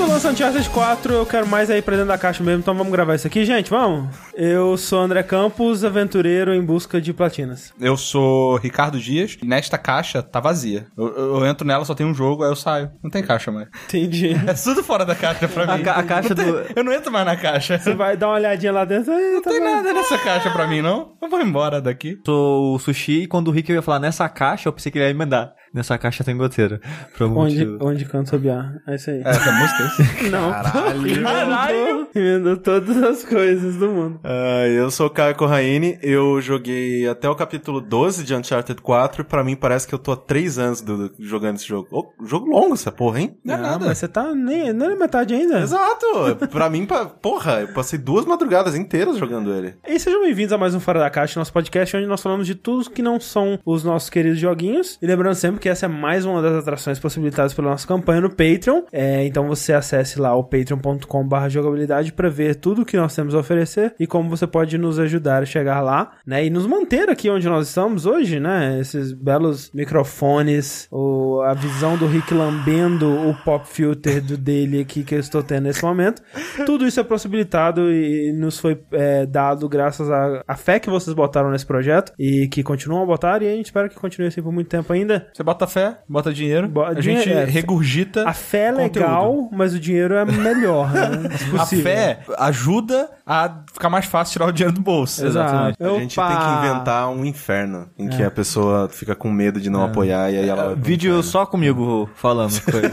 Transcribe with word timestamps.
Quando 0.00 0.12
lança 0.12 0.30
Uncharted 0.30 0.70
4, 0.70 1.12
eu 1.12 1.26
quero 1.26 1.46
mais 1.46 1.68
aí 1.70 1.82
pra 1.82 1.92
dentro 1.94 2.08
da 2.08 2.16
caixa 2.16 2.42
mesmo, 2.42 2.60
então 2.60 2.74
vamos 2.74 2.90
gravar 2.90 3.14
isso 3.16 3.26
aqui, 3.26 3.44
gente, 3.44 3.68
vamos? 3.68 4.08
Eu 4.34 4.74
sou 4.78 4.98
André 4.98 5.22
Campos, 5.22 5.84
aventureiro 5.84 6.54
em 6.54 6.62
busca 6.64 6.98
de 7.00 7.12
platinas. 7.12 7.72
Eu 7.78 7.98
sou 7.98 8.56
Ricardo 8.56 8.98
Dias. 8.98 9.36
e 9.42 9.46
Nesta 9.46 9.76
caixa 9.76 10.22
tá 10.22 10.40
vazia. 10.40 10.86
Eu, 10.96 11.06
eu- 11.14 11.36
eu 11.40 11.46
entro 11.46 11.66
nela, 11.66 11.84
só 11.84 11.94
tem 11.94 12.06
um 12.06 12.14
jogo, 12.14 12.42
aí 12.42 12.50
eu 12.50 12.56
saio. 12.56 12.90
Não 13.02 13.10
tem 13.10 13.22
caixa 13.22 13.52
mais. 13.52 13.68
Entendi. 13.88 14.30
É 14.48 14.54
tudo 14.54 14.82
fora 14.82 15.04
da 15.04 15.14
caixa 15.14 15.46
pra 15.46 15.64
A 15.70 15.76
mim. 15.76 15.82
ca- 15.84 15.92
a 15.96 16.02
caixa 16.02 16.34
tem- 16.34 16.46
do- 16.46 16.64
Eu 16.74 16.82
não 16.82 16.92
entro 16.92 17.12
mais 17.12 17.26
na 17.26 17.36
caixa. 17.36 17.78
Você 17.78 17.94
vai 17.94 18.16
dar 18.16 18.28
uma 18.28 18.36
olhadinha 18.36 18.72
lá 18.72 18.84
dentro, 18.86 19.12
"Ei, 19.12 19.32
Não 19.34 19.42
tá 19.42 19.50
tem 19.50 19.60
bom." 19.60 19.66
nada 19.66 19.92
nessa 19.92 20.16
caixa 20.18 20.50
pra 20.50 20.66
mim, 20.66 20.80
não. 20.80 21.12
Eu 21.20 21.28
vou 21.28 21.40
embora 21.42 21.78
daqui. 21.80 22.16
Sou 22.24 22.74
o 22.74 22.78
Sushi 22.78 23.22
e 23.24 23.26
quando 23.26 23.48
o 23.48 23.50
Rick 23.50 23.70
ia 23.70 23.82
falar 23.82 23.98
nessa 24.00 24.26
caixa, 24.30 24.66
eu 24.68 24.72
pensei 24.72 24.90
que 24.90 24.96
ele 24.98 25.04
ia 25.04 25.10
emendar. 25.10 25.52
Nessa 25.72 25.96
caixa 25.96 26.24
tem 26.24 26.36
goteira. 26.36 26.80
Onde, 27.20 27.32
motivo. 27.64 27.78
onde 27.80 28.04
canta 28.04 28.30
sobiar? 28.30 28.74
É 28.88 28.96
isso 28.96 29.08
aí. 29.08 29.22
É, 29.24 29.28
essa 29.28 29.52
música 29.52 29.82
é 29.82 29.86
isso? 29.86 30.02
Não. 30.30 30.50
Caralho. 30.50 31.22
Caralho. 31.22 32.08
Emendou 32.12 32.56
todas 32.56 32.96
as 33.00 33.24
coisas 33.24 33.76
do 33.76 33.88
mundo. 33.88 34.20
Ah, 34.24 34.66
eu 34.66 34.90
sou 34.90 35.06
o 35.06 35.10
Caio 35.10 35.36
Corraine, 35.36 35.96
eu 36.02 36.40
joguei 36.40 37.06
até 37.08 37.28
o 37.28 37.36
capítulo 37.36 37.80
12 37.80 38.24
de 38.24 38.34
Uncharted 38.34 38.82
4 38.82 39.22
e 39.22 39.24
pra 39.24 39.44
mim 39.44 39.54
parece 39.54 39.86
que 39.86 39.94
eu 39.94 39.98
tô 39.98 40.10
há 40.10 40.16
3 40.16 40.58
anos 40.58 40.80
do- 40.80 41.08
do- 41.08 41.14
jogando 41.20 41.54
esse 41.54 41.68
jogo. 41.68 41.86
Ô, 41.92 42.12
jogo 42.26 42.50
longo 42.50 42.74
essa 42.74 42.90
porra, 42.90 43.20
hein? 43.20 43.38
Não 43.44 43.54
é 43.54 43.58
nada. 43.58 43.86
mas 43.86 43.98
você 43.98 44.08
tá 44.08 44.34
nem, 44.34 44.72
nem 44.72 44.88
na 44.88 44.96
metade 44.96 45.34
ainda. 45.34 45.60
Exato! 45.60 46.06
pra 46.50 46.68
mim, 46.68 46.84
pa- 46.84 47.06
porra, 47.06 47.60
eu 47.60 47.72
passei 47.72 47.96
duas 47.96 48.26
madrugadas 48.26 48.74
inteiras 48.74 49.16
jogando 49.16 49.54
ele. 49.54 49.74
E 49.86 50.00
sejam 50.00 50.20
bem-vindos 50.22 50.52
a 50.52 50.58
mais 50.58 50.74
um 50.74 50.80
Fora 50.80 50.98
da 50.98 51.10
Caixa, 51.10 51.38
nosso 51.38 51.52
podcast, 51.52 51.96
onde 51.96 52.06
nós 52.08 52.20
falamos 52.20 52.44
de 52.44 52.56
tudo 52.56 52.90
que 52.90 53.02
não 53.02 53.20
são 53.20 53.56
os 53.64 53.84
nossos 53.84 54.10
queridos 54.10 54.40
joguinhos. 54.40 54.98
E 55.00 55.06
lembrando 55.06 55.36
sempre 55.36 55.59
que 55.60 55.68
essa 55.68 55.86
é 55.86 55.88
mais 55.88 56.24
uma 56.24 56.40
das 56.40 56.54
atrações 56.54 56.98
possibilitadas 56.98 57.52
pela 57.52 57.70
nossa 57.70 57.86
campanha 57.86 58.22
no 58.22 58.30
Patreon. 58.30 58.82
É, 58.90 59.24
então 59.26 59.46
você 59.46 59.72
acesse 59.72 60.18
lá 60.18 60.34
o 60.34 60.42
patreon.com.br 60.42 61.48
jogabilidade 61.48 62.12
para 62.12 62.28
ver 62.28 62.56
tudo 62.56 62.84
que 62.84 62.96
nós 62.96 63.14
temos 63.14 63.34
a 63.34 63.38
oferecer 63.38 63.94
e 64.00 64.06
como 64.06 64.28
você 64.30 64.46
pode 64.46 64.76
nos 64.78 64.98
ajudar 64.98 65.42
a 65.42 65.46
chegar 65.46 65.80
lá, 65.80 66.12
né? 66.26 66.44
E 66.44 66.50
nos 66.50 66.66
manter 66.66 67.10
aqui 67.10 67.28
onde 67.28 67.46
nós 67.46 67.68
estamos 67.68 68.06
hoje, 68.06 68.40
né? 68.40 68.78
Esses 68.80 69.12
belos 69.12 69.70
microfones, 69.74 70.88
o, 70.90 71.42
a 71.42 71.52
visão 71.52 71.96
do 71.96 72.06
Rick 72.06 72.32
lambendo 72.32 73.28
o 73.28 73.34
pop 73.44 73.68
filter 73.68 74.22
do 74.22 74.36
dele 74.36 74.80
aqui 74.80 75.04
que 75.04 75.14
eu 75.14 75.20
estou 75.20 75.42
tendo 75.42 75.64
nesse 75.64 75.84
momento. 75.84 76.22
Tudo 76.64 76.86
isso 76.86 76.98
é 76.98 77.04
possibilitado 77.04 77.92
e 77.92 78.32
nos 78.32 78.58
foi 78.58 78.80
é, 78.92 79.26
dado 79.26 79.68
graças 79.68 80.10
à, 80.10 80.42
à 80.48 80.56
fé 80.56 80.78
que 80.78 80.88
vocês 80.88 81.14
botaram 81.14 81.50
nesse 81.50 81.66
projeto 81.66 82.12
e 82.18 82.48
que 82.48 82.62
continuam 82.62 83.02
a 83.02 83.06
botar 83.06 83.42
e 83.42 83.46
a 83.46 83.54
gente 83.54 83.66
espera 83.66 83.88
que 83.88 83.96
continue 83.96 84.28
assim 84.28 84.42
por 84.42 84.52
muito 84.52 84.68
tempo 84.68 84.92
ainda. 84.92 85.28
Você 85.32 85.42
bota 85.50 85.66
fé, 85.66 85.98
bota 86.08 86.32
dinheiro, 86.32 86.68
Bo- 86.68 86.84
a 86.84 86.94
dinheiro, 86.94 87.24
gente 87.24 87.32
é. 87.36 87.44
regurgita 87.44 88.28
A 88.28 88.32
fé 88.32 88.68
é 88.68 88.72
conteúdo. 88.72 88.94
legal, 89.00 89.48
mas 89.52 89.74
o 89.74 89.80
dinheiro 89.80 90.14
é 90.14 90.24
melhor, 90.24 90.92
né? 90.92 91.28
Se 91.66 91.76
A 91.78 91.82
fé 91.82 92.20
ajuda 92.38 93.10
a 93.26 93.62
ficar 93.72 93.90
mais 93.90 94.04
fácil 94.04 94.32
tirar 94.34 94.46
o 94.46 94.52
dinheiro 94.52 94.72
do 94.74 94.80
bolso. 94.80 95.26
Exato. 95.26 95.76
A 95.82 95.98
gente 95.98 96.18
Opa! 96.20 96.28
tem 96.28 96.38
que 96.38 96.66
inventar 96.68 97.08
um 97.10 97.24
inferno 97.24 97.88
em 97.98 98.08
que 98.08 98.22
a 98.22 98.30
pessoa 98.30 98.88
fica 98.88 99.14
com 99.16 99.28
medo 99.30 99.60
de 99.60 99.68
não 99.68 99.82
apoiar 99.84 100.30
e 100.30 100.38
aí 100.38 100.48
ela 100.48 100.74
Vídeo 100.76 101.20
só 101.22 101.44
comigo 101.44 102.08
falando 102.14 102.60
coisa. 102.62 102.90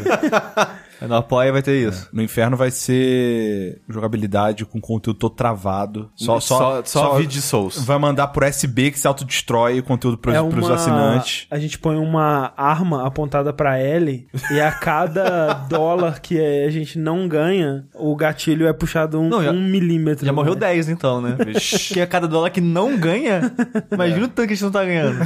Não 1.02 1.18
apoia, 1.18 1.52
vai 1.52 1.62
ter 1.62 1.88
isso. 1.88 2.08
No 2.12 2.22
inferno 2.22 2.56
vai 2.58 2.72
ser 2.72 3.82
jogabilidade 3.88 4.66
com 4.66 4.80
conteúdo 4.80 5.18
todo 5.18 5.34
travado. 5.36 6.10
Só, 6.16 6.40
só, 6.40 6.84
só, 6.84 6.84
só 6.86 7.16
vídeo 7.16 7.30
de 7.34 7.42
Souls. 7.42 7.84
Vai 7.86 7.98
mandar 7.98 8.28
por 8.28 8.44
USB 8.44 8.92
que 8.92 9.00
se 9.00 9.08
autodestrói 9.08 9.80
o 9.80 9.84
conteúdo 9.84 10.18
pros, 10.18 10.36
é 10.36 10.42
pros 10.44 10.66
uma... 10.66 10.76
assinantes. 10.76 11.48
A 11.52 11.60
gente 11.60 11.78
põe 11.80 11.98
uma 11.98 12.54
arma 12.58 13.06
apontada 13.06 13.52
pra 13.54 13.78
L 13.78 14.28
e 14.52 14.60
a 14.60 14.72
cada 14.72 15.54
dólar 15.70 16.20
que 16.20 16.40
a 16.40 16.70
gente 16.70 16.98
não 16.98 17.28
ganha, 17.28 17.86
o 17.94 18.16
gatilho 18.16 18.68
é 18.68 18.74
puxado 18.74 19.20
um, 19.20 19.30
Não, 19.30 19.44
já- 19.44 19.52
um 19.52 19.62
milímetro. 19.64 20.26
Já 20.26 20.34
morreu 20.34 20.54
né? 20.54 20.60
10 20.62 20.90
então, 20.90 21.22
né? 21.22 21.36
Porque 21.88 22.02
a 22.02 22.08
cada 22.08 22.28
dólar 22.28 22.50
que 22.50 22.62
não 22.62 22.98
ganha, 22.98 23.54
imagina 23.92 24.26
o 24.26 24.28
tanto 24.28 24.48
que 24.48 24.54
a 24.54 24.56
gente 24.56 24.64
não 24.64 24.72
tá 24.72 24.84
ganhando. 24.86 25.20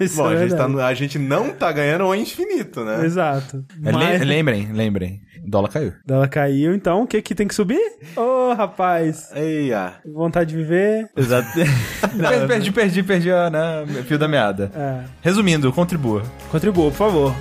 Isso 0.00 0.16
Bom, 0.16 0.30
é 0.30 0.34
a 0.34 0.38
gente, 0.38 0.56
tá 0.56 0.68
no- 0.68 0.80
a 0.80 0.94
gente 0.94 1.18
não 1.18 1.50
tá 1.50 1.70
ganhando 1.72 2.04
ao 2.04 2.14
infinito, 2.14 2.84
né? 2.84 3.04
Exato. 3.04 3.64
É, 3.84 3.92
Mas- 3.92 4.20
lem- 4.20 4.38
Lembrem, 4.38 4.72
lembrem. 4.88 5.20
Dólar 5.44 5.68
caiu. 5.68 5.92
Ela 6.08 6.26
caiu, 6.26 6.74
então 6.74 7.02
o 7.02 7.06
que 7.06 7.20
que 7.20 7.34
tem 7.34 7.46
que 7.46 7.54
subir? 7.54 7.80
Ô, 8.16 8.54
rapaz. 8.54 9.30
Eia. 9.34 9.94
Vontade 10.06 10.50
de 10.50 10.56
viver. 10.56 11.08
Exato. 11.14 11.48
perdi, 12.18 12.46
perdi, 12.46 12.72
perdi, 12.72 13.02
perdi 13.02 13.30
a 13.30 13.50
né, 13.50 13.86
fio 14.04 14.18
da 14.18 14.26
meada. 14.26 14.72
É. 14.74 15.04
Resumindo, 15.20 15.70
contribua. 15.72 16.22
Contribua, 16.50 16.90
por 16.90 16.96
favor. 16.96 17.34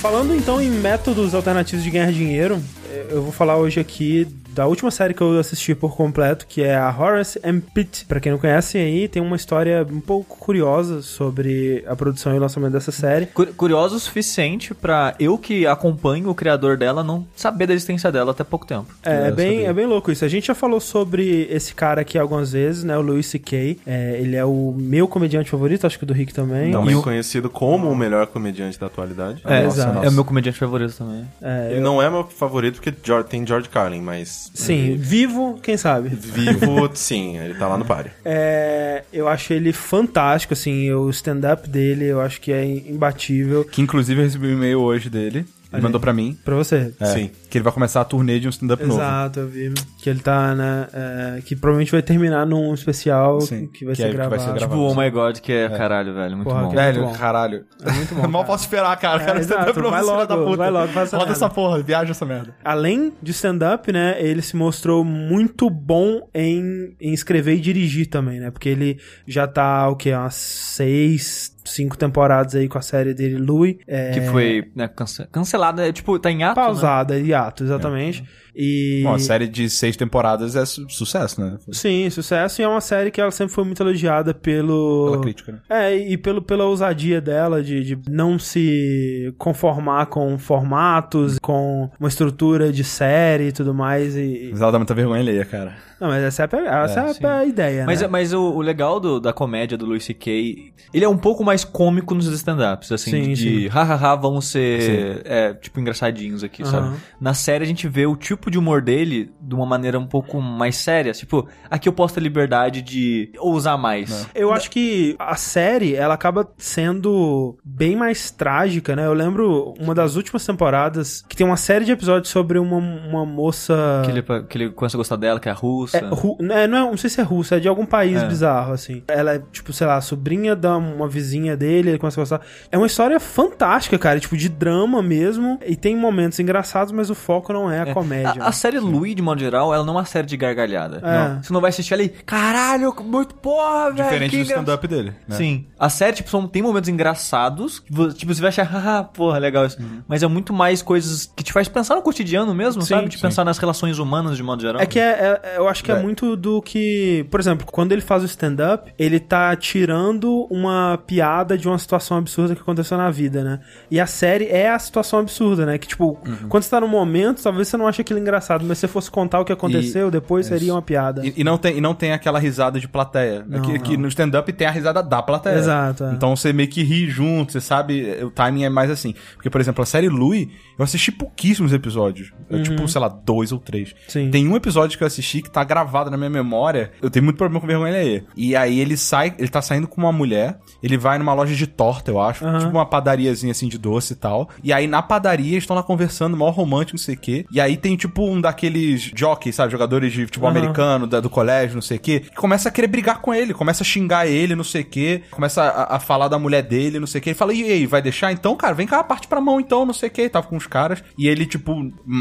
Falando 0.00 0.34
então 0.34 0.60
em 0.60 0.68
métodos 0.68 1.32
alternativos 1.32 1.84
de 1.84 1.90
ganhar 1.90 2.10
dinheiro, 2.10 2.60
eu 3.08 3.22
vou 3.22 3.30
falar 3.30 3.56
hoje 3.56 3.78
aqui 3.78 4.26
da 4.54 4.66
última 4.66 4.90
série 4.90 5.14
que 5.14 5.20
eu 5.22 5.38
assisti 5.38 5.74
por 5.74 5.96
completo, 5.96 6.46
que 6.46 6.62
é 6.62 6.74
a 6.76 6.88
Horace 6.96 7.40
and 7.44 7.60
Pete. 7.74 8.04
Pra 8.04 8.20
quem 8.20 8.32
não 8.32 8.38
conhece 8.38 8.78
aí, 8.78 9.08
tem 9.08 9.22
uma 9.22 9.36
história 9.36 9.86
um 9.90 10.00
pouco 10.00 10.36
curiosa 10.38 11.02
sobre 11.02 11.84
a 11.86 11.94
produção 11.96 12.34
e 12.34 12.38
o 12.38 12.40
lançamento 12.40 12.72
dessa 12.72 12.92
série. 12.92 13.26
Cu- 13.26 13.46
Curioso 13.54 13.96
o 13.96 14.00
suficiente 14.00 14.74
pra 14.74 15.14
eu 15.18 15.36
que 15.38 15.66
acompanho 15.66 16.28
o 16.30 16.34
criador 16.34 16.76
dela 16.76 17.02
não 17.02 17.26
saber 17.36 17.66
da 17.66 17.74
existência 17.74 18.10
dela 18.12 18.32
até 18.32 18.44
pouco 18.44 18.66
tempo. 18.66 18.86
É, 19.04 19.26
é 19.26 19.28
Eu 19.30 19.34
bem, 19.34 19.50
sabia. 19.56 19.68
é 19.68 19.72
bem 19.72 19.86
louco 19.86 20.10
isso. 20.12 20.24
A 20.24 20.28
gente 20.28 20.46
já 20.46 20.54
falou 20.54 20.80
sobre 20.80 21.46
esse 21.50 21.74
cara 21.74 22.00
aqui 22.02 22.18
algumas 22.18 22.52
vezes, 22.52 22.84
né? 22.84 22.96
O 22.96 23.00
Louis 23.02 23.26
C.K. 23.26 23.78
É, 23.86 24.18
ele 24.20 24.36
é 24.36 24.44
o 24.44 24.74
meu 24.76 25.06
comediante 25.08 25.50
favorito, 25.50 25.86
acho 25.86 25.98
que 25.98 26.04
o 26.04 26.06
do 26.06 26.12
Rick 26.12 26.32
também. 26.34 26.72
Também 26.72 26.92
E 26.92 26.96
o- 26.96 27.02
conhecido 27.02 27.48
como 27.48 27.90
o 27.90 27.96
melhor 27.96 28.26
comediante 28.26 28.78
da 28.78 28.86
atualidade. 28.86 29.40
É, 29.44 29.62
Nossa, 29.62 29.76
exato. 29.78 29.94
nossa. 29.94 30.06
é 30.06 30.10
o 30.10 30.12
meu 30.12 30.24
comediante 30.24 30.58
favorito 30.58 30.94
também. 30.96 31.24
é, 31.40 31.68
Ele 31.72 31.80
não 31.80 32.00
é 32.02 32.10
meu 32.10 32.24
favorito 32.24 32.80
porque 32.80 32.92
tem 33.28 33.46
George 33.46 33.68
Carlin, 33.68 34.00
mas... 34.00 34.41
sim, 34.54 34.96
vivo, 34.96 35.58
quem 35.62 35.76
sabe? 35.76 36.08
Vivo, 36.08 36.90
sim, 36.94 37.38
ele 37.38 37.54
tá 37.54 37.68
lá 37.68 37.76
no 37.78 37.84
páreo. 37.84 38.10
É, 38.24 39.04
eu 39.12 39.28
acho 39.28 39.52
ele 39.52 39.72
fantástico, 39.72 40.54
assim, 40.54 40.90
o 40.92 41.08
stand-up 41.10 41.68
dele 41.68 42.06
eu 42.06 42.20
acho 42.20 42.40
que 42.40 42.52
é 42.52 42.64
imbatível. 42.64 43.64
Que 43.64 43.82
inclusive 43.82 44.20
eu 44.20 44.24
recebi 44.24 44.48
um 44.48 44.52
e-mail 44.52 44.80
hoje 44.80 45.08
dele. 45.10 45.46
Ele 45.72 45.76
Olha 45.76 45.82
mandou 45.84 46.00
pra 46.00 46.12
mim. 46.12 46.38
Pra 46.44 46.54
você. 46.54 46.92
é, 47.00 47.06
Sim. 47.06 47.30
Que 47.48 47.58
ele 47.58 47.62
vai 47.64 47.72
começar 47.72 48.00
a 48.02 48.04
turnê 48.04 48.38
de 48.38 48.46
um 48.46 48.50
stand-up 48.50 48.82
novo. 48.84 49.00
Exato, 49.00 49.40
eu 49.40 49.48
vi. 49.48 49.72
Que 49.98 50.10
ele 50.10 50.20
tá, 50.20 50.54
né? 50.54 50.86
é, 50.92 51.40
que 51.42 51.56
provavelmente 51.56 51.90
vai 51.92 52.02
terminar 52.02 52.44
num 52.46 52.74
especial 52.74 53.40
Sim, 53.40 53.66
que 53.68 53.84
vai 53.84 53.94
que 53.94 54.02
ser 54.02 54.08
é- 54.08 54.10
que 54.10 54.16
vai 54.16 54.28
gravado. 54.28 54.42
ser 54.42 54.48
Tipo 54.48 54.58
gravado. 54.58 54.80
o 54.80 54.88
Oh 54.90 54.94
My 54.94 55.10
God, 55.10 55.38
que 55.38 55.52
é, 55.52 55.68
caralho, 55.70 56.12
velho. 56.14 56.36
Muito 56.36 56.48
Porra, 56.48 56.62
bom. 56.64 56.72
é- 56.72 56.74
Velho, 56.74 57.02
muito 57.02 57.12
bom. 57.14 57.18
caralho. 57.18 57.64
É 57.84 57.92
muito 57.92 58.14
bom. 58.14 58.22
Mal 58.28 58.32
cara. 58.32 58.44
posso 58.44 58.64
esperar, 58.64 58.96
cara. 58.98 59.18
cara 59.24 59.38
É, 59.38 59.42
stand-up 59.42 59.70
exato. 59.70 59.80
novo, 59.80 59.90
Vai 59.90 60.00
filho 60.02 60.12
logo, 60.14 60.26
da 60.26 60.36
puta. 60.36 60.56
vai 60.56 60.70
logo, 60.70 60.88
faz 60.92 61.08
essa 61.08 61.16
Roda 61.16 61.30
merda. 61.30 61.44
essa 61.46 61.54
porra, 61.54 61.82
viaja 61.82 62.10
essa 62.10 62.26
merda. 62.26 62.54
Além 62.64 63.12
de 63.22 63.30
stand-up, 63.30 63.90
né, 63.92 64.16
ele 64.18 64.42
se 64.42 64.56
mostrou 64.56 65.04
muito 65.04 65.70
bom 65.70 66.28
em, 66.34 66.94
em 67.00 67.12
escrever 67.12 67.54
e 67.54 67.60
dirigir 67.60 68.06
também, 68.08 68.40
né? 68.40 68.50
Porque 68.50 68.68
ele 68.68 68.98
já 69.26 69.46
tá, 69.46 69.88
o 69.88 69.96
que, 69.96 70.12
umas 70.12 70.34
seis, 70.34 71.51
cinco 71.64 71.96
temporadas 71.96 72.54
aí 72.54 72.68
com 72.68 72.78
a 72.78 72.82
série 72.82 73.14
dele, 73.14 73.36
Louis. 73.38 73.76
É, 73.86 74.10
Que 74.12 74.20
foi 74.22 74.70
né, 74.74 74.88
cance- 74.88 75.26
cancelada, 75.30 75.86
é, 75.86 75.92
tipo, 75.92 76.18
tá 76.18 76.30
em 76.30 76.42
ato, 76.42 76.58
né? 76.58 76.64
pausada, 76.66 77.18
hiato, 77.18 77.64
exatamente. 77.64 78.24
E... 78.54 79.00
Bom, 79.04 79.14
a 79.14 79.18
série 79.18 79.48
de 79.48 79.68
seis 79.70 79.96
temporadas 79.96 80.54
é 80.56 80.64
su- 80.66 80.88
sucesso, 80.88 81.40
né? 81.40 81.56
Sim, 81.70 82.08
sucesso. 82.10 82.60
E 82.60 82.64
é 82.64 82.68
uma 82.68 82.80
série 82.80 83.10
que 83.10 83.20
ela 83.20 83.30
sempre 83.30 83.54
foi 83.54 83.64
muito 83.64 83.82
elogiada 83.82 84.34
pelo... 84.34 85.06
Pela 85.10 85.22
crítica, 85.22 85.52
né? 85.52 85.58
É, 85.68 85.96
e 85.96 86.16
pelo, 86.18 86.42
pela 86.42 86.64
ousadia 86.64 87.20
dela 87.20 87.62
de, 87.62 87.82
de 87.82 87.98
não 88.10 88.38
se 88.38 89.34
conformar 89.38 90.06
com 90.06 90.36
formatos, 90.38 91.38
com 91.38 91.90
uma 91.98 92.08
estrutura 92.08 92.72
de 92.72 92.84
série 92.84 93.48
e 93.48 93.52
tudo 93.52 93.72
mais. 93.74 94.16
E... 94.16 94.48
Mas 94.52 94.60
ela 94.60 94.72
dá 94.72 94.78
muita 94.78 94.94
vergonha 94.94 95.20
alheia, 95.20 95.44
cara. 95.44 95.74
Não, 96.00 96.08
mas 96.08 96.22
essa 96.24 96.42
é 96.42 96.68
a, 96.68 96.82
essa 96.82 97.00
é, 97.00 97.10
a 97.10 97.14
sim. 97.14 97.20
pe- 97.22 97.46
ideia, 97.48 97.86
Mas, 97.86 98.00
né? 98.00 98.08
mas 98.08 98.32
o, 98.32 98.40
o 98.42 98.60
legal 98.60 98.98
do- 98.98 99.20
da 99.20 99.32
comédia 99.32 99.78
do 99.78 99.86
Louis 99.86 100.04
C.K., 100.04 100.72
ele 100.92 101.04
é 101.04 101.08
um 101.08 101.16
pouco 101.16 101.44
mais 101.44 101.64
cômico 101.64 102.12
nos 102.12 102.26
stand-ups, 102.26 102.90
assim, 102.90 103.24
Sim, 103.26 103.32
de 103.34 103.68
hahaha, 103.68 104.16
vamos 104.16 104.46
ser, 104.46 105.22
é, 105.24 105.54
tipo, 105.54 105.78
engraçadinhos 105.78 106.42
aqui, 106.42 106.64
sabe? 106.64 106.88
Aham. 106.88 106.96
Na 107.20 107.34
série 107.34 107.62
a 107.62 107.66
gente 107.68 107.86
vê 107.86 108.04
o 108.04 108.16
tipo 108.16 108.41
de 108.50 108.58
humor 108.58 108.80
dele 108.82 109.30
de 109.40 109.54
uma 109.54 109.66
maneira 109.66 109.98
um 109.98 110.06
pouco 110.06 110.40
mais 110.40 110.76
séria, 110.76 111.12
tipo, 111.12 111.46
aqui 111.70 111.88
eu 111.88 111.92
posso 111.92 112.14
ter 112.14 112.20
liberdade 112.20 112.82
de 112.82 113.30
ousar 113.38 113.76
mais. 113.78 114.26
Eu 114.34 114.52
acho 114.52 114.70
que 114.70 115.14
a 115.18 115.36
série, 115.36 115.94
ela 115.94 116.14
acaba 116.14 116.48
sendo 116.58 117.56
bem 117.64 117.96
mais 117.96 118.30
trágica, 118.30 118.94
né? 118.96 119.06
Eu 119.06 119.12
lembro 119.14 119.74
uma 119.80 119.94
das 119.94 120.16
últimas 120.16 120.44
temporadas 120.44 121.22
que 121.28 121.36
tem 121.36 121.46
uma 121.46 121.56
série 121.56 121.84
de 121.84 121.92
episódios 121.92 122.28
sobre 122.30 122.58
uma, 122.58 122.76
uma 122.76 123.24
moça... 123.26 124.02
Que 124.04 124.10
ele, 124.10 124.22
que 124.48 124.58
ele 124.58 124.70
começa 124.70 124.96
a 124.96 124.98
gostar 124.98 125.16
dela, 125.16 125.38
que 125.40 125.48
é 125.48 125.52
russa. 125.52 125.98
É, 125.98 126.08
ru- 126.08 126.36
é, 126.40 126.66
não, 126.66 126.76
é, 126.88 126.90
não 126.90 126.96
sei 126.96 127.10
se 127.10 127.20
é 127.20 127.24
russa, 127.24 127.56
é 127.56 127.60
de 127.60 127.68
algum 127.68 127.86
país 127.86 128.22
É. 128.22 128.26
bizarro, 128.26 128.72
assim. 128.72 129.02
Ela 129.08 129.34
é, 129.34 129.42
tipo, 129.52 129.72
sei 129.72 129.86
lá, 129.86 130.00
sobrinha 130.00 130.54
da 130.56 130.76
uma 130.76 131.08
vizinha 131.08 131.56
dele, 131.56 131.90
ele 131.90 131.98
começa 131.98 132.20
a 132.20 132.22
gostar. 132.22 132.40
É 132.70 132.76
uma 132.76 132.86
história 132.86 133.18
fantástica, 133.20 133.98
cara, 133.98 134.18
tipo, 134.20 134.36
de 134.36 134.48
drama 134.48 135.02
mesmo. 135.02 135.58
E 135.66 135.76
tem 135.76 135.96
momentos 135.96 136.38
engraçados, 136.40 136.92
mas 136.92 137.10
o 137.10 137.14
foco 137.14 137.52
não 137.52 137.70
é 137.70 137.80
a 137.80 137.92
comédia. 137.94 138.31
A, 138.40 138.48
a 138.48 138.52
série 138.52 138.78
Louis, 138.78 139.14
de 139.14 139.22
modo 139.22 139.40
geral, 139.40 139.72
ela 139.74 139.84
não 139.84 139.94
é 139.94 139.96
uma 139.98 140.04
série 140.04 140.26
de 140.26 140.36
gargalhada. 140.36 141.00
É. 141.02 141.28
Não. 141.34 141.42
Você 141.42 141.52
não 141.52 141.60
vai 141.60 141.70
assistir 141.70 141.94
ali, 141.94 142.08
caralho, 142.08 142.94
muito 143.04 143.34
porra, 143.34 143.90
velho. 143.90 144.04
Diferente 144.04 144.30
do 144.36 144.36
engra-" 144.42 144.56
stand-up 144.56 144.88
dele. 144.88 145.14
né? 145.28 145.36
Sim. 145.36 145.66
A 145.78 145.88
série, 145.88 146.16
tipo, 146.16 146.30
são, 146.30 146.46
tem 146.46 146.62
momentos 146.62 146.88
engraçados. 146.88 147.82
Tipo, 148.16 148.34
você 148.34 148.40
vai 148.40 148.48
achar, 148.48 148.64
haha, 148.64 149.04
porra, 149.04 149.38
legal 149.38 149.66
isso. 149.66 149.78
Mas 150.08 150.22
é 150.22 150.26
muito 150.26 150.52
mais 150.52 150.82
coisas 150.82 151.30
que 151.36 151.42
te 151.42 151.52
faz 151.52 151.68
pensar 151.68 151.94
no 151.94 152.02
cotidiano 152.02 152.54
mesmo, 152.54 152.82
Sim, 152.82 152.88
sabe? 152.88 153.08
De 153.08 153.16
sim. 153.16 153.22
pensar 153.22 153.44
nas 153.44 153.58
relações 153.58 153.98
humanas, 153.98 154.36
de 154.36 154.42
modo 154.42 154.62
geral. 154.62 154.80
É 154.80 154.86
que 154.86 154.98
é, 154.98 155.40
é- 155.44 155.58
eu 155.58 155.68
acho 155.68 155.82
que 155.84 155.90
é. 155.90 155.96
É. 155.96 156.00
muito 156.02 156.36
do 156.36 156.60
que. 156.62 157.26
Por 157.30 157.38
exemplo, 157.40 157.66
quando 157.70 157.92
ele 157.92 158.00
faz 158.00 158.22
o 158.22 158.26
stand-up, 158.26 158.92
ele 158.98 159.18
tá 159.20 159.54
tirando 159.56 160.46
uma 160.50 160.98
piada 161.06 161.56
de 161.58 161.66
uma 161.68 161.78
situação 161.78 162.16
absurda 162.18 162.54
que 162.54 162.60
aconteceu 162.62 162.96
na 162.96 163.10
vida, 163.10 163.42
né? 163.44 163.60
E 163.90 163.98
a 164.00 164.06
série 164.06 164.46
é 164.46 164.70
a 164.70 164.78
situação 164.78 165.18
absurda, 165.18 165.66
né? 165.66 165.78
Que, 165.78 165.88
tipo, 165.88 166.18
Uhum. 166.26 166.48
quando 166.48 166.62
você 166.62 166.70
tá 166.70 166.80
no 166.80 166.88
momento, 166.88 167.42
talvez 167.42 167.68
você 167.68 167.76
não 167.76 167.86
ache 167.86 168.00
aquilo 168.00 168.18
engraçado, 168.22 168.64
mas 168.64 168.78
se 168.78 168.82
você 168.82 168.88
fosse 168.88 169.10
contar 169.10 169.40
o 169.40 169.44
que 169.44 169.52
aconteceu, 169.52 170.10
depois 170.10 170.46
seria 170.46 170.72
uma 170.72 170.82
piada. 170.82 171.26
E, 171.26 171.34
e 171.36 171.44
não 171.44 171.58
tem, 171.58 171.76
e 171.76 171.80
não 171.80 171.94
tem 171.94 172.12
aquela 172.12 172.38
risada 172.38 172.80
de 172.80 172.88
plateia. 172.88 173.44
Não, 173.46 173.58
É 173.58 173.60
que, 173.60 173.72
não. 173.72 173.80
que 173.80 173.96
no 173.96 174.08
stand-up 174.08 174.50
tem 174.52 174.66
a 174.66 174.70
risada 174.70 175.02
da 175.02 175.22
plateia. 175.22 175.56
Exato, 175.56 176.04
é. 176.04 176.12
Então 176.12 176.34
você 176.34 176.52
meio 176.52 176.68
que 176.68 176.82
ri 176.82 177.08
junto, 177.08 177.52
você 177.52 177.60
sabe, 177.60 178.24
o 178.24 178.30
timing 178.30 178.64
é 178.64 178.68
mais 178.70 178.90
assim. 178.90 179.14
Porque, 179.34 179.50
por 179.50 179.60
exemplo, 179.60 179.82
a 179.82 179.86
série 179.86 180.08
Louis, 180.08 180.48
eu 180.82 180.84
assisti 180.84 181.10
pouquíssimos 181.12 181.72
episódios. 181.72 182.32
É, 182.50 182.62
Tipo, 182.62 182.86
sei 182.86 183.00
lá, 183.00 183.08
dois 183.08 183.50
ou 183.52 183.58
três. 183.58 183.90
Uhum. 183.90 183.96
Sim. 184.08 184.30
Tem 184.30 184.46
um 184.48 184.56
episódio 184.56 184.96
que 184.98 185.02
eu 185.04 185.06
assisti 185.06 185.42
que 185.42 185.50
tá 185.50 185.64
gravado 185.64 186.10
na 186.10 186.16
minha 186.16 186.30
memória. 186.30 186.92
Eu 187.00 187.10
tenho 187.10 187.24
muito 187.24 187.36
problema 187.36 187.60
com 187.60 187.66
vergonha 187.66 187.92
alheia. 187.92 188.24
E 188.36 188.54
aí 188.54 188.78
ele 188.80 188.96
sai, 188.96 189.34
ele 189.38 189.48
tá 189.48 189.60
saindo 189.62 189.86
com 189.88 190.00
uma 190.00 190.12
mulher, 190.12 190.58
ele 190.82 190.96
vai 190.98 191.18
numa 191.18 191.34
loja 191.34 191.54
de 191.54 191.66
torta, 191.66 192.10
eu 192.10 192.20
acho. 192.20 192.44
Aham. 192.44 192.58
Tipo 192.58 192.70
uma 192.72 192.86
padariazinha 192.86 193.50
assim 193.52 193.68
de 193.68 193.78
doce 193.78 194.12
e 194.12 194.16
tal. 194.16 194.48
E 194.62 194.72
aí 194.72 194.86
na 194.86 195.02
padaria 195.02 195.52
eles 195.52 195.62
estão 195.64 195.76
lá 195.76 195.82
conversando, 195.82 196.36
mó 196.36 196.50
romântico, 196.50 196.96
não 196.96 197.02
sei 197.04 197.14
o 197.14 197.18
quê. 197.18 197.46
E 197.50 197.60
aí 197.60 197.76
tem 197.76 197.96
tipo 197.96 198.24
um 198.28 198.40
daqueles 198.40 199.10
jockeys, 199.16 199.54
sabe? 199.56 199.72
Jogadores 199.72 200.12
de 200.12 200.24
futebol 200.26 200.48
Aham. 200.50 200.58
americano, 200.58 201.06
da- 201.06 201.20
do 201.20 201.30
colégio, 201.30 201.74
não 201.74 201.82
sei 201.82 201.96
o 201.96 202.00
quê. 202.00 202.20
Que 202.20 202.34
começa 202.36 202.68
a 202.68 202.72
querer 202.72 202.86
brigar 202.88 203.20
com 203.20 203.32
ele, 203.34 203.54
começa 203.54 203.82
a 203.82 203.86
xingar 203.86 204.26
ele, 204.26 204.54
não 204.54 204.64
sei 204.64 204.82
o 204.82 204.86
quê. 204.86 205.22
Começa 205.30 205.62
a, 205.62 205.96
a 205.96 206.00
falar 206.00 206.28
da 206.28 206.38
mulher 206.38 206.62
dele, 206.62 206.98
não 207.00 207.06
sei 207.06 207.20
o 207.20 207.22
quê. 207.22 207.30
Ele 207.30 207.34
fala, 207.38 207.52
e 207.54 207.62
aí, 207.64 207.86
vai 207.86 208.02
deixar? 208.02 208.32
Então, 208.32 208.54
cara, 208.56 208.74
vem 208.74 208.86
cá, 208.86 209.02
parte 209.02 209.26
pra 209.28 209.40
mão 209.40 209.60
então, 209.60 209.86
não 209.86 209.94
sei 209.94 210.08
o 210.08 210.12
quê. 210.12 210.28
Tava 210.28 210.46
com 210.46 210.56
os 210.56 210.66
caras. 210.72 211.04
E 211.18 211.28
ele, 211.28 211.44
tipo, 211.44 211.74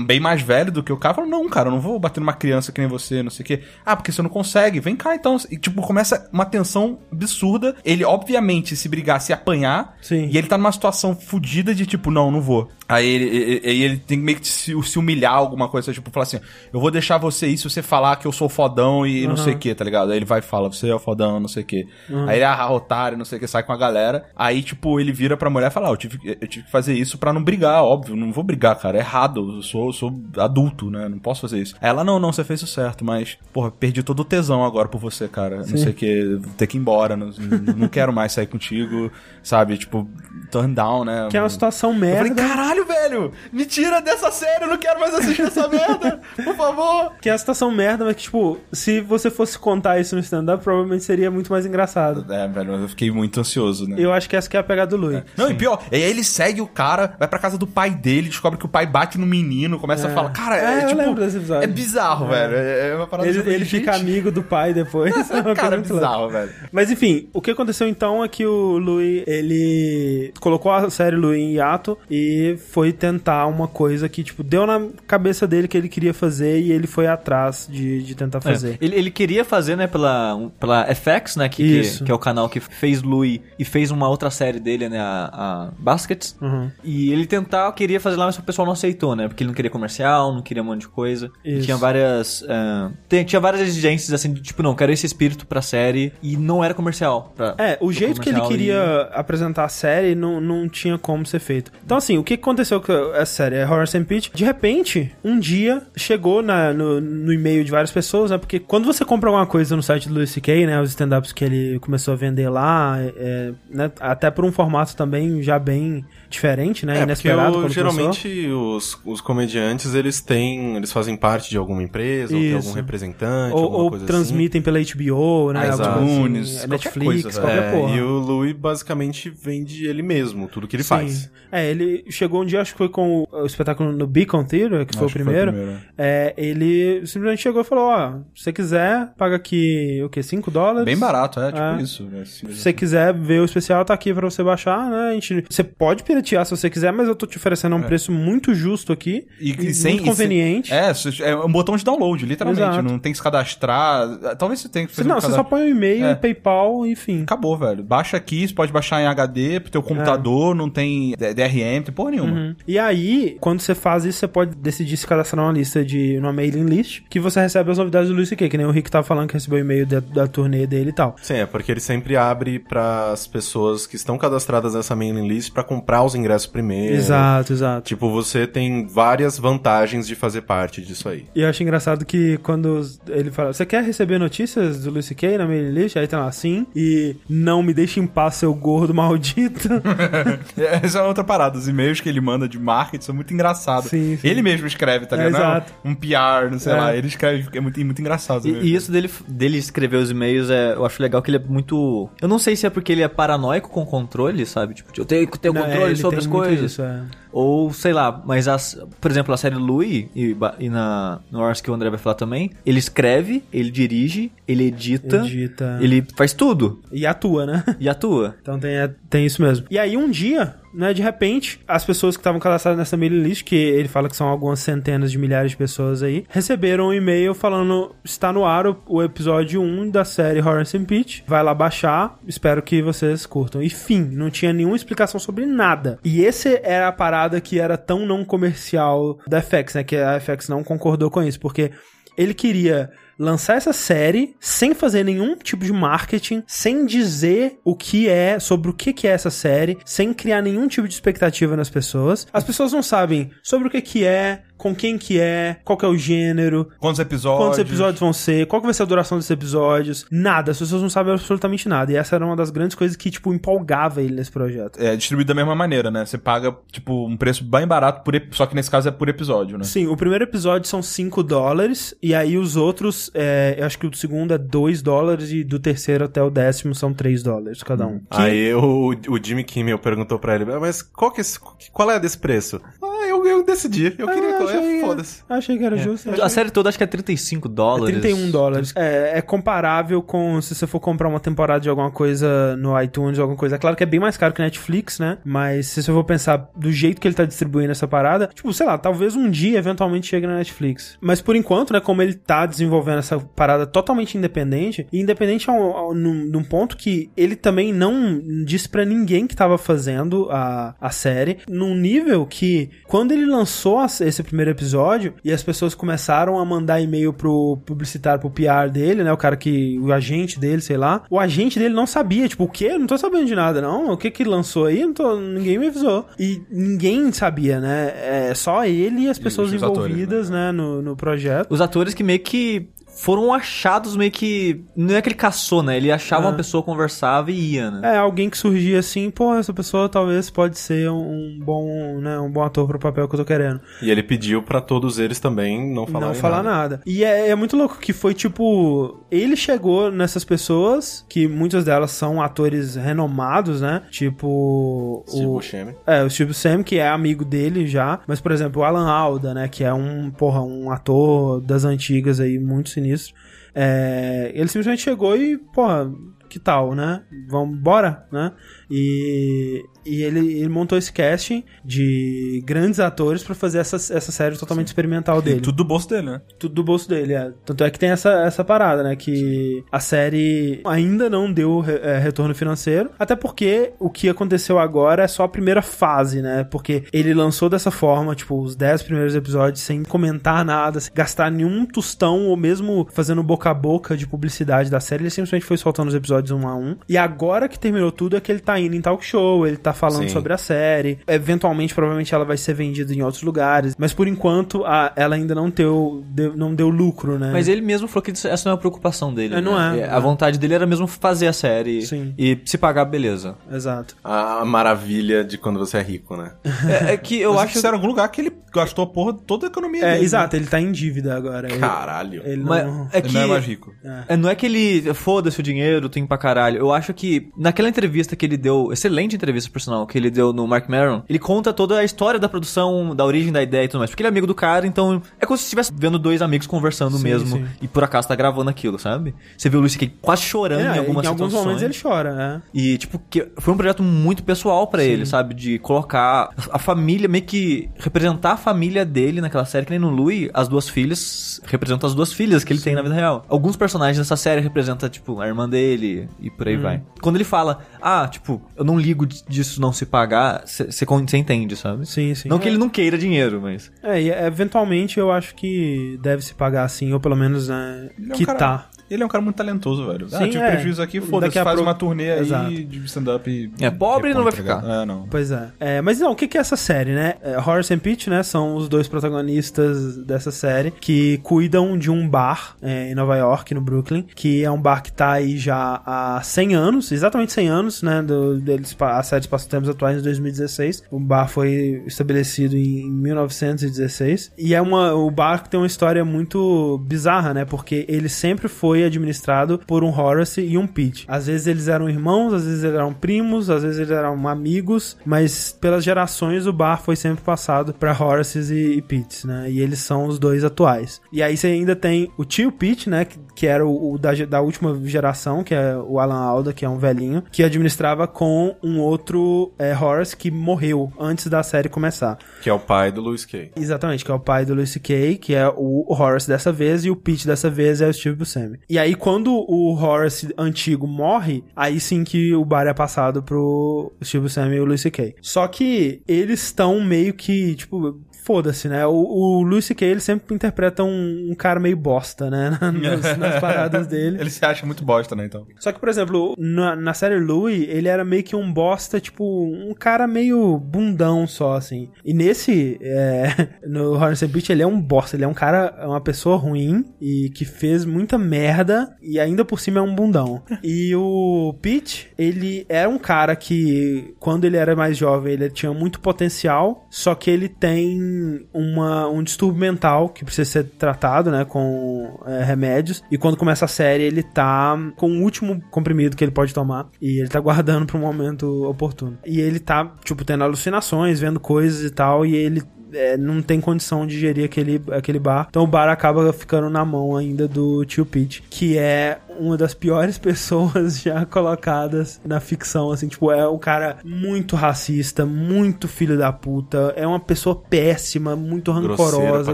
bem 0.05 0.19
mais 0.19 0.41
velho 0.41 0.71
do 0.71 0.83
que 0.83 0.91
o 0.91 0.97
cara, 0.97 1.15
falou, 1.15 1.29
não, 1.29 1.47
cara, 1.47 1.69
eu 1.69 1.71
não 1.71 1.79
vou 1.79 1.97
bater 1.97 2.19
numa 2.19 2.33
criança 2.33 2.71
que 2.71 2.81
nem 2.81 2.89
você, 2.89 3.23
não 3.23 3.31
sei 3.31 3.43
o 3.43 3.47
quê. 3.47 3.63
Ah, 3.85 3.95
porque 3.95 4.11
você 4.11 4.21
não 4.21 4.29
consegue, 4.29 4.81
vem 4.81 4.95
cá 4.95 5.15
então. 5.15 5.37
E, 5.49 5.57
tipo, 5.57 5.81
começa 5.81 6.29
uma 6.33 6.45
tensão 6.45 6.99
absurda. 7.11 7.75
Ele, 7.85 8.03
obviamente, 8.03 8.75
se 8.75 8.89
brigar, 8.89 9.21
se 9.21 9.31
apanhar. 9.31 9.95
Sim. 10.01 10.29
E 10.29 10.37
ele 10.37 10.47
tá 10.47 10.57
numa 10.57 10.71
situação 10.71 11.15
fodida 11.15 11.73
de, 11.73 11.85
tipo, 11.85 12.11
não, 12.11 12.29
não 12.29 12.41
vou. 12.41 12.69
Aí 12.91 13.07
ele, 13.07 13.25
ele, 13.63 13.83
ele 13.83 13.97
tem 13.97 14.17
que 14.19 14.23
meio 14.23 14.39
que 14.39 14.47
se, 14.47 14.73
se 14.83 14.99
humilhar 14.99 15.33
alguma 15.33 15.67
coisa, 15.69 15.93
tipo, 15.93 16.11
falar 16.11 16.23
assim, 16.23 16.39
eu 16.73 16.79
vou 16.79 16.91
deixar 16.91 17.17
você 17.17 17.47
ir 17.47 17.57
se 17.57 17.63
você 17.69 17.81
falar 17.81 18.15
que 18.17 18.27
eu 18.27 18.31
sou 18.31 18.49
fodão 18.49 19.05
e 19.07 19.25
não 19.27 19.37
sei 19.37 19.53
o 19.53 19.57
que, 19.57 19.73
tá 19.73 19.83
ligado? 19.83 20.11
Aí 20.11 20.17
ele 20.17 20.25
vai 20.25 20.39
e 20.39 20.41
fala, 20.41 20.69
você 20.71 20.89
é 20.89 20.95
o 20.95 20.99
fodão, 20.99 21.39
não 21.39 21.47
sei 21.47 21.63
o 21.63 21.65
que. 21.65 21.87
Aí 22.27 22.37
ele 22.37 22.43
é 22.43 22.47
ah, 22.47 22.69
otário, 22.71 23.17
não 23.17 23.25
sei 23.25 23.37
o 23.37 23.41
que, 23.41 23.47
sai 23.47 23.63
com 23.63 23.71
a 23.73 23.77
galera. 23.77 24.25
Aí, 24.35 24.61
tipo, 24.61 24.99
ele 24.99 25.11
vira 25.11 25.37
pra 25.37 25.49
mulher 25.49 25.67
e 25.67 25.73
fala, 25.73 25.87
ah, 25.87 25.91
eu 25.91 25.97
tive, 25.97 26.17
que- 26.17 26.37
eu 26.41 26.47
tive 26.47 26.65
que 26.65 26.71
fazer 26.71 26.93
isso 26.93 27.17
pra 27.17 27.31
não 27.33 27.43
brigar, 27.43 27.83
óbvio, 27.83 28.15
não 28.15 28.31
vou 28.31 28.43
brigar, 28.43 28.75
cara, 28.77 28.97
é 28.97 29.01
errado, 29.01 29.55
eu 29.57 29.61
sou, 29.61 29.87
eu 29.87 29.93
sou 29.93 30.13
adulto, 30.37 30.89
né, 30.89 31.07
não 31.07 31.19
posso 31.19 31.41
fazer 31.41 31.59
isso. 31.61 31.75
Aí 31.81 31.89
ela, 31.89 32.03
não, 32.03 32.19
não, 32.19 32.31
você 32.33 32.43
fez 32.43 32.61
isso 32.61 32.71
certo, 32.73 33.05
mas, 33.05 33.37
porra, 33.53 33.71
perdi 33.71 34.03
todo 34.03 34.19
o 34.21 34.25
tesão 34.25 34.63
agora 34.65 34.87
por 34.87 34.99
você, 34.99 35.27
cara, 35.27 35.57
não 35.57 35.63
sei 35.77 35.91
o 35.91 35.93
que, 35.93 36.39
ter 36.57 36.67
que 36.67 36.77
ir 36.77 36.81
embora, 36.81 37.15
não, 37.15 37.31
não 37.77 37.87
quero 37.87 38.11
mais 38.11 38.31
sair 38.31 38.47
contigo, 38.47 39.11
sabe, 39.43 39.77
tipo, 39.77 40.07
turn 40.51 40.73
down, 40.73 41.05
né. 41.05 41.27
Que 41.29 41.37
é 41.37 41.41
uma 41.41 41.49
situação 41.49 41.91
Eu 41.91 41.95
merda. 41.99 42.17
falei, 42.27 42.33
caralho, 42.35 42.80
velho, 42.85 43.31
me 43.51 43.65
tira 43.65 44.01
dessa 44.01 44.31
série, 44.31 44.63
eu 44.63 44.67
não 44.69 44.77
quero 44.77 44.99
mais 44.99 45.13
assistir 45.13 45.43
essa 45.43 45.67
merda, 45.67 46.19
por 46.43 46.55
favor. 46.55 47.13
Que 47.21 47.29
é 47.29 47.33
a 47.33 47.37
situação 47.37 47.71
merda, 47.71 48.05
mas 48.05 48.15
que, 48.15 48.23
tipo, 48.23 48.57
se 48.71 48.99
você 49.01 49.29
fosse 49.29 49.57
contar 49.57 49.99
isso 49.99 50.15
no 50.15 50.21
stand-up, 50.21 50.63
provavelmente 50.63 51.03
seria 51.03 51.29
muito 51.31 51.51
mais 51.51 51.65
engraçado. 51.65 52.25
É, 52.31 52.47
velho, 52.47 52.73
eu 52.75 52.87
fiquei 52.89 53.11
muito 53.11 53.39
ansioso, 53.39 53.87
né. 53.87 53.95
Eu 53.99 54.11
acho 54.13 54.29
que 54.29 54.35
essa 54.35 54.49
que 54.49 54.57
é 54.57 54.59
a 54.59 54.63
pegada 54.63 54.91
do 54.91 54.97
Louis. 54.97 55.23
Não, 55.37 55.49
e 55.49 55.53
pior, 55.53 55.81
aí 55.91 56.01
ele 56.01 56.23
segue 56.23 56.61
o 56.61 56.67
cara, 56.67 57.15
vai 57.17 57.27
pra 57.27 57.39
casa 57.39 57.57
do 57.57 57.67
pai 57.67 57.89
dele, 57.91 58.29
descobre 58.29 58.57
que 58.59 58.65
o 58.65 58.69
pai 58.69 58.85
bate 58.85 59.17
no 59.17 59.25
menino, 59.25 59.79
começa 59.79 60.07
É. 60.07 60.11
a 60.11 60.13
falar, 60.13 60.29
cara, 60.31 60.57
é, 60.57 60.79
É, 60.79 60.85
tipo, 60.87 60.97
lembro 61.01 61.21
desse 61.23 61.37
episódio. 61.37 61.63
é 61.63 61.67
bizarro, 61.67 62.27
velho, 62.27 62.55
é, 62.55 62.89
é 62.89 62.95
uma 62.95 63.07
parada 63.07 63.27
Ele, 63.29 63.39
ele 63.53 63.65
fica 63.65 63.95
amigo 63.95 64.31
do 64.31 64.43
pai 64.43 64.73
depois. 64.73 65.13
é 65.31 65.55
Cara, 65.55 65.75
é 65.75 65.79
bizarro, 65.79 66.29
velho. 66.29 66.49
Mas 66.71 66.89
enfim, 66.91 67.29
o 67.33 67.41
que 67.41 67.51
aconteceu 67.51 67.87
então 67.87 68.23
é 68.23 68.27
que 68.27 68.45
o 68.45 68.77
Louis, 68.77 69.23
ele 69.27 70.33
colocou 70.39 70.71
a 70.71 70.89
série 70.89 71.15
Louis 71.15 71.39
em 71.39 71.53
hiato 71.53 71.97
e 72.09 72.55
foi 72.71 72.93
tentar 72.93 73.47
uma 73.47 73.67
coisa 73.67 74.07
que, 74.07 74.23
tipo, 74.23 74.43
deu 74.43 74.65
na 74.65 74.81
cabeça 75.05 75.45
dele 75.45 75.67
que 75.67 75.77
ele 75.77 75.89
queria 75.89 76.13
fazer 76.13 76.59
e 76.61 76.71
ele 76.71 76.87
foi 76.87 77.05
atrás 77.05 77.67
de, 77.69 78.01
de 78.03 78.15
tentar 78.15 78.39
fazer. 78.39 78.73
É. 78.81 78.85
Ele, 78.85 78.95
ele 78.95 79.11
queria 79.11 79.43
fazer, 79.43 79.75
né, 79.75 79.87
pela, 79.87 80.49
pela 80.59 80.85
FX, 80.95 81.35
né, 81.35 81.49
que, 81.49 81.81
que, 81.81 82.03
que 82.05 82.11
é 82.11 82.13
o 82.13 82.17
canal 82.19 82.47
que 82.47 82.59
fez 82.61 83.03
Louis 83.03 83.41
e 83.59 83.65
fez 83.65 83.91
uma 83.91 84.07
outra 84.07 84.29
série 84.29 84.59
dele, 84.59 84.87
né, 84.87 84.99
a, 84.99 85.29
a 85.33 85.69
Baskets. 85.77 86.37
Uhum. 86.41 86.71
E 86.81 87.11
ele 87.11 87.25
tentar, 87.25 87.69
queria 87.73 87.99
fazer 87.99 88.15
lá, 88.15 88.25
mas 88.25 88.37
o 88.37 88.43
pessoal 88.43 88.65
não 88.65 88.73
aceitou, 88.73 89.15
né, 89.17 89.27
porque 89.27 89.43
ele 89.43 89.49
não 89.49 89.55
queria 89.55 89.69
comercial, 89.69 90.33
não 90.33 90.41
queria 90.41 90.63
um 90.63 90.67
monte 90.67 90.81
de 90.81 90.87
coisa. 90.87 91.29
E 91.43 91.59
tinha 91.59 91.75
várias, 91.75 92.43
ah, 92.47 92.89
tem- 93.09 93.25
tinha 93.25 93.39
várias 93.41 93.61
exigências, 93.61 94.13
assim, 94.13 94.31
de 94.33 94.41
tipo, 94.41 94.63
não, 94.63 94.73
quero 94.75 94.91
esse 94.93 95.05
espírito 95.05 95.45
pra 95.45 95.61
série 95.61 96.13
e 96.23 96.37
não 96.37 96.63
era 96.63 96.73
comercial. 96.73 97.33
Pra, 97.35 97.53
É, 97.57 97.77
o 97.81 97.91
jeito 97.91 98.21
que 98.21 98.29
ele 98.29 98.39
queria 98.41 99.09
apresentar 99.13 99.65
a 99.65 99.69
série 99.69 100.15
não, 100.15 100.39
não 100.39 100.69
tinha 100.69 100.97
como 100.97 101.25
ser 101.25 101.39
feito. 101.39 101.69
Então, 101.83 101.97
assim, 101.97 102.17
o 102.17 102.23
que 102.23 102.35
aconteceu 102.35 102.60
com 102.81 102.93
essa 103.15 103.25
série? 103.33 103.55
É 103.55 103.65
Horror 103.65 103.85
Pitch. 104.07 104.29
De 104.33 104.43
repente, 104.43 105.11
um 105.23 105.39
dia, 105.39 105.81
chegou 105.95 106.41
na- 106.41 106.73
no, 106.73 106.99
no 107.01 107.33
e-mail 107.33 107.63
de 107.63 107.71
várias 107.71 107.91
pessoas, 107.91 108.31
né? 108.31 108.37
Porque 108.37 108.59
quando 108.59 108.85
você 108.85 109.03
compra 109.03 109.29
alguma 109.29 109.45
coisa 109.45 109.75
no 109.75 109.83
site 109.83 110.07
do 110.07 110.13
Louis 110.13 110.29
C.K., 110.29 110.65
né? 110.65 110.81
Os 110.81 110.89
stand-ups 110.91 111.31
que 111.31 111.43
ele 111.45 111.79
começou 111.79 112.13
a 112.13 112.17
vender 112.17 112.49
lá, 112.49 112.97
é, 112.99 113.13
é, 113.17 113.51
né, 113.69 113.91
até 113.99 114.29
por 114.31 114.45
um 114.45 114.51
formato 114.51 114.95
também 114.95 115.41
já 115.41 115.57
bem 115.59 116.05
diferente, 116.31 116.85
né? 116.85 116.93
É, 116.93 116.95
porque 116.97 117.03
Inesperado. 117.27 117.57
o- 117.57 117.61
quando 117.61 117.73
geralmente 117.73 118.47
os, 118.49 118.99
os 119.05 119.21
comediantes, 119.21 119.93
eles 119.93 120.21
têm. 120.21 120.75
Eles 120.75 120.91
fazem 120.91 121.15
parte 121.15 121.49
de 121.49 121.57
alguma 121.57 121.83
empresa, 121.83 122.33
ou 122.33 122.39
tem 122.41 122.57
Isso. 122.57 122.67
algum 122.69 122.71
representante, 122.79 123.53
Ou, 123.55 123.63
alguma 123.63 123.83
ou 123.83 123.89
coisa 123.89 124.05
assim. 124.05 124.13
transmitem 124.13 124.61
pela 124.61 124.79
HBO, 124.79 125.51
né? 125.53 125.61
Ah, 125.69 125.75
iTunes, 125.75 126.49
assim, 126.57 126.67
qualquer 126.67 126.69
Netflix, 126.69 127.21
coisa, 127.23 127.41
qualquer 127.41 127.63
É, 127.63 127.71
porra. 127.71 127.95
e 127.95 128.01
o 128.01 128.19
Louis 128.19 128.53
basicamente 128.53 129.29
vende 129.29 129.85
ele 129.85 130.01
mesmo, 130.01 130.47
tudo 130.47 130.67
que 130.67 130.75
ele 130.75 130.83
Sim. 130.83 130.89
faz. 130.89 131.31
É, 131.51 131.69
ele 131.69 132.05
chegou 132.09 132.41
um 132.41 132.45
dia, 132.45 132.61
acho 132.61 132.71
que 132.71 132.77
foi 132.77 132.89
com 132.89 133.23
o, 133.23 133.27
o 133.43 133.45
espetáculo 133.45 133.91
no 133.91 134.07
Beacon 134.07 134.43
Theater, 134.43 134.85
que 134.85 134.93
foi 134.95 135.03
o 135.03 135.05
Acho 135.05 135.17
que 135.17 135.23
primeiro. 135.23 135.51
primeiro. 135.51 135.79
É, 135.97 136.33
ele 136.37 137.05
simplesmente 137.05 137.41
chegou 137.41 137.61
e 137.61 137.65
falou: 137.65 137.85
Ó, 137.89 138.11
se 138.35 138.43
você 138.43 138.53
quiser, 138.53 139.09
paga 139.17 139.35
aqui 139.35 140.01
o 140.03 140.09
quê? 140.09 140.23
5 140.23 140.49
dólares? 140.49 140.85
Bem 140.85 140.97
barato, 140.97 141.39
é, 141.39 141.47
tipo 141.51 141.59
É. 141.61 141.81
isso. 141.81 142.03
né, 142.05 142.21
assim, 142.21 142.47
Se 142.47 142.55
você 142.61 142.71
quiser 142.73 143.13
ver 143.13 143.41
o 143.41 143.45
especial, 143.45 143.83
tá 143.83 143.93
aqui 143.93 144.13
pra 144.13 144.29
você 144.29 144.43
baixar, 144.43 144.89
né? 144.89 145.09
A 145.09 145.13
gente, 145.13 145.43
você 145.49 145.63
pode 145.63 146.03
piratear 146.21 146.45
se 146.45 146.51
você 146.51 146.69
quiser, 146.69 146.91
mas 146.93 147.07
eu 147.07 147.15
tô 147.15 147.25
te 147.25 147.37
oferecendo 147.37 147.73
a 147.73 147.77
um 147.77 147.81
preço 147.81 148.11
muito 148.11 148.53
justo 148.53 148.93
aqui. 148.93 149.27
E, 149.39 149.51
E, 149.51 149.73
sem, 149.73 149.93
muito 149.95 150.05
e 150.05 150.09
conveniente. 150.09 150.69
sem- 150.69 150.77
é, 150.77 150.93
se- 150.93 151.23
é 151.23 151.35
um 151.35 151.51
botão 151.51 151.75
de 151.75 151.83
download, 151.83 152.25
literalmente. 152.25 152.61
Exato. 152.63 152.81
Não 152.83 152.99
tem 152.99 153.11
que 153.11 153.17
se 153.17 153.23
cadastrar. 153.23 154.07
Talvez 154.37 154.59
você 154.61 154.69
tenha 154.69 154.87
que 154.87 154.93
fazer 154.95 155.07
não, 155.07 155.17
um 155.17 155.21
você 155.21 155.27
só 155.27 155.33
cadastro. 155.37 155.49
põe 155.57 155.65
o 155.65 155.69
e-mail, 155.69 156.05
É. 156.05 156.15
PayPal, 156.15 156.85
enfim. 156.85 157.23
Acabou, 157.23 157.57
velho. 157.57 157.83
Baixa 157.83 158.17
aqui, 158.17 158.47
você 158.47 158.53
pode 158.53 158.71
baixar 158.71 159.01
em 159.01 159.07
HD 159.07 159.59
pro 159.59 159.71
teu 159.71 159.81
computador, 159.83 160.55
não 160.55 160.69
tem 160.69 161.13
DRM, 161.17 161.75
não 161.77 161.83
tem 161.83 161.93
porra 161.93 162.11
nenhuma. 162.11 162.31
Uhum. 162.31 162.55
E 162.67 162.77
aí, 162.79 163.37
quando 163.39 163.59
você 163.61 163.73
faz 163.75 164.05
isso, 164.05 164.19
você 164.19 164.27
pode 164.27 164.55
decidir 164.55 164.97
se 164.97 165.07
cadastrar 165.07 165.43
numa 165.43 165.53
lista 165.53 165.83
de. 165.83 166.19
numa 166.19 166.33
mailing 166.33 166.65
list, 166.65 167.01
que 167.09 167.19
você 167.19 167.39
recebe 167.41 167.71
as 167.71 167.77
novidades 167.77 168.09
do 168.09 168.15
Luis 168.15 168.29
C.K., 168.29 168.47
que 168.49 168.57
nem 168.57 168.65
o 168.65 168.71
Rick 168.71 168.89
tava 168.89 169.03
falando 169.05 169.27
que 169.27 169.33
recebeu 169.33 169.57
o 169.59 169.61
e-mail 169.61 169.85
da, 169.85 169.99
da 169.99 170.27
turnê 170.27 170.65
dele 170.67 170.89
e 170.89 170.93
tal. 170.93 171.15
Sim, 171.21 171.35
é 171.35 171.45
porque 171.45 171.71
ele 171.71 171.79
sempre 171.79 172.15
abre 172.15 172.59
para 172.59 173.11
as 173.11 173.27
pessoas 173.27 173.87
que 173.87 173.95
estão 173.95 174.17
cadastradas 174.17 174.73
nessa 174.73 174.95
mailing 174.95 175.27
list 175.27 175.51
pra 175.51 175.63
comprar 175.63 176.03
os 176.03 176.10
ingressos 176.15 176.47
primeiro. 176.47 176.95
Exato, 176.95 177.53
exato. 177.53 177.87
Tipo, 177.87 178.09
você 178.11 178.45
tem 178.47 178.87
várias 178.87 179.37
vantagens 179.39 180.07
de 180.07 180.15
fazer 180.15 180.41
parte 180.41 180.81
disso 180.81 181.07
aí. 181.09 181.25
E 181.35 181.41
eu 181.41 181.49
acho 181.49 181.61
engraçado 181.63 182.05
que 182.05 182.37
quando 182.39 182.81
ele 183.07 183.31
fala, 183.31 183.53
você 183.53 183.65
quer 183.65 183.83
receber 183.83 184.17
notícias 184.17 184.83
do 184.83 184.91
Luis 184.91 185.05
C.K. 185.05 185.37
na 185.37 185.45
mailing 185.45 185.71
list? 185.71 185.97
Aí 185.97 186.07
tem 186.07 186.17
lá, 186.19 186.31
sim. 186.31 186.65
E 186.75 187.15
não 187.29 187.61
me 187.63 187.73
deixe 187.73 187.99
em 187.99 188.07
paz, 188.07 188.35
seu 188.35 188.53
gordo 188.53 188.93
maldito. 188.93 189.69
Essa 190.83 190.99
é 190.99 191.03
outra 191.03 191.23
parada. 191.23 191.57
Os 191.57 191.67
e-mails 191.67 191.99
que 191.99 192.09
ele 192.09 192.21
manda 192.21 192.47
de 192.47 192.59
marketing 192.59 193.03
são 193.05 193.15
muito 193.15 193.33
engraçados. 193.33 193.89
Sim, 193.89 194.17
sim. 194.17 194.27
Ele 194.27 194.41
mesmo 194.41 194.67
escreve, 194.67 195.05
tá 195.05 195.15
É, 195.21 195.25
ligado? 195.25 195.41
É 195.41 195.45
exato. 195.47 195.73
Um 195.85 195.95
PR, 195.95 196.51
não 196.51 196.59
sei 196.59 196.73
É. 196.73 196.75
lá. 196.75 196.95
Ele 196.95 197.07
escreve, 197.07 197.47
é 197.53 197.59
muito, 197.59 197.79
muito 197.85 197.99
engraçado. 198.01 198.47
E, 198.47 198.51
e 198.51 198.75
isso 198.75 198.91
dele, 198.91 199.09
dele 199.27 199.57
escrever 199.57 199.97
os 199.97 200.09
e-mails, 200.11 200.49
é, 200.49 200.73
eu 200.73 200.85
acho 200.85 201.01
legal 201.01 201.21
que 201.21 201.29
ele 201.29 201.37
é 201.37 201.41
muito. 201.47 202.09
Eu 202.21 202.27
não 202.27 202.39
sei 202.39 202.55
se 202.55 202.65
é 202.65 202.69
porque 202.69 202.91
ele 202.91 203.01
é 203.01 203.07
paranoico 203.07 203.69
com 203.69 203.81
o 203.81 203.85
controle, 203.85 204.45
sabe? 204.45 204.73
Tipo, 204.73 204.89
eu 204.97 205.05
tenho 205.05 205.27
que 205.27 205.39
ter 205.39 205.49
o 205.49 205.57
é, 205.57 205.61
controle 205.61 205.95
sobre 206.01 206.19
as 206.19 206.27
coisas. 206.27 206.71
isso, 206.71 206.81
é. 206.81 207.01
Ou, 207.31 207.71
sei 207.73 207.93
lá, 207.93 208.21
mas 208.25 208.47
as, 208.47 208.79
por 208.99 209.09
exemplo, 209.11 209.33
a 209.33 209.37
série 209.37 209.55
Louis, 209.55 210.07
e, 210.15 210.35
e 210.59 210.69
na, 210.69 211.19
no 211.31 211.39
Wars 211.39 211.61
que 211.61 211.71
o 211.71 211.73
André 211.73 211.89
vai 211.89 211.99
falar 211.99 212.15
também, 212.15 212.51
ele 212.65 212.79
escreve, 212.79 213.43
ele 213.51 213.71
dirige, 213.71 214.31
ele 214.47 214.65
edita, 214.67 215.17
Edita. 215.17 215.77
ele 215.81 216.05
faz 216.15 216.33
tudo 216.33 216.81
E 216.91 217.05
atua, 217.05 217.45
né? 217.45 217.63
e 217.79 217.87
atua. 217.89 218.35
Então 218.41 218.59
tem, 218.59 218.71
é, 218.71 218.91
tem 219.09 219.25
isso 219.25 219.41
mesmo. 219.41 219.67
E 219.69 219.77
aí 219.77 219.95
um 219.95 220.09
dia, 220.09 220.55
né, 220.73 220.93
de 220.93 221.01
repente, 221.01 221.59
as 221.67 221.85
pessoas 221.85 222.17
que 222.17 222.21
estavam 222.21 222.39
cadastradas 222.39 222.77
nessa 222.77 222.97
mailing 222.97 223.21
list, 223.21 223.43
que 223.43 223.55
ele 223.55 223.87
fala 223.87 224.09
que 224.09 224.15
são 224.15 224.27
algumas 224.27 224.59
centenas 224.59 225.11
de 225.11 225.17
milhares 225.17 225.51
de 225.51 225.57
pessoas 225.57 226.01
aí, 226.01 226.25
receberam 226.29 226.87
um 226.87 226.93
e-mail 226.93 227.33
falando 227.33 227.95
está 228.03 228.33
no 228.33 228.45
ar 228.45 228.65
o, 228.67 228.77
o 228.87 229.03
episódio 229.03 229.61
1 229.61 229.89
da 229.91 230.03
série 230.03 230.41
Horace 230.41 230.75
and 230.75 230.85
Peach. 230.85 231.23
Vai 231.27 231.43
lá 231.43 231.53
baixar, 231.53 232.17
espero 232.27 232.61
que 232.61 232.81
vocês 232.81 233.25
curtam. 233.25 233.61
E 233.61 233.69
fim, 233.69 234.01
não 234.01 234.29
tinha 234.29 234.51
nenhuma 234.51 234.75
explicação 234.75 235.19
sobre 235.19 235.45
nada. 235.45 235.99
E 236.03 236.21
esse 236.21 236.59
era 236.63 236.87
a 236.87 236.91
parada 236.91 237.20
que 237.29 237.59
era 237.59 237.77
tão 237.77 238.05
não 238.05 238.25
comercial 238.25 239.19
da 239.27 239.41
FX, 239.41 239.75
né, 239.75 239.83
que 239.83 239.95
a 239.95 240.19
FX 240.19 240.47
não 240.49 240.63
concordou 240.63 241.11
com 241.11 241.21
isso, 241.21 241.39
porque 241.39 241.71
ele 242.17 242.33
queria 242.33 242.91
lançar 243.17 243.55
essa 243.55 243.71
série 243.71 244.35
sem 244.39 244.73
fazer 244.73 245.03
nenhum 245.03 245.35
tipo 245.35 245.63
de 245.63 245.71
marketing, 245.71 246.43
sem 246.47 246.85
dizer 246.85 247.59
o 247.63 247.75
que 247.75 248.09
é, 248.09 248.39
sobre 248.39 248.71
o 248.71 248.73
que 248.73 249.07
é 249.07 249.11
essa 249.11 249.29
série, 249.29 249.77
sem 249.85 250.13
criar 250.13 250.41
nenhum 250.41 250.67
tipo 250.67 250.87
de 250.87 250.93
expectativa 250.93 251.55
nas 251.55 251.69
pessoas. 251.69 252.27
As 252.33 252.43
pessoas 252.43 252.73
não 252.73 252.81
sabem 252.81 253.29
sobre 253.43 253.67
o 253.67 253.71
que 253.71 254.03
é, 254.03 254.41
com 254.61 254.75
quem 254.75 254.97
que 254.97 255.19
é, 255.19 255.57
qual 255.65 255.75
que 255.77 255.83
é 255.83 255.87
o 255.87 255.97
gênero, 255.97 256.67
Quantos 256.79 256.99
episódios? 256.99 257.43
quantos 257.45 257.59
episódios 257.59 257.99
vão 257.99 258.13
ser, 258.13 258.45
qual 258.45 258.61
que 258.61 258.67
vai 258.67 258.73
ser 258.73 258.83
a 258.83 258.85
duração 258.85 259.17
desses 259.17 259.31
episódios, 259.31 260.05
nada, 260.11 260.51
as 260.51 260.59
pessoas 260.59 260.81
não 260.81 260.89
sabem 260.89 261.13
absolutamente 261.13 261.67
nada. 261.67 261.91
E 261.91 261.95
essa 261.95 262.15
era 262.15 262.25
uma 262.25 262.35
das 262.35 262.49
grandes 262.51 262.75
coisas 262.75 262.95
que, 262.95 263.09
tipo, 263.09 263.33
empolgava 263.33 264.01
ele 264.01 264.15
nesse 264.15 264.31
projeto. 264.31 264.79
É 264.79 264.95
distribuído 264.95 265.29
da 265.29 265.33
mesma 265.35 265.55
maneira, 265.55 265.89
né? 265.89 266.05
Você 266.05 266.17
paga, 266.17 266.55
tipo, 266.71 267.07
um 267.07 267.17
preço 267.17 267.43
bem 267.43 267.65
barato, 267.67 268.03
por 268.03 268.13
só 268.31 268.45
que 268.45 268.53
nesse 268.55 268.69
caso 268.69 268.87
é 268.87 268.91
por 268.91 269.09
episódio, 269.09 269.57
né? 269.57 269.63
Sim, 269.63 269.87
o 269.87 269.97
primeiro 269.97 270.23
episódio 270.23 270.67
são 270.69 270.81
5 270.81 271.23
dólares, 271.23 271.95
e 272.01 272.13
aí 272.13 272.37
os 272.37 272.55
outros, 272.55 273.09
é, 273.13 273.55
eu 273.57 273.65
acho 273.65 273.79
que 273.79 273.87
o 273.87 273.93
segundo 273.95 274.33
é 274.33 274.37
2 274.37 274.81
dólares, 274.81 275.31
e 275.31 275.43
do 275.43 275.59
terceiro 275.59 276.05
até 276.05 276.21
o 276.21 276.29
décimo 276.29 276.75
são 276.75 276.93
3 276.93 277.23
dólares 277.23 277.63
cada 277.63 277.87
um. 277.87 277.99
Que- 277.99 278.05
Aí 278.21 278.53
o, 278.53 278.89
o 279.09 279.19
Jimmy 279.23 279.43
Kimmel 279.43 279.79
perguntou 279.79 280.19
pra 280.19 280.35
ele, 280.35 280.45
mas 280.45 280.81
qual, 280.81 281.11
que 281.11 281.21
é 281.21 281.23
qual 281.71 281.89
é 281.89 281.99
desse 281.99 282.17
preço? 282.17 282.61
Ah, 282.81 283.07
eu, 283.07 283.25
eu 283.25 283.43
decidi. 283.43 283.93
Eu 283.97 284.07
queria. 284.07 284.35
Ah, 284.35 284.39
achei- 284.59 284.81
Foda-se. 284.81 285.23
Achei 285.29 285.57
que 285.57 285.63
era 285.63 285.77
justo. 285.77 286.09
A 286.21 286.29
série 286.29 286.49
toda 286.51 286.69
acho 286.69 286.77
que 286.77 286.83
é 286.83 286.87
35 286.87 287.47
É 287.47 287.51
dólares. 287.51 287.99
31 288.01 288.31
dólares. 288.31 288.73
É, 288.75 289.17
é 289.17 289.21
comparável 289.21 290.01
com 290.01 290.41
se 290.41 290.55
você 290.55 290.65
for 290.67 290.79
comprar 290.79 291.07
uma 291.07 291.19
temporada 291.19 291.59
de 291.61 291.69
alguma 291.69 291.91
coisa 291.91 292.55
no 292.57 292.79
iTunes 292.81 293.17
ou 293.17 293.23
alguma 293.23 293.37
coisa. 293.37 293.55
É 293.55 293.59
claro 293.59 293.75
que 293.75 293.83
é 293.83 293.85
bem 293.85 293.99
mais 293.99 294.17
caro 294.17 294.33
que 294.33 294.41
Netflix, 294.41 294.99
né? 294.99 295.17
Mas 295.23 295.67
se 295.67 295.83
você 295.83 295.91
for 295.91 296.03
pensar 296.03 296.49
do 296.55 296.71
jeito 296.71 296.99
que 296.99 297.07
ele 297.07 297.15
tá 297.15 297.25
distribuindo 297.25 297.71
essa 297.71 297.87
parada, 297.87 298.29
tipo, 298.33 298.51
sei 298.53 298.65
lá, 298.65 298.77
talvez 298.77 299.15
um 299.15 299.29
dia 299.29 299.57
eventualmente 299.59 300.07
chegue 300.07 300.25
na 300.25 300.37
Netflix. 300.37 300.97
Mas 300.99 301.21
por 301.21 301.35
enquanto, 301.35 301.73
né, 301.73 301.79
como 301.79 302.01
ele 302.01 302.13
tá 302.13 302.45
desenvolvendo 302.45 302.99
essa 302.99 303.19
parada 303.19 303.65
totalmente 303.67 304.17
independente, 304.17 304.87
e 304.91 304.99
independente 304.99 305.49
ao, 305.49 305.61
ao, 305.77 305.93
num, 305.93 306.25
num 306.25 306.43
ponto 306.43 306.75
que 306.75 307.11
ele 307.15 307.35
também 307.35 307.71
não 307.73 308.19
disse 308.45 308.67
pra 308.67 308.83
ninguém 308.85 309.27
que 309.27 309.35
tava 309.35 309.57
fazendo 309.57 310.27
a, 310.31 310.73
a 310.81 310.89
série, 310.89 311.37
num 311.47 311.75
nível 311.75 312.25
que 312.25 312.69
quando 312.87 313.11
ele 313.11 313.25
lançou 313.25 313.79
as- 313.79 314.01
esse 314.01 314.23
primeiro 314.23 314.40
episódio 314.49 315.13
e 315.23 315.31
as 315.31 315.43
pessoas 315.43 315.75
começaram 315.75 316.39
a 316.39 316.45
mandar 316.45 316.81
e-mail 316.81 317.13
pro 317.13 317.57
publicitário, 317.65 318.19
pro 318.19 318.29
PR 318.29 318.69
dele, 318.71 319.03
né, 319.03 319.11
o 319.11 319.17
cara 319.17 319.35
que, 319.35 319.79
o 319.79 319.91
agente 319.91 320.39
dele, 320.39 320.61
sei 320.61 320.77
lá, 320.77 321.03
o 321.09 321.19
agente 321.19 321.59
dele 321.59 321.73
não 321.73 321.85
sabia, 321.85 322.27
tipo, 322.27 322.45
o 322.45 322.49
quê? 322.49 322.77
Não 322.77 322.87
tô 322.87 322.97
sabendo 322.97 323.25
de 323.25 323.35
nada, 323.35 323.61
não, 323.61 323.91
o 323.91 323.97
que 323.97 324.09
que 324.09 324.23
lançou 324.23 324.65
aí? 324.65 324.81
Não 324.81 324.93
tô, 324.93 325.15
ninguém 325.17 325.57
me 325.57 325.67
avisou. 325.67 326.05
E 326.17 326.41
ninguém 326.49 327.11
sabia, 327.11 327.59
né, 327.59 327.93
é 328.29 328.33
só 328.33 328.65
ele 328.65 329.01
e 329.01 329.09
as 329.09 329.19
pessoas 329.19 329.51
os 329.51 329.61
atores, 329.61 329.85
envolvidas, 329.85 330.29
né, 330.29 330.51
no, 330.51 330.81
no 330.81 330.95
projeto. 330.95 331.51
Os 331.51 331.61
atores 331.61 331.93
que 331.93 332.03
meio 332.03 332.19
que 332.19 332.69
foram 332.95 333.33
achados 333.33 333.95
meio 333.95 334.11
que. 334.11 334.63
Não 334.75 334.95
é 334.95 335.01
que 335.01 335.09
ele 335.09 335.15
caçou, 335.15 335.63
né? 335.63 335.77
Ele 335.77 335.91
achava 335.91 336.25
Ah. 336.25 336.29
uma 336.29 336.35
pessoa, 336.37 336.61
conversava 336.63 337.31
e 337.31 337.53
ia, 337.53 337.71
né? 337.71 337.95
É, 337.95 337.97
alguém 337.97 338.29
que 338.29 338.37
surgia 338.37 338.79
assim, 338.79 339.09
pô, 339.09 339.33
essa 339.35 339.53
pessoa 339.53 339.89
talvez 339.89 340.29
pode 340.29 340.57
ser 340.59 340.89
um 340.91 341.39
bom, 341.43 341.99
né, 341.99 342.19
um 342.19 342.29
bom 342.31 342.43
ator 342.43 342.67
pro 342.67 342.79
papel 342.79 343.07
que 343.07 343.15
eu 343.15 343.19
tô 343.19 343.25
querendo. 343.25 343.59
E 343.81 343.89
ele 343.89 344.03
pediu 344.03 344.43
pra 344.43 344.61
todos 344.61 344.99
eles 344.99 345.19
também 345.19 345.73
não 345.73 345.87
falar 345.87 346.07
não 346.07 346.13
falar 346.13 346.43
nada. 346.43 346.81
E 346.85 347.03
é, 347.03 347.29
é 347.29 347.35
muito 347.35 347.55
louco 347.57 347.77
que 347.79 347.93
foi 347.93 348.13
tipo. 348.13 349.00
Ele 349.11 349.35
chegou 349.35 349.91
nessas 349.91 350.23
pessoas, 350.23 351.05
que 351.09 351.27
muitas 351.27 351.65
delas 351.65 351.91
são 351.91 352.21
atores 352.21 352.75
renomados, 352.75 353.59
né? 353.59 353.81
Tipo. 353.91 355.03
Steve 355.05 355.25
o, 355.25 355.33
Buscemi. 355.33 355.75
é, 355.85 356.01
o 356.01 356.09
Steve 356.09 356.33
Sam, 356.33 356.63
que 356.63 356.77
é 356.77 356.87
amigo 356.87 357.25
dele 357.25 357.67
já. 357.67 357.99
Mas, 358.07 358.21
por 358.21 358.31
exemplo, 358.31 358.61
o 358.61 358.65
Alan 358.65 358.89
Alda, 358.89 359.33
né? 359.33 359.49
Que 359.49 359.65
é 359.65 359.73
um, 359.73 360.09
porra, 360.09 360.41
um 360.41 360.71
ator 360.71 361.41
das 361.41 361.65
antigas 361.65 362.21
aí, 362.21 362.39
muito 362.39 362.69
sinistro. 362.69 363.13
É, 363.53 364.31
ele 364.33 364.47
simplesmente 364.47 364.81
chegou 364.81 365.15
e, 365.17 365.37
porra, 365.37 365.91
que 366.29 366.39
tal, 366.39 366.73
né? 366.73 367.03
Vamos, 367.27 367.59
bora, 367.59 368.07
né? 368.09 368.31
E, 368.71 369.63
e 369.85 370.01
ele, 370.03 370.19
ele 370.39 370.49
montou 370.49 370.77
esse 370.77 370.91
casting 370.93 371.43
de 371.63 372.41
grandes 372.45 372.79
atores 372.79 373.23
pra 373.23 373.35
fazer 373.35 373.59
essa, 373.59 373.75
essa 373.75 374.11
série 374.11 374.37
totalmente 374.37 374.67
experimental 374.67 375.19
E 375.19 375.23
dele 375.23 375.41
tudo 375.41 375.57
do 375.57 375.65
bolso 375.65 375.89
dele, 375.89 376.03
né? 376.03 376.21
tudo 376.39 376.53
do 376.55 376.63
bolso 376.63 376.87
dele, 376.89 377.13
é. 377.13 377.31
Tanto 377.45 377.63
é 377.63 377.69
que 377.69 377.77
tem 377.79 377.89
essa, 377.89 378.09
essa 378.23 378.43
parada, 378.43 378.81
né? 378.83 378.95
Que 378.95 379.63
a 379.71 379.79
série 379.79 380.61
ainda 380.65 381.09
não 381.09 381.31
deu 381.31 381.59
re- 381.59 381.79
é, 381.83 381.97
retorno 381.99 382.33
financeiro. 382.33 382.89
Até 382.97 383.15
porque 383.15 383.73
o 383.79 383.89
que 383.89 384.07
aconteceu 384.09 384.57
agora 384.59 385.03
é 385.03 385.07
só 385.07 385.23
a 385.23 385.29
primeira 385.29 385.61
fase, 385.61 386.21
né? 386.21 386.43
Porque 386.45 386.83
ele 386.93 387.13
lançou 387.13 387.49
dessa 387.49 387.69
forma, 387.71 388.15
tipo, 388.15 388.39
os 388.41 388.55
10 388.55 388.83
primeiros 388.83 389.15
episódios 389.15 389.61
sem 389.61 389.83
comentar 389.83 390.43
nada, 390.45 390.79
sem 390.79 390.91
gastar 390.93 391.29
nenhum 391.31 391.65
tostão, 391.65 392.27
ou 392.27 392.37
mesmo 392.37 392.87
fazendo 392.91 393.21
boca 393.21 393.49
a 393.49 393.53
boca 393.53 393.97
de 393.97 394.07
publicidade 394.07 394.69
da 394.69 394.79
série. 394.79 395.03
Ele 395.03 395.09
simplesmente 395.09 395.45
foi 395.45 395.57
soltando 395.57 395.89
os 395.89 395.95
episódios 395.95 396.31
um 396.31 396.47
a 396.47 396.55
um. 396.55 396.75
E 396.87 396.97
agora 396.97 397.47
que 397.49 397.59
terminou 397.59 397.91
tudo 397.91 398.15
é 398.15 398.19
que 398.21 398.31
ele 398.31 398.39
tá 398.39 398.59
indo 398.65 398.75
em 398.75 398.81
talk 398.81 399.03
show, 399.05 399.45
ele 399.47 399.57
tá 399.57 399.73
falando 399.73 400.03
Sim. 400.03 400.09
sobre 400.09 400.33
a 400.33 400.37
série. 400.37 400.99
Eventualmente, 401.07 401.73
provavelmente, 401.73 402.13
ela 402.13 402.25
vai 402.25 402.37
ser 402.37 402.53
vendida 402.53 402.93
em 402.93 403.01
outros 403.01 403.23
lugares. 403.23 403.75
Mas 403.77 403.93
por 403.93 404.07
enquanto, 404.07 404.63
a- 404.65 404.91
ela 404.95 405.15
ainda 405.15 405.33
não 405.35 405.49
deu, 405.49 406.03
deu- 406.07 406.35
não 406.35 406.53
deu 406.53 406.69
lucro, 406.69 407.17
né? 407.19 407.29
Mas 407.31 407.47
ele 407.47 407.61
mesmo 407.61 407.87
falou 407.87 408.01
que 408.03 408.11
essa 408.11 408.41
não 408.45 408.51
é 408.53 408.55
a 408.55 408.57
preocupação 408.57 409.13
dele. 409.13 409.35
É, 409.35 409.41
não 409.41 409.57
né? 409.57 409.79
é. 409.81 409.89
A 409.89 409.99
vontade 409.99 410.37
dele 410.39 410.53
era 410.53 410.65
mesmo 410.65 410.87
fazer 410.87 411.27
a 411.27 411.33
série 411.33 411.81
Sim. 411.85 412.13
e 412.17 412.37
se 412.45 412.57
pagar, 412.57 412.85
beleza. 412.85 413.35
Exato. 413.51 413.95
A 414.03 414.43
maravilha 414.45 415.23
de 415.23 415.37
quando 415.37 415.59
você 415.59 415.77
é 415.77 415.81
rico, 415.81 416.15
né? 416.17 416.31
É, 416.67 416.93
é 416.93 416.97
que 416.97 417.19
eu 417.19 417.33
Mas 417.33 417.43
acho. 417.45 417.57
isso 417.57 417.67
era 417.67 417.75
em 417.75 417.79
algum 417.79 417.87
lugar 417.87 418.07
que 418.09 418.21
ele 418.21 418.31
gastou 418.53 418.83
a 418.83 418.87
porra 418.87 419.13
toda 419.13 419.47
a 419.47 419.49
economia 419.49 419.83
É, 419.85 419.93
dele. 419.93 420.05
exato, 420.05 420.35
ele 420.35 420.45
tá 420.45 420.59
em 420.59 420.71
dívida 420.71 421.15
agora. 421.15 421.49
Ele- 421.49 421.59
Caralho. 421.59 422.21
Ele, 422.25 422.43
Mas 422.43 422.65
não... 422.65 422.87
é 422.91 422.97
Ele 422.99 423.07
que. 423.07 423.13
não 423.13 423.21
é 423.21 423.25
mais 423.27 423.45
rico. 423.45 423.73
É, 424.07 424.17
não 424.17 424.29
é 424.29 424.35
que 424.35 424.45
ele 424.45 424.93
foda-se 424.93 425.39
o 425.39 425.43
dinheiro, 425.43 425.87
tem 425.89 426.05
pra 426.05 426.17
caralho. 426.17 426.57
Eu 426.57 426.71
acho 426.73 426.93
que 426.93 427.29
naquela 427.37 427.69
entrevista 427.69 428.15
que 428.15 428.25
ele 428.25 428.37
deu, 428.37 428.50
excelente 428.71 429.15
entrevista 429.15 429.49
por 429.51 429.61
sinal, 429.61 429.85
que 429.87 429.97
ele 429.97 430.09
deu 430.09 430.31
no 430.33 430.47
Mark 430.47 430.67
Maron, 430.69 431.03
ele 431.09 431.19
conta 431.19 431.51
toda 431.53 431.77
a 431.79 431.83
história 431.83 432.19
da 432.19 432.27
produção, 432.29 432.95
da 432.95 433.05
origem 433.05 433.31
da 433.31 433.41
ideia 433.41 433.65
e 433.65 433.67
tudo 433.67 433.79
mais. 433.79 433.89
Porque 433.89 434.01
ele 434.03 434.07
é 434.07 434.11
amigo 434.11 434.27
do 434.27 434.35
cara, 434.35 434.65
então 434.67 435.01
é 435.19 435.25
como 435.25 435.37
se 435.37 435.43
estivesse 435.43 435.71
vendo 435.75 435.97
dois 435.99 436.21
amigos 436.21 436.47
conversando 436.47 436.97
Sim, 436.97 437.03
mesmo 437.03 437.37
sim. 437.37 437.45
e 437.61 437.67
por 437.67 437.83
acaso 437.83 438.07
tá 438.07 438.15
gravando 438.15 438.49
aquilo, 438.49 438.77
sabe? 438.79 439.13
Você 439.37 439.49
vê 439.49 439.57
o 439.57 439.59
Luiz 439.59 439.75
aqui 439.75 439.87
quase 440.01 440.21
chorando 440.23 440.61
É, 440.61 440.75
em 440.75 440.79
algumas 440.79 441.05
em 441.05 441.07
alguns 441.07 441.27
situações. 441.31 441.43
momentos 441.45 441.63
ele 441.63 441.73
chora, 441.81 442.13
né? 442.13 442.41
E, 442.53 442.77
tipo, 442.77 442.99
que 443.09 443.27
foi 443.37 443.53
um 443.53 443.57
projeto 443.57 443.81
muito 443.83 444.23
pessoal 444.23 444.67
pra 444.67 444.83
ele, 444.83 445.05
sabe? 445.05 445.33
De 445.33 445.59
colocar 445.59 446.29
a 446.51 446.59
família, 446.59 447.07
meio 447.07 447.23
que 447.23 447.69
representar 447.77 448.33
a 448.33 448.37
família 448.37 448.85
dele 448.85 449.21
naquela 449.21 449.45
série, 449.45 449.65
que 449.65 449.71
nem 449.71 449.79
no 449.79 449.89
Louis, 449.89 450.29
as 450.33 450.47
duas 450.47 450.67
filhas 450.69 451.39
representam 451.45 451.87
as 451.87 451.95
duas 451.95 452.11
filhas 452.11 452.43
que 452.43 452.51
ele 452.53 452.61
tem 452.61 452.75
na 452.75 452.81
vida 452.81 452.95
real. 452.95 453.25
Alguns 453.29 453.55
personagens 453.55 453.97
dessa 453.97 454.15
série 454.15 454.41
representam, 454.41 454.89
tipo, 454.89 455.19
a 455.21 455.27
irmã 455.27 455.47
dele 455.47 456.07
e 456.19 456.29
por 456.29 456.47
aí 456.47 456.57
vai. 456.57 456.81
Quando 457.01 457.15
ele 457.15 457.23
fala, 457.23 457.59
ah, 457.81 458.07
tipo, 458.07 458.40
eu 458.55 458.63
não 458.63 458.77
ligo 458.79 459.05
disso 459.05 459.59
não 459.61 459.71
se 459.73 459.85
pagar, 459.85 460.43
você 460.45 460.85
entende, 461.17 461.55
sabe? 461.55 461.85
Sim, 461.87 462.13
sim. 462.15 462.29
Não 462.29 462.39
que 462.39 462.47
ele 462.47 462.57
não 462.57 462.69
queira 462.69 462.97
dinheiro, 462.97 463.39
mas. 463.41 463.71
É, 463.83 464.01
e 464.01 464.09
eventualmente 464.09 464.99
eu 464.99 465.11
acho 465.11 465.33
que 465.35 465.97
deve 466.01 466.21
se 466.23 466.33
pagar 466.33 466.63
assim, 466.63 466.91
ou 466.93 466.99
pelo 466.99 467.15
menos, 467.15 467.49
né, 467.49 467.89
é 467.97 468.13
um 468.13 468.15
que 468.15 468.25
cara- 468.25 468.39
tá. 468.39 468.69
Ele 468.91 469.03
é 469.03 469.05
um 469.05 469.09
cara 469.09 469.23
muito 469.23 469.35
talentoso, 469.37 469.87
velho. 469.87 470.07
ah, 470.11 470.17
Sim, 470.17 470.25
tive 470.29 470.43
é. 470.43 470.51
prejuízo 470.51 470.81
aqui, 470.81 470.99
Daqui 470.99 471.09
foda-se, 471.11 471.39
a 471.39 471.43
faz 471.43 471.55
pouco- 471.55 471.69
uma 471.69 471.73
turnê 471.75 472.11
aí 472.11 472.19
Exato. 472.19 472.49
de 472.51 472.85
stand-up 472.85 473.29
e... 473.29 473.51
É, 473.63 473.69
pobre 473.71 474.13
não 474.13 474.23
vai 474.23 474.33
ficar. 474.33 474.63
É, 474.63 474.85
não. 474.85 475.07
Pois 475.09 475.31
é. 475.31 475.49
É, 475.59 475.81
Mas 475.81 475.99
não, 475.99 476.11
o 476.11 476.15
que 476.15 476.27
que 476.27 476.37
é 476.37 476.41
essa 476.41 476.55
série, 476.57 476.93
né? 476.93 477.15
É, 477.23 477.37
Horace 477.37 477.73
e 477.73 477.77
Peach, 477.77 478.09
né? 478.09 478.21
São 478.23 478.55
os 478.55 478.67
dois 478.67 478.87
protagonistas 478.87 479.97
dessa 479.97 480.31
série 480.31 480.71
que 480.71 481.17
cuidam 481.23 481.77
de 481.77 481.89
um 481.89 482.07
bar 482.07 482.55
é, 482.61 482.91
em 482.91 482.95
Nova 482.95 483.15
York, 483.15 483.53
no 483.53 483.61
Brooklyn, 483.61 484.03
que 484.15 484.43
é 484.43 484.51
um 484.51 484.61
bar 484.61 484.81
que 484.83 484.91
tá 484.91 485.11
aí 485.13 485.37
já 485.37 485.81
há 485.85 486.21
100 486.21 486.55
anos, 486.55 486.91
exatamente 486.91 487.31
100 487.31 487.47
anos, 487.47 487.81
né? 487.81 488.01
Do, 488.01 488.39
deles, 488.39 488.75
a 488.79 489.03
série 489.03 489.27
passa 489.27 489.47
tempos 489.47 489.69
atuais 489.69 489.99
em 489.99 490.03
2016. 490.03 490.83
O 490.91 490.99
bar 490.99 491.27
foi 491.27 491.81
estabelecido 491.87 492.55
em 492.57 492.89
1916. 492.91 494.31
E 494.37 494.53
é 494.53 494.61
uma, 494.61 494.93
o 494.93 495.09
bar 495.09 495.43
que 495.43 495.49
tem 495.49 495.59
uma 495.59 495.67
história 495.67 496.03
muito 496.03 496.77
bizarra, 496.85 497.33
né? 497.33 497.45
Porque 497.45 497.85
ele 497.87 498.09
sempre 498.09 498.47
foi 498.47 498.80
administrado 498.83 499.59
por 499.65 499.83
um 499.83 499.97
Horace 499.97 500.41
e 500.41 500.57
um 500.57 500.67
Pete. 500.67 501.05
Às 501.07 501.27
vezes 501.27 501.47
eles 501.47 501.67
eram 501.67 501.89
irmãos, 501.89 502.33
às 502.33 502.45
vezes 502.45 502.63
eles 502.63 502.75
eram 502.75 502.93
primos, 502.93 503.49
às 503.49 503.63
vezes 503.63 503.79
eles 503.79 503.91
eram 503.91 504.27
amigos, 504.27 504.97
mas 505.05 505.55
pelas 505.59 505.83
gerações 505.83 506.45
o 506.45 506.53
bar 506.53 506.81
foi 506.81 506.95
sempre 506.95 507.23
passado 507.23 507.73
pra 507.73 507.91
Horaces 507.91 508.49
e, 508.49 508.77
e 508.77 508.81
Petes, 508.81 509.25
né? 509.25 509.49
E 509.49 509.59
eles 509.59 509.79
são 509.79 510.05
os 510.05 510.19
dois 510.19 510.43
atuais. 510.43 511.01
E 511.11 511.21
aí 511.21 511.35
você 511.35 511.47
ainda 511.47 511.75
tem 511.75 512.11
o 512.17 512.25
tio 512.25 512.51
Pete, 512.51 512.89
né? 512.89 513.05
Que, 513.05 513.19
que 513.35 513.47
era 513.47 513.65
o, 513.65 513.93
o 513.93 513.97
da, 513.97 514.13
da 514.25 514.41
última 514.41 514.79
geração, 514.85 515.43
que 515.43 515.53
é 515.53 515.75
o 515.75 515.99
Alan 515.99 516.19
Alda, 516.19 516.53
que 516.53 516.65
é 516.65 516.69
um 516.69 516.77
velhinho, 516.77 517.23
que 517.31 517.43
administrava 517.43 518.07
com 518.07 518.55
um 518.63 518.79
outro 518.79 519.51
é, 519.57 519.75
Horace 519.75 520.15
que 520.15 520.31
morreu 520.31 520.91
antes 520.99 521.27
da 521.27 521.43
série 521.43 521.69
começar. 521.69 522.17
Que 522.41 522.49
é 522.49 522.53
o 522.53 522.59
pai 522.59 522.91
do 522.91 523.01
Louis 523.01 523.25
Kay. 523.25 523.51
Exatamente, 523.55 524.05
que 524.05 524.11
é 524.11 524.13
o 524.13 524.19
pai 524.19 524.45
do 524.45 524.53
Lucy 524.53 524.79
Kay, 524.79 525.17
que 525.17 525.33
é 525.33 525.47
o 525.47 525.85
Horace 525.89 526.27
dessa 526.27 526.51
vez, 526.51 526.85
e 526.85 526.89
o 526.89 526.95
Pete 526.95 527.27
dessa 527.27 527.49
vez 527.49 527.81
é 527.81 527.87
o 527.87 527.93
Steve 527.93 528.15
Buscemi. 528.15 528.59
E 528.71 528.79
aí, 528.79 528.95
quando 528.95 529.33
o 529.33 529.75
Horace 529.75 530.33
antigo 530.37 530.87
morre, 530.87 531.43
aí 531.53 531.77
sim 531.77 532.05
que 532.05 532.33
o 532.33 532.45
bar 532.45 532.65
é 532.67 532.73
passado 532.73 533.21
pro 533.21 533.91
Steve 534.01 534.23
Buscemi 534.23 534.55
e 534.55 534.61
o 534.61 534.63
Lucy 534.63 534.89
Kay. 534.89 535.13
Só 535.21 535.45
que 535.45 536.01
eles 536.07 536.41
estão 536.41 536.79
meio 536.79 537.13
que, 537.13 537.53
tipo, 537.55 537.99
foda-se, 538.23 538.69
né? 538.69 538.85
O, 538.85 538.93
o 538.93 539.43
Lucy 539.43 539.75
Kay, 539.75 539.89
ele 539.89 539.99
sempre 539.99 540.33
interpreta 540.33 540.83
um, 540.83 541.31
um 541.31 541.35
cara 541.35 541.59
meio 541.59 541.75
bosta, 541.75 542.29
né? 542.29 542.57
Nas, 542.81 543.17
nas 543.17 543.39
paradas 543.41 543.87
dele. 543.87 544.17
Ele 544.21 544.29
se 544.29 544.45
acha 544.45 544.65
muito 544.65 544.85
bosta, 544.85 545.15
né, 545.15 545.25
então. 545.25 545.45
Só 545.59 545.73
que, 545.73 545.79
por 545.79 545.89
exemplo, 545.89 546.33
na, 546.37 546.73
na 546.75 546.93
série 546.93 547.19
Louis, 547.19 547.67
ele 547.67 547.89
era 547.89 548.05
meio 548.05 548.23
que 548.23 548.35
um 548.35 548.51
bosta, 548.51 549.01
tipo, 549.01 549.23
um 549.23 549.73
cara 549.73 550.07
meio 550.07 550.57
bundão 550.57 551.27
só, 551.27 551.55
assim. 551.55 551.89
E 552.05 552.13
nesse, 552.13 552.79
é, 552.81 553.49
no 553.67 553.93
Horace 553.95 554.27
Beach, 554.27 554.49
ele 554.49 554.63
é 554.63 554.67
um 554.67 554.79
bosta, 554.79 555.17
ele 555.17 555.25
é 555.25 555.27
um 555.27 555.33
cara, 555.33 555.75
é 555.77 555.85
uma 555.85 556.01
pessoa 556.01 556.37
ruim 556.37 556.85
e 557.01 557.29
que 557.31 557.43
fez 557.43 557.83
muita 557.83 558.17
merda 558.17 558.60
e 559.01 559.19
ainda 559.19 559.43
por 559.43 559.59
cima 559.59 559.79
é 559.79 559.81
um 559.81 559.93
bundão. 559.93 560.41
E 560.63 560.95
o 560.95 561.55
Pete, 561.61 562.11
ele 562.17 562.65
era 562.69 562.87
um 562.87 562.97
cara 562.97 563.35
que, 563.35 564.13
quando 564.19 564.45
ele 564.45 564.57
era 564.57 564.75
mais 564.75 564.95
jovem, 564.95 565.33
ele 565.33 565.49
tinha 565.49 565.73
muito 565.73 565.99
potencial, 565.99 566.85
só 566.89 567.15
que 567.15 567.29
ele 567.29 567.49
tem 567.49 568.45
uma, 568.53 569.07
um 569.07 569.23
distúrbio 569.23 569.59
mental 569.59 570.09
que 570.09 570.23
precisa 570.23 570.49
ser 570.49 570.63
tratado, 570.77 571.31
né, 571.31 571.43
com 571.45 572.19
é, 572.25 572.43
remédios. 572.43 573.03
E 573.11 573.17
quando 573.17 573.37
começa 573.37 573.65
a 573.65 573.67
série, 573.67 574.03
ele 574.03 574.23
tá 574.23 574.77
com 574.95 575.09
o 575.09 575.23
último 575.23 575.61
comprimido 575.71 576.15
que 576.15 576.23
ele 576.23 576.31
pode 576.31 576.53
tomar. 576.53 576.89
E 577.01 577.19
ele 577.19 577.29
tá 577.29 577.39
guardando 577.39 577.85
pra 577.87 577.97
um 577.97 578.01
momento 578.01 578.63
oportuno. 578.69 579.17
E 579.25 579.41
ele 579.41 579.59
tá, 579.59 579.93
tipo, 580.03 580.23
tendo 580.23 580.43
alucinações, 580.43 581.19
vendo 581.19 581.39
coisas 581.39 581.83
e 581.83 581.89
tal. 581.89 582.25
E 582.25 582.35
ele 582.35 582.61
é, 582.93 583.17
não 583.17 583.41
tem 583.41 583.59
condição 583.59 584.05
de 584.05 584.19
gerir 584.19 584.45
aquele, 584.45 584.81
aquele 584.91 585.19
bar. 585.19 585.47
Então 585.49 585.63
o 585.63 585.67
bar 585.67 585.89
acaba 585.89 586.31
ficando 586.33 586.69
na 586.69 586.83
mão 586.83 587.15
ainda 587.15 587.47
do 587.47 587.85
tio 587.85 588.05
Pete, 588.05 588.43
que 588.49 588.77
é 588.77 589.17
uma 589.41 589.57
das 589.57 589.73
piores 589.73 590.17
pessoas 590.19 591.01
já 591.01 591.25
colocadas 591.25 592.21
na 592.23 592.39
ficção, 592.39 592.91
assim, 592.91 593.07
tipo, 593.07 593.31
é 593.31 593.47
um 593.47 593.57
cara 593.57 593.97
muito 594.03 594.55
racista, 594.55 595.25
muito 595.25 595.87
filho 595.87 596.17
da 596.17 596.31
puta, 596.31 596.93
é 596.95 597.05
uma 597.05 597.19
pessoa 597.19 597.55
péssima, 597.55 598.35
muito 598.35 598.71
rancorosa, 598.71 599.53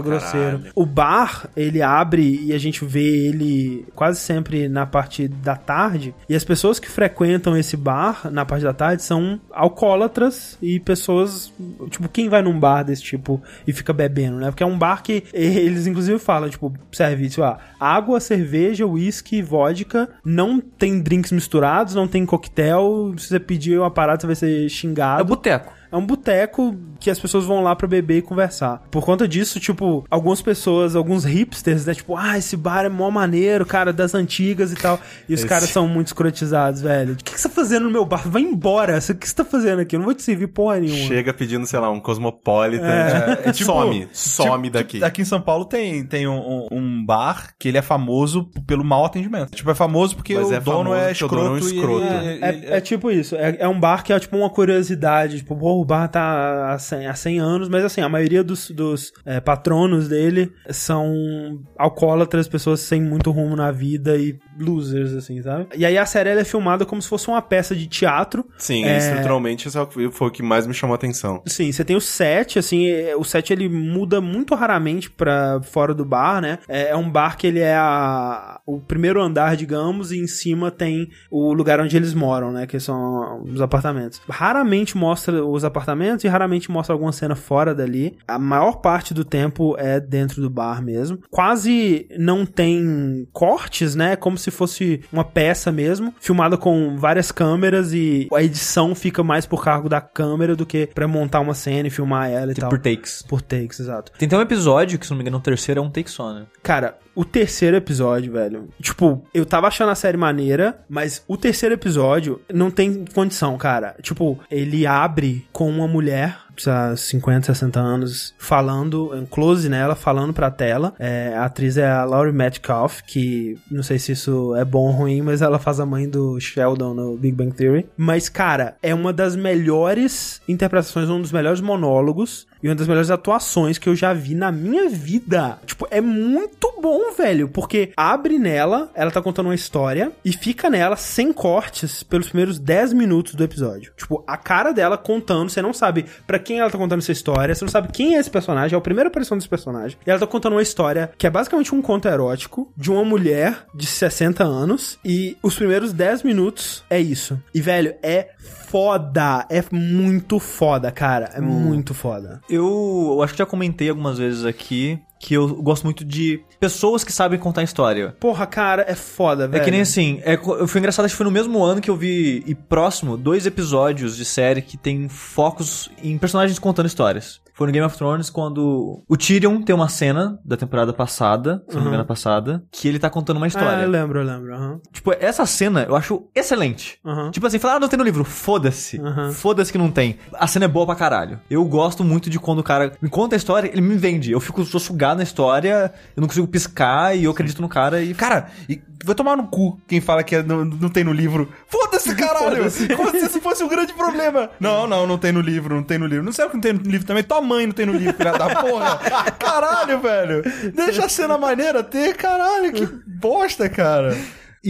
Grosseiro. 0.00 0.64
O 0.74 0.84
bar, 0.84 1.48
ele 1.56 1.80
abre 1.80 2.40
e 2.44 2.52
a 2.52 2.58
gente 2.58 2.84
vê 2.84 3.28
ele 3.28 3.86
quase 3.94 4.20
sempre 4.20 4.68
na 4.68 4.86
parte 4.86 5.26
da 5.26 5.56
tarde, 5.56 6.14
e 6.28 6.34
as 6.34 6.44
pessoas 6.44 6.78
que 6.78 6.88
frequentam 6.88 7.56
esse 7.56 7.76
bar 7.76 8.30
na 8.30 8.44
parte 8.44 8.64
da 8.64 8.72
tarde 8.72 9.02
são 9.02 9.40
alcoólatras 9.50 10.58
e 10.60 10.78
pessoas, 10.80 11.52
tipo, 11.90 12.08
quem 12.08 12.28
vai 12.28 12.42
num 12.42 12.58
bar 12.58 12.82
desse 12.82 13.02
tipo 13.02 13.40
e 13.66 13.72
fica 13.72 13.92
bebendo, 13.92 14.36
né? 14.36 14.50
Porque 14.50 14.62
é 14.62 14.66
um 14.66 14.78
bar 14.78 15.02
que 15.02 15.24
eles 15.32 15.86
inclusive 15.86 16.18
falam, 16.18 16.48
tipo, 16.48 16.72
sei 16.92 17.06
lá, 17.38 17.58
água, 17.78 18.20
cerveja, 18.20 18.86
uísque, 18.86 19.40
vodka, 19.42 19.77
não 20.24 20.60
tem 20.60 21.00
drinks 21.00 21.32
misturados, 21.32 21.94
não 21.94 22.06
tem 22.08 22.24
coquetel, 22.26 23.14
se 23.16 23.28
você 23.28 23.40
pedir 23.40 23.78
uma 23.78 23.90
parada 23.90 24.20
você 24.20 24.26
vai 24.26 24.36
ser 24.36 24.66
É 24.66 24.68
xingado. 24.68 25.24
boteco. 25.24 25.72
É 25.90 25.96
um 25.96 26.04
boteco 26.04 26.76
que 27.00 27.10
as 27.10 27.18
pessoas 27.18 27.44
vão 27.44 27.62
lá 27.62 27.74
pra 27.74 27.86
beber 27.86 28.18
e 28.18 28.22
conversar. 28.22 28.82
Por 28.90 29.04
conta 29.04 29.26
disso, 29.26 29.58
tipo, 29.60 30.04
algumas 30.10 30.42
pessoas, 30.42 30.94
alguns 30.96 31.24
hipsters, 31.24 31.86
né? 31.86 31.94
Tipo, 31.94 32.16
ah, 32.16 32.36
esse 32.36 32.56
bar 32.56 32.84
é 32.84 32.88
mó 32.88 33.10
maneiro, 33.10 33.64
cara, 33.64 33.92
das 33.92 34.14
antigas 34.14 34.72
e 34.72 34.76
tal. 34.76 34.98
E 35.28 35.34
os 35.34 35.40
Esse- 35.40 35.48
caras 35.48 35.70
são 35.70 35.86
muito 35.88 36.08
escrotizados, 36.08 36.80
velho. 36.82 37.14
O 37.14 37.16
que, 37.16 37.32
que 37.32 37.40
você 37.40 37.48
tá 37.48 37.54
fazendo 37.54 37.84
no 37.84 37.90
meu 37.90 38.04
bar? 38.04 38.28
Vai 38.28 38.42
embora. 38.42 38.98
O 38.98 39.14
que 39.14 39.26
você 39.28 39.34
tá 39.34 39.44
fazendo 39.44 39.80
aqui? 39.80 39.96
Eu 39.96 40.00
não 40.00 40.04
vou 40.06 40.14
te 40.14 40.22
servir 40.22 40.48
porra 40.48 40.78
nenhuma. 40.80 41.06
Chega 41.08 41.32
pedindo, 41.32 41.66
sei 41.66 41.78
lá, 41.78 41.90
um 41.90 42.00
cosmopolitan. 42.00 42.84
É, 42.86 43.52
tipo- 43.52 43.64
some, 43.72 44.08
some 44.12 44.64
tipo, 44.64 44.72
daqui. 44.78 45.04
Aqui 45.04 45.22
em 45.22 45.24
São 45.24 45.40
Paulo 45.40 45.64
tem, 45.64 46.04
tem 46.04 46.26
um, 46.26 46.66
um- 46.70 47.04
bar 47.06 47.54
que 47.58 47.68
ele 47.68 47.78
é 47.78 47.82
famoso 47.82 48.50
pelo 48.66 48.84
mau 48.84 49.04
atendimento. 49.04 49.54
Tipo, 49.54 49.70
é 49.70 49.74
famoso 49.74 50.16
porque 50.16 50.34
Mas 50.34 50.48
o 50.48 50.54
é 50.54 50.60
dono 50.60 50.90
famoso 50.90 50.94
é 51.00 51.08
porque 51.14 51.24
o 51.24 51.28
dono 51.28 51.46
é 51.46 51.50
um 51.50 51.58
escroto. 51.58 51.74
e 51.74 51.76
escroto. 51.76 52.04
ele- 52.04 52.44
É, 52.44 52.48
ele- 52.48 52.66
é 52.66 52.80
tipo 52.80 53.10
isso, 53.10 53.36
é, 53.36 53.56
é 53.60 53.68
um 53.68 53.78
bar 53.78 54.02
que 54.02 54.12
é 54.12 54.18
tipo 54.18 54.36
uma 54.36 54.50
curiosidade, 54.50 55.38
tipo, 55.38 55.54
o 55.80 55.84
bar 55.84 56.08
tá 56.08 56.72
há 56.72 56.78
100, 56.78 57.06
há 57.06 57.14
100 57.14 57.38
anos, 57.38 57.68
mas 57.68 57.84
assim, 57.84 58.00
a 58.00 58.08
maioria 58.08 58.42
dos, 58.42 58.70
dos 58.70 59.12
é, 59.24 59.40
patronos 59.40 60.08
dele 60.08 60.52
são 60.70 61.60
alcoólatras, 61.76 62.48
pessoas 62.48 62.80
sem 62.80 63.00
muito 63.00 63.30
rumo 63.30 63.54
na 63.54 63.70
vida 63.70 64.16
e 64.16 64.38
losers, 64.58 65.14
assim, 65.14 65.40
sabe? 65.42 65.66
E 65.76 65.84
aí 65.84 65.96
a 65.96 66.06
série 66.06 66.30
é 66.30 66.44
filmada 66.44 66.84
como 66.86 67.00
se 67.00 67.08
fosse 67.08 67.28
uma 67.28 67.40
peça 67.42 67.74
de 67.74 67.86
teatro, 67.86 68.46
Sim, 68.56 68.84
É. 68.84 68.98
estruturalmente 68.98 69.68
isso 69.68 69.78
é 69.78 69.86
foi 70.10 70.28
o 70.28 70.30
que 70.30 70.42
mais 70.42 70.66
me 70.66 70.74
chamou 70.74 70.94
a 70.94 70.96
atenção. 70.96 71.42
Sim, 71.46 71.70
você 71.72 71.84
tem 71.84 71.96
o 71.96 72.00
set, 72.00 72.58
assim, 72.58 72.86
é, 72.88 73.16
o 73.16 73.24
set 73.24 73.52
ele 73.52 73.68
muda 73.68 74.20
muito 74.20 74.54
raramente 74.54 75.10
pra 75.10 75.60
fora 75.62 75.94
do 75.94 76.04
bar, 76.04 76.40
né? 76.40 76.58
É, 76.68 76.88
é 76.90 76.96
um 76.96 77.08
bar 77.08 77.36
que 77.36 77.46
ele 77.46 77.60
é 77.60 77.74
a, 77.76 78.60
o 78.66 78.80
primeiro 78.80 79.20
andar, 79.22 79.56
digamos, 79.56 80.12
e 80.12 80.18
em 80.18 80.26
cima 80.26 80.70
tem 80.70 81.08
o 81.30 81.52
lugar 81.52 81.80
onde 81.80 81.96
eles 81.96 82.14
moram, 82.14 82.50
né? 82.52 82.66
Que 82.66 82.78
são 82.80 83.42
os 83.44 83.60
apartamentos. 83.60 84.20
Raramente 84.28 84.96
mostra 84.96 85.44
os 85.44 85.64
apartamentos 85.64 86.24
e 86.24 86.28
raramente 86.28 86.70
mostra 86.70 86.92
alguma 86.94 87.12
cena 87.12 87.34
fora 87.34 87.74
dali. 87.74 88.16
A 88.26 88.38
maior 88.38 88.76
parte 88.80 89.12
do 89.14 89.24
tempo 89.24 89.74
é 89.78 90.00
dentro 90.00 90.40
do 90.40 90.50
bar 90.50 90.82
mesmo. 90.82 91.18
Quase 91.30 92.06
não 92.18 92.44
tem 92.46 93.26
cortes, 93.32 93.94
né? 93.94 94.16
Como 94.16 94.36
se 94.38 94.47
fosse 94.50 95.02
uma 95.12 95.24
peça 95.24 95.70
mesmo, 95.72 96.14
filmada 96.20 96.56
com 96.56 96.96
várias 96.96 97.30
câmeras 97.32 97.92
e 97.92 98.28
a 98.34 98.42
edição 98.42 98.94
fica 98.94 99.22
mais 99.22 99.46
por 99.46 99.62
cargo 99.64 99.88
da 99.88 100.00
câmera 100.00 100.54
do 100.56 100.64
que 100.66 100.86
pra 100.86 101.06
montar 101.08 101.40
uma 101.40 101.54
cena 101.54 101.88
e 101.88 101.90
filmar 101.90 102.30
ela 102.30 102.50
e 102.52 102.54
Tipo, 102.54 102.60
tal. 102.62 102.70
por 102.70 102.78
takes. 102.78 103.22
Por 103.22 103.40
takes, 103.42 103.80
exato. 103.80 104.12
Tem 104.18 104.26
até 104.26 104.36
um 104.36 104.42
episódio, 104.42 104.98
que 104.98 105.04
se 105.06 105.10
não 105.12 105.16
me 105.18 105.22
engano, 105.22 105.38
o 105.38 105.40
terceiro 105.40 105.80
é 105.80 105.82
um 105.82 105.90
take 105.90 106.10
só, 106.10 106.32
né? 106.32 106.44
Cara, 106.62 106.96
o 107.18 107.24
terceiro 107.24 107.76
episódio, 107.76 108.32
velho. 108.32 108.68
Tipo, 108.80 109.20
eu 109.34 109.44
tava 109.44 109.66
achando 109.66 109.90
a 109.90 109.96
série 109.96 110.16
maneira, 110.16 110.78
mas 110.88 111.20
o 111.26 111.36
terceiro 111.36 111.74
episódio 111.74 112.40
não 112.48 112.70
tem 112.70 113.04
condição, 113.12 113.58
cara. 113.58 113.96
Tipo, 114.00 114.38
ele 114.48 114.86
abre 114.86 115.44
com 115.52 115.68
uma 115.68 115.88
mulher. 115.88 116.38
sei 116.54 116.96
50, 116.96 117.46
60 117.46 117.78
anos, 117.78 118.34
falando, 118.38 119.12
close 119.30 119.68
nela, 119.68 119.94
falando 119.94 120.32
pra 120.32 120.50
tela. 120.50 120.94
É, 120.98 121.32
a 121.36 121.44
atriz 121.44 121.76
é 121.76 121.88
a 121.88 122.04
Laurie 122.04 122.32
Metcalf, 122.32 123.02
que 123.02 123.56
não 123.70 123.82
sei 123.82 123.98
se 123.98 124.12
isso 124.12 124.54
é 124.56 124.64
bom 124.64 124.88
ou 124.88 124.92
ruim, 124.92 125.22
mas 125.22 125.40
ela 125.40 125.58
faz 125.58 125.78
a 125.78 125.86
mãe 125.86 126.08
do 126.08 126.38
Sheldon 126.40 126.94
no 126.94 127.16
Big 127.16 127.34
Bang 127.36 127.52
Theory. 127.52 127.88
Mas, 127.96 128.28
cara, 128.28 128.76
é 128.82 128.92
uma 128.92 129.12
das 129.12 129.36
melhores 129.36 130.40
interpretações, 130.48 131.08
um 131.08 131.20
dos 131.20 131.32
melhores 131.32 131.60
monólogos 131.60 132.46
e 132.62 132.68
uma 132.68 132.74
das 132.74 132.86
melhores 132.86 133.10
atuações 133.10 133.78
que 133.78 133.88
eu 133.88 133.94
já 133.94 134.12
vi 134.12 134.34
na 134.34 134.50
minha 134.50 134.88
vida. 134.88 135.58
Tipo, 135.66 135.86
é 135.90 136.00
muito 136.00 136.72
bom, 136.80 137.12
velho, 137.12 137.48
porque 137.48 137.92
abre 137.96 138.38
nela, 138.38 138.90
ela 138.94 139.10
tá 139.10 139.20
contando 139.20 139.46
uma 139.46 139.54
história 139.54 140.12
e 140.24 140.32
fica 140.32 140.70
nela 140.70 140.96
sem 140.96 141.32
cortes 141.32 142.02
pelos 142.02 142.28
primeiros 142.28 142.58
10 142.58 142.92
minutos 142.92 143.34
do 143.34 143.44
episódio. 143.44 143.92
Tipo, 143.96 144.22
a 144.26 144.36
cara 144.36 144.72
dela 144.72 144.96
contando, 144.96 145.50
você 145.50 145.62
não 145.62 145.72
sabe 145.72 146.06
pra 146.26 146.38
quem 146.38 146.60
ela 146.60 146.70
tá 146.70 146.78
contando 146.78 147.00
essa 147.00 147.12
história, 147.12 147.54
você 147.54 147.64
não 147.64 147.70
sabe 147.70 147.92
quem 147.92 148.16
é 148.16 148.18
esse 148.18 148.30
personagem, 148.30 148.74
é 148.74 148.78
a 148.78 148.80
primeira 148.80 149.08
aparição 149.08 149.36
desse 149.36 149.48
personagem. 149.48 149.98
E 150.06 150.10
ela 150.10 150.20
tá 150.20 150.26
contando 150.26 150.54
uma 150.54 150.62
história 150.62 151.10
que 151.16 151.26
é 151.26 151.30
basicamente 151.30 151.74
um 151.74 151.82
conto 151.82 152.08
erótico 152.08 152.72
de 152.76 152.90
uma 152.90 153.04
mulher 153.04 153.66
de 153.74 153.86
60 153.86 154.44
anos 154.44 154.98
e 155.04 155.36
os 155.42 155.54
primeiros 155.54 155.92
10 155.92 156.22
minutos 156.22 156.84
é 156.88 157.00
isso. 157.00 157.40
E, 157.54 157.60
velho, 157.60 157.94
é 158.02 158.30
foda, 158.48 159.46
é 159.48 159.62
muito 159.70 160.38
foda, 160.38 160.90
cara, 160.90 161.30
é 161.34 161.40
muito 161.40 161.94
foda. 161.94 162.40
Eu, 162.48 163.12
eu 163.12 163.22
acho 163.22 163.32
que 163.34 163.38
já 163.38 163.46
comentei 163.46 163.88
algumas 163.88 164.18
vezes 164.18 164.44
aqui 164.44 165.00
que 165.18 165.34
eu 165.34 165.48
gosto 165.62 165.84
muito 165.84 166.04
de 166.04 166.40
pessoas 166.60 167.02
que 167.04 167.12
sabem 167.12 167.38
contar 167.38 167.62
história. 167.62 168.14
Porra, 168.20 168.46
cara, 168.46 168.84
é 168.88 168.94
foda, 168.94 169.48
velho. 169.48 169.60
É 169.60 169.64
que 169.64 169.70
nem 169.70 169.80
assim, 169.80 170.20
é, 170.24 170.36
foi 170.66 170.78
engraçado, 170.80 171.04
acho 171.06 171.14
que 171.14 171.18
foi 171.18 171.24
no 171.26 171.30
mesmo 171.32 171.62
ano 171.62 171.80
que 171.80 171.90
eu 171.90 171.96
vi, 171.96 172.42
e 172.46 172.54
próximo, 172.54 173.16
dois 173.16 173.46
episódios 173.46 174.16
de 174.16 174.24
série 174.24 174.62
que 174.62 174.76
tem 174.76 175.08
focos 175.08 175.90
em 176.02 176.16
personagens 176.18 176.58
contando 176.58 176.86
histórias. 176.86 177.40
Foi 177.54 177.66
no 177.66 177.72
Game 177.72 177.84
of 177.84 177.96
Thrones 177.98 178.30
quando 178.30 179.02
o 179.08 179.16
Tyrion 179.16 179.60
tem 179.62 179.74
uma 179.74 179.88
cena 179.88 180.38
da 180.44 180.56
temporada 180.56 180.92
passada, 180.92 181.60
se 181.68 181.74
não 181.74 181.82
me 181.82 181.88
engano, 181.88 182.04
a 182.04 182.06
passada, 182.06 182.62
que 182.70 182.86
ele 182.86 183.00
tá 183.00 183.10
contando 183.10 183.38
uma 183.38 183.46
Ah, 183.46 183.48
história. 183.48 183.82
eu 183.82 183.88
lembro, 183.90 184.20
eu 184.20 184.24
lembro. 184.24 184.54
aham. 184.54 184.80
Tipo, 184.92 185.12
essa 185.18 185.44
cena 185.44 185.82
eu 185.88 185.96
acho 185.96 186.22
excelente. 186.32 187.00
Aham. 187.04 187.32
Tipo 187.32 187.48
assim, 187.48 187.58
falar, 187.58 187.74
ah, 187.74 187.80
não 187.80 187.88
tem 187.88 187.98
no 187.98 188.04
livro. 188.04 188.22
Foda-se. 188.22 189.00
Aham. 189.00 189.32
Foda-se 189.32 189.72
que 189.72 189.78
não 189.78 189.90
tem. 189.90 190.18
A 190.34 190.46
cena 190.46 190.66
é 190.66 190.68
boa 190.68 190.86
pra 190.86 190.94
caralho. 190.94 191.40
Eu 191.50 191.64
gosto 191.64 192.04
muito 192.04 192.30
de 192.30 192.38
quando 192.38 192.60
o 192.60 192.62
cara 192.62 192.92
me 193.02 193.08
conta 193.10 193.34
a 193.34 193.38
história, 193.38 193.68
ele 193.68 193.80
me 193.80 193.96
vende. 193.96 194.30
Eu 194.30 194.38
fico, 194.38 194.64
sou 194.64 194.78
sugado 194.78 195.07
na 195.14 195.22
história, 195.22 195.92
eu 196.16 196.20
não 196.20 196.28
consigo 196.28 196.46
piscar 196.46 197.16
e 197.16 197.24
eu 197.24 197.30
acredito 197.30 197.60
no 197.62 197.68
cara 197.68 198.02
e. 198.02 198.14
Cara, 198.14 198.48
e 198.68 198.80
vai 199.04 199.14
tomar 199.14 199.36
no 199.36 199.46
cu 199.46 199.80
quem 199.86 200.00
fala 200.00 200.22
que 200.22 200.34
é- 200.36 200.42
não, 200.42 200.64
não 200.64 200.88
tem 200.88 201.04
no 201.04 201.12
livro. 201.12 201.52
Foda-se, 201.68 202.14
caralho! 202.16 202.64
Como 202.96 203.10
se 203.10 203.24
isso 203.26 203.40
fosse 203.40 203.62
um 203.62 203.68
grande 203.68 203.92
problema. 203.92 204.50
Não, 204.58 204.86
não, 204.86 205.06
não 205.06 205.18
tem 205.18 205.32
no 205.32 205.40
livro, 205.40 205.74
não 205.74 205.82
tem 205.82 205.98
no 205.98 206.06
livro. 206.06 206.24
Não 206.24 206.32
sei 206.32 206.44
o 206.44 206.48
que 206.48 206.54
não 206.54 206.60
tem 206.60 206.72
no 206.72 206.82
livro 206.82 207.06
também. 207.06 207.22
Tua 207.22 207.40
mãe 207.40 207.66
não 207.66 207.72
tem 207.74 207.86
no 207.86 207.92
livro, 207.92 208.16
filha 208.16 208.32
da 208.32 208.54
porra. 208.56 208.98
Caralho, 209.38 210.00
velho. 210.00 210.42
Deixa 210.74 211.04
a 211.04 211.08
cena 211.08 211.38
maneira 211.38 211.82
ter, 211.82 212.16
caralho. 212.16 212.72
Que 212.72 212.86
bosta, 213.06 213.68
cara. 213.68 214.16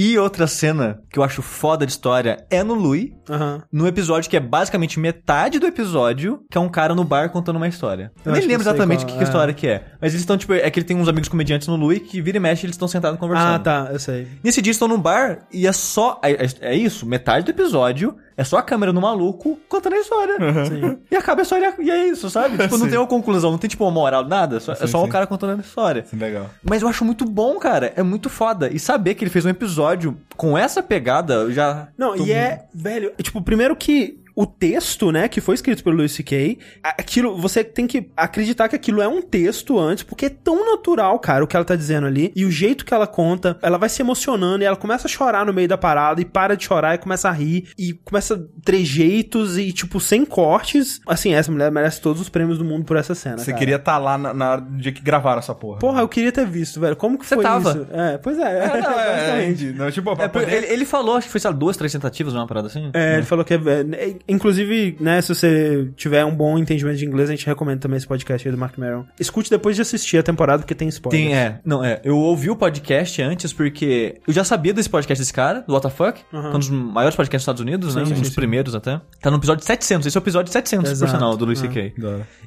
E 0.00 0.16
outra 0.16 0.46
cena 0.46 1.00
que 1.10 1.18
eu 1.18 1.24
acho 1.24 1.42
foda 1.42 1.84
de 1.84 1.90
história 1.90 2.46
é 2.48 2.62
no 2.62 2.74
Louis, 2.74 3.10
Aham. 3.28 3.64
no 3.72 3.84
episódio 3.84 4.30
que 4.30 4.36
é 4.36 4.40
basicamente 4.40 5.00
metade 5.00 5.58
do 5.58 5.66
episódio, 5.66 6.40
que 6.48 6.56
é 6.56 6.60
um 6.60 6.68
cara 6.68 6.94
no 6.94 7.02
bar 7.02 7.30
contando 7.30 7.56
uma 7.56 7.66
história. 7.66 8.12
Eu, 8.24 8.30
Eu 8.32 8.38
nem 8.38 8.46
lembro 8.46 8.62
exatamente 8.62 9.00
qual, 9.04 9.08
que, 9.08 9.14
que 9.14 9.20
é. 9.20 9.22
história 9.24 9.52
que 9.52 9.66
é. 9.66 9.86
Mas 10.00 10.12
eles 10.12 10.20
estão, 10.20 10.38
tipo, 10.38 10.52
é 10.52 10.70
que 10.70 10.78
ele 10.78 10.86
tem 10.86 10.96
uns 10.96 11.08
amigos 11.08 11.28
comediantes 11.28 11.66
no 11.66 11.74
Louis 11.74 11.98
que 12.00 12.22
vira 12.22 12.36
e 12.36 12.40
mexe 12.40 12.64
eles 12.64 12.74
estão 12.74 12.86
sentados 12.86 13.18
conversando. 13.18 13.54
Ah, 13.54 13.58
tá, 13.58 13.88
eu 13.90 13.98
sei. 13.98 14.28
Nesse 14.44 14.62
dia 14.62 14.70
eles 14.70 14.76
estão 14.76 14.86
num 14.86 15.00
bar 15.00 15.40
e 15.52 15.66
é 15.66 15.72
só. 15.72 16.20
É, 16.22 16.30
é- 16.44 16.48
é 16.60 16.76
isso, 16.76 17.04
metade 17.04 17.46
do 17.46 17.50
episódio 17.50 18.14
é 18.38 18.44
só 18.44 18.56
a 18.58 18.62
câmera 18.62 18.92
no 18.92 19.00
maluco 19.00 19.58
contando 19.68 19.94
a 19.94 19.98
história. 19.98 20.36
Sim. 20.66 20.98
E 21.10 21.16
acaba 21.16 21.40
a 21.40 21.42
história 21.42 21.74
e 21.80 21.90
é 21.90 22.06
isso, 22.06 22.30
sabe? 22.30 22.56
Tipo, 22.62 22.78
não 22.78 22.84
Sim. 22.84 22.90
tem 22.90 22.98
uma 22.98 23.06
conclusão, 23.08 23.50
não 23.50 23.58
tem 23.58 23.68
tipo 23.68 23.84
uma 23.84 23.90
moral, 23.90 24.24
nada. 24.24 24.60
Só- 24.60 24.72
é 24.72 24.76
Sim, 24.76 24.86
só 24.86 25.02
o 25.02 25.06
sim. 25.06 25.10
cara 25.10 25.26
contando 25.26 25.58
a 25.58 25.60
história. 25.62 26.04
Legal. 26.12 26.48
Mas 26.62 26.82
eu 26.82 26.88
acho 26.88 27.04
muito 27.04 27.24
bom, 27.24 27.58
cara. 27.58 27.92
É 27.96 28.02
muito 28.02 28.30
foda. 28.30 28.70
E 28.72 28.78
saber 28.78 29.16
que 29.16 29.24
ele 29.24 29.30
fez 29.30 29.44
um 29.44 29.48
episódio 29.48 30.16
com 30.36 30.56
essa 30.56 30.80
pegada, 30.80 31.34
eu 31.34 31.52
já. 31.52 31.88
Não, 31.98 32.16
tô 32.16 32.24
e 32.24 32.30
é, 32.32 32.66
velho, 32.72 33.12
tipo, 33.20 33.42
primeiro 33.42 33.74
que 33.74 34.20
o 34.40 34.46
texto, 34.46 35.10
né, 35.10 35.26
que 35.26 35.40
foi 35.40 35.56
escrito 35.56 35.82
pelo 35.82 35.96
Louis 35.96 36.12
C.K., 36.12 36.58
aquilo, 36.84 37.36
você 37.36 37.64
tem 37.64 37.88
que 37.88 38.08
acreditar 38.16 38.68
que 38.68 38.76
aquilo 38.76 39.02
é 39.02 39.08
um 39.08 39.20
texto 39.20 39.76
antes, 39.78 40.04
porque 40.04 40.26
é 40.26 40.28
tão 40.28 40.64
natural, 40.70 41.18
cara, 41.18 41.42
o 41.42 41.46
que 41.48 41.56
ela 41.56 41.64
tá 41.64 41.74
dizendo 41.74 42.06
ali, 42.06 42.32
e 42.36 42.44
o 42.44 42.50
jeito 42.50 42.84
que 42.84 42.94
ela 42.94 43.06
conta, 43.08 43.58
ela 43.62 43.76
vai 43.78 43.88
se 43.88 44.00
emocionando, 44.00 44.62
e 44.62 44.66
ela 44.66 44.76
começa 44.76 45.08
a 45.08 45.10
chorar 45.10 45.44
no 45.44 45.52
meio 45.52 45.66
da 45.66 45.76
parada, 45.76 46.20
e 46.20 46.24
para 46.24 46.56
de 46.56 46.64
chorar, 46.64 46.94
e 46.94 46.98
começa 46.98 47.28
a 47.28 47.32
rir, 47.32 47.68
e 47.76 47.92
começa 48.04 48.40
trejeitos, 48.64 49.58
e, 49.58 49.72
tipo, 49.72 49.98
sem 50.00 50.24
cortes. 50.24 51.00
Assim, 51.06 51.34
essa 51.34 51.50
mulher 51.50 51.70
merece 51.72 52.00
todos 52.00 52.20
os 52.22 52.28
prêmios 52.28 52.58
do 52.58 52.64
mundo 52.64 52.84
por 52.84 52.96
essa 52.96 53.14
cena, 53.14 53.38
Você 53.38 53.46
cara. 53.46 53.58
queria 53.58 53.76
estar 53.76 53.98
lá 53.98 54.16
na, 54.16 54.32
na- 54.32 54.56
no 54.58 54.78
dia 54.78 54.92
que 54.92 55.02
gravaram 55.02 55.40
essa 55.40 55.54
porra. 55.54 55.78
Porra, 55.80 56.00
eu 56.00 56.08
queria 56.08 56.30
ter 56.30 56.46
visto, 56.46 56.78
velho. 56.80 56.94
Como 56.96 57.18
que 57.18 57.26
Você 57.26 57.34
foi 57.34 57.42
tava. 57.44 57.70
isso? 57.70 57.86
É, 57.92 58.18
pois 58.18 58.38
é. 58.38 58.58
É, 58.64 58.80
não, 58.80 58.90
é, 58.92 59.10
basicamente. 59.16 59.66
é, 59.68 59.72
não, 59.72 59.90
tipo, 59.90 60.10
É, 60.12 60.28
poder- 60.28 60.52
ele, 60.52 60.66
ele 60.66 60.84
falou, 60.84 61.16
acho 61.16 61.26
que 61.26 61.32
foi, 61.32 61.40
sei 61.40 61.50
lá, 61.50 61.56
duas, 61.56 61.76
três 61.76 61.92
tentativas, 61.92 62.34
uma 62.34 62.46
parada 62.46 62.68
assim. 62.68 62.90
É, 62.94 63.14
ele 63.16 63.26
falou 63.26 63.44
que 63.44 63.54
é, 63.54 63.56
é, 63.56 64.14
Inclusive, 64.28 64.96
né, 65.00 65.20
se 65.22 65.34
você 65.34 65.88
tiver 65.96 66.24
um 66.24 66.34
bom 66.34 66.58
entendimento 66.58 66.98
de 66.98 67.06
inglês, 67.06 67.28
a 67.30 67.32
gente 67.32 67.46
recomenda 67.46 67.80
também 67.80 67.96
esse 67.96 68.06
podcast 68.06 68.46
aí 68.46 68.52
do 68.52 68.58
Mark 68.58 68.76
Maron. 68.78 69.04
Escute 69.18 69.48
depois 69.50 69.74
de 69.76 69.82
assistir 69.82 70.18
a 70.18 70.22
temporada, 70.22 70.58
porque 70.62 70.74
tem 70.74 70.88
spoiler. 70.88 71.20
Tem, 71.20 71.34
é. 71.36 71.60
Não, 71.64 71.82
é. 71.84 72.00
Eu 72.04 72.16
ouvi 72.18 72.50
o 72.50 72.56
podcast 72.56 73.20
antes 73.22 73.52
porque 73.52 74.20
eu 74.26 74.32
já 74.32 74.44
sabia 74.44 74.72
desse 74.74 74.88
podcast 74.90 75.20
desse 75.22 75.32
cara, 75.32 75.60
do 75.66 75.74
WTF, 75.74 76.24
Uhum. 76.32 76.40
que 76.42 76.46
é 76.46 76.50
um 76.50 76.58
dos 76.58 76.70
maiores 76.70 77.16
podcasts 77.16 77.38
dos 77.46 77.52
Estados 77.54 77.60
Unidos, 77.62 77.94
né? 77.94 78.04
sim, 78.04 78.12
um 78.12 78.18
dos 78.20 78.28
sim. 78.28 78.34
primeiros 78.34 78.74
até. 78.74 79.00
Tá 79.20 79.30
no 79.30 79.38
episódio 79.38 79.64
700. 79.64 80.06
Esse 80.06 80.16
é 80.16 80.20
o 80.20 80.22
episódio 80.22 80.52
700, 80.52 80.90
Exato. 80.90 81.10
por 81.12 81.18
sinal, 81.18 81.36
do 81.36 81.44
Luis 81.44 81.58
Ah. 81.58 81.62
C.K. 81.62 81.94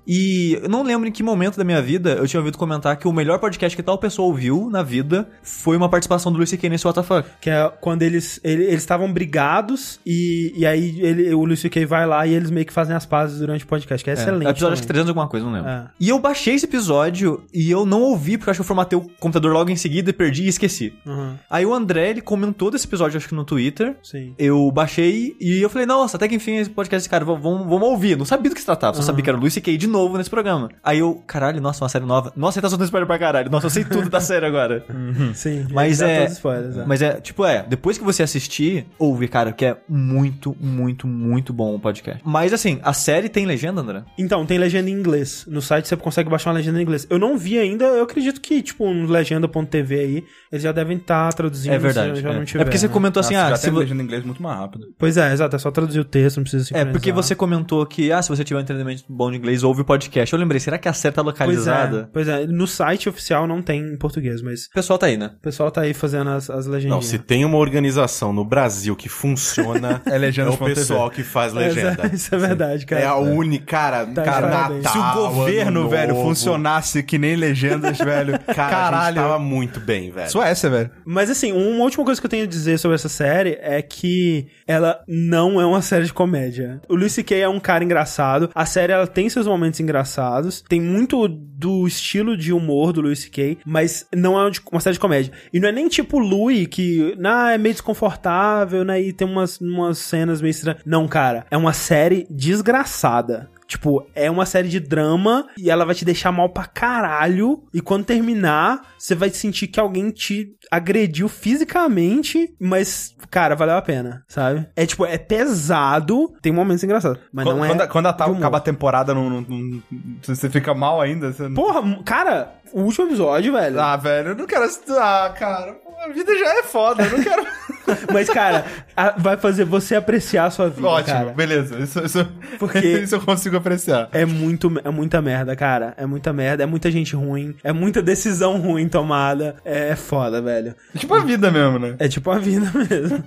E 0.08 0.60
eu 0.62 0.70
não 0.70 0.84
lembro 0.84 1.08
em 1.08 1.12
que 1.12 1.24
momento 1.24 1.58
da 1.58 1.64
minha 1.64 1.82
vida 1.82 2.12
eu 2.14 2.28
tinha 2.28 2.40
ouvido 2.40 2.58
comentar 2.58 2.96
que 2.98 3.08
o 3.08 3.14
melhor 3.14 3.40
podcast 3.40 3.76
que 3.76 3.84
tal 3.84 3.98
pessoa 3.98 4.28
ouviu 4.28 4.70
na 4.70 4.84
vida 4.84 5.28
foi 5.44 5.78
uma 5.78 5.90
participação 5.90 6.32
do 6.32 6.38
Luis 6.38 6.50
C.K. 6.50 6.70
nesse 6.70 6.88
WTF. 6.88 7.24
Que 7.40 7.50
é 7.50 7.72
quando 7.82 8.02
eles 8.04 8.40
ele- 8.44 8.64
eles 8.66 8.82
estavam 8.82 9.12
brigados 9.12 10.00
e, 10.06 10.54
e 10.56 10.66
aí 10.66 11.00
ele, 11.02 11.34
o 11.34 11.44
Lucy 11.46 11.71
Kay 11.72 11.86
vai 11.86 12.06
lá 12.06 12.26
e 12.28 12.34
eles 12.34 12.52
meio 12.52 12.66
que 12.66 12.74
fazem 12.74 12.96
as 12.96 13.06
pazes 13.06 13.40
durante 13.40 13.64
o 13.64 13.68
podcast, 13.68 14.04
que 14.04 14.10
é, 14.10 14.14
excelente. 14.14 14.48
É, 14.48 14.50
episódio 14.50 14.74
acho 14.74 14.82
que 14.82 14.88
também. 14.88 15.04
300 15.06 15.10
alguma 15.10 15.28
coisa, 15.28 15.46
não 15.46 15.54
lembro. 15.54 15.70
É. 15.70 15.86
E 16.00 16.10
eu 16.10 16.20
baixei 16.20 16.56
esse 16.56 16.66
episódio 16.66 17.44
e 17.54 17.70
eu 17.72 17.86
não 17.86 18.02
ouvi 18.02 18.38
porque 18.38 18.50
eu 18.50 18.52
acho 18.52 18.60
que 18.60 18.62
eu 18.62 18.68
formatei 18.68 18.98
o 18.98 19.02
computador 19.20 19.52
logo 19.52 19.70
em 19.70 19.76
seguida 19.76 20.10
e 20.10 20.14
perdi 20.14 20.44
e 20.44 20.48
esqueci. 20.48 20.94
Uhum, 21.06 21.36
Aí 21.50 21.66
o 21.66 21.74
André, 21.74 22.10
ele 22.10 22.22
comentou 22.22 22.70
desse 22.70 22.86
episódio, 22.86 23.18
acho 23.18 23.28
que 23.28 23.36
no 23.36 23.44
Twitter. 23.44 23.96
sim. 24.04 24.34
Eu 24.38 24.72
baixei 24.72 25.36
e 25.40 25.62
eu 25.62 25.70
falei, 25.70 25.86
nossa, 25.86 26.18
até 26.18 26.28
que 26.28 26.36
enfim 26.36 26.58
esse 26.58 26.70
podcast 26.70 27.02
desse 27.02 27.10
cara, 27.10 27.24
vamos, 27.24 27.42
vamos, 27.42 27.84
ouvir. 27.84 28.18
Não 28.18 28.26
sabia 28.26 28.50
do 28.50 28.54
que 28.54 28.60
se 28.60 28.66
tratava, 28.66 28.96
só 28.96 29.02
sabia 29.02 29.24
que 29.24 29.30
era 29.30 29.38
o 29.38 29.42
Luis 29.42 29.54
C.K. 29.54 29.78
de 29.78 29.88
novo 29.88 30.18
nesse 30.18 30.30
programa. 30.30 30.70
Aí 30.84 31.00
eu, 31.00 31.22
caralho, 31.28 31.62
nossa, 31.62 31.84
uma 31.84 31.90
série 31.90 32.06
nova. 32.06 32.32
Nossa, 32.36 32.58
ele 32.58 32.64
tá 32.64 32.70
soltando 32.70 32.86
spoiler 32.86 33.08
pra 33.08 33.20
caralho. 33.20 33.50
Nossa, 33.50 33.68
eu 33.68 33.70
sei 33.70 33.84
tudo 33.84 34.10
da 34.10 34.20
série 34.20 34.46
agora. 34.46 34.86
Sim. 35.34 35.68
Mas 35.72 36.02
é, 36.02 36.18
todos 36.18 36.32
os 36.32 36.38
spoilers, 36.38 36.78
é. 36.78 36.86
mas 36.86 37.02
é, 37.02 37.14
tipo, 37.22 37.46
é, 37.46 37.64
depois 37.68 37.98
que 37.98 38.04
você 38.04 38.24
assistir, 38.24 38.86
ouve, 38.98 39.28
cara, 39.28 39.52
que 39.52 39.66
é 39.66 39.78
muito, 39.88 40.56
muito, 40.60 41.08
muito 41.08 41.54
bom 41.54 41.61
o 41.76 41.80
podcast. 41.80 42.22
Mas 42.26 42.54
assim, 42.54 42.80
a 42.84 42.94
série 42.94 43.30
tem 43.30 43.46
legenda, 43.46 43.82
André? 43.82 44.04
Então, 44.18 44.46
tem 44.46 44.58
legenda 44.58 44.90
em 44.90 44.94
inglês. 44.94 45.46
No 45.48 45.62
site 45.62 45.88
você 45.88 45.96
consegue 45.96 46.30
baixar 46.30 46.50
uma 46.52 46.58
legenda 46.58 46.80
em 46.80 46.82
inglês. 46.84 47.06
Eu 47.10 47.20
não 47.20 47.38
vi 47.38 47.58
ainda, 47.60 47.86
eu 47.86 48.04
acredito 48.04 48.40
que, 48.42 48.62
tipo, 48.62 48.86
um 48.86 49.06
legenda.tv 49.06 50.00
aí, 50.00 50.24
eles 50.52 50.64
já 50.64 50.72
devem 50.72 50.98
estar 50.98 51.32
traduzindo. 51.34 51.74
É 51.74 51.78
verdade. 51.80 52.16
Se 52.18 52.22
já 52.22 52.30
é. 52.32 52.34
não 52.34 52.46
tiver, 52.46 52.62
É 52.62 52.66
porque 52.66 52.78
você 52.78 52.88
né? 52.88 52.94
comentou 52.94 53.20
assim, 53.20 53.34
Nossa, 53.34 53.48
ah, 53.48 53.50
já 53.52 53.56
se 53.58 53.64
tem 53.64 53.74
vo- 53.74 53.80
legenda 53.80 54.02
em 54.02 54.06
inglês 54.06 54.24
muito 54.24 54.42
mais 54.42 54.58
rápido. 54.58 54.88
Pois 54.98 55.18
é, 55.18 55.32
exato, 55.32 55.56
é 55.56 55.60
só 55.60 55.72
traduzir 55.72 56.00
o 56.00 56.06
texto, 56.06 56.38
não 56.38 56.44
precisa 56.44 56.64
É, 56.64 56.66
sincronizar. 56.68 56.92
porque 56.94 57.12
você 57.12 57.36
comentou 57.36 57.86
que, 57.86 58.12
ah, 58.12 58.22
se 58.22 58.30
você 58.30 58.44
tiver 58.44 58.60
um 58.60 58.64
entendimento 58.64 59.04
bom 59.10 59.32
de 59.32 59.38
inglês, 59.38 59.64
ouve 59.64 59.82
o 59.82 59.86
podcast. 59.86 60.34
Eu 60.34 60.40
lembrei, 60.40 60.60
será 60.60 60.78
que 60.78 60.88
a 60.88 60.94
série 60.94 61.14
tá 61.16 61.24
Pois 61.24 61.34
localizada? 61.34 62.02
é, 62.02 62.10
pois 62.14 62.28
é, 62.28 62.46
no 62.48 62.68
site 62.68 63.08
oficial 63.10 63.48
não 63.48 63.62
tem 63.62 63.82
em 63.82 63.98
português, 63.98 64.42
mas 64.42 64.66
O 64.68 64.72
pessoal 64.74 64.98
tá 65.00 65.06
aí, 65.08 65.18
né? 65.18 65.32
o 65.38 65.42
pessoal 65.42 65.72
tá 65.72 65.82
aí 65.82 65.94
fazendo 65.94 66.30
as, 66.30 66.50
as 66.50 66.66
Não, 66.66 66.74
legendinhas. 66.74 67.06
se 67.06 67.20
tem 67.20 67.44
uma 67.46 67.58
organização 67.58 68.32
no 68.34 68.44
Brasil 68.46 68.96
que 68.96 69.10
funciona, 69.10 70.02
É 70.06 70.16
é, 70.16 70.18
Legendas 70.18 70.56
o 70.56 70.58
pessoal 70.58 71.10
que 71.10 71.24
faz 71.24 71.51
É, 71.60 71.68
legenda. 71.68 72.10
Isso 72.14 72.34
é 72.34 72.38
verdade, 72.38 72.86
cara. 72.86 73.02
É 73.02 73.06
a 73.06 73.16
única, 73.18 73.66
cara, 73.66 74.06
Tá, 74.06 74.24
cara. 74.24 74.48
Natal, 74.48 74.92
Se 74.92 74.98
o 74.98 75.14
governo, 75.30 75.90
velho, 75.90 76.16
funcionasse 76.16 77.04
que 77.04 77.18
nem 77.18 77.36
legendas, 77.36 77.98
velho. 78.00 78.38
Cara, 78.40 78.48
a 78.48 78.54
gente 78.54 78.56
caralho. 78.56 79.16
tava 79.16 79.40
muito 79.40 79.80
bem, 79.80 80.12
velho. 80.12 80.30
Suécia, 80.30 80.70
velho. 80.70 80.92
Mas 81.06 81.30
assim, 81.30 81.52
uma 81.52 81.84
última 81.84 82.04
coisa 82.04 82.20
que 82.20 82.26
eu 82.26 82.30
tenho 82.30 82.44
a 82.44 82.48
dizer 82.48 82.78
sobre 82.78 82.96
essa 82.96 83.10
série 83.10 83.58
é 83.62 83.82
que 83.82 84.48
ela 84.68 85.02
não 85.08 85.60
é 85.60 85.66
uma 85.66 85.82
série 85.82 86.06
de 86.06 86.14
comédia. 86.14 86.82
O 86.88 86.96
Luis 86.96 87.14
C.K. 87.14 87.36
é 87.42 87.50
um 87.50 87.60
cara 87.60 87.84
engraçado. 87.84 88.50
A 88.54 88.66
série 88.66 88.94
ela 88.94 89.08
tem 89.08 89.30
seus 89.30 89.48
momentos 89.48 89.80
engraçados. 89.80 90.64
Tem 90.68 90.82
muito 90.82 91.28
do 91.28 91.88
estilo 91.88 92.36
de 92.36 92.52
humor 92.52 92.92
do 92.94 93.02
Luis 93.02 93.20
C.K., 93.20 93.60
mas 93.66 94.06
não 94.16 94.40
é 94.40 94.52
uma 94.72 94.82
série 94.82 94.94
de 94.94 95.00
comédia. 95.00 95.32
E 95.54 95.60
não 95.60 95.70
é 95.70 95.72
nem 95.72 95.88
tipo 95.88 96.18
Louis, 96.20 96.68
que 96.68 97.16
nah, 97.18 97.54
é 97.54 97.58
meio 97.58 97.74
desconfortável, 97.74 98.84
né? 98.84 99.02
E 99.02 99.14
tem 99.14 99.28
umas, 99.28 99.60
umas 99.60 99.98
cenas 99.98 100.42
meio 100.42 100.52
estranhas. 100.52 100.82
Não, 100.86 101.08
cara. 101.08 101.31
É 101.52 101.58
uma 101.58 101.74
série 101.74 102.28
desgraçada. 102.30 103.50
Tipo, 103.68 104.06
é 104.14 104.30
uma 104.30 104.46
série 104.46 104.68
de 104.68 104.82
drama 104.82 105.48
e 105.58 105.70
ela 105.72 105.86
vai 105.86 105.96
te 105.96 106.04
deixar 106.04 106.30
mal 106.30 106.50
pra 106.50 106.66
caralho. 106.66 107.64
E 107.74 107.80
quando 107.80 108.04
terminar, 108.04 108.82
você 109.00 109.16
vai 109.16 109.30
sentir 109.30 109.68
que 109.68 109.80
alguém 109.80 110.10
te 110.12 110.50
agrediu 110.70 111.30
fisicamente, 111.30 112.54
mas, 112.60 113.16
cara, 113.30 113.56
valeu 113.56 113.78
a 113.78 113.82
pena, 113.82 114.24
sabe? 114.28 114.68
É 114.76 114.86
tipo, 114.86 115.06
é 115.06 115.18
pesado, 115.18 116.34
tem 116.42 116.52
momentos 116.52 116.84
engraçados, 116.84 117.20
mas 117.32 117.46
Quando, 117.46 117.58
não 117.58 117.66
é. 117.66 117.68
quando, 117.70 117.88
quando 117.88 118.06
a- 118.08 118.26
humor. 118.26 118.38
acaba 118.40 118.58
a 118.58 118.62
temporada, 118.62 119.14
não, 119.14 119.30
não- 119.30 119.42
não- 119.42 119.82
você 120.22 120.50
fica 120.50 120.74
mal 120.74 121.00
ainda? 121.00 121.32
Você 121.32 121.50
Porra, 121.50 121.82
cara, 122.04 122.56
o 122.74 122.82
último 122.82 123.08
episódio, 123.08 123.54
velho. 123.54 123.80
Ah, 123.80 123.96
velho, 123.96 124.30
eu 124.30 124.36
não 124.36 124.46
quero. 124.46 124.66
Ah, 124.98 125.34
cara, 125.38 125.78
a 126.04 126.10
vida 126.10 126.38
já 126.38 126.60
é 126.60 126.64
foda, 126.64 127.04
eu 127.04 127.18
não 127.18 127.24
quero. 127.24 127.42
Mas, 128.12 128.30
cara, 128.30 128.66
a- 128.96 129.16
vai 129.18 129.38
fazer 129.38 129.64
você 129.66 129.96
apreciar 129.96 130.46
a 130.46 130.50
sua 130.52 130.70
vida, 130.70 130.88
Ótimo, 130.88 131.14
cara. 131.16 131.30
beleza. 131.32 131.80
Isso, 131.80 132.00
isso, 132.06 132.28
Porque- 132.60 132.80
isso 133.04 133.16
eu 133.16 133.22
consigo 133.22 133.58
apreciar. 133.58 134.10
É 134.12 134.26
muito, 134.26 134.72
é 134.84 134.90
muita 134.90 135.22
merda, 135.22 135.56
cara. 135.56 135.94
É 135.98 136.06
muita 136.06 136.32
merda, 136.34 136.64
é 136.64 136.66
muita 136.66 136.90
gente 136.92 137.16
ruim, 137.16 137.56
é 137.64 137.72
muita 137.72 138.02
decisão 138.02 138.58
ruim 138.60 138.88
tomada. 138.88 139.56
É 139.66 139.96
foda, 139.96 140.42
velho. 140.42 140.76
Tipo 140.98 141.14
a 141.16 141.20
vida 141.20 141.50
mesmo, 141.52 141.80
né? 141.80 141.96
É 142.00 142.08
tipo 142.08 142.30
a 142.32 142.38
vida 142.40 142.70
mesmo. 142.90 143.24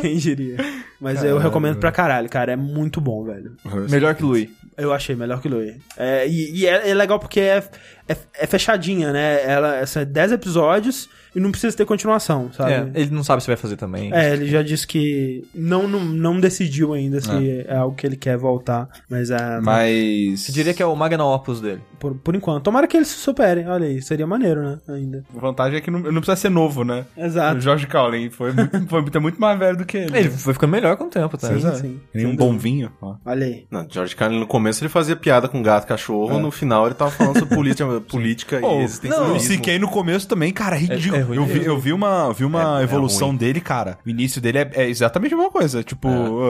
Quem 0.00 0.16
diria? 0.16 0.56
Mas 1.00 1.22
eu 1.24 1.38
recomendo 1.38 1.78
pra 1.78 1.90
caralho, 1.92 2.28
cara. 2.28 2.52
É 2.52 2.56
muito 2.56 3.00
bom, 3.00 3.24
velho. 3.24 3.56
Melhor 3.90 4.14
que 4.14 4.22
Louis. 4.22 4.48
Eu 4.76 4.92
achei 4.92 5.14
melhor 5.14 5.40
que 5.40 5.48
Louis. 5.48 5.74
É, 5.98 6.26
e 6.26 6.60
e 6.60 6.66
é, 6.66 6.90
é 6.90 6.94
legal 6.94 7.18
porque 7.18 7.40
é, 7.40 7.62
é, 8.08 8.16
é 8.40 8.46
fechadinha, 8.46 9.12
né? 9.12 9.42
Ela, 9.44 9.76
essa 9.76 10.00
é 10.00 10.04
10 10.04 10.32
episódios 10.32 11.08
e 11.34 11.40
não 11.40 11.50
precisa 11.50 11.76
ter 11.76 11.84
continuação, 11.84 12.50
sabe? 12.52 12.72
É, 12.72 12.90
ele 12.94 13.10
não 13.10 13.24
sabe 13.24 13.42
se 13.42 13.46
vai 13.46 13.56
fazer 13.56 13.76
também. 13.76 14.12
É, 14.12 14.32
ele 14.32 14.46
já 14.46 14.62
disse 14.62 14.86
que 14.86 15.44
não, 15.54 15.88
não, 15.88 16.00
não 16.04 16.40
decidiu 16.40 16.92
ainda 16.92 17.20
se 17.20 17.64
é. 17.66 17.74
algo 17.76 17.94
que 17.96 18.06
ele 18.06 18.16
quer 18.16 18.36
voltar, 18.36 18.88
mas 19.08 19.30
é. 19.30 19.60
Mas. 19.60 20.48
Eu 20.48 20.54
diria 20.54 20.74
que 20.74 20.82
é 20.82 20.86
o 20.86 20.94
Magnum 20.94 21.24
Opus 21.24 21.60
dele. 21.60 21.80
Por, 21.98 22.14
por 22.16 22.34
enquanto. 22.34 22.64
Tomara 22.64 22.86
que 22.86 22.96
ele 22.96 23.04
se 23.04 23.14
supere, 23.16 23.64
olha 23.64 23.86
aí, 23.86 24.02
seria 24.02 24.26
maneiro, 24.26 24.62
né? 24.62 24.78
Ainda. 24.88 25.24
A 25.36 25.40
vantagem 25.40 25.78
é 25.78 25.80
que 25.80 25.90
não, 25.90 26.00
não 26.00 26.20
precisa 26.20 26.36
ser 26.36 26.50
novo, 26.50 26.84
né? 26.84 27.04
Exato. 27.16 27.58
O 27.58 27.60
George 27.60 27.86
Carlin 27.86 28.28
foi 28.30 28.52
muito, 28.52 28.86
foi 28.88 29.00
muito- 29.00 29.20
muito 29.20 29.40
mais 29.40 29.58
velho 29.58 29.76
do 29.76 29.84
que 29.84 29.98
ele. 29.98 30.18
Ele 30.18 30.30
foi 30.30 30.52
ficando 30.52 30.70
melhor 30.70 30.96
com 30.96 31.04
o 31.04 31.08
tempo, 31.08 31.38
tá? 31.38 31.48
Sim, 31.48 31.66
é. 31.66 31.72
sim. 31.74 32.00
Nem 32.12 32.26
um 32.26 32.30
Sem 32.30 32.36
bom 32.36 32.58
vinho. 32.58 32.90
ó. 33.00 33.14
Olha 33.24 33.46
aí. 33.46 33.66
Não, 33.70 33.86
George 33.88 34.16
Carlin 34.16 34.40
no 34.40 34.46
começo 34.46 34.82
ele 34.82 34.88
fazia 34.88 35.14
piada 35.14 35.48
com 35.48 35.62
gato 35.62 35.86
cachorro, 35.86 36.40
no 36.40 36.50
final 36.50 36.86
ele 36.86 36.94
tava 36.94 37.10
falando 37.10 37.38
sobre 37.38 37.54
política, 37.54 38.00
política 38.08 38.58
Pô, 38.60 38.72
e 38.72 38.76
o 38.78 38.80
existencialismo. 38.82 39.62
CK 39.62 39.78
no 39.78 39.88
começo 39.88 40.26
também, 40.26 40.52
cara, 40.52 40.74
ridículo. 40.76 41.21
É- 41.22 41.24
é 41.24 41.26
ruim 41.26 41.36
eu, 41.36 41.46
vi, 41.46 41.64
eu 41.64 41.78
vi 41.78 41.92
uma, 41.92 42.32
vi 42.32 42.44
uma 42.44 42.78
É- 42.78 42.80
é 42.80 42.84
evolução 42.84 43.28
ruim. 43.28 43.36
dele, 43.36 43.60
cara. 43.60 43.98
O 44.04 44.08
início 44.10 44.40
dele 44.40 44.58
é, 44.58 44.70
é 44.74 44.88
exatamente 44.88 45.34
a 45.34 45.36
mesma 45.36 45.50
coisa. 45.52 45.82
Tipo, 45.82 46.08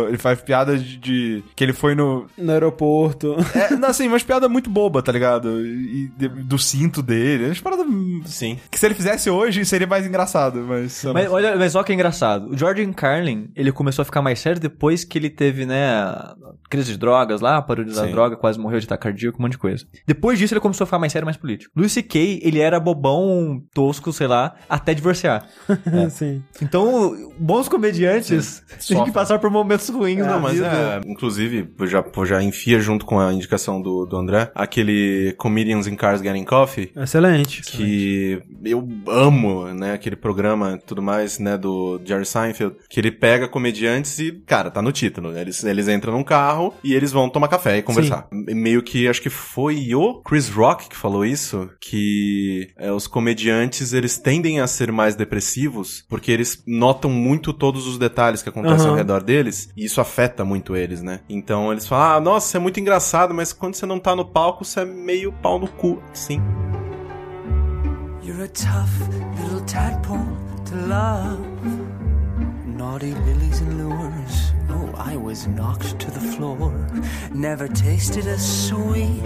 ele 0.09 0.19
faz 0.19 0.41
piada 0.41 0.77
de, 0.79 0.97
de- 0.99 1.45
que 1.55 1.63
ele 1.65 1.73
foi 1.73 1.95
no. 1.95 2.27
No 2.37 2.53
aeroporto. 2.53 3.37
É, 3.55 3.77
não, 3.77 3.89
assim, 3.91 4.09
umas 4.09 4.23
piadas 4.23 4.51
muito 4.51 4.69
boba, 4.71 5.03
tá 5.03 5.13
ligado? 5.13 5.61
E, 5.65 6.11
de- 6.17 6.29
do 6.29 6.59
cinto 6.59 7.03
dele. 7.03 7.47
Umas 7.47 7.61
paradas. 7.61 7.87
Sim. 8.27 8.59
Que 8.71 8.79
se 8.79 8.87
ele 8.87 8.95
fizesse 8.95 9.29
hoje 9.31 9.65
seria 9.65 9.87
mais 9.87 10.07
engraçado, 10.07 10.65
mas. 10.67 11.05
Mas 11.13 11.31
olha, 11.31 11.57
mas 11.57 11.75
olha 11.75 11.85
que 11.85 11.93
engraçado. 11.93 12.49
O 12.51 12.57
Jordan 12.57 12.93
Carlin, 12.93 13.51
ele 13.55 13.71
começou 13.71 14.03
a 14.03 14.05
ficar 14.07 14.23
mais 14.23 14.39
sério 14.41 14.61
depois 14.61 15.05
que 15.05 15.19
ele 15.19 15.29
teve, 15.31 15.67
né, 15.67 16.03
crise 16.71 16.93
de 16.93 16.99
drogas 16.99 17.41
lá, 17.41 17.61
parou 17.63 17.85
de 17.85 17.91
usar 17.91 18.07
droga, 18.07 18.37
quase 18.37 18.59
morreu 18.59 18.81
de 18.81 18.87
ataque 18.87 19.03
cardíaco, 19.05 19.39
um 19.39 19.43
monte 19.43 19.53
de 19.53 19.59
coisa. 19.59 19.85
Depois 20.07 20.39
disso, 20.39 20.55
ele 20.55 20.61
começou 20.61 20.85
a 20.85 20.87
ficar 20.87 20.99
mais 20.99 21.13
sério, 21.13 21.27
mais 21.27 21.37
político. 21.37 21.73
Louis 21.77 21.93
C.K., 21.93 22.41
ele 22.43 22.59
era 22.61 22.79
bobão, 22.81 23.63
tosco, 23.75 24.13
sei 24.13 24.27
lá, 24.27 24.55
até 24.69 24.95
divorciar. 24.95 25.47
Sim. 26.11 26.43
Então, 26.61 27.33
bons 27.39 27.69
comediantes 27.69 28.63
têm 28.87 29.05
que 29.05 29.13
passar 29.13 29.39
por 29.39 29.51
momentos 29.51 29.89
ruins 29.89 30.19
na 30.19 30.33
Não, 30.33 30.41
mas 30.41 30.55
vida. 30.55 30.67
é, 30.67 31.01
inclusive, 31.07 31.69
eu 31.79 31.87
já, 31.87 32.05
eu 32.17 32.27
já 32.27 32.43
enfia 32.43 32.81
junto 32.81 33.05
com 33.05 33.19
a 33.21 33.33
indicação 33.33 33.81
do, 33.81 34.07
do 34.07 34.17
André, 34.17 34.51
aquele 34.55 35.35
Comedians 35.39 35.87
in 35.87 35.97
Cars 35.97 36.21
Getting 36.21 36.45
Coffee, 36.45 36.91
Excelente. 36.97 37.63
que 37.63 38.41
eu 38.65 38.87
amo, 39.09 39.67
né, 39.75 39.93
aquele 39.95 40.17
programa 40.17 40.79
e 40.81 40.87
tudo 40.87 41.03
mais, 41.03 41.39
né, 41.39 41.57
do 41.59 42.01
Jerry 42.05 42.27
Seinfeld, 42.27 42.77
que 42.89 43.01
ele 43.01 43.11
pega 43.11 43.49
comediantes 43.49 44.19
e, 44.19 44.33
cara, 44.47 44.71
tá 44.71 44.81
no 44.83 44.93
título, 44.93 45.37
eles, 45.37 45.63
eles 45.65 45.89
entram 45.89 46.13
num 46.13 46.25
carro 46.25 46.75
e 46.83 46.95
eles 46.95 47.13
vão 47.13 47.29
tomar 47.29 47.49
café 47.49 47.79
e 47.79 47.83
conversar. 47.83 48.27
Meio 48.33 48.83
que, 48.83 49.09
acho 49.09 49.21
que 49.23 49.31
foi 49.31 49.95
o 49.95 50.21
Chris 50.23 50.49
Rock 50.49 50.89
que 50.89 50.97
falou 50.97 51.25
isso, 51.25 51.69
que 51.81 52.69
é, 52.77 52.91
os 52.93 53.07
comediantes, 53.07 53.93
eles 53.93 54.19
tendem 54.19 54.52
a 54.61 54.67
ser 54.67 54.91
mais 54.93 55.15
depressivos 55.15 56.05
porque 56.09 56.31
eles 56.31 56.63
notam 56.67 57.11
muito 57.11 57.53
todos 57.53 57.87
os 57.87 57.99
detalhes 57.99 58.43
que 58.43 58.49
acontecem 58.49 58.87
ao 58.87 58.93
Aham. 58.93 58.97
redor 58.97 59.23
deles 59.23 59.71
e 59.77 59.85
isso 59.85 60.01
afeta 60.01 60.45
muito 60.45 60.75
eles, 60.77 61.03
né? 61.03 61.21
Então 61.29 61.71
eles 61.73 61.87
falam, 61.87 62.17
ah, 62.17 62.21
nossa, 62.21 62.57
é 62.57 62.61
muito 62.61 62.79
engraçado, 62.81 63.35
mas 63.35 63.53
quando 63.53 63.75
você 63.75 63.87
não 63.87 63.99
tá 63.99 64.15
no 64.17 64.25
palco, 64.25 64.65
você 64.65 64.81
é 64.81 64.85
meio 64.85 65.33
pau 65.33 65.59
no 65.59 65.69
cu. 65.69 66.03
Sim. 66.13 66.41
You're 68.25 68.45
a 68.45 68.49
tough 68.49 68.89
little 69.43 69.61
tadpole 69.67 70.21
to 70.65 70.77
love. 70.87 71.82
Naughty 72.83 73.15
lilies 73.15 73.61
and 73.61 73.79
lures. 73.79 74.53
Oh, 74.69 74.93
I 74.97 75.15
was 75.15 75.47
knocked 75.47 76.01
to 76.01 76.11
the 76.11 76.27
floor. 76.33 76.73
Never 77.33 77.69
tasted 77.69 78.27
as 78.27 78.43
sweet 78.69 79.23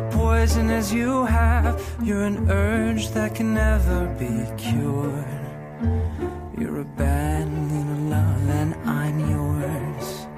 a 0.00 0.08
poison 0.12 0.70
as 0.70 0.94
you 0.94 1.24
have. 1.24 1.74
You're 2.00 2.22
an 2.22 2.48
urge 2.48 3.08
that 3.08 3.34
can 3.34 3.52
never 3.52 4.06
be 4.16 4.46
cured. 4.56 5.44
You're 6.56 6.82
a 6.82 6.84
bad 6.84 7.48
love, 8.14 8.48
and 8.60 8.72
I'm 8.86 9.18
yours. 9.28 10.28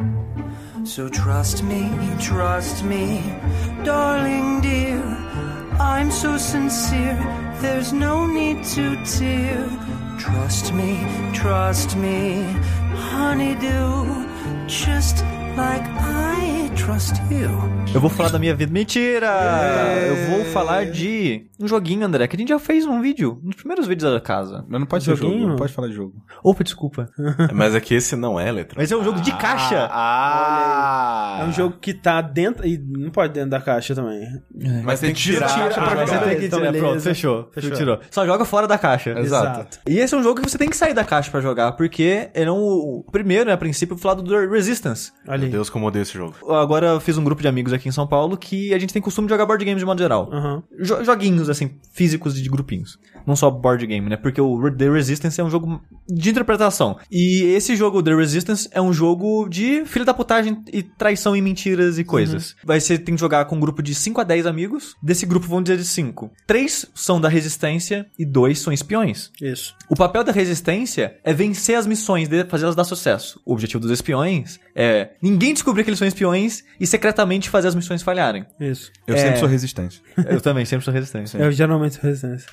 So 0.91 1.11
trust 1.11 1.63
me, 1.63 1.83
trust 2.19 2.83
me, 2.85 3.23
darling 3.85 4.63
dear. 4.63 5.05
I'm 5.79 6.11
so 6.11 6.39
sincere, 6.39 7.21
there's 7.61 7.93
no 7.93 8.27
need 8.27 8.65
to 8.77 8.97
tear. 9.05 9.69
Trust 10.19 10.73
me, 10.73 11.07
trust 11.33 11.97
me, 11.97 12.43
honeydew, 12.95 14.27
just 14.67 15.23
like 15.57 15.87
I 15.99 16.71
trust 16.77 17.15
you. 17.31 17.51
Eu 17.95 18.01
vou 18.01 18.11
falar 18.11 18.29
da 18.29 18.39
minha 18.39 18.55
vida. 18.55 18.71
Mentira! 18.71 19.27
Eu 20.07 20.31
vou 20.31 20.45
falar 20.47 20.85
de 20.85 21.47
um 21.59 21.67
joguinho, 21.67 22.05
André, 22.05 22.27
que 22.27 22.37
a 22.37 22.39
gente 22.39 22.49
já 22.51 22.59
fez 22.59 22.85
num 22.85 23.01
vídeo, 23.01 23.41
nos 23.43 23.57
primeiros 23.57 23.87
vídeos 23.87 24.13
da 24.13 24.21
casa. 24.21 24.65
Mas 24.69 24.81
não 24.81 24.87
pode 24.87 25.05
ser 25.05 25.17
Joguinho? 25.17 25.39
jogo, 25.39 25.49
não 25.51 25.57
pode 25.57 25.73
falar 25.73 25.89
de 25.89 25.95
jogo. 25.95 26.13
Opa, 26.45 26.63
desculpa. 26.63 27.09
Mas 27.55 27.75
é 27.75 27.81
que 27.81 27.95
esse 27.95 28.15
não 28.15 28.39
é 28.39 28.49
eletrônico. 28.49 28.79
Mas 28.81 28.93
é 28.93 28.97
um 28.97 29.03
jogo 29.05 29.21
de 29.23 29.33
caixa. 29.33 29.89
Ah! 29.91 31.39
É 31.41 31.45
um 31.45 31.53
jogo 31.53 31.77
que 31.81 31.95
tá 31.95 32.21
dentro. 32.21 32.67
E 32.67 32.77
não 32.77 33.11
pode 33.11 33.33
dentro 33.33 33.51
da 33.51 33.61
caixa 33.61 33.95
também. 33.95 34.27
Mas 34.85 35.01
tem 35.01 35.15
que 35.15 35.21
tirar. 35.21 35.49
tira 35.49 35.69
pra 35.71 36.03
Ah, 36.03 36.07
você 36.07 36.19
tem 36.19 36.39
que 36.41 36.49
tirar. 36.51 36.73
Pronto, 36.75 37.01
fechou. 37.01 37.49
Fechou. 37.53 37.71
Tirou. 37.73 38.01
Só 38.11 38.27
joga 38.27 38.45
fora 38.45 38.67
da 38.67 38.77
caixa. 38.77 39.19
Exato. 39.19 39.79
E 39.89 39.99
esse 39.99 40.15
é 40.15 40.19
um 40.19 40.23
jogo 40.23 40.43
que 40.43 40.51
você 40.51 40.59
tem 40.59 40.69
que 40.69 40.77
sair 40.77 40.93
da 40.93 41.05
caixa 41.05 41.31
pra 41.31 41.41
jogar, 41.41 41.73
porque 41.73 42.29
ele 42.35 42.51
é 42.51 42.53
um, 42.53 42.59
o 42.59 43.05
primeiro, 43.11 43.47
né, 43.47 43.53
a 43.53 43.57
princípio, 43.57 43.95
eu 43.95 43.97
vou 43.97 44.03
falar 44.03 44.21
do 44.21 44.51
Resistance. 44.51 45.13
Olha 45.27 45.46
Meu. 45.47 45.53
Deus, 45.53 45.71
como 45.71 45.85
eu 45.85 45.89
odeio 45.89 46.03
esse 46.03 46.13
jogo. 46.15 46.35
Agora 46.53 46.87
eu 46.89 47.01
fiz 47.01 47.17
um 47.19 47.25
grupo 47.25 47.41
de 47.43 47.49
amigos 47.49 47.73
aqui 47.73 47.89
em 47.89 47.93
São 47.93 48.07
Paulo 48.07 48.37
que 48.37 48.73
a 48.75 48.79
gente 48.79 48.93
tem 48.93 49.01
costume 49.03 49.27
de 49.27 49.33
jogar 49.33 49.47
board 49.47 49.65
games 49.65 49.81
de 49.81 49.87
modo 49.87 49.99
geral. 49.99 50.29
Aham. 50.33 50.63
Jo- 50.81 51.03
joguinhos, 51.05 51.49
assim, 51.49 51.71
físicos 51.93 52.35
de 52.35 52.49
grupinhos. 52.49 52.99
Não 53.27 53.35
só 53.37 53.51
board 53.51 53.87
game, 53.87 54.09
né? 54.09 54.17
Porque 54.17 54.41
o 54.41 54.71
The 54.71 54.89
Resistance 54.91 55.41
é 55.41 55.45
um 55.45 55.51
jogo 55.51 55.83
de 56.09 56.31
interpretação. 56.31 56.97
E 57.11 57.43
esse 57.57 57.75
jogo, 57.75 58.03
The 58.03 58.15
Resistance, 58.15 58.69
é 58.71 58.81
um 58.81 58.93
jogo 58.93 59.49
de 59.49 59.85
filha 59.85 60.05
da 60.05 60.15
putagem 60.15 60.63
e 60.73 60.83
traição 60.83 61.35
e 61.35 61.43
mentiras 61.43 61.99
e 61.99 62.05
coisas. 62.05 62.55
Vai 62.65 62.81
ser, 62.81 62.99
tem 62.99 63.15
que 63.15 63.21
jogar 63.21 63.45
com 63.47 63.57
um 63.57 63.61
grupo 63.61 63.83
de 63.83 63.95
5 63.95 64.21
a 64.21 64.25
10 64.25 64.47
amigos. 64.47 64.95
Desse 65.03 65.27
grupo 65.27 65.47
vão 65.47 65.63
dizer 65.63 65.77
de 65.77 65.85
5. 65.85 66.31
3 66.47 66.87
são 66.95 67.21
da 67.21 67.29
resistência 67.29 68.07
e 68.19 68.25
2 68.25 68.59
são 68.59 68.73
espiões. 68.73 69.31
Isso. 69.43 69.75
O 69.89 69.97
papel 69.97 70.23
da 70.23 70.33
resistência 70.33 71.17
é 71.25 71.33
vencer 71.33 71.77
as 71.77 71.87
missões, 71.87 72.29
de 72.29 72.45
fazê-las 72.45 72.75
dar 72.77 72.85
sucesso. 72.85 73.41
O 73.45 73.53
objetivo 73.53 73.81
dos 73.81 73.91
espiões 73.91 74.59
é 74.75 75.11
ninguém 75.23 75.53
descobrir 75.53 75.83
que 75.85 75.91
eles 75.91 75.99
são 75.99 76.07
espiões 76.07 76.63
e 76.79 76.87
secretamente 76.87 77.51
fazer 77.51 77.69
as 77.69 77.75
missões 77.75 78.03
falharem. 78.03 78.45
Isso. 78.61 78.93
Eu 79.07 79.15
É. 79.15 79.19
sempre 79.19 79.39
sou 79.41 79.49
resistente. 79.49 80.03
Eu 80.29 80.41
também, 80.41 80.65
sempre 80.65 80.85
sou 80.85 80.93
resistência. 80.95 81.39
Eu 81.39 81.51
geralmente 81.51 81.95
sou 81.97 82.05
resistência. 82.05 82.47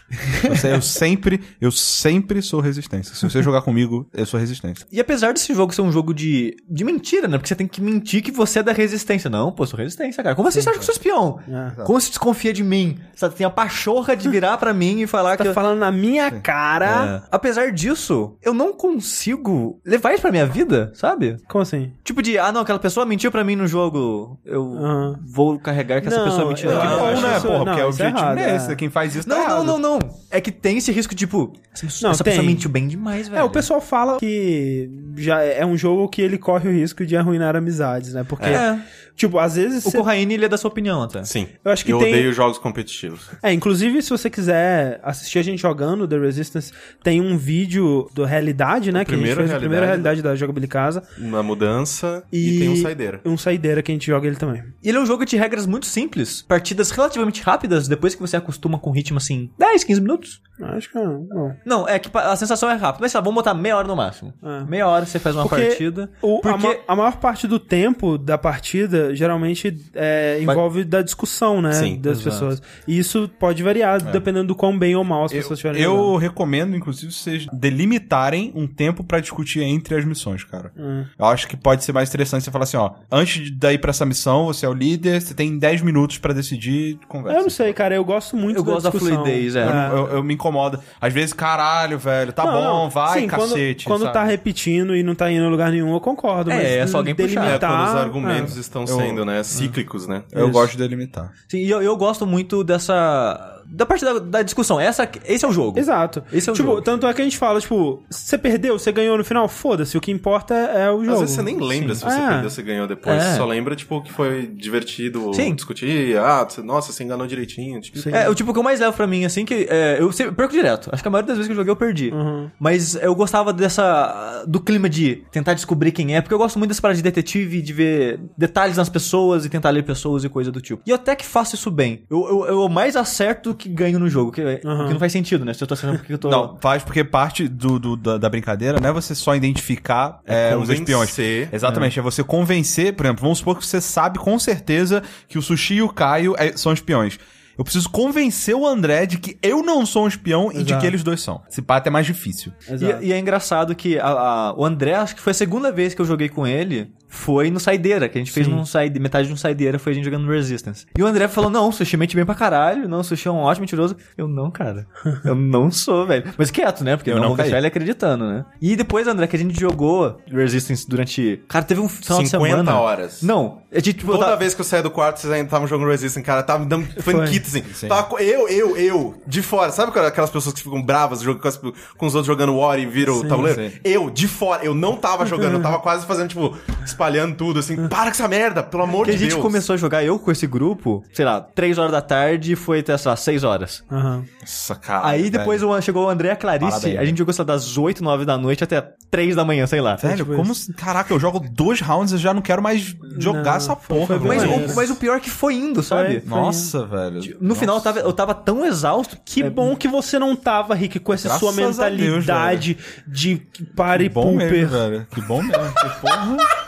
Eu, 0.70 0.76
eu 0.76 0.82
sempre, 0.82 1.42
eu 1.62 1.72
sempre 1.72 2.42
sou 2.42 2.60
resistência. 2.60 3.16
Se 3.16 3.30
você 3.30 3.42
jogar 3.42 3.62
comigo, 3.62 4.08
eu 4.14 4.26
sou 4.26 4.40
resistência. 4.40 4.86
E 4.92 5.00
apesar 5.00 5.34
desse 5.34 5.54
jogo 5.54 5.74
ser 5.74 5.82
um 5.82 5.92
jogo 5.92 6.14
de, 6.14 6.56
de 6.70 6.84
mentira, 6.84 7.28
né? 7.28 7.38
Porque 7.38 7.48
você 7.48 7.56
tem 7.56 7.68
que 7.68 7.82
mentir 7.82 8.22
que 8.24 8.32
você 8.32 8.60
é 8.60 8.64
da 8.64 8.72
resistência. 8.72 9.30
Não, 9.30 9.52
pô, 9.52 9.64
eu 9.64 9.68
sou 9.68 9.78
resistência, 9.80 10.24
cara. 10.24 10.36
Como 10.36 10.50
você 10.52 10.60
acha 10.60 10.72
que 10.72 10.78
eu 10.80 10.84
sou 10.84 10.94
espião? 10.94 11.40
É. 11.48 11.84
Como 11.84 12.00
você 12.00 12.10
desconfia 12.10 12.54
de 12.54 12.64
mim? 12.64 12.98
Você 13.16 13.30
tem 13.30 13.46
a 13.46 13.50
pachorra 13.50 14.16
de 14.16 14.28
virar 14.30 14.58
pra 14.58 14.74
mim 14.74 15.02
e 15.02 15.08
falar 15.08 15.38
que 15.38 15.44
Tá 15.44 15.50
eu... 15.50 15.54
falando 15.54 15.80
na 15.80 15.92
minha 15.92 16.30
cara. 16.32 17.24
É. 17.26 17.28
Apesar 17.32 17.72
disso, 17.72 18.36
eu 18.42 18.54
não 18.54 18.74
consigo 18.74 19.80
levar 19.86 20.14
isso 20.14 20.22
pra 20.22 20.32
minha 20.32 20.46
vida, 20.46 20.92
sabe? 20.96 21.38
Como 21.50 21.62
assim? 21.62 21.92
Tipo 22.04 22.22
de, 22.22 22.38
ah 22.38 22.52
não, 22.52 22.62
aquela 22.62 22.80
pessoa 22.80 23.06
mentiu 23.06 23.32
pra 23.32 23.44
mim 23.44 23.56
no 23.56 23.68
jogo, 23.68 24.40
eu 24.46 24.74
Aham. 24.78 25.20
vou 25.26 25.60
carregar 25.60 26.02
que 26.02 26.08
essa 26.08 26.18
Não, 26.18 26.26
pessoa 26.26 26.48
mentiu. 26.48 26.70
eu 26.72 26.78
na 26.78 26.82
Que 26.82 26.88
bom, 26.96 27.22
né, 27.22 27.38
isso- 27.38 27.48
porra? 27.48 27.58
não, 27.60 27.66
Porque 27.66 27.80
o 27.80 27.84
é 27.84 27.86
objetivo 27.86 28.18
errado, 28.18 28.38
é 28.38 28.56
esse. 28.56 28.72
é. 28.72 28.76
Quem 28.76 28.90
faz 28.90 29.16
isso 29.16 29.28
tá 29.28 29.36
Não, 29.36 29.44
errado. 29.44 29.64
não, 29.66 29.78
não, 29.78 30.00
não. 30.00 30.00
É 30.32 30.40
que 30.42 30.52
tem 30.62 30.78
esse 30.78 30.92
risco, 30.92 31.14
tipo, 31.16 31.54
essa, 31.74 31.86
Não, 32.06 32.12
essa 32.12 32.24
tem. 32.24 32.32
pessoa 32.34 32.46
mentiu 32.46 32.70
bem 32.70 32.88
demais, 32.88 33.28
velho. 33.28 33.40
É, 33.40 33.44
o 33.44 33.50
pessoal 33.50 33.82
fala 33.82 34.18
que 34.20 34.90
já 35.18 35.42
é 35.42 35.66
um 35.66 35.78
jogo 35.78 36.08
que 36.08 36.22
ele 36.22 36.38
corre 36.38 36.70
o 36.70 36.72
risco 36.72 37.06
de 37.06 37.16
arruinar 37.18 37.56
amizades, 37.56 38.14
né? 38.14 38.24
Porque, 38.24 38.46
É. 38.48 38.80
tipo, 39.16 39.38
às 39.40 39.56
vezes. 39.56 39.86
O 39.86 39.92
cê- 39.92 39.98
Corraine, 39.98 40.34
ele 40.34 40.46
é 40.46 40.50
da 40.50 40.58
sua 40.58 40.70
opinião 40.70 41.02
até. 41.04 41.24
Sim. 41.24 41.48
Eu 41.64 41.72
acho 41.72 41.84
que 41.86 41.92
eu 41.94 42.00
tem- 42.00 42.14
odeio 42.14 42.34
jogos 42.34 42.58
competitivos. 42.58 43.30
É, 43.42 43.52
inclusive, 43.54 44.02
se 44.02 44.10
você 44.10 44.30
quiser 44.30 45.00
assistir 45.04 45.40
a 45.40 45.44
gente 45.44 45.62
jogando 45.62 46.08
The 46.08 46.18
Resistance, 46.18 46.72
tem 47.04 47.22
um 47.22 47.38
vídeo 47.38 48.10
do 48.14 48.24
Realidade, 48.26 48.92
né? 48.92 49.04
Que 49.06 49.12
a 49.12 49.16
gente 49.16 49.22
primeiro 49.24 49.40
fez 49.42 49.52
a 49.52 49.60
primeira 49.60 49.86
Realidade. 49.86 50.16
realidade 50.18 50.22
da 50.22 50.36
Jogabilidade 50.36 50.64
Casa. 50.72 51.04
Uma 51.18 51.44
mudança 51.44 52.24
e, 52.32 52.56
E, 52.56 52.60
tem 52.60 52.70
um 52.70 52.76
saideira. 52.76 53.22
Um 53.26 53.38
saideira 53.38 53.82
que 53.82 53.92
a 53.92 53.96
gente 53.96 54.08
joga 54.08 54.28
ele 54.28 54.36
também. 54.36 54.64
E 54.84 54.90
ele 54.90 54.98
é 54.98 55.02
um 55.02 55.06
jogo 55.06 55.26
de 55.26 55.36
regras 55.38 55.66
muito 55.66 55.86
simples. 55.86 56.42
Partidas 56.42 56.92
relativamente 56.92 57.42
rápidas, 57.42 57.88
depois 57.88 58.16
que 58.16 58.22
você 58.22 58.36
acostuma 58.38 58.78
com 58.80 58.92
ritmo 58.92 59.18
assim, 59.18 59.50
10, 59.58 59.84
15 59.84 60.02
minutos. 60.02 60.42
Acho 60.62 60.90
que 60.92 60.96
não. 60.96 61.26
não. 61.30 61.56
Não, 61.66 61.90
é 61.90 61.98
que 62.00 62.10
a 62.16 62.36
sensação 62.36 62.70
é 62.70 62.76
rápida. 62.76 63.00
Mas 63.02 63.12
sei 63.12 63.18
lá, 63.20 63.24
vamos 63.24 63.36
botar 63.36 63.54
meia 63.54 63.76
hora 63.78 63.88
no 63.88 63.96
máximo. 63.96 64.34
É. 64.44 64.64
Meia 64.66 64.88
hora 64.88 65.06
você 65.06 65.20
faz 65.20 65.36
uma 65.36 65.48
Porque 65.48 65.66
partida. 65.66 66.10
o- 66.22 66.38
a, 66.38 66.42
porque 66.42 66.68
ma- 66.68 66.76
a 66.88 66.96
maior 66.96 67.18
parte 67.18 67.48
do 67.48 67.60
tempo 67.60 68.18
da 68.18 68.38
partida 68.38 69.03
geralmente 69.14 69.76
é, 69.94 70.40
envolve 70.42 70.84
da 70.84 71.02
discussão, 71.02 71.62
né? 71.62 71.72
Sim, 71.74 72.00
das 72.00 72.20
exato. 72.20 72.30
pessoas. 72.30 72.62
E 72.88 72.98
isso 72.98 73.30
pode 73.40 73.62
variar 73.64 74.02
dependendo 74.02 74.48
do 74.48 74.56
quão 74.56 74.78
bem 74.78 74.96
ou 74.96 75.04
mal 75.04 75.26
as 75.26 75.32
Eu, 75.32 75.38
pessoas 75.40 75.58
estiverem 75.60 75.82
eu 75.82 75.96
jogando. 75.96 76.18
recomendo, 76.18 76.76
inclusive, 76.76 77.12
vocês 77.12 77.46
delimitarem 77.52 78.52
um 78.56 78.68
tempo 78.68 79.04
pra 79.04 79.20
discutir 79.20 79.62
entre 79.62 79.96
as 79.96 80.06
missões, 80.06 80.44
cara. 80.44 80.72
Hum. 80.78 81.04
Eu 81.18 81.26
acho 81.26 81.48
que 81.48 81.58
pode 81.58 81.84
ser 81.84 81.92
mais 81.92 82.10
interessante 82.10 82.44
você 82.44 82.52
falar 82.52 82.64
assim, 82.64 82.78
ó, 82.78 82.92
antes 83.12 83.44
de 83.44 83.52
daí 83.52 83.78
pra 83.78 83.90
essa 83.90 84.06
missão, 84.06 84.46
você 84.46 84.66
é 84.66 84.70
o 84.70 84.74
líder, 84.74 85.22
você 85.22 85.34
tem 85.34 85.58
10 85.58 85.82
minutos 85.82 86.18
pra 86.18 86.34
decidir, 86.34 86.98
conversa. 87.08 87.40
Eu 87.40 87.44
não 87.44 87.50
sei, 87.50 87.74
cara. 87.74 87.96
Eu 87.96 88.06
gosto 88.06 88.36
muito 88.36 88.58
Eu 88.60 88.64
da 88.64 88.72
gosto 88.74 88.84
da 88.86 88.90
discussão. 88.92 89.24
fluidez, 89.24 89.56
é. 89.56 89.64
Eu, 89.64 89.98
eu- 89.98 90.08
eu 90.14 90.24
me 90.24 90.34
incomodo. 90.34 90.80
Às 91.02 91.14
vezes, 91.14 91.34
caralho, 91.34 91.98
velho, 91.98 92.32
tá 92.32 92.46
Não, 92.46 92.52
bom, 92.54 92.64
não. 92.84 92.90
vai, 92.90 93.22
Sim, 93.22 93.28
cacete. 93.28 93.86
Quando, 93.86 94.02
quando 94.04 94.14
tá 94.14 94.24
repetindo 94.24 94.96
e 94.96 95.04
não 95.04 95.16
tá 95.16 95.32
indo 95.32 95.46
a 95.46 95.50
lugar 95.50 95.72
nenhum, 95.72 95.94
eu 95.94 96.00
concordo. 96.00 96.52
É, 96.52 96.56
mas 96.56 96.66
é 96.66 96.88
só 96.88 96.98
alguém 96.98 97.16
puxar. 97.16 97.42
É, 97.42 97.44
delimitar, 97.46 97.72
quando 97.72 97.88
os 97.90 97.96
argumentos 97.96 98.58
é. 98.58 98.60
estão 98.60 98.86
sendo, 98.98 99.26
né, 99.26 99.44
cíclicos, 99.44 100.08
né? 100.08 100.24
Eu 100.32 100.46
Isso. 100.46 100.54
gosto 100.54 100.72
de 100.74 100.78
delimitar. 100.78 101.32
Sim, 101.48 101.58
e 101.58 101.70
eu, 101.70 101.82
eu 101.82 101.96
gosto 101.98 102.26
muito 102.26 102.64
dessa. 102.64 103.53
Da 103.74 103.86
parte 103.86 104.06
da, 104.06 104.20
da 104.20 104.42
discussão. 104.42 104.80
Essa, 104.80 105.10
esse 105.26 105.44
é 105.44 105.48
o 105.48 105.52
jogo. 105.52 105.80
Exato. 105.80 106.24
Esse 106.32 106.50
é 106.50 106.52
o 106.54 106.56
tipo, 106.56 106.70
jogo. 106.70 106.82
tanto 106.82 107.08
é 107.08 107.14
que 107.14 107.22
a 107.22 107.24
gente 107.24 107.38
fala, 107.38 107.60
tipo, 107.60 108.04
você 108.10 108.38
perdeu, 108.38 108.78
você 108.78 108.92
ganhou 108.92 109.18
no 109.18 109.24
final, 109.24 109.48
foda-se, 109.48 109.98
o 109.98 110.02
que 110.02 110.12
importa 110.12 110.54
é 110.54 110.90
o 110.92 111.00
jogo. 111.04 111.14
Às 111.14 111.20
vezes 111.22 111.36
você 111.36 111.42
nem 111.42 111.60
lembra 111.60 111.96
se 111.96 112.04
você 112.04 112.18
É. 112.20 112.28
perdeu, 112.30 112.50
se 112.50 112.62
ganhou 112.62 112.88
depois. 112.88 113.16
É. 113.22 113.32
Você 113.32 113.38
só 113.38 113.46
lembra, 113.46 113.76
tipo, 113.76 114.02
que 114.02 114.12
foi 114.14 114.46
divertido 114.48 115.34
Sim. 115.34 115.56
discutir. 115.56 116.18
Ah, 116.18 116.46
você- 116.48 116.62
nossa, 116.62 116.92
você 116.92 117.04
enganou 117.04 117.26
direitinho. 117.28 117.80
Tipo, 117.82 118.10
É, 118.10 118.30
o 118.30 118.36
tipo 118.36 118.54
que 118.54 118.60
eu 118.60 118.64
mais 118.64 118.80
levo 118.80 118.94
pra 118.96 119.08
mim, 119.08 119.26
assim, 119.26 119.44
que 119.46 119.68
é, 119.70 119.98
eu 120.00 120.12
sempre 120.12 120.34
perco 120.36 120.54
direto. 120.54 120.90
Acho 120.92 121.02
que 121.02 121.08
a 121.08 121.12
maioria 121.12 121.28
das 121.28 121.38
vezes 121.38 121.48
que 121.48 121.54
eu 121.54 121.58
joguei 121.58 121.72
eu 121.72 121.76
perdi. 121.76 122.10
Uhum. 122.12 122.50
Mas 122.60 122.96
eu 122.96 123.16
gostava 123.16 123.52
dessa. 123.52 124.44
do 124.48 124.60
clima 124.60 124.90
de 124.90 125.24
tentar 125.32 125.54
descobrir 125.54 125.92
quem 125.92 126.16
é, 126.16 126.22
porque 126.22 126.34
eu 126.34 126.38
gosto 126.38 126.58
muito 126.60 126.70
dessa 126.70 126.82
parada 126.82 126.98
de 126.98 127.04
detetive, 127.04 127.62
de 127.62 127.74
ver 127.74 128.20
detalhes 128.38 128.78
nas 128.78 128.90
pessoas 128.90 129.46
e 129.46 129.50
tentar 129.50 129.70
ler 129.70 129.84
pessoas 129.84 130.24
e 130.24 130.30
coisa 130.30 130.52
do 130.52 130.62
tipo. 130.62 130.82
E 130.86 130.90
eu 130.90 130.96
até 130.96 131.16
que 131.16 131.26
faço 131.26 131.56
isso 131.56 131.72
bem. 131.72 132.04
Eu, 132.10 132.28
eu, 132.28 132.46
eu 132.48 132.70
mais 132.70 132.96
acerto 132.96 133.50
do 133.52 133.56
que 133.56 133.63
ganho 133.70 134.00
no 134.00 134.10
jogo, 134.10 134.32
que, 134.32 134.42
Uhum. 134.42 134.88
que 134.88 134.94
não 134.94 135.00
faz 135.00 135.12
sentido, 135.12 135.44
né? 135.46 135.54
Se 135.54 135.64
eu 135.64 135.68
tô 135.68 135.74
acertando 135.74 136.00
porque 136.00 136.14
eu 136.14 136.18
tô. 136.18 136.30
Não, 136.30 136.58
faz 136.62 136.84
porque 136.84 137.04
parte 137.04 137.48
do, 137.48 137.80
do- 137.80 137.96
da, 137.98 138.18
da 138.18 138.30
brincadeira 138.30 138.80
não 138.80 138.90
é 138.90 138.94
você 138.94 139.14
só 139.16 139.36
identificar 139.36 140.20
é, 140.26 140.56
os 140.56 140.70
espiões. 140.70 141.10
convencer. 141.10 141.50
Exatamente, 141.52 142.00
é. 142.00 142.02
você 142.02 142.24
convencer, 142.24 142.94
por 142.94 143.06
exemplo, 143.06 143.22
vamos 143.22 143.40
supor 143.40 143.58
que 143.58 143.66
você 143.66 143.80
sabe 143.82 144.20
com 144.20 144.38
certeza 144.40 145.02
que 145.28 145.38
o 145.38 145.42
Sushi 145.42 145.76
e 145.76 145.82
o 145.82 145.90
Caio 145.90 146.36
é- 146.38 146.56
são 146.58 146.72
espiões. 146.74 147.20
Eu 147.56 147.64
preciso 147.64 147.88
convencer 147.92 148.56
o 148.56 148.66
André 148.66 149.06
de 149.06 149.20
que 149.20 149.38
eu 149.44 149.62
não 149.62 149.86
sou 149.86 150.06
um 150.06 150.08
espião 150.08 150.50
e 150.52 150.56
de 150.56 150.62
Exato. 150.72 150.82
que 150.82 150.88
eles 150.88 151.04
dois 151.04 151.22
são. 151.22 151.40
Esse 151.48 151.62
pato 151.62 151.88
é 151.88 151.92
mais 151.92 152.04
difícil. 152.06 152.52
Exato. 152.68 153.04
E, 153.04 153.10
e 153.10 153.14
é 153.14 153.20
engraçado 153.20 153.76
que 153.76 154.00
a- 154.00 154.08
a- 154.08 154.54
o 154.58 154.66
André, 154.66 154.96
acho 154.96 155.16
que 155.16 155.22
foi 155.22 155.32
a 155.32 155.34
segunda 155.36 155.72
vez 155.72 155.94
que 155.94 156.02
eu 156.02 156.06
joguei 156.06 156.30
com 156.30 156.48
ele, 156.48 156.92
foi 157.14 157.52
no 157.52 157.60
Saideira, 157.60 158.10
que 158.10 158.18
a 158.18 158.22
gente 158.22 158.32
fez 158.32 158.48
Sim. 158.48 158.54
num 158.54 158.66
saide, 158.66 159.00
metade 159.00 159.28
de 159.28 159.34
um 159.34 159.38
Saideira, 159.38 159.78
foi 159.78 159.92
a 159.92 159.96
gente 159.96 160.04
jogando 160.04 160.26
no 160.26 160.32
Resistance. 160.32 160.88
E 160.98 161.02
o 161.02 161.06
André 161.06 161.28
falou, 161.28 161.50
não, 161.50 161.70
o 161.70 161.72
Sushi 161.72 161.96
mente 161.96 162.16
bem 162.16 162.26
pra 162.26 162.34
caralho, 162.34 162.90
não, 162.90 163.00
o 163.00 163.04
Sushi 163.04 163.28
é 163.28 163.32
um 163.32 163.38
ótimo 163.38 163.62
mentiroso. 163.62 163.96
Eu, 164.18 164.28
não, 164.28 164.50
cara, 164.50 164.88
eu 165.24 165.36
não 165.36 165.70
sou, 165.70 166.08
velho. 166.08 166.26
Mas 166.38 166.50
quieto, 166.50 166.84
né, 166.84 166.98
porque 166.98 167.12
Eu 167.12 167.16
não, 167.16 167.22
não 167.22 167.28
vou 167.30 167.38
caí. 167.38 167.46
deixar 167.46 167.60
ele 167.60 167.68
acreditando, 167.68 168.26
né. 168.26 168.46
E 168.62 168.76
depois, 168.76 169.08
André, 169.08 169.28
que 169.28 169.36
a 169.36 169.40
gente 169.40 169.58
jogou 169.58 170.18
Resistance 170.28 170.90
durante... 170.90 171.42
Cara, 171.48 171.64
teve 171.64 171.80
um 171.80 171.88
final 171.88 172.24
de 172.24 172.30
50 172.30 172.50
semana... 172.58 172.80
horas. 172.80 173.22
Não, 173.22 173.62
a 173.72 173.76
gente... 173.76 173.94
Tipo, 173.94 174.14
Toda 174.14 174.26
tá- 174.26 174.36
vez 174.36 174.56
que 174.56 174.62
eu 174.62 174.66
saía 174.66 174.82
do 174.84 174.90
quarto, 174.90 175.20
vocês 175.20 175.32
ainda 175.32 175.46
estavam 175.46 175.68
jogando 175.68 175.90
Resistance, 175.90 176.26
cara. 176.26 176.42
Tava 176.42 176.64
me 176.64 176.66
dando 176.66 176.88
fanquita, 177.02 177.48
assim. 177.48 177.64
Sim. 177.74 177.88
Tava 177.88 178.22
eu, 178.22 178.48
eu, 178.50 178.76
eu, 178.76 179.22
de 179.28 179.42
fora. 179.42 179.72
Sabe 179.72 179.98
aquelas 179.98 180.30
pessoas 180.30 180.56
que 180.56 180.62
ficam 180.64 180.82
bravas 180.82 181.22
jogando 181.22 181.42
com, 181.42 181.74
com 181.98 182.06
os 182.06 182.16
outros 182.16 182.26
jogando 182.28 182.56
War 182.58 182.80
e 182.80 182.86
viram 182.86 183.20
o 183.20 183.28
tabuleiro? 183.28 183.70
sim. 183.70 183.80
Eu, 183.84 184.10
de 184.10 184.28
fora. 184.28 184.66
Eu 184.66 184.74
não 184.74 184.98
tava 184.98 185.26
jogando. 185.26 185.54
Eu 185.54 185.62
tava 185.62 185.80
quase 185.80 186.06
fazendo, 186.06 186.30
tipo, 186.30 186.58
espalhando 187.04 187.36
tudo, 187.36 187.60
assim. 187.60 187.88
Para 187.88 188.06
com 188.06 188.10
essa 188.12 188.28
merda, 188.28 188.64
pelo 188.64 188.84
amor 188.84 189.06
que 189.06 189.12
a 189.12 189.14
de 189.14 189.20
gente 189.20 189.32
Deus. 189.32 189.42
começou 189.42 189.74
a 189.74 189.78
jogar, 189.78 190.04
eu 190.04 190.18
com 190.18 190.32
esse 190.32 190.48
grupo, 190.48 191.04
sei 191.14 191.26
lá, 191.26 191.42
3 191.42 191.78
horas 191.78 191.92
da 191.92 192.02
tarde, 192.02 192.56
foi 192.56 192.80
até, 192.80 192.98
sei 192.98 193.10
lá, 193.10 193.16
6 193.16 193.44
horas. 193.44 193.84
Aham. 193.92 194.24
Nossa, 194.40 194.76
cara. 194.76 195.08
Aí 195.08 195.30
depois 195.30 195.62
o- 195.62 195.82
chegou 195.82 196.06
o 196.06 196.10
André 196.10 196.30
e 196.30 196.32
a 196.32 196.36
Clarice, 196.36 196.72
Parabéns. 196.72 197.00
a 197.00 197.06
gente 197.06 197.18
jogou 197.18 197.34
só 197.34 197.44
das 197.44 197.78
8, 197.78 198.04
9 198.04 198.26
da 198.26 198.38
noite 198.38 198.64
até 198.64 198.82
3 199.12 199.36
da 199.36 199.44
manhã, 199.44 199.68
sei 199.68 199.82
lá. 199.82 199.96
Velho, 199.96 200.18
tipo 200.18 200.36
como. 200.36 200.52
isso. 200.52 200.74
Caraca, 200.74 201.14
eu 201.14 201.20
jogo 201.20 201.40
dois 201.52 201.82
rounds 201.82 202.14
e 202.14 202.18
já 202.18 202.34
não 202.34 202.42
quero 202.42 202.62
mais 202.62 202.96
jogar 203.18 203.44
Não, 203.44 203.56
essa 203.58 203.76
porra, 203.76 204.18
Mas 204.20 204.42
velho. 204.44 204.72
o, 204.72 204.76
mas 204.76 204.90
o 204.90 204.96
pior 204.96 205.18
é 205.18 205.20
que 205.20 205.30
foi 205.30 205.56
indo, 205.56 205.84
sabe? 205.84 206.22
Foi. 206.22 206.30
Nossa, 206.30 206.86
velho. 206.86 207.38
No 207.42 207.56
final 207.56 207.76
eu 207.78 207.82
tava, 207.82 208.00
eu 208.00 208.14
tava 208.14 208.34
tão 208.34 208.66
exausto 208.66 209.18
Que 209.26 209.44
bom 209.44 209.76
que 209.76 209.88
você 209.88 210.18
não 210.18 210.36
tava, 210.36 210.74
Rick, 210.74 211.00
com 211.00 211.14
essa 211.14 211.28
Graças 211.28 211.40
sua 211.40 211.52
a 211.52 211.56
Deus, 211.56 211.78
mentalidade 211.78 212.78
de 213.08 213.38
Que 213.38 213.64
bom 214.10 214.34
mesmo, 214.36 214.50
pooper. 214.50 214.68
velho. 214.68 215.08
Que 215.14 215.22
bom 215.22 215.42
mesmo. 215.42 215.74
Que 215.74 216.02
porra. 216.02 216.38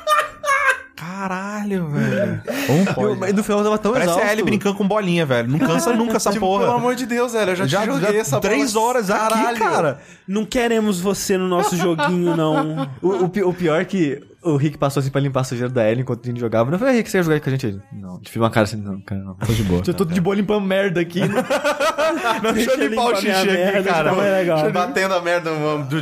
Caralho, 0.96 1.88
velho. 1.90 2.42
Como 2.96 3.08
Eu- 3.08 3.10
pode? 3.10 3.20
mas 3.20 3.34
no 3.34 3.44
final 3.44 3.60
eu 3.60 3.64
tava 3.66 3.78
tão 3.78 3.92
Parece 3.92 4.12
exausto. 4.12 4.28
a 4.28 4.32
Ellie 4.32 4.44
brincando 4.46 4.76
com 4.76 4.88
bolinha, 4.88 5.26
velho. 5.26 5.50
Não 5.50 5.60
cansa 5.60 5.94
nunca 5.94 6.16
essa 6.18 6.32
Tipo, 6.32 6.46
porra. 6.46 6.64
pelo 6.66 6.76
amor 6.78 6.96
de 6.96 7.06
Deus, 7.06 7.34
velho. 7.34 7.52
Eu 7.52 7.56
já, 7.56 7.66
já, 7.68 7.80
te 7.82 7.86
joguei 7.88 8.14
já 8.14 8.20
essa 8.20 8.40
três 8.40 8.74
bola. 8.74 8.86
horas 8.88 9.10
aqui, 9.10 9.30
Caralho. 9.30 9.60
cara. 9.60 10.00
Não 10.28 10.46
queremos 10.46 11.00
você 11.02 11.38
no 11.38 11.48
nosso 11.48 11.76
joguinho, 11.76 12.36
não. 12.38 12.90
O, 13.02 13.10
o 13.10 13.50
o 13.50 13.54
pior 13.54 13.82
é 13.82 13.86
que 13.86 14.22
o 14.46 14.56
Rick 14.58 14.78
passou 14.78 15.02
assim 15.02 15.10
pra 15.10 15.20
limpar 15.20 15.42
a 15.42 15.44
sujeira 15.44 15.72
da 15.72 15.90
Ellie 15.90 16.02
enquanto 16.02 16.24
a 16.24 16.28
gente 16.28 16.40
jogava. 16.40 16.72
Eu 16.72 16.80
falei, 16.80 16.96
Rick, 16.96 17.10
você 17.10 17.18
quer 17.18 17.24
jogar 17.24 17.40
com 17.42 17.50
a 17.50 17.52
gente? 17.52 17.66
Ele, 17.66 17.82
não. 17.92 18.16
Gente 18.18 18.32
fez 18.32 18.38
uma 18.44 18.50
cara 18.50 18.64
assim, 18.66 18.78
não, 18.78 19.02
cara, 19.02 19.22
não. 19.22 19.34
Tô 19.36 19.52
de 19.54 19.64
boa. 19.64 19.82
Eu 19.86 19.94
tô 19.94 20.06
de 20.06 20.22
boa 20.22 20.36
limpando 20.36 20.66
merda 20.66 21.00
aqui. 21.02 21.20
né? 21.20 21.44
Não, 22.44 22.54
deixa 22.54 22.72
eu 22.72 22.88
limpar 22.88 23.06
o 23.06 23.16
xixi 23.16 23.32
aqui, 23.32 23.48
merda, 23.52 23.84
cara. 23.84 24.14
tá 24.16 24.22
legal. 24.22 24.72
Batendo 24.72 25.14
a 25.16 25.22
merda 25.22 25.50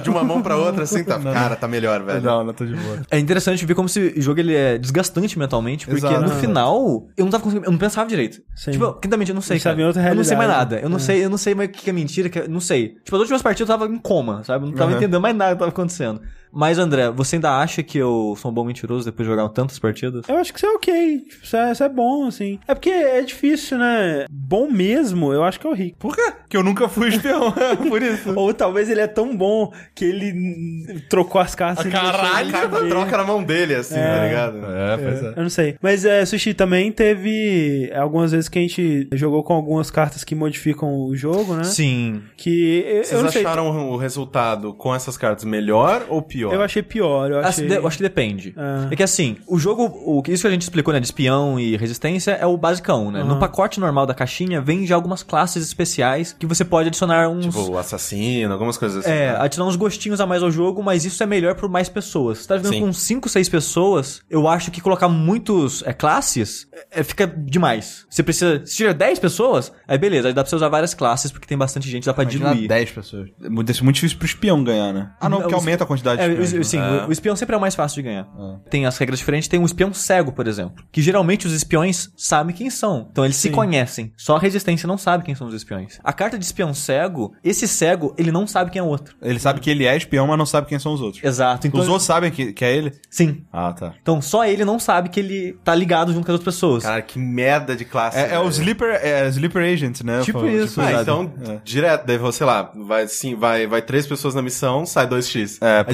de 0.01 0.09
uma 0.09 0.23
mão 0.23 0.41
pra 0.41 0.57
outra, 0.57 0.83
assim, 0.83 1.03
tá. 1.03 1.17
Cara, 1.17 1.55
tá 1.55 1.67
melhor, 1.67 2.03
velho. 2.03 2.21
Não, 2.21 2.43
não 2.43 2.53
tô 2.53 2.65
de 2.65 2.75
boa. 2.75 2.99
É 3.09 3.17
interessante 3.17 3.65
ver 3.65 3.73
como 3.73 3.87
esse 3.87 4.19
jogo 4.21 4.39
ele 4.39 4.53
é 4.53 4.77
desgastante 4.77 5.39
mentalmente, 5.39 5.87
porque 5.87 6.05
Exato. 6.05 6.21
no 6.21 6.29
final 6.29 7.07
eu 7.17 7.23
não 7.25 7.31
tava 7.31 7.43
conseguindo, 7.43 7.67
eu 7.67 7.71
não 7.71 7.79
pensava 7.79 8.07
direito. 8.09 8.41
Sim. 8.55 8.71
Tipo, 8.71 8.93
quinta 8.95 9.15
eu 9.15 9.33
não 9.35 9.41
sei, 9.41 9.59
cara. 9.59 9.79
eu 9.81 10.15
não 10.15 10.23
sei 10.23 10.35
mais 10.37 10.49
nada. 10.49 10.79
Eu 10.79 10.89
não 10.89 10.99
sei, 10.99 11.23
eu 11.23 11.29
não 11.29 11.37
sei 11.37 11.55
mais 11.55 11.69
o 11.69 11.71
que 11.71 11.89
é 11.89 11.93
mentira, 11.93 12.27
que 12.29 12.39
é- 12.39 12.47
não 12.47 12.59
sei. 12.59 12.95
Tipo, 13.03 13.15
as 13.15 13.21
últimas 13.21 13.41
partidas 13.41 13.69
eu 13.69 13.77
tava 13.79 13.91
em 13.91 13.97
coma, 13.97 14.43
sabe? 14.43 14.65
Eu 14.65 14.69
não 14.71 14.75
tava 14.75 14.91
Uhum. 14.91 14.97
entendendo 14.97 15.21
mais 15.21 15.35
nada 15.35 15.53
que 15.53 15.59
tava 15.59 15.71
acontecendo. 15.71 16.21
Mas 16.53 16.77
André, 16.77 17.09
você 17.09 17.37
ainda 17.37 17.57
acha 17.57 17.81
que 17.81 17.97
eu 17.97 18.35
sou 18.37 18.51
um 18.51 18.53
bom 18.53 18.63
mentiroso 18.63 19.05
depois 19.05 19.27
de 19.27 19.33
jogar 19.33 19.49
tantas 19.49 19.79
partidas? 19.79 20.27
Eu 20.29 20.37
acho 20.37 20.53
que 20.53 20.59
isso 20.59 20.65
é 20.67 20.71
ok. 20.71 21.21
Isso 21.41 21.57
é, 21.57 21.71
isso 21.71 21.83
é 21.83 21.89
bom, 21.89 22.27
assim. 22.27 22.59
É 22.67 22.75
porque 22.75 22.91
é 22.91 23.21
difícil, 23.21 23.77
né? 23.79 24.25
Bom 24.29 24.69
mesmo, 24.69 25.33
eu 25.33 25.43
acho 25.43 25.59
que 25.59 25.65
é 25.65 25.69
o 25.69 25.73
Rick. 25.73 25.95
Por 25.97 26.15
quê? 26.15 26.31
Porque 26.41 26.55
eu 26.55 26.63
nunca 26.63 26.87
fui 26.87 27.09
espião. 27.09 27.51
Por 27.89 28.01
isso. 28.03 28.33
Ou 28.35 28.53
talvez 28.53 28.87
ele 28.89 29.01
é 29.01 29.07
tão 29.07 29.35
bom 29.35 29.73
que 29.95 30.05
ele 30.05 31.01
trocou 31.09 31.41
as 31.41 31.55
cartas. 31.55 31.83
deixou 31.85 32.01
Caralho, 32.01 32.45
ele 32.45 32.51
cara, 32.51 32.87
troca 32.87 33.17
na 33.17 33.23
mão 33.23 33.43
dele, 33.43 33.73
assim, 33.73 33.95
tá 33.95 34.23
ligado? 34.23 34.57
É, 34.63 34.97
pois 34.97 35.23
é. 35.23 35.33
Eu 35.35 35.43
não 35.43 35.49
sei. 35.49 35.75
Mas 35.81 36.05
é, 36.05 36.23
Sushi 36.23 36.53
também 36.53 36.91
teve 36.91 37.91
algumas 37.95 38.31
vezes 38.31 38.47
que 38.47 38.59
a 38.59 38.61
gente 38.61 39.07
jogou 39.13 39.43
com 39.43 39.53
algumas 39.53 39.89
cartas 39.89 40.23
que 40.23 40.35
modificam 40.35 40.93
o 40.95 41.15
jogo, 41.15 41.55
né? 41.55 41.63
Sim. 41.63 42.21
Que 42.37 42.83
eu, 42.85 42.97
eu 42.97 43.03
Vocês 43.03 43.31
sei. 43.31 43.41
acharam 43.45 43.89
o 43.89 43.97
resultado 43.97 44.73
com 44.75 44.93
essas 44.93 45.17
cartas 45.17 45.45
melhor 45.45 46.05
ou 46.09 46.21
pior? 46.21 46.42
Eu 46.51 46.61
achei 46.61 46.81
pior. 46.83 47.31
Eu 47.31 47.39
Acho, 47.39 47.47
achei... 47.49 47.67
de- 47.67 47.75
eu 47.75 47.87
acho 47.87 47.97
que 47.97 48.03
depende. 48.03 48.53
Ah. 48.57 48.87
É 48.91 48.95
que 48.95 49.03
assim, 49.03 49.37
o 49.47 49.57
jogo, 49.59 49.85
o, 49.85 50.21
isso 50.27 50.41
que 50.43 50.47
a 50.47 50.51
gente 50.51 50.63
explicou, 50.63 50.93
né, 50.93 50.99
de 50.99 51.05
espião 51.05 51.59
e 51.59 51.75
resistência 51.77 52.31
é 52.31 52.45
o 52.45 52.57
basicão, 52.57 53.11
né? 53.11 53.23
No 53.23 53.37
pacote 53.39 53.79
normal 53.79 54.05
da 54.05 54.13
caixinha 54.13 54.61
vem 54.61 54.85
já 54.85 54.95
algumas 54.95 55.23
classes 55.23 55.65
especiais 55.65 56.33
que 56.37 56.45
você 56.45 56.63
pode 56.65 56.87
adicionar 56.87 57.29
uns. 57.29 57.45
Tipo, 57.45 57.77
assassino, 57.77 58.51
algumas 58.53 58.77
coisas 58.77 58.99
assim. 58.99 59.09
É, 59.11 59.31
né? 59.33 59.37
adicionar 59.39 59.69
uns 59.69 59.75
gostinhos 59.75 60.19
a 60.19 60.25
mais 60.25 60.41
ao 60.43 60.51
jogo, 60.51 60.81
mas 60.83 61.05
isso 61.05 61.21
é 61.21 61.25
melhor 61.25 61.55
por 61.55 61.69
mais 61.69 61.89
pessoas. 61.89 62.39
Você 62.39 62.47
tá 62.47 62.57
jogando 62.57 62.73
Sim. 62.73 62.81
com 62.81 62.93
5, 62.93 63.29
6 63.29 63.49
pessoas, 63.49 64.21
eu 64.29 64.47
acho 64.47 64.71
que 64.71 64.81
colocar 64.81 65.07
muitos 65.07 65.83
é, 65.85 65.93
classes 65.93 66.67
é, 66.91 67.03
fica 67.03 67.25
demais. 67.27 68.05
Você 68.09 68.23
precisa. 68.23 68.61
Se 68.65 68.75
tiver 68.77 68.93
10 68.93 69.19
pessoas, 69.19 69.71
aí 69.87 69.97
beleza, 69.97 70.27
aí 70.27 70.33
dá 70.33 70.43
pra 70.43 70.49
você 70.49 70.55
usar 70.55 70.69
várias 70.69 70.93
classes, 70.93 71.31
porque 71.31 71.47
tem 71.47 71.57
bastante 71.57 71.89
gente, 71.89 72.05
dá 72.05 72.13
pra 72.13 72.23
Imagina 72.23 72.49
diluir. 72.51 72.67
10 72.67 72.91
pessoas. 72.91 73.29
É 73.43 73.49
muito 73.49 73.73
ser 73.73 73.83
muito 73.83 73.95
difícil 73.95 74.17
pro 74.17 74.25
espião 74.27 74.63
ganhar, 74.63 74.93
né? 74.93 75.11
Ah, 75.19 75.27
não, 75.29 75.37
Não, 75.37 75.41
porque 75.43 75.55
aumenta 75.55 75.83
a 75.83 75.87
quantidade 75.87 76.21
É, 76.21 76.29
de 76.29 76.32
espiões. 76.41 76.67
sim, 76.67 76.77
né? 76.79 77.05
o, 77.07 77.11
espião 77.11 77.35
sempre 77.35 77.55
é 77.55 77.57
o 77.57 77.61
mais 77.61 77.75
fácil 77.75 77.95
de 77.95 78.03
ganhar. 78.03 78.27
Ah. 78.37 78.57
Tem 78.69 78.85
as 78.85 78.97
regras 78.97 79.19
diferentes, 79.19 79.47
tem 79.47 79.59
um 79.59 79.65
espião 79.65 79.93
cego, 79.93 80.31
por 80.31 80.47
exemplo. 80.47 80.83
Que 80.91 81.01
geralmente 81.01 81.45
os 81.47 81.53
espiões 81.53 82.09
sabem 82.17 82.55
quem 82.55 82.69
são. 82.69 83.07
Então 83.11 83.25
eles 83.25 83.37
se 83.37 83.49
conhecem. 83.49 84.11
Só 84.17 84.35
a 84.35 84.39
resistência 84.39 84.87
não 84.87 84.97
sabe 84.97 85.23
quem 85.23 85.35
são 85.35 85.47
os 85.47 85.53
espiões. 85.53 85.99
A 86.03 86.13
carta 86.13 86.37
de 86.37 86.45
espião 86.45 86.73
cego, 86.73 87.33
esse 87.43 87.67
cego, 87.67 88.13
ele 88.17 88.31
não 88.31 88.47
sabe 88.47 88.71
quem 88.71 88.79
é 88.79 88.83
o 88.83 88.87
outro. 88.87 89.15
Ele 89.21 89.39
sabe 89.39 89.59
que 89.59 89.69
ele 89.69 89.85
é 89.85 89.95
espião, 89.95 90.27
mas 90.27 90.37
não 90.37 90.45
sabe 90.45 90.67
quem 90.67 90.79
são 90.79 90.93
os 90.93 91.01
outros. 91.01 91.23
Exato. 91.23 91.67
Então, 91.67 91.79
Os 91.79 91.87
outros 91.87 92.05
sabem 92.05 92.31
que, 92.31 92.53
que 92.53 92.63
é 92.65 92.75
ele? 92.75 92.93
Sim. 93.09 93.43
Ah, 93.51 93.73
tá. 93.73 93.93
Então 94.01 94.21
só 94.21 94.45
ele 94.45 94.63
não 94.65 94.79
sabe 94.79 95.09
que 95.09 95.19
ele 95.19 95.57
tá 95.63 95.73
ligado 95.75 96.13
junto 96.13 96.25
com 96.25 96.31
as 96.31 96.39
outras 96.39 96.55
pessoas. 96.55 96.83
Cara, 96.83 97.01
que 97.01 97.19
merda 97.19 97.75
de 97.75 97.85
classe. 97.85 98.17
É, 98.17 98.33
é 98.35 98.39
o. 98.39 98.47
Sleeper, 98.49 98.99
é 99.01 99.27
Sleeper 99.29 99.63
Agent, 99.73 100.01
né? 100.01 100.21
Tipo 100.21 100.45
isso, 100.47 100.79
Ah, 100.79 100.85
sabe? 100.91 101.01
então, 101.01 101.33
direto, 101.63 102.05
daí 102.05 102.17
você 102.17 102.45
lá, 102.45 102.71
vai 102.75 103.07
sim, 103.07 103.35
vai, 103.35 103.65
vai 103.67 103.81
três 103.81 104.05
pessoas 104.05 104.35
na 104.35 104.41
missão, 104.41 104.85
sai 104.85 105.07
2x. 105.07 105.57
É, 105.61 105.79
Aí, 105.79 105.93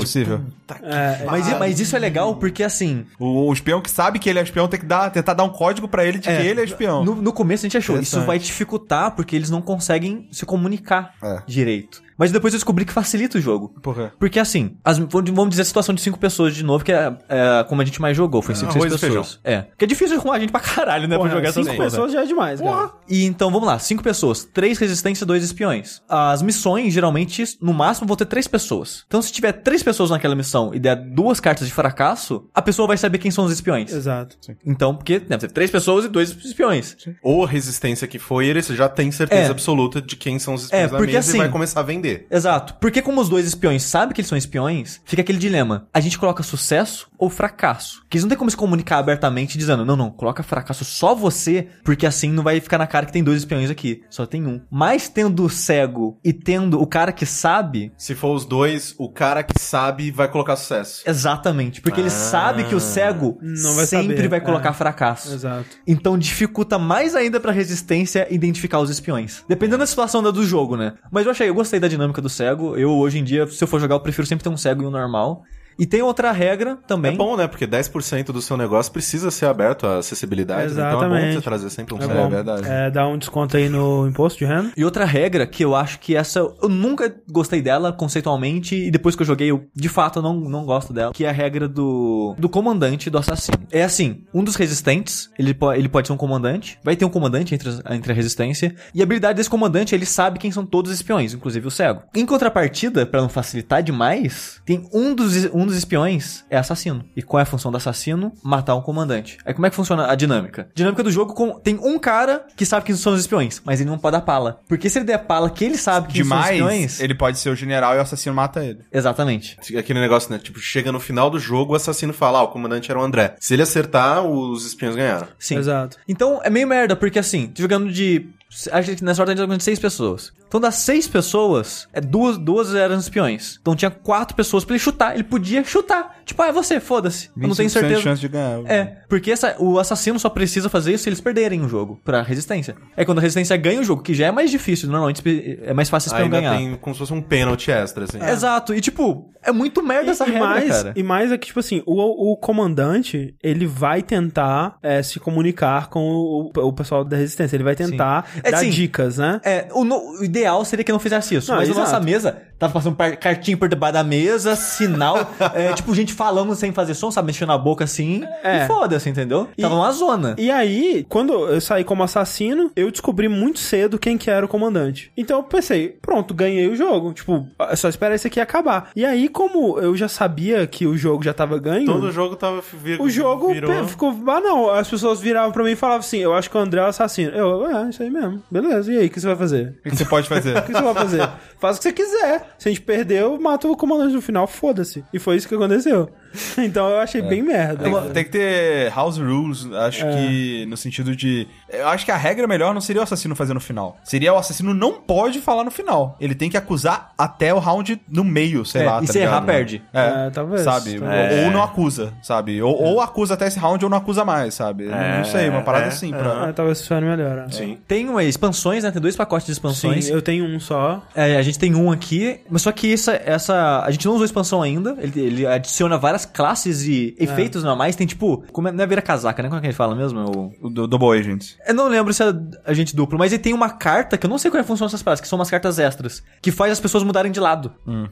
É, 0.82 1.26
Mas, 1.26 1.58
mas 1.60 1.80
isso 1.80 1.96
é 1.96 2.00
legal 2.00 2.36
porque, 2.36 2.64
assim, 2.64 3.06
O, 3.20 3.48
o 3.50 3.54
espião 3.54 3.82
que 3.82 3.90
sabe 3.90 4.20
que 4.20 4.30
ele 4.30 4.40
é 4.40 4.44
espião 4.44 4.68
tem 4.68 4.80
que 4.80 4.86
dar, 4.86 5.10
tentar 5.10 5.34
dar 5.34 5.44
um 5.44 5.50
código 5.50 5.88
pra 5.88 6.06
ele 6.06 6.20
de 6.20 6.30
É, 6.30 6.42
que 6.42 6.48
ele 6.48 6.62
é 6.62 6.64
espião. 6.64 7.04
no, 7.04 7.16
no 7.16 7.34
começo 7.34 7.66
a 7.66 7.68
gente 7.68 7.78
achou, 7.78 8.00
isso 8.00 8.22
vai 8.26 8.38
dificultar 8.40 9.12
porque 9.16 9.36
eles 9.36 9.50
não 9.50 9.62
conseguem 9.62 10.28
se 10.32 10.46
comunicar 10.46 11.14
É. 11.24 11.42
direito. 11.48 12.02
Mas 12.20 12.32
depois 12.32 12.54
eu 12.54 12.58
descobri 12.58 12.84
que 12.86 12.92
facilita 12.94 13.38
o 13.38 13.42
jogo. 13.42 13.70
Por 13.82 13.96
quê? 13.96 14.10
Porque 14.20 14.40
assim, 14.40 14.78
as- 14.84 14.98
vamos 15.00 15.30
vamos 15.32 15.50
dizer 15.52 15.62
a 15.62 15.66
situação 15.66 15.96
de 15.96 16.02
cinco 16.02 16.20
pessoas 16.20 16.54
de 16.54 16.64
novo, 16.64 16.84
que 16.84 16.92
é, 16.92 17.18
é 17.30 17.64
como 17.70 17.82
a 17.82 17.86
gente 17.86 18.02
mais 18.02 18.16
jogou, 18.18 18.42
foi 18.42 18.54
cinco, 18.56 18.74
seis 18.74 18.86
arroz 18.86 19.02
e 19.02 19.06
pessoas. 19.08 19.40
É. 19.44 19.66
Que 19.78 19.86
é 19.86 19.88
difícil 19.88 20.18
arrumar 20.20 20.38
gente 20.40 20.52
pra 20.52 20.60
caralho, 20.60 21.08
né, 21.08 21.16
porra, 21.16 21.30
pra 21.30 21.38
jogar 21.38 21.50
essas 21.50 21.64
cinco 21.66 21.78
coisas. 21.78 21.94
pessoas 21.94 22.12
já 22.12 22.22
é 22.24 22.26
demais, 22.26 22.60
cara. 22.60 22.92
E 23.08 23.24
então, 23.26 23.50
vamos 23.50 23.66
lá, 23.68 23.80
cinco 23.80 24.04
pessoas, 24.04 24.44
três 24.44 24.78
resistência 24.78 25.24
e 25.24 25.28
dois 25.28 25.44
espiões. 25.44 26.02
As 26.10 26.42
missões, 26.42 26.94
geralmente, 26.94 27.44
no 27.62 27.74
máximo, 27.74 28.06
vão 28.08 28.18
ter 28.18 28.26
três 28.26 28.48
pessoas. 28.48 29.04
Então, 29.08 29.22
se 29.22 29.32
tiver 29.32 29.54
três 29.54 29.82
pessoas 29.82 30.10
naquela 30.10 30.36
missão 30.36 30.74
e 30.74 30.80
der 30.80 30.96
duas 30.96 31.40
cartas 31.40 31.68
de 31.68 31.74
fracasso, 31.74 32.50
a 32.54 32.62
pessoa 32.62 32.88
vai 32.88 32.98
saber 32.98 33.18
quem 33.20 33.32
são 33.32 33.46
os 33.46 33.52
espiões. 33.54 33.94
Exato. 33.94 34.36
Então, 34.66 34.94
porque 34.96 35.20
deve 35.20 35.48
ter 35.48 35.52
três 35.54 35.72
pessoas 35.72 36.06
e 36.06 36.10
dois 36.10 36.32
espiões. 36.32 36.98
Ou 37.24 37.46
a 37.46 37.48
resistência 37.48 38.08
que 38.08 38.20
foi, 38.20 38.48
ele 38.48 38.62
já 38.62 38.90
tem 38.90 39.10
certeza 39.12 39.48
É. 39.48 39.52
absoluta 39.52 40.02
de 40.02 40.16
quem 40.18 40.38
são 40.38 40.54
os 40.54 40.64
espiões 40.64 40.84
É, 40.86 40.88
da 40.88 40.98
porque 40.98 41.14
mesa 41.14 41.30
assim- 41.30 41.38
e 41.38 41.42
vai 41.42 41.50
começar 41.50 41.80
a 41.80 41.84
vender. 41.84 42.09
Exato. 42.30 42.76
Porque 42.80 43.02
como 43.02 43.22
os 43.22 43.30
dois 43.30 43.46
espiões 43.46 43.84
sabem 43.84 44.14
que 44.14 44.22
eles 44.22 44.30
são 44.30 44.38
espiões, 44.38 45.02
fica 45.06 45.22
aquele 45.22 45.38
dilema. 45.38 45.88
A 45.94 46.00
gente 46.00 46.18
coloca 46.18 46.44
sucesso 46.44 47.08
ou 47.18 47.30
fracasso? 47.30 48.04
Que 48.10 48.18
eles 48.18 48.24
não 48.24 48.30
tem 48.30 48.38
como 48.38 48.50
se 48.50 48.58
comunicar 48.58 48.98
abertamente 48.98 49.58
dizendo, 49.58 49.86
não, 49.86 49.96
não, 49.96 50.10
coloca 50.10 50.42
fracasso 50.44 50.86
só 50.86 51.14
você, 51.14 51.68
porque 51.84 52.06
assim 52.06 52.32
não 52.32 52.44
vai 52.44 52.60
ficar 52.60 52.78
na 52.78 52.88
cara 52.88 53.06
que 53.06 53.12
tem 53.12 53.24
dois 53.24 53.40
espiões 53.40 53.70
aqui. 53.70 54.04
Só 54.10 54.26
tem 54.26 54.46
um. 54.46 54.62
Mas 54.72 55.10
tendo 55.10 55.44
o 55.44 55.50
cego 55.50 56.18
e 56.24 56.32
tendo 56.32 56.82
o 56.82 56.88
cara 56.88 57.12
que 57.12 57.26
sabe, 57.26 57.92
Se 57.98 58.16
for 58.16 58.34
os 58.34 58.46
dois, 58.46 58.96
o 58.98 59.10
cara 59.10 59.44
que 59.44 59.60
sabe 59.60 60.12
vai 60.12 60.28
colocar 60.28 60.56
sucesso. 60.56 61.04
exatamente. 61.06 61.82
Porque 61.82 62.00
ele 62.00 62.10
sabe 62.10 62.64
que 62.64 62.76
o 62.76 62.80
cego 62.80 63.38
Não 63.42 63.76
vai 63.76 63.86
sempre 63.86 64.16
saber, 64.16 64.28
vai 64.28 64.42
colocar 64.42 64.70
é. 64.70 64.74
fracasso. 64.74 65.34
Exato. 65.34 65.66
Então 65.86 66.18
dificulta 66.18 66.78
mais 66.80 67.16
ainda 67.16 67.40
pra 67.40 67.52
resistência 67.52 68.28
identificar 68.30 68.80
os 68.80 68.90
espiões. 68.90 69.44
Dependendo 69.48 69.80
da 69.80 69.88
situação 69.88 70.22
do 70.24 70.46
jogo, 70.46 70.76
né? 70.76 70.94
Mas 71.12 71.26
eu 71.26 71.32
achei, 71.32 71.50
eu 71.50 71.54
gostei 71.54 71.80
da 71.80 71.88
dinâmica 71.88 71.99
do 72.22 72.30
cego. 72.30 72.76
Eu, 72.76 72.92
hoje 72.92 73.20
em 73.20 73.24
dia, 73.24 73.46
se 73.48 73.64
eu 73.64 73.68
for 73.68 73.80
jogar, 73.80 73.96
eu 73.96 74.00
prefiro 74.00 74.26
sempre 74.26 74.44
ter 74.44 74.50
um 74.50 74.58
cego 74.58 74.84
e 74.84 74.86
um 74.86 74.90
normal. 74.90 75.44
E 75.80 75.86
tem 75.86 76.02
outra 76.02 76.32
regra 76.32 76.78
também. 76.88 77.14
É 77.14 77.18
bom, 77.18 77.38
né? 77.38 77.48
Porque 77.48 77.66
10% 77.66 78.26
do 78.26 78.42
seu 78.42 78.58
negócio 78.58 78.92
precisa 78.92 79.32
ser 79.32 79.46
aberto 79.46 79.88
à 79.88 79.98
acessibilidade. 80.00 80.74
Então 80.74 80.86
é 80.86 80.92
bom 80.92 80.98
Exatamente. 81.00 81.36
você 81.36 81.42
trazer 81.42 81.70
sempre 81.70 81.96
um 81.96 81.98
É, 82.00 82.08
bom. 82.08 82.30
verdade. 82.30 82.64
É, 82.68 82.92
dá 82.92 83.08
um 83.08 83.18
desconto 83.18 83.56
aí 83.58 83.70
no 83.70 84.08
imposto 84.08 84.40
de 84.40 84.46
renda. 84.46 84.72
E 84.76 84.84
outra 84.84 85.06
regra 85.06 85.48
que 85.48 85.64
eu 85.64 85.76
acho 85.76 86.00
que 86.00 86.16
essa 86.16 86.40
eu 86.40 86.70
nunca 86.70 87.14
gostei 87.32 87.62
dela 87.62 87.94
conceitualmente 87.94 88.76
e 88.76 88.92
depois 88.92 89.16
que 89.16 89.22
eu 89.22 89.26
joguei 89.26 89.50
eu 89.52 89.66
de 89.76 89.90
fato 89.90 90.22
não, 90.22 90.36
não 90.36 90.66
gosto 90.66 90.92
dela, 90.94 91.14
que 91.14 91.24
é 91.26 91.30
a 91.30 91.32
regra 91.32 91.68
do 91.68 92.36
do 92.38 92.50
comandante 92.50 93.10
do 93.10 93.18
assassino. 93.18 93.60
É 93.72 93.84
assim, 93.84 94.24
um 94.34 94.44
dos 94.44 94.56
resistentes, 94.56 95.30
ele, 95.40 95.54
po 95.54 95.72
ele 95.74 95.88
pode 95.88 96.08
ser 96.08 96.14
um 96.14 96.18
comandante, 96.18 96.78
vai 96.84 96.96
ter 96.96 97.06
um 97.06 97.10
comandante 97.10 97.56
entre, 97.56 97.70
entre 97.90 98.12
a 98.12 98.16
resistência 98.16 98.76
e 98.94 99.02
a 99.02 99.04
habilidade 99.04 99.38
desse 99.38 99.50
comandante, 99.50 99.96
ele 99.96 100.06
sabe 100.06 100.40
quem 100.40 100.52
são 100.52 100.66
todos 100.66 100.92
os 100.92 100.98
espiões, 100.98 101.34
inclusive 101.34 101.68
o 101.68 101.72
cego. 101.72 102.02
Em 102.16 102.26
contrapartida, 102.26 103.06
pra 103.06 103.22
não 103.22 103.30
facilitar 103.30 103.82
demais, 103.82 104.62
tem 104.66 104.88
um 104.94 105.14
dos 105.14 105.46
um 105.54 105.69
dos 105.70 105.78
espiões 105.78 106.44
é 106.50 106.58
assassino. 106.58 107.06
E 107.16 107.22
qual 107.22 107.40
é 107.40 107.44
a 107.44 107.46
função 107.46 107.72
do 107.72 107.78
assassino? 107.78 108.34
Matar 108.44 108.76
um 108.76 108.82
comandante. 108.82 109.38
Aí 109.46 109.54
como 109.54 109.66
é 109.66 109.70
que 109.70 109.76
funciona 109.76 110.08
a 110.08 110.16
dinâmica? 110.16 110.70
A 110.70 110.74
dinâmica 110.76 111.04
do 111.04 111.12
jogo 111.12 111.34
com, 111.34 111.60
tem 111.60 111.80
um 111.82 111.98
cara 111.98 112.46
que 112.56 112.66
sabe 112.66 112.86
quem 112.86 112.96
são 112.96 113.14
os 113.14 113.20
espiões, 113.22 113.62
mas 113.64 113.80
ele 113.80 113.90
não 113.90 113.98
pode 113.98 114.18
dar 114.18 114.22
pala. 114.22 114.62
Porque 114.68 114.90
se 114.90 115.00
ele 115.00 115.06
der 115.06 115.20
pala 115.20 115.50
que 115.50 115.64
ele 115.64 115.78
sabe 115.78 116.12
quem 116.12 116.24
são 116.24 116.40
os 116.40 116.46
espiões... 116.46 117.00
ele 117.00 117.16
pode 117.16 117.38
ser 117.38 117.50
o 117.50 117.56
general 117.56 117.96
e 117.96 117.98
o 117.98 118.02
assassino 118.02 118.36
mata 118.36 118.64
ele. 118.64 118.80
Exatamente. 118.92 119.58
Aquele 119.78 120.00
negócio, 120.00 120.32
né? 120.32 120.40
Tipo, 120.40 120.60
chega 120.60 120.92
no 120.92 121.00
final 121.00 121.30
do 121.30 121.40
jogo, 121.40 121.74
o 121.74 121.76
assassino 121.76 122.14
fala, 122.14 122.40
ah, 122.40 122.44
o 122.44 122.48
comandante 122.50 122.90
era 122.92 123.00
o 123.00 123.04
André. 123.04 123.36
Se 123.40 123.54
ele 123.54 123.62
acertar, 123.62 124.24
os 124.26 124.66
espiões 124.66 124.96
ganharam. 124.96 125.28
Sim. 125.38 125.58
Exato. 125.58 125.98
Então 126.08 126.40
é 126.44 126.50
meio 126.50 126.68
merda, 126.68 126.96
porque 126.96 127.20
assim, 127.20 127.52
jogando 127.58 127.92
de. 127.92 128.30
Acho 128.72 128.96
que 128.96 129.04
nessa 129.04 129.22
ordem 129.22 129.36
tá 129.36 129.44
jogando 129.44 129.60
de 129.60 129.64
seis 129.64 129.78
pessoas. 129.78 130.34
Então 130.50 130.60
das 130.60 130.76
seis 130.76 131.08
pessoas, 131.08 131.88
é 131.94 132.02
duas, 132.02 132.38
duas 132.38 132.74
eram 132.76 132.98
espiões. 132.98 133.58
Então 133.62 133.76
tinha 133.76 133.90
quatro 133.92 134.36
pessoas 134.36 134.66
pra 134.66 134.74
ele 134.76 134.84
chutar. 134.84 135.14
Ele 135.14 135.24
podia 135.24 135.64
chutar. 135.64 136.18
Tipo, 136.26 136.42
ah, 136.42 136.48
é 136.48 136.52
você, 136.52 136.80
foda-se. 136.80 137.30
Eu 137.40 137.48
não 137.48 137.56
tenho 137.56 137.70
25% 137.70 137.72
de 137.72 137.80
certeza. 137.80 138.02
chance 138.02 138.22
de 138.22 138.28
ganhar. 138.28 138.60
É, 138.66 138.98
porque 139.08 139.32
essa, 139.32 139.56
o 139.60 139.80
assassino 139.80 140.20
só 140.20 140.28
precisa 140.30 140.68
fazer 140.70 140.94
isso 140.94 141.04
se 141.04 141.10
eles 141.10 141.22
perderem 141.22 141.62
o 141.62 141.70
jogo 141.70 142.00
pra 142.04 142.22
resistência. 142.22 142.76
É 142.98 143.06
quando 143.06 143.20
a 143.20 143.22
resistência 143.22 143.56
ganha 143.58 143.80
o 143.80 143.84
jogo, 143.84 144.02
que 144.04 144.14
já 144.14 144.28
é 144.28 144.32
mais 144.32 144.50
difícil, 144.52 144.90
normalmente 144.90 145.22
é 145.64 145.74
mais 145.74 145.90
fácil 145.90 146.10
espião 146.10 146.30
ganhar. 146.30 146.58
tem 146.58 146.76
como 146.76 146.94
se 146.96 147.00
fosse 147.00 147.14
um 147.14 147.22
pênalti 147.22 147.72
extra, 147.72 148.04
assim. 148.06 148.20
Exato, 148.24 148.74
e 148.74 148.82
tipo, 148.82 149.30
é 149.44 149.52
muito 149.52 149.82
merda 149.84 150.12
essa 150.12 150.26
e, 150.26 150.32
regra, 150.32 150.48
mais, 150.48 150.68
cara. 150.70 150.94
e 150.96 151.04
mais 151.04 151.32
é 151.32 151.38
que, 151.38 151.48
tipo 151.48 151.60
assim, 151.60 151.82
o, 151.86 152.32
o 152.34 152.38
comandante, 152.38 153.36
ele 153.42 153.66
vai 153.66 154.02
tentar 154.02 154.78
é, 154.82 155.02
se 155.02 155.20
comunicar 155.20 155.90
com 155.90 156.02
o, 156.10 156.52
o 156.56 156.74
pessoal 156.74 157.04
da 157.06 157.18
resistência. 157.18 157.56
Ele 157.56 157.64
vai 157.64 157.76
tentar 157.76 158.28
É, 158.44 158.52
dar 158.52 158.58
sim. 158.58 158.70
dicas, 158.70 159.18
né? 159.18 159.40
É, 159.44 159.68
o, 159.74 159.84
no- 159.84 160.20
o 160.20 160.24
ideal 160.40 160.64
seria 160.66 160.84
que 160.84 160.92
não 160.92 161.00
fizesse 161.00 161.36
isso. 161.36 161.52
Não, 161.52 161.58
mas 161.58 161.70
exato. 161.70 161.80
a 161.82 161.84
nossa 161.92 162.00
mesa 162.00 162.38
tava 162.58 162.74
passando 162.74 162.96
par- 162.96 163.16
cartinha 163.18 163.56
por 163.58 163.68
debaixo 163.70 163.94
da 163.94 164.04
mesa, 164.04 164.56
sinal, 164.56 165.18
é, 165.54 165.74
tipo, 165.74 165.94
gente 165.96 166.14
falando 166.14 166.54
sem 166.56 166.72
fazer 166.72 166.94
som, 166.94 167.10
sabe? 167.12 167.28
Mexendo 167.28 167.52
a 167.52 167.58
boca 167.58 167.84
assim. 167.84 168.24
É. 168.44 168.64
E 168.64 168.68
foda-se, 168.68 169.10
entendeu? 169.10 169.48
E- 169.58 169.62
Tava 169.62 169.76
uma 169.76 169.92
zona. 169.92 170.36
E 170.38 170.50
aí, 170.52 171.06
quando 171.10 171.34
eu 171.34 171.62
saí 171.62 171.84
como 171.84 172.04
assassino, 172.04 172.72
eu 172.76 172.92
descobri 172.92 173.28
muito 173.28 173.60
cedo 173.60 173.98
quem 174.00 174.18
que 174.18 174.30
era 174.30 174.46
o 174.46 174.50
comandante. 174.50 175.12
Então 175.16 175.38
eu 175.38 175.44
pensei, 175.44 175.90
pronto, 176.02 176.34
ganhei 176.34 176.68
o 176.68 176.76
jogo. 176.76 177.14
Tipo, 177.14 177.48
é 177.60 177.76
só 177.76 177.88
esperar 177.90 178.16
isso 178.16 178.28
aqui 178.28 178.40
acabar. 178.40 178.90
E 178.96 179.06
aí, 179.06 179.28
como 179.30 179.80
eu 179.80 179.96
já 179.96 180.08
sabia 180.08 180.66
que 180.68 180.86
o 180.86 180.98
jogo 180.98 181.24
já 181.24 181.34
tava 181.34 181.58
ganho, 181.58 181.86
Todo 181.86 182.12
jogo 182.12 182.36
tava... 182.36 182.62
Vir, 182.84 183.02
o 183.02 183.10
jogo 183.10 183.54
virou... 183.54 183.88
ficou 183.88 184.12
banal. 184.14 184.72
As 184.74 184.88
pessoas 184.88 185.20
viravam 185.20 185.52
pra 185.52 185.64
mim 185.64 185.72
e 185.72 185.76
falavam 185.76 186.00
assim, 186.00 186.20
eu 186.20 186.34
acho 186.34 186.50
que 186.50 186.58
o 186.58 186.60
André 186.60 186.82
é 186.82 186.84
o 186.84 186.88
assassino. 186.88 187.32
Eu, 187.32 187.68
é, 187.68 187.90
isso 187.90 188.04
aí 188.04 188.10
mesmo. 188.10 188.42
Beleza, 188.50 188.92
e 188.94 188.98
aí, 188.98 189.08
o 189.08 189.10
que 189.10 189.20
você 189.20 189.28
vai 189.28 189.36
fazer? 189.36 189.76
O 189.86 189.90
que 189.90 189.96
você 189.96 190.06
pode 190.06 190.28
fazer? 190.30 190.58
O 190.58 190.62
que 190.64 190.72
você 190.72 190.82
vai 190.82 190.94
fazer? 190.94 191.30
Faz 191.60 191.78
o 191.78 191.80
que 191.80 191.84
você 191.84 191.94
quiser. 191.94 192.56
Se 192.58 192.70
a 192.70 192.72
gente 192.72 192.82
perdeu, 192.82 193.40
mata 193.40 193.68
o 193.68 193.76
comandante 193.76 194.14
no 194.14 194.22
final, 194.22 194.48
foda-se. 194.48 195.04
E 195.14 195.20
foi 195.20 195.36
isso 195.36 195.48
que 195.48 195.56
aconteceu. 195.56 196.10
Então 196.58 196.90
eu 196.90 197.00
achei 197.00 197.22
bem 197.22 197.42
merda. 197.42 197.84
Tem, 197.84 197.94
tem 198.14 198.24
que 198.24 198.30
ter 198.32 198.92
house 198.94 199.18
rules, 199.18 199.66
acho 199.72 200.06
que 200.06 200.66
no 200.68 200.76
sentido 200.78 201.16
de. 201.16 201.48
Eu 201.70 201.88
acho 201.88 202.06
que 202.06 202.12
a 202.12 202.18
regra 202.18 202.48
melhor 202.48 202.74
não 202.74 202.82
seria 202.82 203.02
o 203.02 203.04
assassino 203.04 203.36
fazer 203.36 203.54
no 203.54 203.60
final. 203.60 203.98
Seria 204.04 204.34
o 204.34 204.38
assassino 204.38 204.74
não 204.74 204.94
pode 204.94 205.40
falar 205.40 205.64
no 205.64 205.72
final. 205.72 206.16
Ele 206.20 206.36
tem 206.36 206.50
que 206.50 206.58
acusar 206.58 207.14
até 207.18 207.54
o 207.54 207.60
round 207.60 208.00
no 208.10 208.24
meio, 208.24 208.66
sei 208.66 208.82
É, 208.84 208.86
lá. 208.86 209.04
e 209.04 209.08
tá 209.08 209.14
se 209.14 209.20
errar, 209.20 209.32
ligado? 209.40 209.46
perde. 209.46 209.82
É, 209.94 210.28
É, 210.28 210.30
talvez, 210.30 210.62
Sabe? 210.62 211.00
talvez. 211.00 211.40
Ou, 211.40 211.46
ou 211.46 211.52
não 211.52 211.64
acusa, 211.64 212.14
sabe? 212.22 212.62
Ou, 212.62 212.76
ou 212.82 213.02
acusa 213.02 213.34
até 213.36 213.48
esse 213.48 213.58
round 213.60 213.84
ou 213.84 213.90
não 213.90 213.98
acusa 213.98 214.26
mais, 214.26 214.54
sabe? 214.54 214.88
É, 214.90 215.18
não 215.20 215.26
sei, 215.26 215.50
uma 215.50 215.62
parada 215.62 215.86
é, 215.86 215.88
assim 215.90 216.14
é. 216.14 216.18
pra. 216.18 216.54
Talvez 216.54 216.80
funcione 216.82 217.06
melhor. 217.08 217.46
é. 217.48 217.52
Sim. 217.52 217.78
Tem 217.88 218.08
umas 218.10 218.26
expansões, 218.26 218.84
né? 218.84 218.92
Tem 218.92 219.02
dois 219.02 219.16
pacotes 219.16 219.46
de 219.46 219.54
expansões. 219.54 220.06
Sim, 220.06 220.14
eu 220.14 220.22
tenho 220.22 220.46
um 220.46 220.60
só. 220.60 221.02
É, 221.16 221.38
a 221.38 221.42
gente 221.42 221.58
tem 221.58 221.74
um 221.76 221.92
aqui, 221.92 222.40
mas 222.50 222.62
só 222.62 222.72
que 222.72 222.94
essa, 222.94 223.14
essa 223.26 223.84
a 223.86 223.92
gente 223.92 224.06
não 224.06 224.14
usou 224.14 224.26
expansão 224.26 224.62
ainda. 224.62 224.96
Ele, 225.00 225.20
ele 225.20 225.46
adiciona 225.48 225.98
várias 225.98 226.19
classes 226.26 226.84
e 226.88 227.16
efeitos 227.20 227.64
normais. 227.64 227.96
Tem 227.96 228.06
tipo, 228.08 228.44
como 228.52 228.68
é, 228.68 228.72
não 228.72 228.84
é 228.84 228.88
vira 228.88 229.02
casaca, 229.02 229.42
né? 229.44 229.50
Como 229.50 229.58
é 229.58 229.62
que 229.62 229.68
a 229.68 229.70
gente 229.72 229.78
fala 229.78 229.96
mesmo? 229.96 230.20
O- 230.62 230.68
O 230.68 230.70
do 230.70 230.88
Double 230.88 231.18
Agent. 231.20 231.54
Eu 231.68 231.74
não 231.74 231.88
lembro 231.88 232.14
se 232.14 232.24
é 232.24 232.34
agente 232.66 232.96
duplo, 232.96 233.18
mas 233.18 233.32
ele 233.32 233.42
tem 233.42 233.54
uma 233.54 233.70
carta 233.70 234.18
que 234.18 234.26
eu 234.26 234.30
não 234.30 234.38
sei 234.38 234.50
qual 234.52 234.60
é 234.60 234.62
a 234.62 234.64
função 234.66 234.88
dessas 234.88 235.02
paradas, 235.04 235.22
que 235.22 235.28
são 235.28 235.38
umas 235.40 235.50
cartas 235.50 235.80
extras, 235.80 236.24
que 236.42 236.52
faz 236.52 236.72
as 236.72 236.80
pessoas 236.80 237.04
mudarem 237.04 237.32
de 237.32 237.40
lado. 237.40 237.72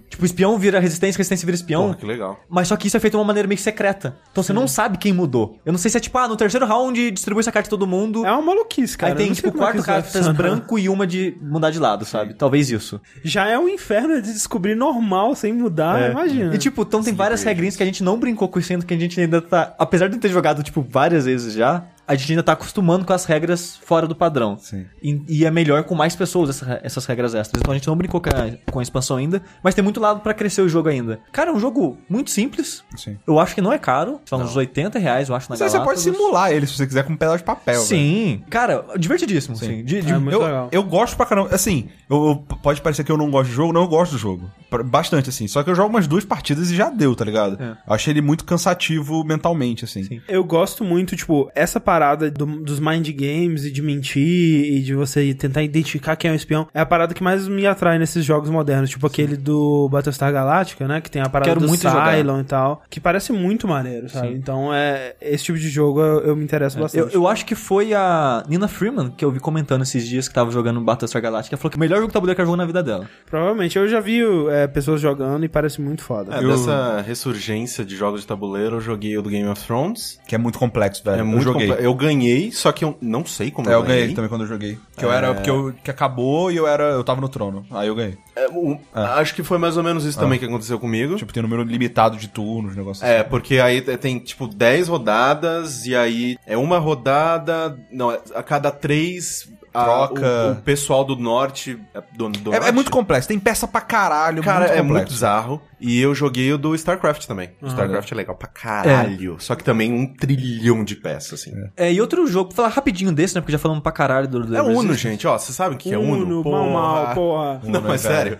Tipo, 0.09 0.25
espião 0.25 0.57
vira 0.57 0.79
resistência, 0.79 1.17
resistência 1.17 1.45
vira 1.45 1.55
espião. 1.55 1.83
Porra, 1.87 1.95
que 1.95 2.05
legal. 2.05 2.39
Mas 2.49 2.67
só 2.67 2.75
que 2.75 2.87
isso 2.87 2.97
é 2.97 2.99
feito 2.99 3.13
de 3.13 3.17
uma 3.17 3.25
maneira 3.25 3.47
meio 3.47 3.59
secreta. 3.59 4.15
Então 4.31 4.43
você 4.43 4.53
não 4.53 4.67
sabe 4.67 4.97
quem 4.97 5.13
mudou. 5.13 5.59
Eu 5.65 5.71
não 5.71 5.79
sei 5.79 5.89
se 5.91 5.97
é 5.97 5.99
tipo, 5.99 6.17
ah, 6.17 6.27
no 6.27 6.35
terceiro 6.35 6.65
round 6.65 7.11
distribui 7.11 7.41
essa 7.41 7.51
carta 7.51 7.67
em 7.67 7.69
todo 7.69 7.85
mundo. 7.87 8.25
É 8.25 8.31
uma 8.31 8.41
maluquice, 8.41 8.97
cara. 8.97 9.13
Aí 9.13 9.17
tem, 9.17 9.31
tipo, 9.33 9.49
é 9.49 9.51
quatro 9.51 9.83
cartas 9.83 10.27
branco 10.29 10.77
e 10.79 10.89
uma 10.89 11.05
de 11.07 11.37
mudar 11.41 11.69
de 11.71 11.79
lado, 11.79 12.05
sabe? 12.05 12.33
Talvez 12.33 12.69
isso. 12.69 12.99
Já 13.23 13.47
é 13.47 13.57
um 13.57 13.67
inferno 13.69 14.21
de 14.21 14.31
descobrir 14.33 14.75
normal 14.75 15.35
sem 15.35 15.53
mudar, 15.53 16.11
imagina. 16.11 16.53
E 16.55 16.57
tipo, 16.57 16.81
então 16.83 17.03
tem 17.03 17.13
várias 17.13 17.43
regrinhas 17.43 17.75
que 17.75 17.83
a 17.83 17.85
gente 17.85 17.96
não 18.03 18.19
brincou 18.19 18.47
com 18.47 18.59
isso 18.59 18.71
ainda, 18.71 18.85
que 18.85 18.93
a 18.93 18.97
gente 18.97 19.19
ainda 19.19 19.41
tá. 19.41 19.75
Apesar 19.77 20.07
de 20.07 20.17
ter 20.17 20.29
jogado, 20.29 20.63
tipo, 20.63 20.85
várias 20.87 21.25
vezes 21.25 21.53
já, 21.53 21.85
a 22.07 22.15
gente 22.15 22.31
ainda 22.31 22.43
tá 22.43 22.53
acostumando 22.53 23.03
com 23.05 23.13
as 23.13 23.25
regras 23.25 23.75
fora 23.83 24.07
do 24.07 24.15
padrão. 24.15 24.57
Sim. 24.57 24.85
E, 25.03 25.21
e 25.27 25.45
é 25.45 25.51
melhor 25.51 25.83
com 25.83 25.93
mais 25.95 26.15
pessoas 26.15 26.49
essa- 26.49 26.79
essas 26.83 27.05
regras 27.05 27.35
extras. 27.35 27.59
Então 27.61 27.71
a 27.73 27.75
gente 27.77 27.87
não 27.87 27.95
brincou 27.95 28.21
com 28.21 28.29
a, 28.29 28.71
com 28.71 28.79
a 28.79 28.83
expansão 28.83 29.17
ainda, 29.17 29.41
mas 29.63 29.75
tem 29.75 29.83
muito 29.83 29.99
lado 29.99 30.21
pra 30.21 30.33
crescer 30.33 30.61
o 30.61 30.69
jogo 30.69 30.89
ainda. 30.89 31.19
Cara, 31.31 31.49
é 31.49 31.53
um 31.53 31.59
jogo 31.59 31.97
muito 32.09 32.31
simples. 32.31 32.83
Sim. 32.95 33.17
Eu 33.27 33.39
acho 33.39 33.53
que 33.53 33.61
não 33.61 33.73
é 33.73 33.77
caro. 33.77 34.21
São 34.25 34.39
uns 34.41 34.55
80 34.55 34.97
reais, 34.99 35.27
eu 35.29 35.35
acho, 35.35 35.49
na 35.49 35.53
Mas 35.53 35.61
aí 35.61 35.69
você 35.69 35.79
pode 35.79 35.99
simular 35.99 36.51
ele 36.51 36.65
se 36.65 36.73
você 36.73 36.87
quiser 36.87 37.03
com 37.03 37.13
um 37.13 37.17
pedaço 37.17 37.39
de 37.39 37.43
papel. 37.43 37.75
velho. 37.75 37.85
Sim. 37.85 38.43
Cara, 38.49 38.85
divertidíssimo. 38.97 39.55
Sim. 39.57 39.83
De- 39.83 40.01
de- 40.01 40.11
É 40.11 40.17
muito 40.17 40.33
eu, 40.35 40.41
legal. 40.43 40.69
eu 40.71 40.83
gosto 40.83 41.17
pra 41.17 41.25
caramba. 41.25 41.53
Assim, 41.53 41.89
eu, 42.09 42.27
eu- 42.27 42.35
pode 42.61 42.81
parecer 42.81 43.03
que 43.03 43.11
eu 43.11 43.17
não 43.17 43.29
gosto 43.29 43.49
do 43.49 43.55
jogo, 43.55 43.73
não, 43.73 43.81
eu 43.81 43.87
gosto 43.87 44.13
do 44.13 44.17
jogo. 44.17 44.49
Bastante, 44.85 45.29
assim. 45.29 45.47
Só 45.47 45.61
que 45.63 45.69
eu 45.69 45.75
jogo 45.75 45.89
umas 45.89 46.07
duas 46.07 46.23
partidas 46.25 46.69
e 46.71 46.75
já 46.75 46.89
deu, 46.89 47.15
tá 47.15 47.23
ligado? 47.25 47.61
É. 47.61 47.71
Eu 47.87 47.93
achei 47.93 48.13
ele 48.13 48.21
muito 48.21 48.45
cansativo 48.45 49.23
mentalmente, 49.23 49.83
assim. 49.85 50.03
Sim. 50.03 50.21
Eu 50.27 50.43
gosto 50.43 50.83
muito, 50.83 51.15
tipo, 51.15 51.49
essa 51.55 51.79
parada 51.79 51.96
parada 51.97 52.29
do- 52.29 52.45
dos 52.61 52.79
mind 52.79 53.09
games 53.09 53.65
e 53.65 53.71
de 53.71 53.81
mentir 53.81 54.73
e 54.75 54.81
de 54.81 54.93
você 54.93 55.33
tentar 55.33 55.63
identificar 55.63 56.15
quem 56.15 56.29
é 56.29 56.33
o 56.33 56.35
espião 56.35 56.67
é 56.73 56.79
a 56.79 56.85
parada 56.85 57.13
que 57.13 57.23
mais 57.23 57.47
me 57.47 57.65
atrai 57.65 57.97
nesses 57.97 58.23
jogos 58.23 58.49
modernos. 58.49 58.89
Tipo 58.89 59.07
aquele 59.07 59.35
do 59.35 59.89
Battlestar 59.89 60.31
Galactica, 60.31 60.87
né? 60.87 61.01
Que 61.01 61.09
tem 61.09 61.21
a 61.21 61.29
parada 61.29 61.49
Quero 61.49 61.61
do 61.61 61.67
muito 61.67 61.81
jogar. 61.81 62.15
Cylon 62.15 62.41
e 62.41 62.43
tal. 62.43 62.83
Que 62.89 62.99
parece 62.99 63.31
muito 63.33 63.67
maneiro, 63.67 64.09
sabe? 64.09 64.33
Então, 64.33 64.73
é, 64.73 65.15
esse 65.21 65.45
tipo 65.45 65.57
de 65.57 65.69
jogo 65.69 65.99
eu, 66.01 66.19
eu 66.21 66.35
me 66.35 66.43
interesso 66.43 66.77
bastante. 66.79 67.13
Eu, 67.13 67.21
eu 67.21 67.27
acho 67.27 67.45
que 67.45 67.55
foi 67.55 67.93
a 67.93 68.43
Nina 68.47 68.67
Freeman 68.67 69.09
que 69.09 69.25
eu 69.25 69.31
vi 69.31 69.39
comentando 69.39 69.81
esses 69.81 70.07
dias 70.07 70.27
que 70.27 70.33
tava 70.33 70.51
jogando 70.51 70.79
Battlestar 70.81 71.21
Galactica. 71.21 71.57
Falou 71.57 71.71
que 71.71 71.77
o 71.77 71.79
melhor 71.79 71.95
jogo 71.97 72.07
de 72.07 72.13
tabuleiro 72.13 72.35
que 72.35 72.41
ela 72.41 72.45
jogou 72.47 72.57
na 72.57 72.65
vida 72.65 72.83
dela. 72.83 73.09
Provavelmente. 73.25 73.77
Eu 73.77 73.87
já 73.87 73.99
vi 73.99 74.21
é, 74.51 74.67
pessoas 74.67 75.01
jogando 75.01 75.43
e 75.45 75.49
parece 75.49 75.81
muito 75.81 76.03
foda. 76.03 76.35
É, 76.35 76.41
dessa 76.45 77.01
ressurgência 77.01 77.83
de 77.83 77.95
jogos 77.95 78.21
de 78.21 78.27
tabuleiro, 78.27 78.75
eu 78.77 78.81
joguei 78.81 79.17
o 79.17 79.21
do 79.21 79.29
Game 79.29 79.47
of 79.47 79.65
Thrones. 79.65 80.19
Que 80.27 80.35
é 80.35 80.37
muito 80.37 80.59
complexo, 80.59 81.03
velho. 81.03 81.17
É 81.17 81.21
eu 81.21 81.25
muito 81.25 81.43
joguei. 81.43 81.71
Eu 81.87 81.93
ganhei, 81.95 82.51
só 82.51 82.71
que 82.71 82.83
eu 82.83 82.97
não 83.01 83.25
sei 83.25 83.49
como 83.49 83.69
É, 83.69 83.73
eu 83.73 83.77
eu 83.79 83.83
ganhei. 83.83 84.01
ganhei 84.01 84.15
também 84.15 84.29
quando 84.29 84.41
eu 84.41 84.47
joguei. 84.47 84.77
Que 84.97 85.05
eu 85.05 85.11
era, 85.11 85.33
porque 85.33 85.49
eu, 85.49 85.73
que 85.83 85.89
acabou 85.89 86.51
e 86.51 86.57
eu 86.57 86.67
era, 86.67 86.83
eu 86.91 87.03
tava 87.03 87.21
no 87.21 87.29
trono. 87.29 87.65
Aí 87.71 87.87
eu 87.87 87.95
ganhei. 87.95 88.17
É, 88.35 88.47
o- 88.49 88.77
Acho 88.93 89.33
que 89.33 89.41
foi 89.43 89.57
mais 89.57 89.77
ou 89.77 89.83
menos 89.83 90.03
isso 90.05 90.19
também 90.19 90.37
que 90.37 90.45
aconteceu 90.45 90.77
comigo. 90.79 91.15
Tipo, 91.15 91.31
tem 91.33 91.41
um 91.41 91.47
número 91.47 91.63
limitado 91.67 92.17
de 92.17 92.27
turnos, 92.27 92.75
negócio 92.75 93.05
É, 93.05 93.23
porque 93.23 93.59
aí 93.59 93.81
tem, 93.81 94.19
tipo, 94.19 94.47
10 94.47 94.87
rodadas, 94.87 95.85
e 95.85 95.95
aí 95.95 96.37
é 96.45 96.57
uma 96.57 96.77
rodada. 96.77 97.77
Não, 97.91 98.11
é- 98.11 98.19
a 98.35 98.43
cada 98.43 98.71
três. 98.71 99.49
Troca. 99.73 100.47
o, 100.47 100.51
o 100.53 100.55
pessoal 100.63 101.03
do 101.05 101.15
norte. 101.15 101.77
é, 101.93 102.01
Do, 102.15 102.29
do 102.29 102.51
É, 102.51 102.55
é 102.55 102.59
norte, 102.59 102.73
muito 102.73 102.89
complexo, 102.89 103.27
tem 103.27 103.37
peça 103.37 103.67
pra 103.67 103.79
caralho, 103.79 104.41
Cara, 104.41 104.61
muito 104.65 104.71
é 104.73 104.81
muito 104.81 105.09
bizarro. 105.09 105.61
E 105.79 105.99
eu 106.01 106.13
joguei 106.15 106.51
o 106.53 106.57
do 106.57 106.73
StarCraft 106.75 107.25
também. 107.25 107.51
O 107.61 107.67
StarCraft 107.67 108.11
é 108.11 108.15
legal 108.15 108.35
pra 108.35 108.47
caralho. 108.47 109.35
Só 109.39 109.55
que 109.55 109.63
também 109.63 109.93
um 109.93 110.11
trilhão 110.13 110.83
de 110.83 110.95
peças, 110.95 111.39
assim. 111.41 111.51
É, 111.75 111.87
É, 111.87 111.93
e 111.93 112.01
outro 112.01 112.25
jogo, 112.27 112.49
vou 112.49 112.55
falar 112.55 112.69
rapidinho 112.69 113.11
desse, 113.11 113.35
né? 113.35 113.41
Porque 113.41 113.51
já 113.51 113.59
falamos 113.59 113.83
pra 113.83 113.91
caralho 113.91 114.27
do, 114.27 114.39
do 114.39 114.47
Uno, 114.55 114.63
Resistance. 114.67 114.97
gente, 114.97 115.27
ó. 115.27 115.37
Você 115.37 115.53
sabe 115.53 115.75
o 115.75 115.77
que 115.77 115.93
é 115.93 115.97
Uno? 115.97 116.41
Uno, 116.41 116.51
mal, 116.51 116.69
mal, 116.69 117.13
porra. 117.15 117.61
Não, 117.63 117.81
mas 117.81 118.03
velho. 118.03 118.37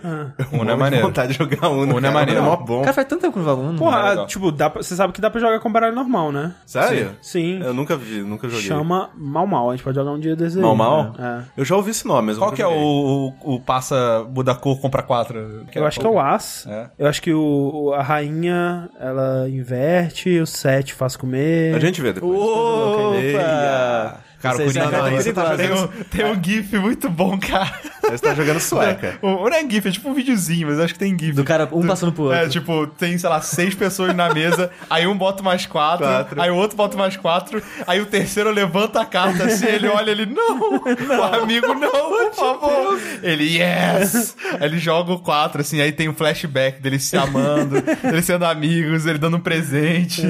Uno 0.52 0.70
é 0.70 0.74
de 0.74 0.80
maneiro. 0.80 1.06
vontade 1.06 1.32
de 1.32 1.38
jogar 1.38 1.68
Uno. 1.68 1.82
Uno 1.82 1.98
é 1.98 2.00
cara. 2.02 2.12
maneiro. 2.14 2.40
É 2.40 2.44
mó 2.44 2.56
bom. 2.56 2.80
Cara, 2.82 2.92
faz 2.92 3.06
tanto 3.06 3.20
tempo 3.20 3.32
que 3.34 3.38
não 3.38 3.44
jogo 3.46 3.62
Uno. 3.62 3.74
é 3.74 3.78
Porra, 3.78 4.08
legal. 4.10 4.26
tipo, 4.26 4.50
dá 4.52 4.68
pra- 4.70 4.82
você 4.82 4.94
sabe 4.96 5.12
que 5.12 5.20
dá 5.20 5.30
pra 5.30 5.40
jogar 5.40 5.60
com 5.60 5.70
baralho 5.70 5.94
normal, 5.94 6.32
né? 6.32 6.54
Sério? 6.66 7.12
Sim. 7.22 7.60
Eu 7.62 7.72
nunca 7.72 7.96
vi, 7.96 8.20
nunca 8.22 8.48
joguei. 8.48 8.66
Chama 8.66 9.10
Mal 9.16 9.46
Mal. 9.46 9.70
A 9.70 9.76
gente 9.76 9.84
pode 9.84 9.96
jogar 9.96 10.10
um 10.12 10.18
dia 10.18 10.34
desse 10.34 10.58
Mal 10.58 10.74
Mal? 10.74 11.12
né? 11.18 11.44
Eu 11.56 11.64
já 11.64 11.76
ouvi 11.76 11.90
esse 11.90 12.06
nome, 12.06 12.26
mas 12.28 12.36
eu 12.36 12.42
Qual 12.42 12.52
que 12.52 12.62
é 12.62 12.66
o, 12.66 13.32
o, 13.44 13.54
o 13.54 13.60
passa, 13.60 14.26
muda 14.34 14.52
a 14.52 14.54
cor, 14.54 14.80
compra 14.80 15.02
quatro? 15.02 15.38
É. 15.72 15.78
Eu 15.78 15.86
acho 15.86 16.00
que 16.00 16.06
é 16.06 16.10
o 16.10 16.18
As. 16.20 16.66
É. 16.66 16.90
Eu 16.98 17.06
acho 17.06 17.22
que 17.22 17.27
o, 17.32 17.70
o- 17.74 17.92
a 17.94 18.02
rainha, 18.02 18.88
ela 19.00 19.48
inverte, 19.48 20.38
o 20.40 20.46
7 20.46 20.92
faz 20.94 21.16
comer. 21.16 21.74
A 21.74 21.78
gente 21.78 22.00
vê 22.00 22.12
depois. 22.12 22.38
Opa! 22.38 24.20
Cara, 24.40 24.54
o 24.56 24.64
Coringa 24.64 24.90
não, 24.90 25.10
você 25.10 25.32
tá 25.32 25.56
tem, 25.56 25.72
um, 25.72 25.86
tem 26.04 26.24
um 26.24 26.42
gif 26.42 26.78
muito 26.78 27.10
bom, 27.10 27.36
cara. 27.38 27.72
Você 28.02 28.18
tá 28.18 28.34
jogando 28.34 28.60
sueca. 28.60 29.18
O, 29.20 29.26
não 29.48 29.48
é 29.48 29.68
gif, 29.68 29.88
é 29.88 29.90
tipo 29.90 30.08
um 30.08 30.14
videozinho, 30.14 30.68
mas 30.68 30.78
eu 30.78 30.84
acho 30.84 30.92
que 30.94 30.98
tem 30.98 31.18
gif. 31.18 31.32
Do 31.32 31.44
cara, 31.44 31.68
um 31.72 31.86
passando 31.86 32.12
pro 32.12 32.24
outro. 32.24 32.38
É, 32.38 32.48
tipo, 32.48 32.86
tem, 32.86 33.18
sei 33.18 33.28
lá, 33.28 33.40
seis 33.40 33.74
pessoas 33.74 34.14
na 34.14 34.32
mesa, 34.32 34.70
aí 34.88 35.06
um 35.06 35.16
bota 35.16 35.42
mais 35.42 35.66
quatro, 35.66 36.06
Quatro. 36.06 36.40
aí 36.40 36.50
o 36.50 36.54
outro 36.56 36.76
bota 36.76 36.96
mais 36.96 37.16
quatro, 37.16 37.60
aí 37.86 38.00
o 38.00 38.06
terceiro 38.06 38.50
levanta 38.50 39.00
a 39.00 39.04
carta 39.04 39.44
assim, 39.44 39.66
ele 39.66 39.88
olha, 39.88 40.10
ele, 40.10 40.26
não, 40.26 40.78
o 40.78 41.22
amigo, 41.42 41.74
não, 41.74 41.90
por 41.90 42.34
favor. 42.34 42.98
Ele, 43.22 43.58
yes! 43.58 44.36
Aí 44.60 44.66
ele 44.66 44.78
joga 44.78 45.12
o 45.12 45.18
quatro, 45.18 45.60
assim, 45.60 45.80
aí 45.80 45.90
tem 45.92 46.08
um 46.08 46.14
flashback 46.14 46.80
dele 46.80 46.98
se 46.98 47.16
amando, 47.16 47.76
eles 48.04 48.24
sendo 48.24 48.44
amigos, 48.44 49.04
ele 49.04 49.18
dando 49.18 49.36
um 49.36 49.40
presente, 49.40 50.22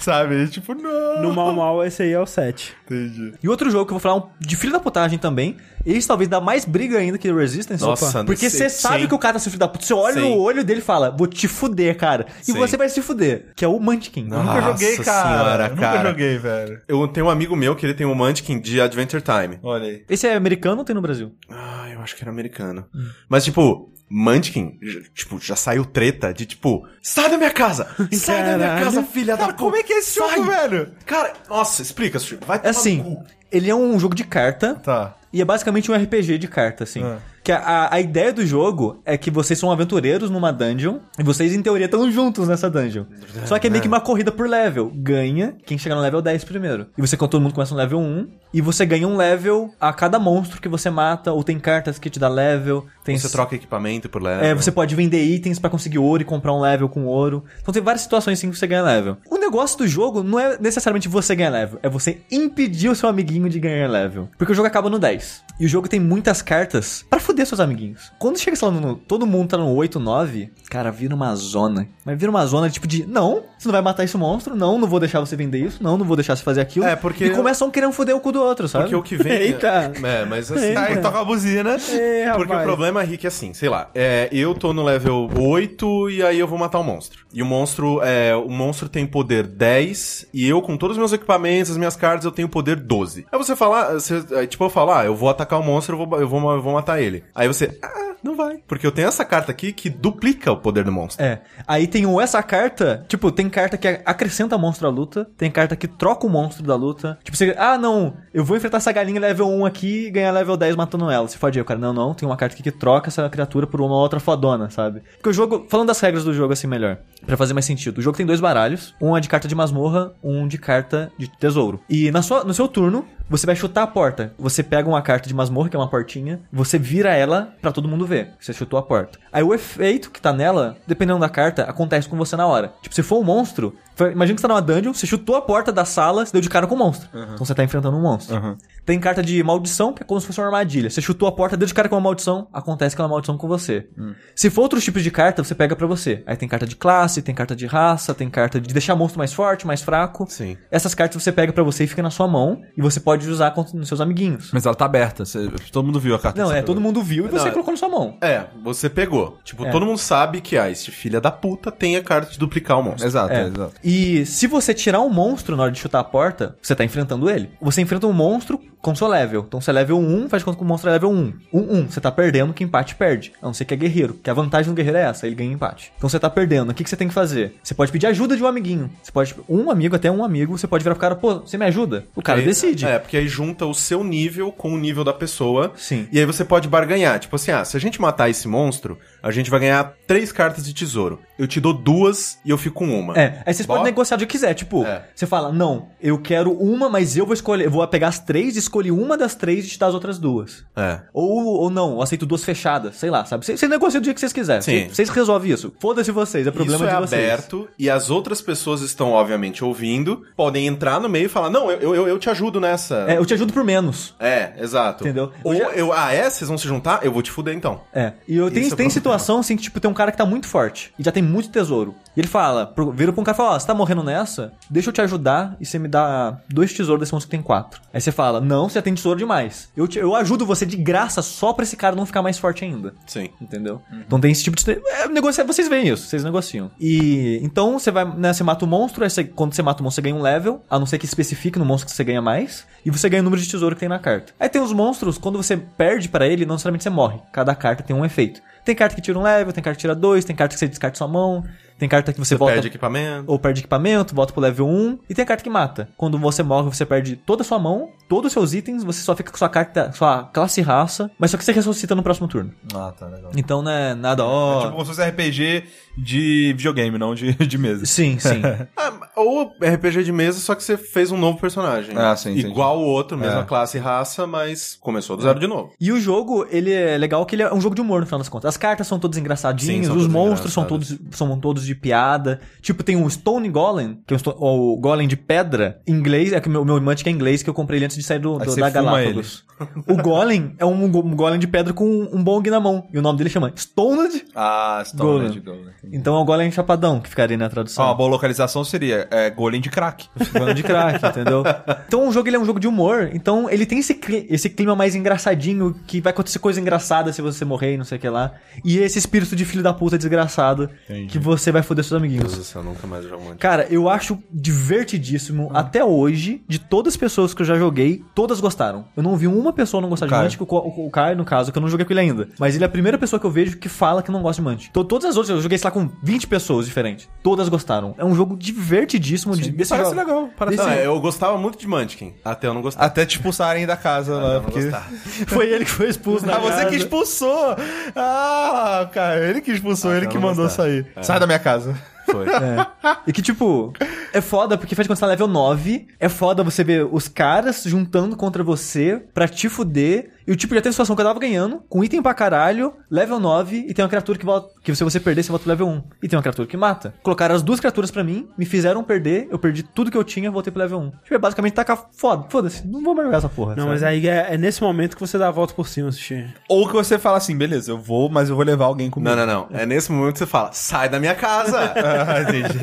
sabe? 0.00 0.46
Tipo, 0.48 0.74
não. 0.74 1.22
No 1.22 1.32
Mal 1.32 1.52
Mal, 1.54 1.84
esse 1.84 2.02
aí 2.02 2.12
é 2.12 2.20
o 2.20 2.26
7. 2.26 2.74
Entendi. 2.86 3.32
E 3.42 3.48
outro 3.54 3.70
jogo 3.70 3.86
que 3.86 3.92
eu 3.92 3.98
vou 3.98 4.00
falar 4.00 4.16
um 4.16 4.28
de 4.38 4.56
filho 4.56 4.72
da 4.72 4.80
putagem 4.80 5.18
também. 5.18 5.56
Esse 5.86 6.06
talvez 6.08 6.28
dá 6.28 6.40
mais 6.40 6.64
briga 6.64 6.98
ainda 6.98 7.18
que 7.18 7.30
o 7.30 7.36
Resistance. 7.36 7.82
Nossa, 7.82 8.08
Opa. 8.20 8.24
Porque 8.24 8.48
você 8.48 8.68
sabe 8.70 9.02
sim. 9.02 9.08
que 9.08 9.14
o 9.14 9.18
cara 9.18 9.34
tá 9.34 9.38
sendo 9.38 9.50
filho 9.52 9.60
da 9.60 9.68
puta. 9.68 9.84
Você 9.84 9.92
olha 9.94 10.14
Sim. 10.14 10.20
no 10.20 10.38
olho 10.38 10.64
dele 10.64 10.80
e 10.80 10.82
fala, 10.82 11.10
vou 11.10 11.26
te 11.26 11.46
fuder, 11.46 11.96
cara. 11.96 12.26
E 12.40 12.44
Sim. 12.46 12.52
você 12.54 12.76
vai 12.76 12.88
se 12.88 13.02
fuder. 13.02 13.52
Que 13.54 13.64
é 13.64 13.68
o 13.68 13.78
Munchkin. 13.78 14.24
Nossa 14.24 14.44
Nunca 14.44 14.62
joguei, 14.72 14.96
cara. 14.98 15.28
senhora, 15.28 15.68
Nunca 15.68 15.80
cara. 15.80 16.08
joguei, 16.10 16.38
velho. 16.38 16.80
Eu 16.88 17.06
tenho 17.08 17.26
um 17.26 17.30
amigo 17.30 17.54
meu 17.54 17.76
que 17.76 17.84
ele 17.84 17.94
tem 17.94 18.06
um 18.06 18.14
Munchkin 18.14 18.60
de 18.60 18.80
Adventure 18.80 19.22
Time. 19.22 19.58
Olha 19.62 19.84
aí. 19.88 20.04
Esse 20.08 20.26
é 20.26 20.34
americano 20.34 20.78
ou 20.78 20.84
tem 20.84 20.94
no 20.94 21.02
Brasil? 21.02 21.32
Ah, 21.50 21.88
eu 21.92 22.00
acho 22.00 22.16
que 22.16 22.22
era 22.24 22.30
americano. 22.30 22.86
Mas, 23.28 23.44
tipo, 23.44 23.92
Munchkin, 24.10 24.78
tipo, 25.14 25.38
já 25.40 25.56
saiu 25.56 25.84
treta 25.84 26.32
de, 26.32 26.46
tipo, 26.46 26.86
sai 27.02 27.28
da 27.30 27.36
minha 27.36 27.50
casa! 27.50 27.88
Sai 28.12 28.42
da 28.44 28.56
minha 28.56 28.68
Caralho. 28.68 28.84
casa, 28.84 29.02
filha 29.02 29.34
da 29.36 29.42
Cara, 29.46 29.52
como 29.54 29.76
é 29.76 29.82
que 29.82 29.92
é 29.92 29.98
esse 29.98 30.18
Sai! 30.18 30.36
jogo, 30.36 30.50
velho? 30.50 30.92
Cara, 31.04 31.32
nossa, 31.48 31.82
explica. 31.82 32.18
Vai 32.46 32.56
É 32.56 32.60
tomar 32.60 32.62
no 32.62 32.68
assim, 32.78 33.02
cu. 33.02 33.24
Ele 33.54 33.70
é 33.70 33.74
um 33.74 33.98
jogo 33.98 34.14
de 34.14 34.24
carta. 34.24 34.74
Tá. 34.74 35.14
E 35.32 35.40
é 35.40 35.44
basicamente 35.44 35.90
um 35.90 35.94
RPG 35.94 36.38
de 36.38 36.48
carta, 36.48 36.84
assim. 36.84 37.02
Ah. 37.02 37.18
Que 37.44 37.52
a, 37.52 37.88
a, 37.92 38.00
ideia 38.00 38.32
do 38.32 38.44
jogo 38.46 39.02
é 39.04 39.18
que 39.18 39.30
vocês 39.30 39.58
são 39.58 39.70
aventureiros 39.70 40.30
numa 40.30 40.50
dungeon 40.50 40.96
e 41.18 41.22
vocês, 41.22 41.52
em 41.52 41.60
teoria, 41.60 41.84
estão 41.84 42.10
juntos 42.10 42.48
nessa 42.48 42.70
dungeon. 42.70 43.04
Só 43.44 43.58
que 43.58 43.66
é 43.66 43.70
meio 43.70 43.82
que 43.82 43.88
uma 43.88 44.00
corrida 44.00 44.32
por 44.32 44.48
level. 44.48 44.90
Ganha 44.94 45.54
quem 45.66 45.76
chegar 45.76 45.94
no 45.94 46.00
level 46.00 46.22
10 46.22 46.42
primeiro. 46.44 46.86
E 46.96 47.02
você, 47.02 47.18
com 47.18 47.28
todo 47.28 47.42
mundo, 47.42 47.52
começa 47.52 47.74
no 47.74 47.78
level 47.78 48.00
1. 48.00 48.28
E 48.54 48.62
você 48.62 48.86
ganha 48.86 49.06
um 49.06 49.18
level 49.18 49.70
a 49.78 49.92
cada 49.92 50.18
monstro 50.18 50.58
que 50.58 50.68
você 50.70 50.88
mata. 50.88 51.32
Ou 51.32 51.44
tem 51.44 51.58
cartas 51.58 51.98
que 51.98 52.08
te 52.08 52.18
dá 52.18 52.28
level. 52.28 52.86
Tem 53.04 53.18
Você 53.18 53.28
troca 53.28 53.54
equipamento 53.54 54.08
por 54.08 54.22
level. 54.22 54.42
é, 54.42 54.54
você 54.54 54.72
pode 54.72 54.94
vender 54.94 55.22
itens 55.22 55.58
pra 55.58 55.68
conseguir 55.68 55.98
ouro 55.98 56.22
e 56.22 56.24
comprar 56.24 56.54
um 56.54 56.60
level 56.60 56.88
com 56.88 57.04
ouro. 57.04 57.44
Então 57.60 57.74
tem 57.74 57.82
várias 57.82 58.00
situações 58.00 58.38
assim 58.38 58.50
que 58.50 58.56
você 58.56 58.66
ganha 58.66 58.82
level. 58.82 59.18
O 59.30 59.36
negócio 59.36 59.76
do 59.76 59.86
jogo 59.86 60.22
não 60.22 60.40
é 60.40 60.56
necessariamente 60.58 61.06
você 61.06 61.36
ganhar 61.36 61.50
level, 61.50 61.78
é 61.82 61.88
você 61.88 62.22
impedir 62.32 62.88
o 62.88 62.94
seu 62.94 63.06
amiguinho 63.06 63.50
de 63.50 63.60
ganhar 63.60 63.90
level. 63.90 64.30
Porque 64.38 64.52
o 64.52 64.54
jogo 64.54 64.66
acaba 64.66 64.88
no 64.88 64.98
10. 64.98 65.42
E 65.60 65.66
o 65.66 65.68
jogo 65.68 65.86
tem 65.86 66.00
muitas 66.00 66.40
cartas 66.40 67.04
pra 67.10 67.20
foder 67.34 67.46
seus 67.46 67.60
amiguinhos. 67.60 68.12
Quando 68.18 68.38
chega, 68.38 68.56
sei 68.56 68.68
lá, 68.68 68.74
no, 68.74 68.94
todo 68.96 69.26
mundo 69.26 69.48
tá 69.48 69.58
no 69.58 69.74
8, 69.74 69.98
9, 69.98 70.50
cara, 70.70 70.90
vira 70.90 71.14
uma 71.14 71.34
zona. 71.34 71.88
Mas 72.04 72.18
vira 72.18 72.30
uma 72.30 72.46
zona 72.46 72.70
tipo 72.70 72.86
de, 72.86 73.04
não, 73.06 73.42
você 73.58 73.66
não 73.66 73.72
vai 73.72 73.82
matar 73.82 74.04
esse 74.04 74.16
monstro, 74.16 74.54
não, 74.54 74.78
não 74.78 74.86
vou 74.88 75.00
deixar 75.00 75.20
você 75.20 75.34
vender 75.36 75.58
isso, 75.58 75.82
não, 75.82 75.96
não 75.98 76.06
vou 76.06 76.16
deixar 76.16 76.36
você 76.36 76.42
fazer 76.42 76.60
aquilo. 76.60 76.84
É, 76.86 76.94
porque- 76.96 77.26
E 77.26 77.30
começam 77.30 77.70
querendo 77.70 77.92
foder 77.92 78.14
o 78.14 78.20
cu 78.20 78.30
do 78.32 78.40
outro, 78.40 78.68
sabe? 78.68 78.84
Porque 78.84 78.96
o 78.96 79.02
que 79.02 79.16
vem... 79.16 79.32
Eita. 79.44 79.92
É, 80.02 80.24
mas 80.24 80.50
assim... 80.50 80.76
Aí 80.76 80.96
toca 80.98 81.20
a 81.20 81.24
buzina. 81.24 81.76
É, 81.90 82.32
Porque 82.34 82.54
o 82.54 82.62
problema, 82.62 83.02
Rick, 83.02 83.26
é 83.26 83.28
assim, 83.28 83.52
sei 83.52 83.68
lá, 83.68 83.90
é, 83.94 84.28
eu 84.32 84.54
tô 84.54 84.72
no 84.72 84.82
level 84.84 85.28
8 85.36 86.10
e 86.10 86.22
aí 86.22 86.38
eu 86.38 86.46
vou 86.46 86.58
matar 86.58 86.78
um 86.78 86.84
monstro. 86.84 87.24
E 87.32 87.42
o 87.42 87.46
monstro, 87.46 88.00
é, 88.02 88.34
o 88.36 88.48
monstro 88.48 88.88
tem 88.88 89.06
poder 89.06 89.46
10 89.46 90.26
e 90.32 90.48
eu, 90.48 90.62
com 90.62 90.76
todos 90.76 90.96
os 90.96 90.98
meus 90.98 91.12
equipamentos, 91.12 91.72
as 91.72 91.76
minhas 91.76 91.96
cartas, 91.96 92.24
eu 92.24 92.30
tenho 92.30 92.48
poder 92.48 92.76
12. 92.76 93.26
Aí 93.30 93.38
você 93.38 93.56
fala, 93.56 93.94
você, 93.94 94.46
tipo, 94.46 94.64
eu 94.64 94.70
falo, 94.70 94.92
ah, 94.92 95.04
eu 95.04 95.14
vou 95.16 95.28
atacar 95.28 95.58
o 95.58 95.62
monstro, 95.62 95.94
eu 95.98 96.06
vou, 96.06 96.20
eu 96.20 96.28
vou, 96.28 96.52
eu 96.52 96.62
vou 96.62 96.72
matar 96.74 97.00
ele. 97.00 97.23
Aí 97.34 97.46
você, 97.48 97.78
ah, 97.82 98.14
não 98.24 98.34
vai. 98.34 98.58
Porque 98.66 98.86
eu 98.86 98.90
tenho 98.90 99.06
essa 99.06 99.24
carta 99.24 99.52
aqui 99.52 99.72
que 99.72 99.90
duplica 99.90 100.50
o 100.50 100.56
poder 100.56 100.82
do 100.82 100.90
monstro. 100.90 101.24
É. 101.24 101.42
Aí 101.68 101.86
tem 101.86 102.04
essa 102.20 102.42
carta, 102.42 103.04
tipo, 103.06 103.30
tem 103.30 103.50
carta 103.50 103.76
que 103.76 104.00
acrescenta 104.04 104.56
monstro 104.56 104.86
à 104.86 104.90
luta, 104.90 105.28
tem 105.36 105.50
carta 105.50 105.76
que 105.76 105.86
troca 105.86 106.26
o 106.26 106.30
monstro 106.30 106.64
da 106.64 106.74
luta. 106.74 107.18
Tipo, 107.22 107.36
você, 107.36 107.54
ah, 107.58 107.76
não, 107.76 108.14
eu 108.32 108.44
vou 108.44 108.56
enfrentar 108.56 108.78
essa 108.78 108.92
galinha 108.92 109.20
level 109.20 109.48
1 109.48 109.66
aqui 109.66 110.06
e 110.06 110.10
ganhar 110.10 110.32
level 110.32 110.56
10 110.56 110.74
matando 110.74 111.10
ela. 111.10 111.28
Você 111.28 111.36
fode 111.36 111.60
o 111.60 111.64
cara, 111.64 111.78
não, 111.78 111.92
não, 111.92 112.14
tem 112.14 112.26
uma 112.26 112.36
carta 112.36 112.54
aqui 112.54 112.62
que 112.62 112.72
troca 112.72 113.08
essa 113.08 113.28
criatura 113.28 113.66
por 113.66 113.80
uma 113.80 113.94
outra 113.94 114.18
fodona, 114.18 114.70
sabe? 114.70 115.02
Porque 115.16 115.28
o 115.28 115.32
jogo, 115.32 115.66
falando 115.68 115.88
das 115.88 116.00
regras 116.00 116.24
do 116.24 116.32
jogo 116.32 116.52
assim 116.52 116.66
melhor, 116.66 116.98
pra 117.26 117.36
fazer 117.36 117.52
mais 117.52 117.66
sentido. 117.66 117.98
O 117.98 118.02
jogo 118.02 118.16
tem 118.16 118.24
dois 118.24 118.40
baralhos, 118.40 118.94
um 119.00 119.16
é 119.16 119.20
de 119.20 119.28
carta 119.28 119.46
de 119.46 119.54
masmorra, 119.54 120.14
um 120.22 120.48
de 120.48 120.56
carta 120.56 121.12
de 121.18 121.28
tesouro. 121.28 121.80
E 121.90 122.10
na 122.10 122.22
sua, 122.22 122.42
no 122.44 122.54
seu 122.54 122.68
turno, 122.68 123.04
você 123.28 123.46
vai 123.46 123.56
chutar 123.56 123.82
a 123.82 123.86
porta. 123.86 124.32
Você 124.38 124.62
pega 124.62 124.88
uma 124.88 125.02
carta 125.02 125.28
de 125.28 125.34
masmorra, 125.34 125.68
que 125.68 125.76
é 125.76 125.78
uma 125.78 125.88
portinha, 125.88 126.40
você 126.52 126.78
vira 126.78 127.14
ela 127.14 127.54
pra 127.60 127.72
todo 127.72 127.88
mundo 127.88 128.06
ver. 128.06 128.30
Você 128.40 128.52
chutou 128.52 128.78
a 128.78 128.82
porta. 128.82 129.18
Aí 129.32 129.42
o 129.42 129.54
efeito 129.54 130.10
que 130.10 130.20
tá 130.20 130.32
nela, 130.32 130.76
dependendo 130.86 131.18
da 131.20 131.28
carta, 131.28 131.64
acontece 131.64 132.08
com 132.08 132.16
você 132.16 132.36
na 132.36 132.46
hora. 132.46 132.72
Tipo, 132.82 132.94
se 132.94 133.02
for 133.02 133.18
um 133.20 133.24
monstro, 133.24 133.74
imagina 134.12 134.34
que 134.34 134.40
você 134.40 134.46
tá 134.46 134.54
numa 134.54 134.62
dungeon, 134.62 134.92
você 134.92 135.06
chutou 135.06 135.36
a 135.36 135.42
porta 135.42 135.72
da 135.72 135.84
sala, 135.84 136.24
você 136.24 136.32
deu 136.32 136.40
de 136.40 136.48
cara 136.48 136.66
com 136.66 136.74
o 136.74 136.78
monstro. 136.78 137.08
Então 137.34 137.44
você 137.44 137.54
tá 137.54 137.64
enfrentando 137.64 137.96
um 137.96 138.02
monstro. 138.02 138.36
Tem 138.84 139.00
carta 139.00 139.22
de 139.22 139.42
maldição, 139.42 139.92
que 139.94 140.02
é 140.02 140.06
como 140.06 140.20
se 140.20 140.26
fosse 140.26 140.38
uma 140.40 140.46
armadilha. 140.46 140.90
Você 140.90 141.00
chutou 141.00 141.26
a 141.26 141.32
porta, 141.32 141.56
deu 141.56 141.66
de 141.66 141.72
cara 141.72 141.88
com 141.88 141.94
uma 141.96 142.00
maldição, 142.02 142.46
acontece 142.52 142.94
aquela 142.94 143.08
maldição 143.08 143.36
com 143.38 143.48
você. 143.48 143.86
Se 144.34 144.50
for 144.50 144.62
outros 144.62 144.84
tipos 144.84 145.02
de 145.02 145.10
carta, 145.10 145.42
você 145.42 145.54
pega 145.54 145.74
pra 145.74 145.86
você. 145.86 146.22
Aí 146.26 146.36
tem 146.36 146.48
carta 146.48 146.66
de 146.66 146.76
classe, 146.76 147.22
tem 147.22 147.34
carta 147.34 147.56
de 147.56 147.64
raça, 147.66 148.12
tem 148.14 148.28
carta 148.28 148.60
de 148.60 148.72
deixar 148.74 148.94
o 148.94 148.96
monstro 148.96 149.18
mais 149.18 149.32
forte, 149.32 149.66
mais 149.66 149.82
fraco. 149.82 150.26
Sim. 150.28 150.56
Essas 150.70 150.94
cartas 150.94 151.22
você 151.22 151.32
pega 151.32 151.52
pra 151.52 151.62
você 151.62 151.84
e 151.84 151.86
fica 151.86 152.02
na 152.02 152.10
sua 152.10 152.28
mão, 152.28 152.60
e 152.76 152.82
você 152.82 153.00
pode 153.00 153.28
usar 153.28 153.50
contra 153.52 153.76
os 153.78 153.88
seus 153.88 154.00
amiguinhos. 154.00 154.50
Mas 154.52 154.66
ela 154.66 154.74
tá 154.74 154.84
aberta, 154.84 155.24
você- 155.24 155.48
todo 155.72 155.86
mundo 155.86 155.98
viu 155.98 156.14
a 156.14 156.18
carta. 156.18 156.40
Não, 156.42 156.50
é, 156.52 156.60
todo 156.60 156.76
pegou. 156.76 156.82
mundo 156.82 157.02
viu 157.02 157.24
e 157.26 157.28
você 157.28 157.36
Não, 157.38 157.46
é- 157.46 157.50
colocou 157.52 157.72
na 157.72 157.78
sua 157.78 157.88
mão. 157.88 158.18
É, 158.20 158.44
você 158.62 158.90
pegou. 158.90 159.38
Tipo, 159.44 159.64
É. 159.66 159.70
todo 159.70 159.86
mundo 159.86 159.98
sabe 159.98 160.40
que, 160.40 160.58
ah, 160.58 160.68
esse 160.70 160.90
filha 160.90 161.20
da 161.20 161.30
puta 161.30 161.72
tem 161.72 161.96
a 161.96 162.02
carta 162.02 162.30
de 162.32 162.38
duplicar 162.38 162.78
o 162.78 162.82
monstro. 162.82 163.06
Exato, 163.06 163.32
é, 163.32 163.46
exato. 163.46 163.72
E 163.82 164.26
se 164.26 164.46
você 164.46 164.74
tirar 164.74 165.00
um 165.00 165.10
monstro 165.10 165.56
na 165.56 165.62
hora 165.62 165.72
de 165.72 165.78
chutar 165.78 166.00
a 166.00 166.04
porta, 166.04 166.56
você 166.60 166.74
tá 166.74 166.84
enfrentando 166.84 167.30
ele. 167.30 167.50
Você 167.62 167.80
enfrenta 167.80 168.06
um 168.06 168.12
monstro 168.12 168.60
com 168.84 168.94
seu 168.94 169.08
level. 169.08 169.44
Então 169.48 169.60
você 169.60 169.70
é 169.70 169.72
level 169.72 169.98
1, 169.98 170.28
faz 170.28 170.42
conta 170.42 170.58
que 170.58 170.62
o 170.62 170.66
monstro 170.66 170.90
é 170.90 170.92
level 170.92 171.10
1. 171.10 171.32
1, 171.52 171.58
1. 171.78 171.90
Você 171.90 172.00
tá 172.00 172.12
perdendo, 172.12 172.52
que 172.52 172.62
empate 172.62 172.94
perde. 172.94 173.32
A 173.40 173.46
não 173.46 173.54
ser 173.54 173.64
que 173.64 173.72
é 173.74 173.76
guerreiro. 173.76 174.14
Que 174.22 174.28
a 174.28 174.34
vantagem 174.34 174.70
do 174.72 174.76
guerreiro 174.76 174.98
é 174.98 175.02
essa, 175.02 175.26
ele 175.26 175.34
ganha 175.34 175.52
empate. 175.52 175.92
Então 175.96 176.08
você 176.08 176.18
tá 176.20 176.28
perdendo. 176.28 176.70
O 176.70 176.74
que, 176.74 176.84
que 176.84 176.90
você 176.90 176.96
tem 176.96 177.08
que 177.08 177.14
fazer? 177.14 177.54
Você 177.62 177.74
pode 177.74 177.90
pedir 177.90 178.06
ajuda 178.06 178.36
de 178.36 178.42
um 178.42 178.46
amiguinho. 178.46 178.90
Você 179.02 179.10
pode. 179.10 179.34
Um 179.48 179.70
amigo, 179.70 179.96
até 179.96 180.10
um 180.10 180.22
amigo, 180.24 180.56
você 180.58 180.66
pode 180.66 180.84
virar 180.84 180.94
pro 180.94 181.00
cara, 181.00 181.14
pô, 181.16 181.40
você 181.40 181.56
me 181.56 181.64
ajuda? 181.64 182.04
O 182.14 182.20
cara 182.22 182.40
Aí- 182.40 182.44
decide. 182.44 182.84
É, 182.84 182.98
porque 182.98 183.16
aí 183.16 183.26
junta 183.26 183.64
o 183.66 183.74
seu 183.74 184.04
nível 184.04 184.52
com 184.52 184.72
o 184.72 184.78
nível 184.78 185.02
da 185.02 185.12
pessoa. 185.12 185.72
Sim. 185.76 186.06
E 186.12 186.18
aí 186.18 186.26
você 186.26 186.44
pode 186.44 186.68
barganhar. 186.68 187.18
Tipo 187.18 187.36
assim, 187.36 187.50
ah, 187.52 187.64
se 187.64 187.76
a 187.76 187.80
gente 187.80 188.00
matar 188.00 188.28
esse 188.28 188.46
monstro, 188.46 188.98
a 189.28 189.30
gente 189.32 189.50
vai 189.50 189.58
ganhar 189.60 189.94
três 190.06 190.30
cartas 190.30 190.64
de 190.64 190.74
tesouro. 190.74 191.18
Eu 191.38 191.46
te 191.48 191.60
dou 191.60 191.72
duas 191.72 192.38
e 192.44 192.50
eu 192.50 192.58
fico 192.58 192.76
com 192.76 192.98
uma. 193.00 193.18
É, 193.18 193.42
aí 193.44 193.52
vocês 193.54 193.66
Bora? 193.66 193.80
podem 193.80 193.92
negociar 193.92 194.16
do 194.16 194.20
que 194.26 194.32
quiser. 194.32 194.54
Tipo, 194.54 194.84
É. 194.84 195.04
você 195.14 195.26
fala, 195.26 195.50
não, 195.50 195.88
eu 196.00 196.18
quero 196.18 196.52
uma, 196.52 196.88
mas 196.88 197.16
eu 197.16 197.24
vou 197.24 197.34
escolher. 197.34 197.64
Eu 197.64 197.70
vou 197.70 197.86
pegar 197.88 198.08
as 198.08 198.18
três, 198.20 198.56
escolher 198.56 198.90
uma 198.92 199.16
das 199.16 199.34
três 199.34 199.64
e 199.64 199.68
te 199.68 199.78
dar 199.78 199.86
as 199.88 199.94
outras 199.94 200.18
duas. 200.18 200.64
É. 200.76 201.00
Ou, 201.12 201.44
ou 201.44 201.70
não, 201.70 201.94
eu 201.94 202.02
aceito 202.02 202.24
duas 202.26 202.44
fechadas, 202.44 202.96
sei 202.96 203.10
lá, 203.10 203.24
sabe? 203.24 203.44
Vocês 203.44 203.58
vocês 203.58 203.70
negociam 203.70 204.00
do 204.00 204.04
jeito 204.04 204.14
que 204.16 204.20
vocês 204.20 204.32
quiserem. 204.32 204.62
Sim. 204.62 204.88
Vocês 204.88 205.08
resolvem 205.08 205.50
isso. 205.52 205.72
Foda-se 205.80 206.10
vocês, 206.12 206.46
é 206.46 206.50
problema 206.50 206.84
Isso 206.84 206.84
é 206.84 206.94
de 206.94 207.00
vocês. 207.08 207.24
aberto 207.24 207.68
e 207.78 207.88
as 207.90 208.10
outras 208.10 208.40
pessoas 208.40 208.80
estão, 208.82 209.10
obviamente, 209.10 209.64
ouvindo, 209.64 210.22
podem 210.36 210.66
entrar 210.66 211.00
no 211.00 211.08
meio 211.08 211.26
e 211.26 211.28
falar, 211.28 211.50
não, 211.50 211.70
eu, 211.70 211.94
eu, 211.94 212.08
eu 212.08 212.18
te 212.18 212.28
ajudo 212.30 212.60
nessa. 212.60 213.06
É, 213.08 213.16
eu 213.18 213.24
te 213.24 213.34
ajudo 213.34 213.52
por 213.52 213.64
menos. 213.64 214.14
É, 214.20 214.52
exato. 214.58 215.02
Entendeu? 215.04 215.32
Ou 215.42 215.52
Eu 215.54 215.58
já- 215.58 215.70
eu, 215.72 215.92
ah, 215.92 216.12
é? 216.12 216.28
Vocês 216.30 216.48
vão 216.48 216.58
se 216.58 216.66
juntar? 216.68 217.00
Eu 217.02 217.10
vou 217.12 217.22
te 217.22 217.30
fuder 217.30 217.54
então. 217.54 217.80
É. 217.92 218.12
E 218.28 218.36
eu, 218.36 218.50
tem, 218.50 218.58
é 218.58 218.60
tem 218.62 218.68
problema. 218.70 218.90
Situação 219.18 219.38
assim 219.40 219.56
que, 219.56 219.62
tipo, 219.62 219.80
tem 219.80 219.90
um 219.90 219.94
cara 219.94 220.10
que 220.12 220.18
tá 220.18 220.26
muito 220.26 220.46
forte 220.46 220.92
e 220.98 221.02
já 221.02 221.10
tem 221.12 221.22
muito 221.22 221.48
tesouro. 221.48 221.94
E 222.16 222.20
ele 222.20 222.28
fala, 222.28 222.66
pro- 222.66 222.92
vira 222.92 223.12
pra 223.12 223.20
um 223.20 223.24
cara 223.24 223.34
e 223.34 223.38
fala, 223.38 223.50
ó, 223.56 223.58
você 223.58 223.66
tá 223.66 223.74
morrendo 223.74 224.02
nessa? 224.04 224.52
Deixa 224.70 224.88
eu 224.88 224.92
te 224.92 225.00
ajudar 225.00 225.56
e 225.60 225.66
você 225.66 225.78
me 225.78 225.88
dá 225.88 226.38
dois 226.48 226.72
tesouros 226.72 227.00
desse 227.00 227.12
monstro 227.12 227.28
que 227.30 227.36
tem 227.36 227.42
quatro. 227.42 227.80
Aí 227.92 228.00
você 228.00 228.12
fala, 228.12 228.40
não, 228.40 228.68
você 228.68 228.74
já 228.76 228.82
tem 228.82 228.94
tesouro 228.94 229.18
demais. 229.18 229.68
Eu, 229.76 229.88
te- 229.88 229.98
eu 229.98 230.14
ajudo 230.14 230.46
você 230.46 230.64
de 230.64 230.76
graça 230.76 231.22
só 231.22 231.52
pra 231.52 231.64
esse 231.64 231.76
cara 231.76 231.96
não 231.96 232.06
ficar 232.06 232.22
mais 232.22 232.38
forte 232.38 232.64
ainda. 232.64 232.94
Sim. 233.06 233.30
Entendeu? 233.40 233.80
Então 234.06 234.20
tem 234.20 234.30
esse 234.30 234.44
tipo 234.44 234.56
de. 234.56 234.70
É, 234.70 235.08
negocia, 235.08 235.44
vocês 235.44 235.68
veem 235.68 235.88
isso, 235.88 236.06
vocês 236.06 236.22
negociam. 236.22 236.70
E 236.80 237.40
então 237.42 237.78
você 237.78 237.90
vai, 237.90 238.04
né? 238.16 238.32
Você 238.32 238.44
mata 238.44 238.64
o 238.64 238.68
monstro, 238.68 239.02
aí 239.04 239.10
você- 239.10 239.24
quando 239.24 239.54
você 239.54 239.62
mata 239.62 239.80
o 239.80 239.84
monstro, 239.84 240.02
você 240.02 240.08
ganha 240.08 240.14
um 240.16 240.22
level, 240.22 240.62
a 240.70 240.78
não 240.78 240.86
ser 240.86 240.98
que 240.98 241.04
especifique 241.06 241.58
no 241.58 241.64
monstro 241.64 241.86
que 241.90 241.96
você 241.96 242.04
ganha 242.04 242.22
mais, 242.22 242.64
e 242.86 242.90
você 242.90 243.08
ganha 243.08 243.20
o 243.22 243.24
número 243.24 243.42
de 243.42 243.48
tesouro 243.48 243.74
que 243.74 243.80
tem 243.80 243.88
na 243.88 243.98
carta. 243.98 244.32
Aí 244.38 244.48
tem 244.48 244.62
os 244.62 244.72
monstros, 244.72 245.18
quando 245.18 245.36
você 245.42 245.56
perde 245.56 246.08
pra 246.08 246.26
ele, 246.26 246.46
não 246.46 246.54
necessariamente 246.54 246.84
você 246.84 246.90
morre. 246.90 247.18
Cada 247.32 247.54
carta 247.54 247.82
tem 247.82 247.94
um 247.96 248.04
efeito. 248.04 248.40
Tem 248.64 248.74
carta 248.74 248.94
que 248.94 249.00
tira 249.02 249.18
um 249.18 249.22
level, 249.22 249.52
tem 249.52 249.62
carta 249.62 249.76
que 249.76 249.80
tira 249.82 249.94
dois, 249.94 250.24
tem 250.24 250.34
carta 250.34 250.54
que 250.54 250.58
você 250.58 250.66
descarta 250.66 250.96
sua 250.96 251.06
mão, 251.06 251.44
tem 251.78 251.88
carta 251.88 252.12
que 252.12 252.18
você, 252.18 252.30
Você 252.34 252.36
volta. 252.36 252.54
perde 252.54 252.68
equipamento. 252.68 253.24
Ou 253.30 253.38
perde 253.38 253.60
equipamento, 253.60 254.14
volta 254.14 254.32
pro 254.32 254.40
level 254.40 254.66
1. 254.66 254.98
E 255.10 255.14
tem 255.14 255.24
carta 255.26 255.42
que 255.42 255.50
mata. 255.50 255.88
Quando 255.96 256.18
você 256.18 256.42
morre, 256.42 256.70
você 256.70 256.86
perde 256.86 257.16
toda 257.16 257.42
a 257.42 257.44
sua 257.44 257.58
mão, 257.58 257.90
todos 258.08 258.28
os 258.28 258.32
seus 258.32 258.54
itens, 258.54 258.82
você 258.84 259.02
só 259.02 259.14
fica 259.14 259.30
com 259.30 259.36
sua 259.36 259.48
carta, 259.48 259.92
sua 259.92 260.24
classe 260.24 260.60
e 260.60 260.62
raça, 260.64 261.10
mas 261.18 261.30
só 261.30 261.36
que 261.36 261.44
você 261.44 261.52
ressuscita 261.52 261.94
no 261.94 262.02
próximo 262.02 262.26
turno. 262.28 262.52
Ah, 262.74 262.92
tá 262.98 263.06
legal. 263.06 263.30
Então, 263.36 263.60
né, 263.62 263.94
nada, 263.94 264.24
ó. 264.24 264.60
Tipo 264.60 264.72
como 264.72 264.84
se 264.86 264.94
fosse 264.94 265.08
RPG 265.10 265.64
de 265.96 266.52
videogame, 266.56 266.98
não 266.98 267.14
de, 267.14 267.32
de 267.46 267.58
mesa. 267.58 267.86
Sim, 267.86 268.18
sim. 268.18 268.40
Ah, 268.76 268.92
ou 269.16 269.52
RPG 269.62 270.02
de 270.04 270.12
mesa, 270.12 270.38
só 270.40 270.54
que 270.54 270.62
você 270.62 270.76
fez 270.76 271.10
um 271.12 271.16
novo 271.16 271.38
personagem. 271.38 271.96
Ah, 271.96 272.14
sim. 272.16 272.34
Igual 272.36 272.78
o 272.80 272.84
outro, 272.84 273.16
mesma 273.16 273.40
É. 273.40 273.44
classe 273.44 273.78
e 273.78 273.80
raça, 273.80 274.26
mas 274.26 274.76
começou 274.80 275.16
do 275.16 275.22
zero 275.22 275.38
de 275.38 275.46
novo. 275.46 275.72
E 275.80 275.90
o 275.92 276.00
jogo, 276.00 276.46
ele 276.50 276.72
é 276.72 276.98
legal 276.98 277.24
que 277.24 277.34
ele 277.36 277.42
é 277.42 277.52
um 277.54 277.60
jogo 277.60 277.74
de 277.74 277.80
humor, 277.80 278.00
no 278.00 278.06
final 278.06 278.18
das 278.18 278.28
contas. 278.28 278.48
As 278.48 278.56
cartas 278.56 278.86
são 278.86 278.98
todas 278.98 279.16
engraçadinhas, 279.18 279.86
Sim, 279.86 279.92
são 279.92 279.96
os 279.96 280.06
monstros 280.06 280.52
são 280.52 280.64
todos, 280.64 280.98
são 281.12 281.38
todos 281.38 281.64
de 281.64 281.74
piada. 281.74 282.40
Tipo, 282.60 282.82
tem 282.82 282.96
o 283.02 283.08
Stone 283.08 283.48
Golem, 283.48 284.00
que 284.06 284.12
é 284.14 284.16
o, 284.36 284.76
Golem 284.78 285.06
de 285.08 285.16
pedra, 285.16 285.80
em 285.86 285.92
inglês, 285.94 286.32
é 286.32 286.40
que 286.40 286.48
o 286.48 286.50
meu, 286.50 286.64
meu 286.64 286.76
imante 286.76 287.02
que 287.02 287.08
é 287.08 287.12
inglês, 287.12 287.42
que 287.42 287.48
eu 287.48 287.54
comprei 287.54 287.78
ele 287.78 287.84
antes 287.86 287.96
de 287.96 288.02
sair 288.02 288.18
do, 288.18 288.38
do- 288.38 288.56
da 288.56 288.70
Galápagos. 288.70 289.44
O 289.86 289.96
Golem 289.96 290.56
é 290.58 290.66
um, 290.66 290.84
um 290.84 291.14
Golem 291.14 291.38
de 291.38 291.46
pedra 291.46 291.72
com 291.72 291.86
um 292.12 292.22
bong 292.24 292.50
na 292.50 292.58
mão. 292.58 292.88
E 292.92 292.98
o 292.98 293.02
nome 293.02 293.16
dele 293.18 293.30
chama 293.30 293.52
Stoned. 293.54 294.24
Ah, 294.34 294.82
Golem. 294.96 295.28
Stone 295.28 295.40
Golem. 295.44 295.74
Então 295.92 296.16
é 296.16 296.20
o 296.20 296.24
Golem 296.24 296.50
chapadão, 296.50 297.00
que 297.00 297.08
ficaria 297.08 297.36
na 297.36 297.48
tradução. 297.48 297.84
uma 297.84 297.94
boa 297.94 298.08
localização 298.10 298.64
seria 298.64 299.06
é, 299.10 299.30
Golem 299.30 299.60
de 299.60 299.70
crack. 299.70 300.06
Falando 300.32 300.54
de 300.54 300.62
crack, 300.62 301.04
entendeu? 301.06 301.42
Então 301.86 302.08
o 302.08 302.12
jogo 302.12 302.28
ele 302.28 302.36
é 302.36 302.38
um 302.40 302.44
jogo 302.44 302.58
de 302.60 302.66
humor, 302.68 303.10
então 303.12 303.48
ele 303.50 303.66
tem 303.66 303.78
esse, 303.78 303.94
cli- 303.94 304.26
esse 304.30 304.48
clima 304.50 304.74
mais 304.76 304.94
engraçadinho, 304.94 305.74
que 305.86 306.00
vai 306.00 306.12
acontecer 306.12 306.38
coisa 306.38 306.60
engraçada 306.60 307.12
se 307.12 307.20
você 307.22 307.44
morrer 307.44 307.74
e 307.74 307.76
não 307.76 307.84
sei 307.84 307.98
o 307.98 308.00
que 308.00 308.08
lá. 308.08 308.32
E 308.64 308.78
esse 308.78 308.98
espírito 308.98 309.34
de 309.36 309.44
filho 309.44 309.62
da 309.62 309.72
puta 309.72 309.96
desgraçado, 309.98 310.68
Entendi. 310.88 311.06
que 311.08 311.18
você 311.18 311.50
vai 311.52 311.62
foder 311.62 311.84
seus 311.84 312.00
Deus 312.00 312.02
amiguinhos. 312.02 312.36
do 312.36 312.44
céu, 312.44 312.62
nunca 312.62 312.86
mais 312.86 313.04
jogo 313.08 313.30
um 313.30 313.36
Cara, 313.36 313.66
eu 313.70 313.88
acho 313.88 314.18
divertidíssimo. 314.32 315.50
Até 315.54 315.84
hoje, 315.84 316.42
de 316.48 316.58
todas 316.58 316.94
as 316.94 316.96
pessoas 316.96 317.32
que 317.34 317.42
eu 317.42 317.46
já 317.46 317.56
joguei, 317.56 318.02
todas 318.14 318.40
gostaram. 318.40 318.84
Eu 318.96 319.02
não 319.02 319.16
vi 319.16 319.26
uma 319.26 319.52
pessoa 319.52 319.80
não 319.80 319.88
gostar 319.88 320.06
de. 320.06 320.12
Mantic, 320.12 320.40
o, 320.40 320.46
o, 320.46 320.86
o 320.86 320.90
Caio, 320.90 321.16
no 321.16 321.24
caso, 321.24 321.52
que 321.52 321.58
eu 321.58 321.62
não 321.62 321.68
joguei 321.68 321.84
com 321.86 321.92
ele 321.92 322.00
ainda. 322.00 322.28
Mas 322.38 322.54
ele 322.54 322.64
é 322.64 322.66
a 322.66 322.70
primeira 322.70 322.98
pessoa 322.98 323.20
que 323.20 323.26
eu 323.26 323.30
vejo 323.30 323.56
que 323.58 323.68
fala 323.68 324.02
que 324.02 324.10
não 324.10 324.22
gosta 324.22 324.40
de 324.42 324.48
Mantic. 324.48 324.72
To- 324.72 324.84
todas 324.84 325.10
as 325.10 325.16
outras, 325.16 325.36
eu 325.36 325.42
joguei, 325.42 325.58
sei 325.58 325.66
lá, 325.68 325.70
com 325.74 325.90
20 326.02 326.26
pessoas 326.26 326.64
diferentes. 326.66 327.08
Todas 327.22 327.48
gostaram. 327.50 327.94
É 327.98 328.04
um 328.04 328.14
jogo 328.14 328.36
divertidíssimo. 328.36 329.36
de, 329.36 329.50
desse 329.50 329.70
Parece 329.70 329.90
jogo- 329.90 330.00
legal. 330.00 330.28
Parece 330.36 330.56
Não, 330.56 330.68
é, 330.70 330.86
eu 330.86 330.98
gostava 331.00 331.36
muito 331.36 331.58
de 331.58 331.66
Munchkin, 331.68 332.14
até 332.24 332.46
eu 332.46 332.54
não 332.54 332.62
gostava. 332.62 332.86
Até 332.86 333.04
te 333.04 333.16
expulsarem 333.16 333.66
da 333.66 333.76
casa 333.76 334.14
lá. 334.14 334.34
não 334.34 334.42
porque... 334.42 334.70
Foi 335.26 335.48
ele 335.50 335.64
que 335.64 335.70
foi 335.70 335.88
expulso 335.88 336.24
Ah, 336.30 336.38
você 336.38 336.50
casa. 336.58 336.66
que 336.70 336.76
expulsou! 336.76 337.56
Ah, 337.96 338.88
cara, 338.92 339.20
ele 339.28 339.40
que 339.40 339.50
expulsou, 339.52 339.90
Ah, 339.90 339.96
ele 339.96 340.06
que 340.06 340.18
mandou 340.18 340.44
gostava. 340.44 340.68
sair. 340.68 340.86
Sai 341.02 341.18
da 341.20 341.26
minha 341.26 341.38
casa. 341.38 341.74
Foi. 342.06 342.26
É. 342.28 342.66
E 343.06 343.12
que, 343.12 343.22
tipo, 343.22 343.72
é 344.12 344.20
foda, 344.20 344.58
porque 344.58 344.74
faz 344.74 344.86
quando 344.86 344.96
você 344.98 345.00
tá 345.00 345.06
level 345.06 345.26
9, 345.26 345.86
é 345.98 346.08
foda 346.08 346.44
você 346.44 346.62
ver 346.62 346.86
os 346.90 347.08
caras 347.08 347.62
juntando 347.64 348.14
contra 348.14 348.44
você 348.44 349.02
pra 349.14 349.26
te 349.26 349.48
fuder. 349.48 350.10
E 350.26 350.32
o 350.32 350.36
tipo, 350.36 350.54
já 350.54 350.60
teve 350.62 350.72
situação 350.72 350.96
que 350.96 351.02
eu 351.02 351.06
tava 351.06 351.18
ganhando, 351.18 351.62
com 351.68 351.84
item 351.84 352.02
pra 352.02 352.14
caralho, 352.14 352.72
level 352.90 353.20
9, 353.20 353.66
e 353.68 353.74
tem 353.74 353.84
uma 353.84 353.88
criatura 353.88 354.18
que 354.18 354.24
volta. 354.24 354.54
Que 354.62 354.74
se 354.74 354.82
você 354.82 354.98
perder, 354.98 355.22
você 355.22 355.30
volta 355.30 355.42
pro 355.44 355.50
level 355.50 355.68
1. 355.68 355.82
E 356.02 356.08
tem 356.08 356.16
uma 356.16 356.22
criatura 356.22 356.48
que 356.48 356.56
mata. 356.56 356.94
Colocaram 357.02 357.34
as 357.34 357.42
duas 357.42 357.60
criaturas 357.60 357.90
pra 357.90 358.02
mim, 358.02 358.28
me 358.38 358.44
fizeram 358.46 358.82
perder, 358.82 359.28
eu 359.30 359.38
perdi 359.38 359.62
tudo 359.62 359.90
que 359.90 359.96
eu 359.96 360.04
tinha, 360.04 360.30
voltei 360.30 360.50
pro 360.50 360.62
level 360.62 360.78
1. 360.80 360.90
Tipo, 361.02 361.14
é 361.14 361.18
basicamente 361.18 361.52
tacar 361.52 361.88
foda. 361.92 362.26
Foda-se, 362.30 362.66
não 362.66 362.82
vou 362.82 362.94
mais 362.94 363.06
jogar 363.06 363.18
essa 363.18 363.28
porra. 363.28 363.50
Não, 363.50 363.64
sabe? 363.64 363.70
mas 363.70 363.82
aí 363.82 364.08
é, 364.08 364.34
é 364.34 364.38
nesse 364.38 364.62
momento 364.62 364.94
que 364.96 365.00
você 365.00 365.18
dá 365.18 365.28
a 365.28 365.30
volta 365.30 365.52
por 365.54 365.68
cima, 365.68 365.92
Sushi. 365.92 366.26
Ou 366.48 366.66
que 366.66 366.72
você 366.72 366.98
fala 366.98 367.18
assim, 367.18 367.36
beleza, 367.36 367.70
eu 367.70 367.78
vou, 367.78 368.08
mas 368.08 368.30
eu 368.30 368.36
vou 368.36 368.44
levar 368.44 368.64
alguém 368.64 368.88
comigo. 368.90 369.14
Não, 369.14 369.26
não, 369.26 369.46
não. 369.50 369.58
É 369.58 369.66
nesse 369.66 369.92
momento 369.92 370.14
que 370.14 370.18
você 370.20 370.26
fala, 370.26 370.50
sai 370.52 370.88
da 370.88 370.98
minha 370.98 371.14
casa! 371.14 371.74
Ah, 372.06 372.22
entendi. 372.22 372.58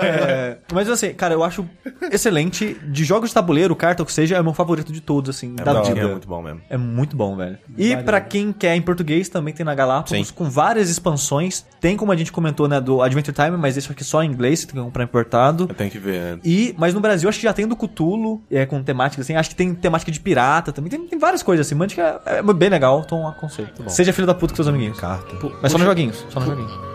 É, 0.00 0.58
mas 0.72 0.88
assim, 0.88 1.12
cara, 1.14 1.34
eu 1.34 1.42
acho 1.42 1.66
excelente. 2.10 2.74
De 2.84 3.04
jogos 3.04 3.30
de 3.30 3.34
tabuleiro, 3.34 3.74
carta, 3.74 4.02
ou 4.02 4.06
que 4.06 4.12
seja, 4.12 4.36
é 4.36 4.40
o 4.40 4.44
meu 4.44 4.54
favorito 4.54 4.92
de 4.92 5.00
todos, 5.00 5.30
assim, 5.30 5.54
da 5.54 5.64
da 5.64 5.82
vida. 5.82 6.00
é 6.00 6.06
muito 6.06 6.28
bom 6.28 6.42
mesmo. 6.42 6.60
É 6.68 6.76
muito 6.76 6.89
bom, 7.16 7.36
velho. 7.36 7.58
E 7.76 7.96
pra 7.96 8.20
quem 8.20 8.52
quer 8.52 8.74
em 8.74 8.82
português, 8.82 9.28
também 9.28 9.54
tem 9.54 9.64
na 9.64 9.74
Galápagos, 9.74 10.28
Sim. 10.28 10.34
com 10.34 10.48
várias 10.48 10.90
expansões. 10.90 11.64
Tem, 11.80 11.96
como 11.96 12.12
a 12.12 12.16
gente 12.16 12.32
comentou, 12.32 12.68
né, 12.68 12.80
do 12.80 13.02
Adventure 13.02 13.34
Time, 13.34 13.56
mas 13.56 13.76
esse 13.76 13.90
aqui 13.90 14.04
só 14.04 14.22
em 14.22 14.30
inglês, 14.30 14.60
você 14.60 14.66
tem 14.66 14.76
que 14.76 14.82
comprar 14.82 15.04
importado. 15.04 15.66
Eu 15.68 15.74
tenho 15.74 15.90
que 15.90 15.98
ver. 15.98 16.38
E, 16.44 16.74
mas 16.78 16.94
no 16.94 17.00
Brasil, 17.00 17.28
acho 17.28 17.38
que 17.38 17.44
já 17.44 17.52
tem 17.52 17.66
do 17.66 17.76
Cthulhu, 17.76 18.42
é, 18.50 18.66
com 18.66 18.82
temática 18.82 19.22
assim. 19.22 19.34
Acho 19.34 19.50
que 19.50 19.56
tem 19.56 19.74
temática 19.74 20.10
de 20.10 20.20
pirata 20.20 20.72
também. 20.72 20.90
Tem, 20.90 21.06
tem 21.06 21.18
várias 21.18 21.42
coisas 21.42 21.66
assim. 21.66 21.74
Mantic 21.74 21.98
é, 21.98 22.20
é 22.26 22.42
bem 22.42 22.68
legal, 22.68 23.02
então 23.04 23.26
aconselho. 23.26 23.68
Seja 23.88 24.12
filho 24.12 24.26
da 24.26 24.34
puta 24.34 24.52
com 24.52 24.56
seus 24.56 24.68
amiguinhos. 24.68 24.98
Carta. 24.98 25.36
Mas 25.62 25.72
só 25.72 25.78
nos 25.78 25.86
joguinhos, 25.86 26.24
só 26.30 26.40
nos 26.40 26.48
joguinhos. 26.48 26.89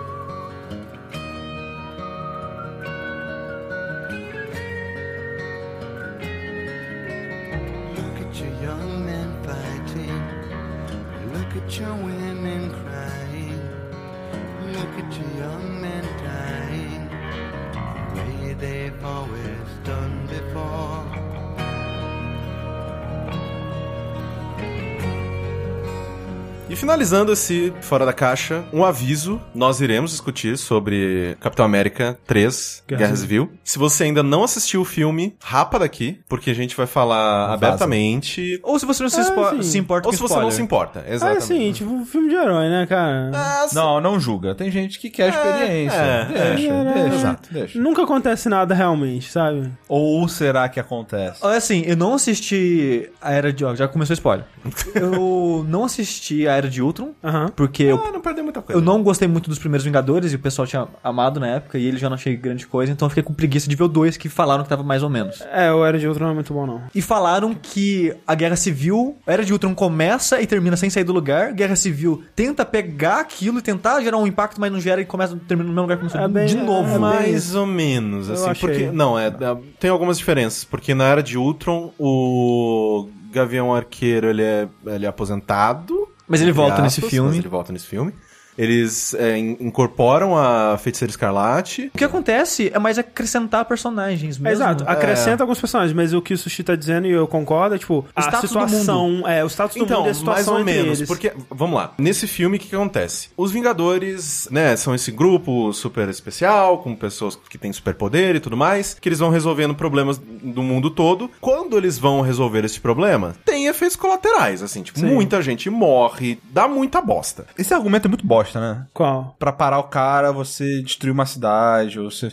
E 26.75 26.77
finalizando 26.77 27.31
esse 27.31 27.71
Fora 27.79 28.05
da 28.05 28.11
Caixa, 28.11 28.65
um 28.73 28.83
aviso. 28.83 29.41
Nós 29.53 29.79
iremos 29.79 30.11
discutir 30.11 30.57
sobre 30.57 31.37
Capitão 31.39 31.63
América 31.63 32.19
3, 32.27 32.83
Guerra 32.85 32.99
Guerra 32.99 33.15
Civil. 33.15 33.49
Se 33.63 33.79
você 33.79 34.03
ainda 34.03 34.21
não 34.21 34.43
assistiu 34.43 34.81
o 34.81 34.85
filme, 34.85 35.37
rapa 35.41 35.79
daqui, 35.79 36.19
porque 36.27 36.49
a 36.49 36.53
gente 36.53 36.75
vai 36.75 36.85
falar 36.85 37.53
abertamente. 37.53 38.59
Ou 38.61 38.77
se 38.77 38.85
você 38.85 39.03
não 39.03 39.09
se, 39.09 39.23
sim. 39.23 39.61
se 39.63 39.77
importa 39.77 40.09
Ou 40.09 40.11
com 40.11 40.17
se 40.17 40.21
você 40.21 40.33
não 40.33 40.49
spoiler. 40.49 40.51
se 40.51 40.61
importa, 40.61 40.99
Ah, 40.99 41.09
é 41.09 41.13
exatamente. 41.13 41.43
assim, 41.43 41.71
tipo 41.71 41.91
um 41.93 42.05
filme 42.05 42.27
de 42.27 42.35
herói, 42.35 42.67
né, 42.67 42.85
cara? 42.85 43.31
Ah, 43.33 43.67
Não, 43.71 44.01
não 44.01 44.19
julga. 44.19 44.53
Tem 44.53 44.69
gente 44.69 44.99
que 44.99 45.09
quer 45.09 45.29
experiência. 45.29 45.95
é, 45.95 46.25
deixa, 46.55 46.73
é, 46.73 46.93
deixa, 46.93 47.15
exato. 47.15 47.53
deixa. 47.53 47.79
Nunca 47.79 48.03
acontece 48.03 48.49
nada 48.49 48.75
realmente, 48.75 49.31
sabe? 49.31 49.71
Ou 49.87 50.27
será 50.27 50.67
que 50.67 50.81
acontece? 50.81 51.39
Olha 51.41 51.55
assim, 51.55 51.83
eu 51.85 51.95
não 51.95 52.15
assisti 52.15 53.09
a 53.21 53.31
Era 53.31 53.53
de 53.53 53.61
Jogos, 53.61 53.79
já 53.79 53.87
começou 53.87 54.13
o 54.13 54.15
spoiler. 54.15 54.45
eu 54.93 55.65
não 55.69 55.85
assisti 55.85 56.45
a 56.49 56.51
Era 56.51 56.64
de 56.69 56.81
Ultron, 56.81 57.11
Aham. 57.23 57.49
porque 57.55 57.83
eu, 57.83 58.01
Ah, 58.05 58.11
não 58.11 58.21
perdeu 58.21 58.43
muita 58.43 58.61
coisa. 58.61 58.79
eu 58.79 58.83
não 58.83 59.01
gostei 59.03 59.27
muito 59.27 59.49
dos 59.49 59.59
primeiros 59.59 59.83
Vingadores 59.85 60.33
e 60.33 60.35
o 60.35 60.39
pessoal 60.39 60.67
tinha 60.67 60.87
amado 61.03 61.39
na 61.39 61.47
época 61.47 61.77
e 61.77 61.85
ele 61.85 61.97
já 61.97 62.09
não 62.09 62.15
achei 62.15 62.35
grande 62.35 62.65
coisa, 62.67 62.91
então 62.91 63.05
eu 63.05 63.09
fiquei 63.09 63.23
com 63.23 63.33
preguiça 63.33 63.67
de 63.69 63.75
ver 63.75 63.83
o 63.83 63.87
dois 63.87 64.17
que 64.17 64.27
falaram 64.29 64.63
que 64.63 64.69
tava 64.69 64.83
mais 64.83 65.03
ou 65.03 65.09
menos. 65.09 65.41
É, 65.51 65.71
o 65.71 65.85
Era 65.85 65.97
de 65.99 66.07
Ultron 66.07 66.25
não 66.25 66.31
é 66.31 66.35
muito 66.35 66.53
bom, 66.53 66.65
não. 66.65 66.81
E 66.93 67.01
falaram 67.01 67.53
que 67.53 68.15
a 68.27 68.33
Guerra 68.35 68.55
Civil, 68.55 69.17
a 69.25 69.31
Era 69.33 69.43
de 69.45 69.51
Ultron 69.53 69.73
começa 69.75 70.41
e 70.41 70.47
termina 70.47 70.75
sem 70.77 70.89
sair 70.89 71.03
do 71.03 71.13
lugar, 71.13 71.53
Guerra 71.53 71.75
Civil 71.75 72.23
tenta 72.35 72.65
pegar 72.65 73.19
aquilo 73.21 73.59
e 73.59 73.61
tentar 73.61 74.01
gerar 74.01 74.17
um 74.17 74.27
impacto, 74.27 74.59
mas 74.59 74.71
não 74.71 74.79
gera 74.79 75.01
e 75.01 75.05
começa 75.05 75.35
termina 75.47 75.67
no 75.69 75.73
mesmo 75.75 75.81
lugar 75.83 75.97
que 75.97 76.01
começou 76.01 76.21
É 76.21 76.27
bem- 76.27 76.45
de 76.47 76.57
novo. 76.57 76.87
é 76.89 76.91
bem- 76.91 76.99
Mais 76.99 77.55
ou 77.55 77.65
menos, 77.65 78.29
assim, 78.29 78.53
porque... 78.59 78.89
Não, 78.91 79.17
é, 79.17 79.27
é, 79.27 79.57
tem 79.79 79.89
algumas 79.89 80.17
diferenças, 80.17 80.63
porque 80.63 80.93
na 80.93 81.03
Era 81.05 81.21
de 81.23 81.37
Ultron, 81.37 81.91
o 81.99 83.09
Gavião 83.31 83.73
Arqueiro, 83.73 84.27
ele 84.29 84.41
é, 84.43 84.67
ele 84.85 85.05
é 85.05 85.09
aposentado. 85.09 86.07
Mas 86.27 86.41
ele 86.41 86.51
volta 86.51 86.81
nesse 86.81 86.99
aspas, 86.99 87.09
filme. 87.09 87.29
Mas 87.29 87.37
ele 87.39 87.47
volta 87.47 87.71
nesse 87.73 87.85
filme. 87.87 88.13
Eles 88.57 89.13
é, 89.15 89.37
in- 89.37 89.57
incorporam 89.59 90.37
a 90.37 90.77
Feiticeira 90.77 91.09
Escarlate. 91.09 91.91
O 91.93 91.97
que 91.97 92.03
acontece 92.03 92.71
é 92.73 92.79
mais 92.79 92.97
acrescentar 92.97 93.65
personagens 93.65 94.37
mesmo. 94.37 94.47
Exato, 94.63 94.83
acrescenta 94.87 95.43
alguns 95.43 95.59
personagens, 95.59 95.93
mas 95.95 96.13
o 96.13 96.21
que 96.21 96.33
o 96.33 96.37
Sushi 96.37 96.63
tá 96.63 96.75
dizendo, 96.75 97.07
e 97.07 97.11
eu 97.11 97.27
concordo, 97.27 97.75
é 97.75 97.77
tipo, 97.77 98.05
a 98.15 98.21
status 98.21 98.41
do 98.41 98.47
situação, 98.67 99.27
é, 99.27 99.43
o 99.43 99.47
status 99.47 99.75
do 99.77 99.83
Então, 99.83 99.97
mundo 99.99 100.07
e 100.07 100.11
a 100.11 100.13
situação 100.13 100.53
mais 100.53 100.65
ou 100.65 100.69
entre 100.69 100.73
menos, 100.83 100.99
eles. 100.99 101.07
porque, 101.07 101.33
vamos 101.49 101.75
lá, 101.75 101.93
nesse 101.97 102.27
filme 102.27 102.57
o 102.57 102.59
que, 102.59 102.67
que 102.69 102.75
acontece? 102.75 103.29
Os 103.35 103.51
Vingadores, 103.51 104.47
né, 104.51 104.75
são 104.75 104.95
esse 104.95 105.11
grupo 105.11 105.71
super 105.73 106.07
especial, 106.09 106.77
com 106.79 106.95
pessoas 106.95 107.35
que 107.49 107.57
têm 107.57 107.71
superpoder 107.73 108.35
e 108.35 108.39
tudo 108.39 108.55
mais, 108.57 108.95
que 108.99 109.07
eles 109.09 109.19
vão 109.19 109.29
resolvendo 109.29 109.75
problemas 109.75 110.17
do 110.17 110.63
mundo 110.63 110.89
todo. 110.89 111.29
Quando 111.41 111.77
eles 111.77 111.97
vão 111.99 112.21
resolver 112.21 112.63
esse 112.65 112.79
problema, 112.79 113.35
tem 113.45 113.67
efeitos 113.67 113.95
colaterais, 113.95 114.63
assim, 114.63 114.81
tipo, 114.81 114.99
Sim. 114.99 115.07
muita 115.07 115.41
gente 115.41 115.69
morre, 115.69 116.39
dá 116.51 116.67
muita 116.67 117.01
bosta. 117.01 117.45
Esse 117.57 117.73
argumento 117.73 118.05
é 118.05 118.09
muito 118.09 118.25
bosta, 118.25 118.44
né? 118.53 118.85
Qual? 118.93 119.35
Pra 119.39 119.51
parar 119.51 119.79
o 119.79 119.89
cara, 119.89 120.31
você 120.31 120.81
destruir 120.81 121.11
uma 121.11 121.25
cidade, 121.25 121.99
ou 121.99 122.11
você... 122.11 122.31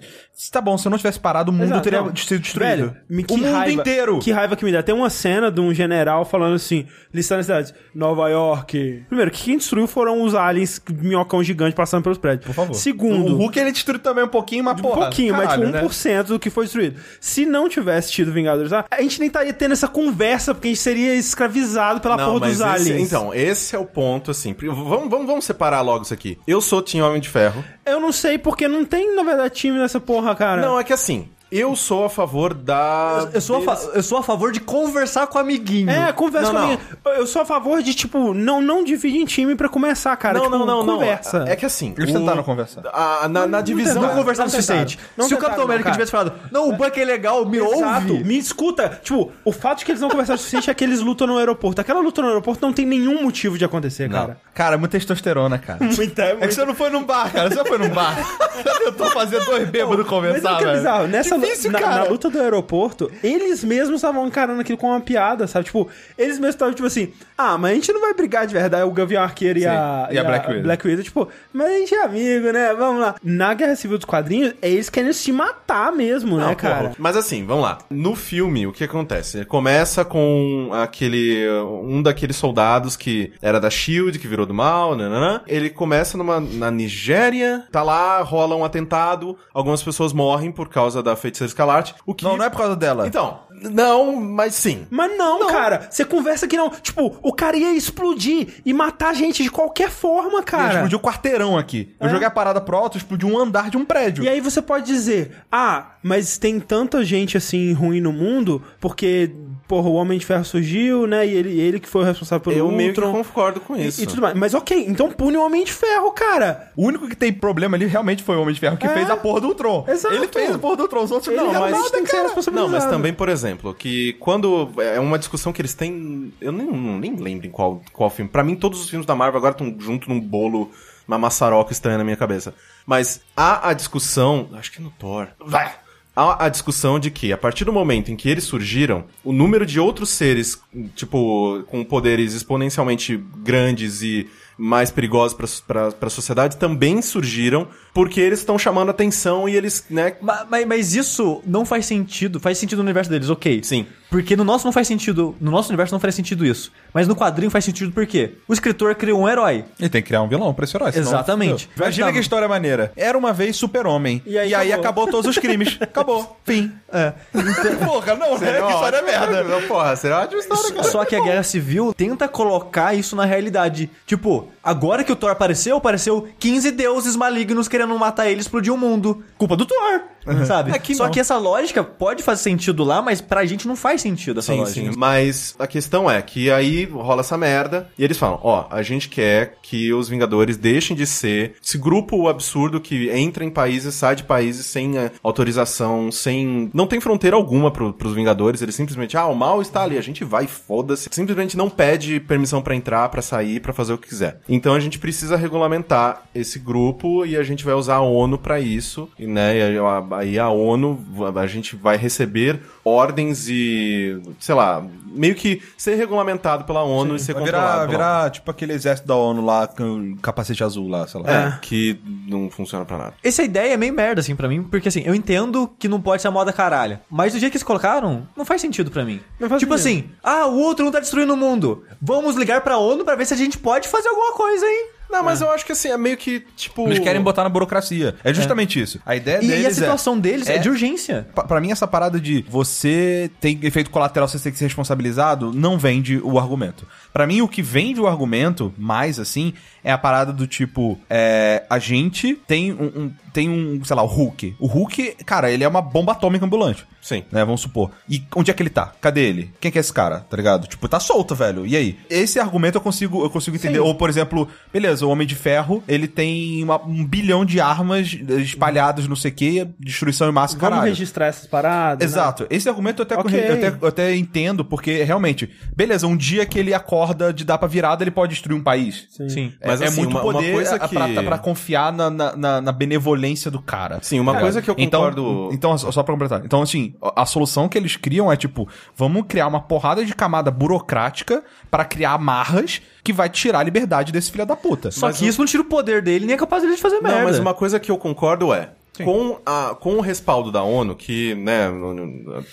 Tá 0.51 0.61
bom, 0.61 0.77
se 0.79 0.87
eu 0.87 0.91
não 0.91 0.97
tivesse 0.99 1.21
parado, 1.21 1.51
o 1.51 1.55
mundo 1.55 1.67
Exato, 1.67 1.83
teria 1.83 2.01
não. 2.01 2.17
sido 2.17 2.41
destruído. 2.41 2.69
Velho, 2.69 2.97
o 3.11 3.15
mundo 3.37 3.53
raiva, 3.53 3.71
inteiro. 3.71 4.19
Que 4.19 4.33
raiva 4.33 4.57
que 4.57 4.65
me 4.65 4.73
dá. 4.73 4.83
Tem 4.83 4.95
uma 4.95 5.11
cena 5.11 5.53
de 5.53 5.61
um 5.61 5.73
general 5.73 6.25
falando 6.25 6.55
assim, 6.57 6.87
listando 7.13 7.41
as 7.41 7.47
cidades. 7.47 7.75
Nova 7.95 8.29
York. 8.29 9.05
Primeiro, 9.09 9.31
que 9.31 9.43
quem 9.45 9.59
destruiu 9.59 9.87
foram 9.87 10.23
os 10.23 10.35
aliens, 10.35 10.81
minhocão 10.91 11.45
gigante 11.45 11.77
passando 11.77 12.03
pelos 12.03 12.19
prédios. 12.19 12.47
Por 12.47 12.55
favor. 12.55 12.75
Segundo, 12.75 13.35
O 13.35 13.37
Hulk 13.37 13.59
ele 13.59 13.73
destruiu 13.73 14.01
também 14.01 14.25
um 14.25 14.29
pouquinho, 14.29 14.65
mas 14.65 14.79
um 14.79 14.83
porra, 14.83 15.03
pouquinho, 15.03 15.35
caralho, 15.35 15.63
mas 15.65 15.71
né? 15.71 15.81
tipo 15.81 15.93
1% 15.93 16.25
do 16.25 16.39
que 16.41 16.51
foi 16.51 16.65
destruído. 16.65 16.99
Se 17.21 17.45
não 17.47 17.69
tivesse 17.69 18.11
tido 18.11 18.33
Vingadores 18.33 18.73
lá, 18.73 18.85
a 18.91 19.01
gente 19.03 19.21
nem 19.21 19.27
estaria 19.29 19.53
tendo 19.53 19.73
essa 19.73 19.87
conversa, 19.87 20.55
porque 20.55 20.69
a 20.69 20.71
gente 20.71 20.81
seria 20.81 21.15
escravizado 21.15 22.01
pela 22.01 22.17
porra 22.17 22.41
dos 22.41 22.53
esse- 22.55 22.63
aliens. 22.63 23.07
então, 23.07 23.33
esse 23.35 23.77
é 23.77 23.79
o 23.79 23.85
ponto, 23.85 24.31
assim. 24.31 24.55
Vamos, 24.59 25.09
vamos, 25.11 25.27
vamos 25.27 25.45
separar 25.45 25.83
logo 25.83 26.05
isso 26.05 26.15
aqui. 26.15 26.39
Eu 26.47 26.61
sou 26.61 26.81
Team 26.83 27.07
Homem 27.07 27.21
de 27.21 27.29
Ferro. 27.29 27.63
Eu 27.85 28.01
não 28.01 28.13
sei, 28.13 28.39
porque 28.39 28.67
não 28.67 28.85
tem, 28.85 29.15
na 29.15 29.23
verdade, 29.23 29.55
time 29.55 29.77
nessa 29.79 30.01
porra, 30.01 30.22
cara. 30.37 30.61
Não, 30.61 30.79
é 30.79 30.85
que 30.85 30.93
assim, 30.93 31.29
eu 31.53 31.77
sou 31.77 32.05
a 32.07 32.11
favor 32.11 32.55
da. 32.55 33.29
Eu 33.33 33.41
sou, 33.41 33.57
a 33.59 33.63
fa- 33.63 33.91
eu 33.95 34.03
sou 34.03 34.19
a 34.19 34.23
favor 34.23 34.51
de 34.53 34.61
conversar 34.61 35.27
com 35.27 35.39
o 35.39 35.41
amiguinho. 35.41 35.91
É, 35.91 36.13
conversa 36.13 36.53
Não, 36.53 36.53
com 36.53 36.59
a 36.59 36.61
não. 36.63 36.69
minha. 37.15 37.19
Eu 37.21 37.27
sou 37.27 37.43
a 37.43 37.45
favor 37.45 37.83
de, 37.83 37.95
tipo, 37.95 38.33
não, 38.33 38.61
não 38.61 38.83
divide 38.83 39.19
em 39.19 39.25
time 39.25 39.55
pra 39.55 39.69
começar, 39.69 40.17
cara. 40.17 40.39
não, 40.39 40.45
Tipo, 40.47 40.59
não, 40.59 40.67
não, 40.67 40.83
não. 40.85 40.95
conversa. 40.95 41.45
É 41.47 41.55
que 41.57 41.67
assim. 41.67 41.95
Eles 41.97 42.11
o- 42.11 42.19
tentaram 42.19 42.43
conversar. 42.43 42.83
a- 42.93 43.29
na, 43.29 43.47
na 43.47 43.61
divisão. 43.61 44.01
não 44.03 44.11
conversar 44.15 44.43
o 44.43 44.47
não 44.47 44.51
suficiente. 44.51 44.99
Não 45.17 45.27
Se 45.29 45.35
o 45.35 45.37
tentaram, 45.37 45.41
Capitão 45.41 45.59
não, 45.59 45.65
América 45.67 45.85
cara. 45.85 45.95
tivesse 45.97 46.11
falado, 46.11 46.33
não, 46.51 46.69
o 46.69 46.73
Buck 46.77 47.01
é 47.01 47.05
legal, 47.05 47.45
me 47.47 47.59
Exato. 47.59 48.13
ouve. 48.13 48.25
Me 48.25 48.39
escuta. 48.39 49.01
Tipo, 49.03 49.31
o 49.45 49.53
fato 49.53 49.79
de 49.81 49.85
que 49.85 49.91
eles 49.93 50.01
não 50.01 50.09
conversaram 50.09 50.37
o 50.37 50.39
suficiente 50.39 50.71
é 50.71 50.75
que 50.75 50.83
eles 50.85 51.01
lutam 51.01 51.27
no 51.27 51.39
aeroporto. 51.39 51.81
Aquela 51.81 52.01
luta 52.01 52.23
no 52.23 52.29
aeroporto 52.29 52.65
não 52.65 52.73
tem 52.73 52.87
nenhum 52.87 53.23
motivo 53.23 53.59
de 53.59 53.65
acontecer, 53.65 54.09
cara. 54.11 54.39
Cara, 54.55 54.77
muita 54.79 54.99
testosterona, 54.99 55.59
cara. 55.59 55.79
Muita, 55.97 56.23
É 56.23 56.37
que 56.47 56.53
você 56.55 56.65
não 56.65 56.75
foi 56.75 56.91
num 56.91 57.05
bar, 57.05 57.33
cara. 57.33 57.49
Você 57.51 57.57
não 57.57 57.65
foi 57.67 57.79
num 57.79 57.89
bar. 57.89 58.17
Você 58.55 58.85
tentou 58.85 59.07
fazer 59.11 59.45
dois 59.45 59.69
bêbados 59.69 59.99
Mas 59.99 60.07
conversar, 60.09 60.53
o 60.55 60.61
é 60.61 60.65
velho. 60.65 60.77
bizarro, 60.77 61.07
nessa 61.07 61.39
Difícil, 61.47 61.71
na, 61.71 61.81
cara. 61.81 61.97
na 61.97 62.05
luta 62.05 62.31
do 62.31 62.41
aeroporto, 62.41 63.11
eles 63.23 63.63
mesmos 63.65 63.97
estavam 63.97 64.27
encarando 64.27 64.61
aquilo 64.61 64.79
com 64.79 64.89
uma 64.89 65.01
piada, 65.01 65.47
sabe? 65.47 65.67
Tipo, 65.67 65.89
eles 66.17 66.39
mesmos 66.39 66.55
estavam 66.55 66.75
tipo 66.75 66.87
assim, 66.87 67.13
ah, 67.37 67.57
mas 67.59 67.73
a 67.73 67.75
gente 67.75 67.93
não 67.93 68.01
vai 68.01 68.15
brigar 68.15 68.47
de 68.47 68.53
verdade, 68.53 68.85
o 68.85 68.91
Gavião 68.91 69.23
Arqueiro 69.23 69.59
e 69.59 69.67
a, 69.67 70.09
e 70.11 70.19
a 70.19 70.25
Black 70.25 70.87
Widow. 70.87 71.03
tipo, 71.03 71.29
mas 71.53 71.67
a 71.69 71.79
gente 71.79 71.95
é 71.95 72.05
amigo, 72.05 72.53
né? 72.53 72.75
Vamos 72.75 73.01
lá. 73.01 73.15
Na 73.23 73.55
Guerra 73.55 73.77
Civil 73.77 73.99
dos 73.99 74.05
Quadrinhos, 74.05 74.55
eles 74.63 74.89
querendo 74.89 75.13
se 75.13 75.33
matar 75.33 75.93
mesmo, 75.93 76.39
Não, 76.39 76.49
né, 76.49 76.55
porra. 76.55 76.75
cara? 76.75 76.93
Mas 76.99 77.17
assim, 77.17 77.45
vamos 77.45 77.65
lá. 77.65 77.79
No 77.91 78.15
filme, 78.15 78.67
o 78.67 78.73
que 78.73 78.85
acontece? 78.85 79.45
Começa 79.45 80.05
com 80.05 80.71
aquele. 80.73 81.49
Um 81.85 82.03
daqueles 82.03 82.37
soldados 82.37 82.97
que 82.97 83.33
era 83.41 83.61
da 83.61 83.71
Shield, 83.71 84.19
que 84.19 84.29
virou 84.29 84.47
do 84.47 84.55
mal, 84.55 84.95
nananã. 84.97 85.41
Ele 85.47 85.71
começa 85.71 86.17
numa, 86.17 86.41
na 86.41 86.71
Nigéria, 86.71 87.65
tá 87.71 87.83
lá, 87.83 88.21
rola 88.23 88.55
um 88.57 88.65
atentado, 88.65 89.37
algumas 89.53 89.83
pessoas 89.83 90.13
morrem 90.13 90.51
por 90.53 90.69
causa 90.69 91.03
da 91.03 91.17
feiticeira 91.33 91.49
escalarte. 91.49 91.95
O 92.07 92.15
que. 92.15 92.25
Não, 92.25 92.37
não 92.37 92.45
é 92.45 92.51
por 92.51 92.59
causa 92.59 92.77
dela. 92.77 93.07
Então, 93.07 93.41
não, 93.51 94.17
mas 94.17 94.55
sim. 94.55 94.87
Mas 94.91 95.17
não, 95.17 95.47
cara. 95.47 95.87
Você 95.91 96.05
conversa 96.05 96.47
que 96.47 96.57
não. 96.57 96.71
Tipo, 96.71 97.17
o 97.23 97.33
cara 97.33 97.57
ia 97.57 97.75
explodir 97.75 98.61
e 98.65 98.73
matar 98.73 99.11
a 99.11 99.15
gente 99.15 99.43
de 99.43 99.51
qualquer 99.51 99.91
forma, 99.91 100.43
cara. 100.43 100.75
explodiu 100.75 100.99
o 100.99 101.01
quarteirão 101.03 101.57
aqui. 101.59 101.95
Eu 102.01 102.09
joguei 102.09 102.27
a 102.27 102.31
parada 102.31 102.61
pro 102.61 102.77
alto, 102.77 102.97
explodiu 102.97 103.29
um 103.29 103.39
andar 103.39 103.71
de 103.71 103.77
um 103.77 103.85
prédio. 103.85 104.25
E 104.25 104.29
aí 104.29 104.41
você 104.41 104.61
pode 104.63 104.87
dizer, 104.87 105.33
ah, 105.51 105.93
mas 106.03 106.39
tem 106.39 106.59
tanta 106.61 107.05
gente 107.05 107.37
assim 107.37 107.73
ruim 107.73 108.01
no 108.01 108.13
mundo, 108.13 108.63
porque, 108.81 109.31
porra, 109.69 109.89
o 109.89 109.95
Homem 109.95 110.19
de 110.19 110.27
Ferro 110.27 110.45
surgiu, 110.45 111.07
né? 111.07 111.27
E 111.27 111.31
ele, 111.35 111.61
ele 111.61 111.81
que 111.81 111.89
foi 111.89 112.03
o 112.03 112.05
responsável 112.05 112.41
pelo 112.41 112.57
Eu 112.57 112.71
meio 112.71 112.93
que 112.93 113.01
Ultron. 113.01 113.23
concordo 113.23 113.61
com 113.61 113.77
e- 113.77 113.87
isso. 113.87 114.03
E, 114.03 114.07
tudo 114.07 114.23
mais. 114.23 114.35
Mas 114.37 114.55
ok, 114.55 114.85
então 114.89 115.11
pune 115.11 115.37
o 115.37 115.45
Homem 115.45 115.65
de 115.65 115.73
Ferro, 115.73 116.11
cara. 116.13 116.71
O 116.77 116.85
único 116.87 117.09
que 117.09 117.17
tem 117.17 117.33
problema 117.33 117.77
ali 117.77 117.87
realmente 117.87 118.23
foi 118.23 118.37
o 118.37 118.43
Homem 118.43 118.55
de 118.55 118.61
Ferro, 118.61 118.77
que 118.77 118.87
É. 118.87 118.91
fez 118.95 119.09
a 119.11 119.17
porra 119.17 119.41
do 119.41 119.49
Ultron. 119.49 119.85
Exato. 119.89 120.15
Ele 120.15 120.29
fez 120.29 120.55
a 120.55 120.59
porra 120.59 120.77
do 120.77 120.83
Ultron, 120.83 121.05
os 121.05 121.11
Ele 121.31 121.37
não, 121.37 121.53
mas... 121.53 121.91
tem 121.91 122.05
que 122.05 122.11
ser 122.11 122.17
Não, 122.17 122.23
responsabilizado. 122.25 122.73
mas 122.73 122.87
também, 122.87 123.13
por 123.13 123.29
exemplo, 123.29 123.75
que 123.75 124.15
quando. 124.15 124.71
É 124.79 124.99
uma 125.01 125.19
discussão 125.19 125.53
que 125.53 125.61
eles 125.61 125.75
têm. 125.75 126.33
Eu 126.41 126.53
nem, 126.53 126.67
nem 126.71 127.17
lembro 127.17 127.47
em 127.47 127.51
qual, 127.51 127.83
qual 127.93 128.11
filme. 128.11 128.31
Pra 128.31 128.43
mim, 128.43 128.57
todos 128.57 128.81
os 128.81 128.89
filmes 128.89 129.07
da 129.07 129.15
Marvel 129.15 129.39
agora 129.39 129.53
estão 129.53 129.75
junto 129.79 130.09
num 130.09 130.21
bolo, 130.21 130.71
uma 131.07 131.19
maçaroca 131.19 131.73
estranha 131.73 131.99
na 131.99 132.05
minha 132.05 132.17
cabeça. 132.17 132.55
Mas 132.87 133.21
há 133.37 133.69
a 133.69 133.73
discussão. 133.73 134.49
Acho 134.55 134.73
que 134.73 134.81
é 134.81 134.83
no 134.83 134.91
Thor. 134.91 135.29
Vai! 135.45 135.73
Há 136.15 136.45
a 136.45 136.49
discussão 136.51 136.99
de 136.99 137.11
que, 137.11 137.33
a 137.33 137.39
partir 137.39 137.65
do 137.65 137.73
momento 137.73 138.13
em 138.13 138.17
que 138.17 138.29
eles 138.29 138.45
surgiram, 138.45 139.05
o 139.25 139.33
número 139.33 139.65
de 139.65 139.81
outros 139.81 140.11
seres, 140.11 140.61
tipo, 140.95 141.63
com 141.69 141.83
poderes 141.83 142.35
exponencialmente 142.35 143.17
grandes 143.39 144.03
e 144.03 144.29
mais 144.59 144.91
perigosos 144.91 145.63
para 145.67 145.89
a 146.01 146.11
sociedade 146.11 146.59
também 146.59 147.01
surgiram 147.01 147.67
porque 147.95 148.21
eles 148.21 148.39
estão 148.39 148.59
chamando 148.59 148.91
atenção 148.91 149.49
e 149.49 149.55
eles, 149.57 149.85
né, 149.91 150.15
Ma- 150.21 150.47
Mas, 150.49 150.67
mas 150.67 150.95
isso 150.95 151.43
não 151.47 151.65
faz 151.65 151.87
sentido. 151.87 152.41
Faz 152.41 152.59
sentido 152.59 152.79
no 152.79 152.85
universo 152.85 153.11
deles, 153.11 153.29
ok. 153.29 153.61
Sim. 153.63 153.87
Porque 154.11 154.37
no 154.37 154.45
nosso 154.45 154.67
não 154.67 154.73
faz 154.73 154.87
sentido. 154.87 155.35
No 155.41 155.51
nosso 155.51 155.71
universo 155.71 155.95
não 155.95 155.99
faz 156.01 156.15
sentido 156.15 156.45
isso. 156.45 156.71
Mas 156.93 157.09
no 157.09 157.17
quadrinho 157.17 157.51
faz 157.51 157.65
sentido 157.65 157.91
por 157.93 158.07
quê? 158.07 158.33
O 158.47 158.53
escritor 158.53 158.95
criou 158.95 159.19
um 159.23 159.29
herói. 159.29 159.65
Ele 159.81 159.89
tem 159.89 160.03
que 160.03 160.09
criar 160.09 160.21
um 160.21 160.29
vilão 160.29 160.53
pra 160.53 160.65
esse 160.65 160.77
herói. 160.77 160.93
senão- 160.93 161.09
Exatamente. 161.09 161.67
Meu, 161.75 161.87
Imagina 161.87 162.07
Vai 162.07 162.13
que 162.15 162.21
história 162.21 162.47
maneira. 162.47 162.93
Era 162.95 163.17
uma 163.17 163.33
vez 163.33 163.57
super-homem. 163.57 164.21
E 164.27 164.37
aí 164.39 164.51
E 164.51 164.55
aí, 164.55 164.71
acabou. 164.73 165.05
acabou. 165.05 165.07
todos 165.11 165.31
os 165.31 165.39
crimes. 165.39 165.77
acabou. 165.81 166.39
Fim. 166.45 166.71
É. 166.93 167.13
Porra, 167.87 168.15
não, 168.15 168.35
é 168.37 168.61
que 168.61 168.73
história 168.73 168.97
é 168.99 169.03
merda. 169.03 169.45
Não, 169.45 169.63
porra, 169.63 169.97
seria 169.97 170.17
uma 170.17 170.25
ótima 170.25 170.41
história, 170.41 170.73
cara. 170.73 170.83
Só 170.85 171.05
que 171.07 171.17
a 171.17 171.21
Guerra 171.23 171.43
Civil 171.43 171.95
tenta 171.97 172.29
colocar 172.29 172.93
isso 172.95 173.17
na 173.17 173.25
realidade. 173.25 173.91
Tipo, 174.07 174.49
agora 174.63 175.03
que 175.03 175.11
o 175.13 175.17
Thor 175.17 175.31
apareceu, 175.31 175.77
apareceu 175.79 176.29
15 176.39 176.71
deuses 176.71 177.17
malignos 177.17 177.67
querendo 177.67 177.82
matar 177.87 178.27
ele 178.27 178.37
e 178.39 178.41
explodir 178.41 178.73
o 178.73 178.79
mundo. 178.79 179.23
Culpa 179.39 179.57
do 179.57 179.65
Thor. 179.67 180.03
Sabe? 180.47 180.71
É 180.71 180.79
que 180.79 180.95
Só 180.95 181.05
não. 181.07 181.11
que 181.11 181.19
essa 181.19 181.37
lógica 181.37 181.83
pode 181.83 182.23
fazer 182.23 182.43
sentido 182.45 182.85
lá, 182.85 183.03
mas 183.03 183.21
pra 183.21 183.45
gente 183.45 183.67
não 183.67 183.75
faz 183.75 184.01
sentido 184.03 184.39
essa 184.39 184.53
Sim, 184.53 184.61
lógica. 184.61 184.93
sim. 184.93 184.97
Mas 184.97 185.57
a 185.59 185.67
questão 185.67 186.09
é 186.09 186.23
que 186.23 186.49
aí 186.49 186.85
rola 186.85 187.23
essa 187.23 187.37
merda 187.37 187.89
e 187.99 188.05
eles 188.05 188.17
falam: 188.17 188.39
ó, 188.41 188.67
a 188.71 188.83
gente 188.83 189.09
quer 189.09 189.57
que 189.61 189.93
os 189.93 190.09
Vingadores 190.09 190.57
deixem 190.57 190.97
de 190.97 191.07
ser 191.09 191.55
esse 191.61 191.77
grupo 191.77 192.29
absurdo 192.29 192.81
que 192.81 193.11
entra 193.11 193.45
em 193.45 193.51
países, 193.51 193.97
sai 193.97 194.15
de 194.15 194.23
países 194.23 194.65
sem 194.67 194.97
eh, 194.97 195.11
autorização, 195.25 196.13
sem. 196.13 196.71
Não 196.73 196.87
tem 196.87 197.01
fronteira 197.01 197.35
alguma 197.37 197.73
pro, 197.73 197.93
pros 197.93 198.15
Vingadores. 198.15 198.63
Eles 198.63 198.77
simplesmente, 198.77 199.17
ah, 199.17 199.27
o 199.27 199.35
mal 199.35 199.61
está 199.61 199.83
ali, 199.83 199.99
a 199.99 200.03
gente 200.03 200.23
vai, 200.25 200.47
foda-se. 200.47 201.09
Simplesmente 201.11 201.57
não 201.57 201.69
pede 201.69 202.21
permissão 202.21 202.63
pra 202.63 202.77
entrar, 202.77 203.09
pra 203.09 203.23
sair, 203.23 203.59
pra 203.61 203.73
fazer 203.73 203.93
o 203.93 203.99
que 203.99 204.09
quiser. 204.09 204.39
Então 204.49 204.73
a 204.73 204.79
gente 204.81 205.01
precisa 205.01 205.37
regulamentar 205.37 206.23
esse 206.33 206.61
grupo 206.61 207.27
e 207.27 207.37
a 207.37 207.43
gente 207.43 207.65
vai 207.65 207.72
usar 207.75 207.97
a 207.97 208.01
ONU 208.01 208.39
pra 208.39 208.61
isso, 208.61 209.09
e, 209.19 209.27
né? 209.27 209.57
E 209.75 209.79
a- 209.79 210.17
aí 210.19 210.39
a 210.39 210.49
ONU, 210.51 210.99
a 211.37 211.47
gente 211.47 211.77
vai 211.77 211.97
receber 211.97 212.61
ordens 212.85 213.49
e, 213.49 214.21
sei 214.41 214.55
lá, 214.55 214.85
meio 215.07 215.35
que 215.35 215.63
ser 215.77 215.95
regulamentado 215.95 216.65
pela 216.65 216.83
ONU 216.83 217.17
e 217.17 217.19
ser 217.21 217.33
Vai 217.35 217.43
controlado. 217.43 217.91
virar, 217.91 218.05
virar 218.21 218.31
tipo 218.31 218.51
aquele 218.51 218.73
exército 218.73 219.07
da 219.07 219.15
ONU 219.17 219.45
lá 219.45 219.67
com 219.67 220.17
capacete 220.23 220.65
azul 220.65 220.89
lá, 220.89 221.07
sei 221.07 221.21
lá. 221.23 221.31
É, 221.31 221.59
que 221.63 221.99
não 222.27 222.51
funciona 222.51 222.85
pra 222.85 222.99
nada. 222.99 223.15
Essa 223.23 223.43
ideia 223.43 223.75
é 223.75 223.77
meio 223.77 223.93
merda, 223.95 224.21
assim, 224.21 224.35
pra 224.35 224.49
mim, 224.49 224.63
porque 224.63 224.89
assim, 224.89 225.03
eu 225.05 225.15
entendo 225.15 225.71
que 225.79 225.89
não 225.89 226.01
pode 226.01 226.23
ser 226.23 226.29
a 226.29 226.31
moda 226.31 226.53
caralho. 226.53 226.99
Mas 227.11 227.33
do 227.33 227.39
jeito 227.39 227.53
que 227.53 227.57
eles 227.59 227.63
colocaram, 227.65 228.27
não 228.37 228.45
faz 228.45 228.61
sentido 228.61 228.91
pra 228.91 229.05
mim. 229.05 229.21
Não 229.39 229.49
faz 229.49 229.61
tipo 229.61 229.77
sentido. 229.79 230.05
assim, 230.05 230.11
ah, 230.23 230.47
o 230.47 230.59
outro 230.59 230.85
não 230.85 230.93
tá 230.93 231.01
destruindo 231.01 231.35
o 231.35 231.37
mundo. 231.37 231.85
Vamos 232.01 232.37
ligar 232.37 232.61
pra 232.63 232.79
ONU 232.79 233.05
pra 233.05 233.15
ver 233.15 233.27
se 233.27 233.35
a 233.35 233.37
gente 233.37 233.59
pode 233.59 233.89
fazer 233.89 234.09
alguma 234.09 234.33
coisa, 234.33 234.67
hein? 234.67 234.87
Não, 235.13 235.23
mas 235.23 235.41
eu 235.41 235.51
acho 235.51 235.65
que 235.67 235.73
assim, 235.73 235.89
é 235.89 235.97
meio 235.99 236.17
que, 236.17 236.41
tipo... 236.57 236.87
Eles 236.89 236.99
querem 236.99 237.21
botar 237.21 237.43
na 237.45 237.49
burocracia. 237.49 238.15
É 238.25 238.33
justamente 238.33 238.81
isso. 238.81 238.99
A 239.05 239.15
ideia 239.15 239.39
E, 239.43 239.47
deles 239.47 239.65
e 239.65 239.67
a 239.67 239.75
situação 239.75 240.17
é, 240.17 240.21
deles 240.21 240.49
é, 240.49 240.55
é- 240.57 240.59
de 240.59 240.69
urgência. 240.71 241.27
Pa- 241.35 241.45
Pra 241.45 241.61
mim, 241.61 241.71
essa 241.71 241.87
parada 241.87 242.19
de 242.19 242.45
você 242.49 243.31
tem 243.41 243.59
efeito 243.63 243.91
colateral, 243.91 244.27
você 244.27 244.39
tem 244.39 244.51
que 244.51 244.59
ser 244.59 244.65
responsabilizado, 244.65 245.53
não 245.55 245.79
vende 245.79 246.19
o 246.25 246.39
argumento. 246.39 246.87
Pra 247.13 247.27
mim, 247.27 247.43
o 247.43 247.49
que 247.49 247.61
vende 247.63 248.01
o 248.01 248.07
argumento, 248.07 248.73
mais 248.79 249.19
assim, 249.21 249.53
é 249.85 249.91
a 249.93 249.99
parada 249.99 250.33
do 250.33 250.47
tipo, 250.47 250.99
é, 251.11 251.65
a 251.69 251.79
gente 251.79 252.35
tem 252.47 252.73
um, 252.73 252.85
um- 252.85 253.13
tem 253.33 253.49
um, 253.49 253.83
sei 253.83 253.97
lá, 253.97 254.03
o 254.03 254.07
Hulk. 254.07 254.57
O 254.59 254.67
Hulk, 254.67 255.17
cara, 255.25 255.51
ele 255.51 255.65
é 255.65 255.69
uma 255.69 255.81
bomba 255.81 256.13
atômica 256.13 256.45
ambulante. 256.45 256.87
Sim. 257.01 257.25
Né, 257.33 257.43
vamos 257.45 257.63
supor. 257.63 257.91
E 258.09 258.23
onde 258.37 258.51
é 258.51 258.55
que 258.55 258.63
ele 258.63 258.69
tá? 258.71 258.93
Cadê 259.01 259.23
ele? 259.27 259.51
Quem 259.59 259.73
que 259.73 259.79
é 259.79 259.81
esse 259.81 259.93
cara? 259.93 260.21
Tá 260.21 260.37
ligado? 260.37 260.67
Tipo, 260.69 260.87
tá 260.87 261.01
solto, 261.01 261.35
velho. 261.35 261.67
E 261.67 261.75
aí? 261.77 261.99
Esse 262.11 262.39
argumento 262.39 262.77
eu 262.77 262.81
consigo, 262.83 263.25
eu 263.25 263.31
consigo 263.31 263.57
entender. 263.57 263.81
Ou, 263.81 263.95
por 263.95 264.09
exemplo, 264.11 264.47
beleza, 264.73 265.05
o 265.07 265.09
Homem 265.11 265.27
de 265.27 265.35
Ferro, 265.35 265.83
ele 265.89 266.07
tem 266.07 266.63
uma- 266.63 266.81
um 266.85 267.05
bilhão 267.05 267.45
de 267.45 267.59
armas 267.61 268.13
espalhadas, 268.47 269.09
não 269.09 269.17
sei 269.17 269.31
o 269.31 269.35
que, 269.35 269.67
destruição 269.81 270.29
em 270.29 270.33
massa, 270.33 270.57
Vamos 270.57 270.69
caralho. 270.75 270.89
registrar 270.91 271.27
essas 271.27 271.47
paradas. 271.47 271.99
né? 272.01 272.05
Exato. 272.05 272.47
Esse 272.51 272.69
argumento 272.69 273.01
eu 273.01 273.05
até, 273.05 273.17
Ok. 273.17 273.39
eu, 273.49 273.55
até, 273.55 273.79
eu 273.81 273.89
até 273.89 274.17
entendo, 274.17 274.65
porque 274.65 275.03
realmente, 275.03 275.51
beleza, 275.75 276.07
um 276.07 276.17
dia 276.17 276.45
que 276.47 276.59
ele 276.59 276.75
acorda 276.75 277.33
de 277.33 277.45
dar 277.45 277.59
pra 277.59 277.67
virada, 277.69 278.05
ele 278.05 278.11
pode 278.11 278.33
destruir 278.35 278.57
um 278.57 278.63
país. 278.63 279.07
Sim. 279.29 279.53
É- 279.61 279.67
Mas, 279.73 279.81
é, 279.83 279.87
assim, 279.87 280.01
muito 280.01 280.11
uma- 280.13 280.23
uma 280.23 280.33
poder 280.33 280.53
coisa 280.53 280.77
a- 280.77 280.79
que- 280.89 280.95
pra, 280.95 281.09
pra 281.23 281.39
confiar 281.39 281.93
na, 281.93 282.09
na, 282.11 282.37
na- 282.37 282.61
na 282.61 282.73
benevolência 282.73 283.51
do 283.51 283.61
cara. 283.61 283.99
Sim, 284.03 284.21
uma 284.21 284.39
coisa 284.39 284.63
que 284.63 284.71
eu 284.71 284.75
concordo... 284.75 285.49
Então, 285.53 285.75
então, 285.75 285.93
só 285.93 286.03
pra 286.03 286.13
completar. 286.15 286.43
Então, 286.45 286.63
assim, 286.63 286.95
a 287.17 287.27
solução 287.27 287.69
que 287.69 287.77
eles 287.79 287.97
criam 287.97 288.31
é 288.33 288.37
tipo, 288.37 288.69
vamos 288.97 289.25
criar 289.29 289.47
uma 289.47 289.61
porrada 289.61 290.05
de 290.05 290.15
camada 290.15 290.51
burocrática 290.51 291.43
pra 291.71 291.85
criar 291.85 292.13
amarras 292.13 292.81
que 293.05 293.13
vai 293.13 293.29
tirar 293.29 293.61
a 293.61 293.63
liberdade 293.63 294.13
desse 294.13 294.31
filho 294.31 294.47
da 294.47 294.57
puta. 294.57 294.91
Só 294.91 295.11
que 295.13 295.27
isso 295.27 295.39
não 295.41 295.47
tira 295.47 295.63
o 295.63 295.67
poder 295.67 296.03
dele 296.03 296.27
nem 296.27 296.35
a 296.35 296.39
capacidade 296.39 296.77
de 296.77 296.83
fazer 296.83 297.01
merda. 297.01 297.19
Não, 297.19 297.25
mas 297.25 297.39
uma 297.39 297.55
coisa 297.55 297.79
que 297.81 297.91
eu 297.91 297.99
concordo 297.99 298.53
é. 298.53 298.71
Com, 299.05 299.39
a, 299.47 299.75
com 299.81 299.95
o 299.97 300.01
respaldo 300.03 300.53
da 300.53 300.63
ONU, 300.63 300.95
que, 300.95 301.35
né, 301.37 301.69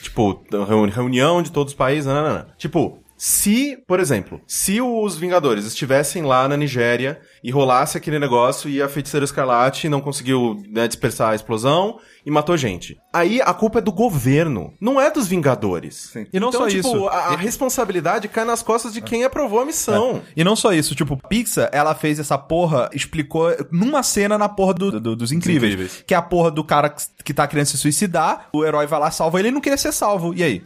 tipo, 0.01 0.41
reuni- 0.67 0.91
reunião 0.91 1.41
de 1.41 1.51
todos 1.51 1.73
os 1.73 1.77
países, 1.77 2.09
tipo, 2.57 2.97
se, 3.21 3.77
por 3.85 3.99
exemplo, 3.99 4.41
se 4.47 4.79
os 4.79 5.17
Vingadores 5.17 5.65
estivessem 5.65 6.23
lá 6.23 6.47
na 6.47 6.55
Nigéria 6.55 7.19
e 7.43 7.51
rolasse 7.51 7.97
aquele 7.97 8.19
negócio 8.19 8.69
e 8.69 8.81
a 8.81 8.89
feiticeira 8.89 9.23
Escarlate 9.23 9.87
não 9.89 10.01
conseguiu 10.01 10.61
né, 10.69 10.87
dispersar 10.87 11.31
a 11.31 11.35
explosão 11.35 11.99
e 12.25 12.31
matou 12.31 12.55
gente. 12.57 12.97
Aí 13.13 13.41
a 13.41 13.53
culpa 13.53 13.79
é 13.79 13.81
do 13.81 13.91
governo, 13.91 14.73
não 14.79 14.99
é 14.99 15.09
dos 15.09 15.27
Vingadores. 15.27 16.13
E 16.33 16.39
não 16.39 16.49
então, 16.49 16.61
só 16.61 16.67
tipo, 16.67 16.87
isso. 16.87 17.07
A, 17.07 17.33
a 17.33 17.35
responsabilidade 17.35 18.27
cai 18.27 18.45
nas 18.45 18.61
costas 18.61 18.93
de 18.93 19.01
quem 19.01 19.23
aprovou 19.23 19.59
a 19.61 19.65
missão. 19.65 20.21
E 20.35 20.43
não 20.43 20.55
só 20.55 20.73
isso, 20.73 20.95
tipo, 20.95 21.17
Pixar, 21.29 21.69
ela 21.71 21.95
fez 21.95 22.19
essa 22.19 22.37
porra, 22.37 22.89
explicou 22.93 23.49
numa 23.71 24.03
cena 24.03 24.37
na 24.37 24.49
porra 24.49 24.73
do, 24.73 24.99
do- 24.99 25.15
dos 25.15 25.31
incríveis, 25.31 25.73
Incríveis. 25.73 26.03
Que 26.05 26.13
é 26.13 26.17
a 26.17 26.21
porra 26.21 26.51
do 26.51 26.63
cara 26.63 26.89
que- 27.23 27.33
tá 27.33 27.47
querendo 27.47 27.67
se 27.67 27.77
suicidar, 27.77 28.49
o 28.53 28.65
herói 28.65 28.85
vai 28.87 28.99
lá, 28.99 29.11
salva 29.11 29.39
ele, 29.39 29.47
ele 29.49 29.55
não 29.55 29.61
queria 29.61 29.77
ser 29.77 29.91
salvo. 29.91 30.33
E 30.33 30.43
aí? 30.43 30.63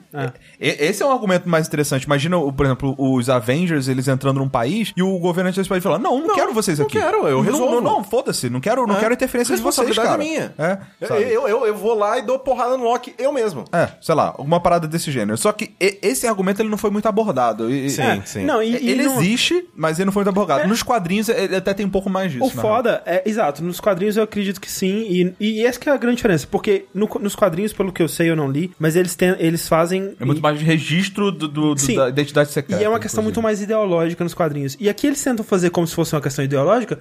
E- 0.60 0.78
Esse 0.86 1.04
é 1.04 1.06
um 1.06 1.12
argumento 1.12 1.48
mais 1.48 1.68
interessante. 1.68 2.04
Imagina, 2.04 2.38
o- 2.38 2.52
por 2.52 2.66
exemplo, 2.66 2.96
os 2.98 3.30
Avengers, 3.30 3.88
eles 3.88 4.08
entrando 4.08 4.38
num 4.40 4.50
país 4.50 4.92
e 4.98 5.04
o 5.04 5.18
governante 5.20 5.58
desse 5.58 5.70
país 5.70 5.84
fala: 5.84 6.00
Não, 6.00 6.20
não, 6.20 6.28
Não, 6.28 6.36
quero 6.36 6.54
vocês 6.64 6.80
não 6.80 6.86
aqui. 6.86 7.00
quero, 7.00 7.28
eu 7.28 7.38
Não, 7.38 7.42
resolvo." 7.42 7.76
Não, 7.76 7.82
não, 7.82 8.04
foda-se, 8.04 8.50
não 8.50 8.60
quero, 8.60 8.86
não 8.88 8.98
É. 8.98 9.00
quero 9.00 9.14
interferência 9.14 9.56
de 9.56 9.62
vocês, 9.62 9.88
Responsabilidade 9.88 10.08
cara. 10.10 10.24
é 10.24 10.78
minha. 10.78 11.24
É, 11.28 11.34
Eu, 11.34 11.48
eu, 11.48 11.66
eu 11.68 11.76
vou 11.76 11.94
lá 11.96 12.18
e 12.18 12.22
dou 12.22 12.40
porrada 12.40 12.78
no 12.78 12.84
Loki 12.84 13.14
eu 13.18 13.32
mesmo. 13.32 13.66
É, 13.72 13.90
sei 14.02 14.16
lá, 14.16 14.28
alguma 14.38 14.60
parada 14.60 14.88
desse 14.88 15.12
gênero. 15.12 15.38
Só 15.38 15.52
que 15.52 15.74
e- 15.80 16.00
esse 16.02 16.28
argumento 16.28 16.62
ele 16.62 16.70
não 16.70 16.78
foi 16.78 16.90
muito 16.90 17.08
abordado. 17.08 17.70
E- 17.72 17.90
Sim, 17.90 18.02
é, 18.02 18.22
sim. 18.26 18.44
Não, 18.46 18.62
e, 18.62 18.72
e 18.72 18.90
ele 18.92 19.04
não- 19.04 19.16
existe, 19.22 19.68
mas 19.76 19.98
ele 20.00 20.06
não 20.06 20.12
foi 20.14 20.22
muito 20.24 20.30
abordado. 20.36 20.68
Nos 20.68 20.82
quadrinhos 20.84 21.30
ele 21.30 21.56
até 21.56 21.74
tem 21.74 21.86
um 21.86 21.90
pouco 21.90 22.10
mais 22.10 22.32
disso. 22.32 22.46
O 22.46 22.50
foda 22.50 23.02
é, 23.06 23.22
exato, 23.26 23.64
nos 23.64 23.80
quadrinhos 23.80 24.18
eu 24.18 24.24
acredito 24.24 24.60
que 24.62 24.72
sim, 24.72 25.34
e, 25.40 25.60
e 25.60 25.66
essa 25.66 25.80
que 25.80 25.90
é 25.90 25.92
a 25.94 25.98
grande 25.98 26.18
diferença, 26.18 26.48
porque 26.50 26.86
no- 26.94 27.10
nos 27.20 27.36
quadrinhos, 27.36 27.74
pelo 27.74 27.92
que 27.92 28.02
eu 28.02 28.08
sei, 28.08 28.30
eu 28.30 28.36
não 28.36 28.50
li, 28.50 28.72
mas 28.80 28.96
eles, 28.96 29.16
têm, 29.16 29.36
eles 29.40 29.68
fazem... 29.68 30.16
É 30.20 30.26
muito 30.26 30.42
mais 30.42 30.58
de 30.60 30.66
registro 30.66 31.32
do, 31.32 31.48
do- 31.48 31.76
do- 31.76 31.96
da 31.96 32.10
identidade 32.10 32.52
secreta. 32.52 32.82
E 32.82 32.86
é 32.86 32.90
uma 32.90 33.00
questão 33.00 33.22
inclusive. 33.22 33.24
muito 33.24 33.42
mais 33.42 33.62
ideológica 33.62 34.24
nos 34.24 34.34
quadrinhos. 34.34 34.76
E 34.80 34.90
aqui 34.90 35.08
eles 35.08 35.22
tentam 35.24 35.44
fazer 35.46 35.70
como 35.70 35.86
se 35.88 35.94
fosse 35.96 36.14
uma 36.16 36.22
questão 36.22 36.44
ideológica, 36.44 36.53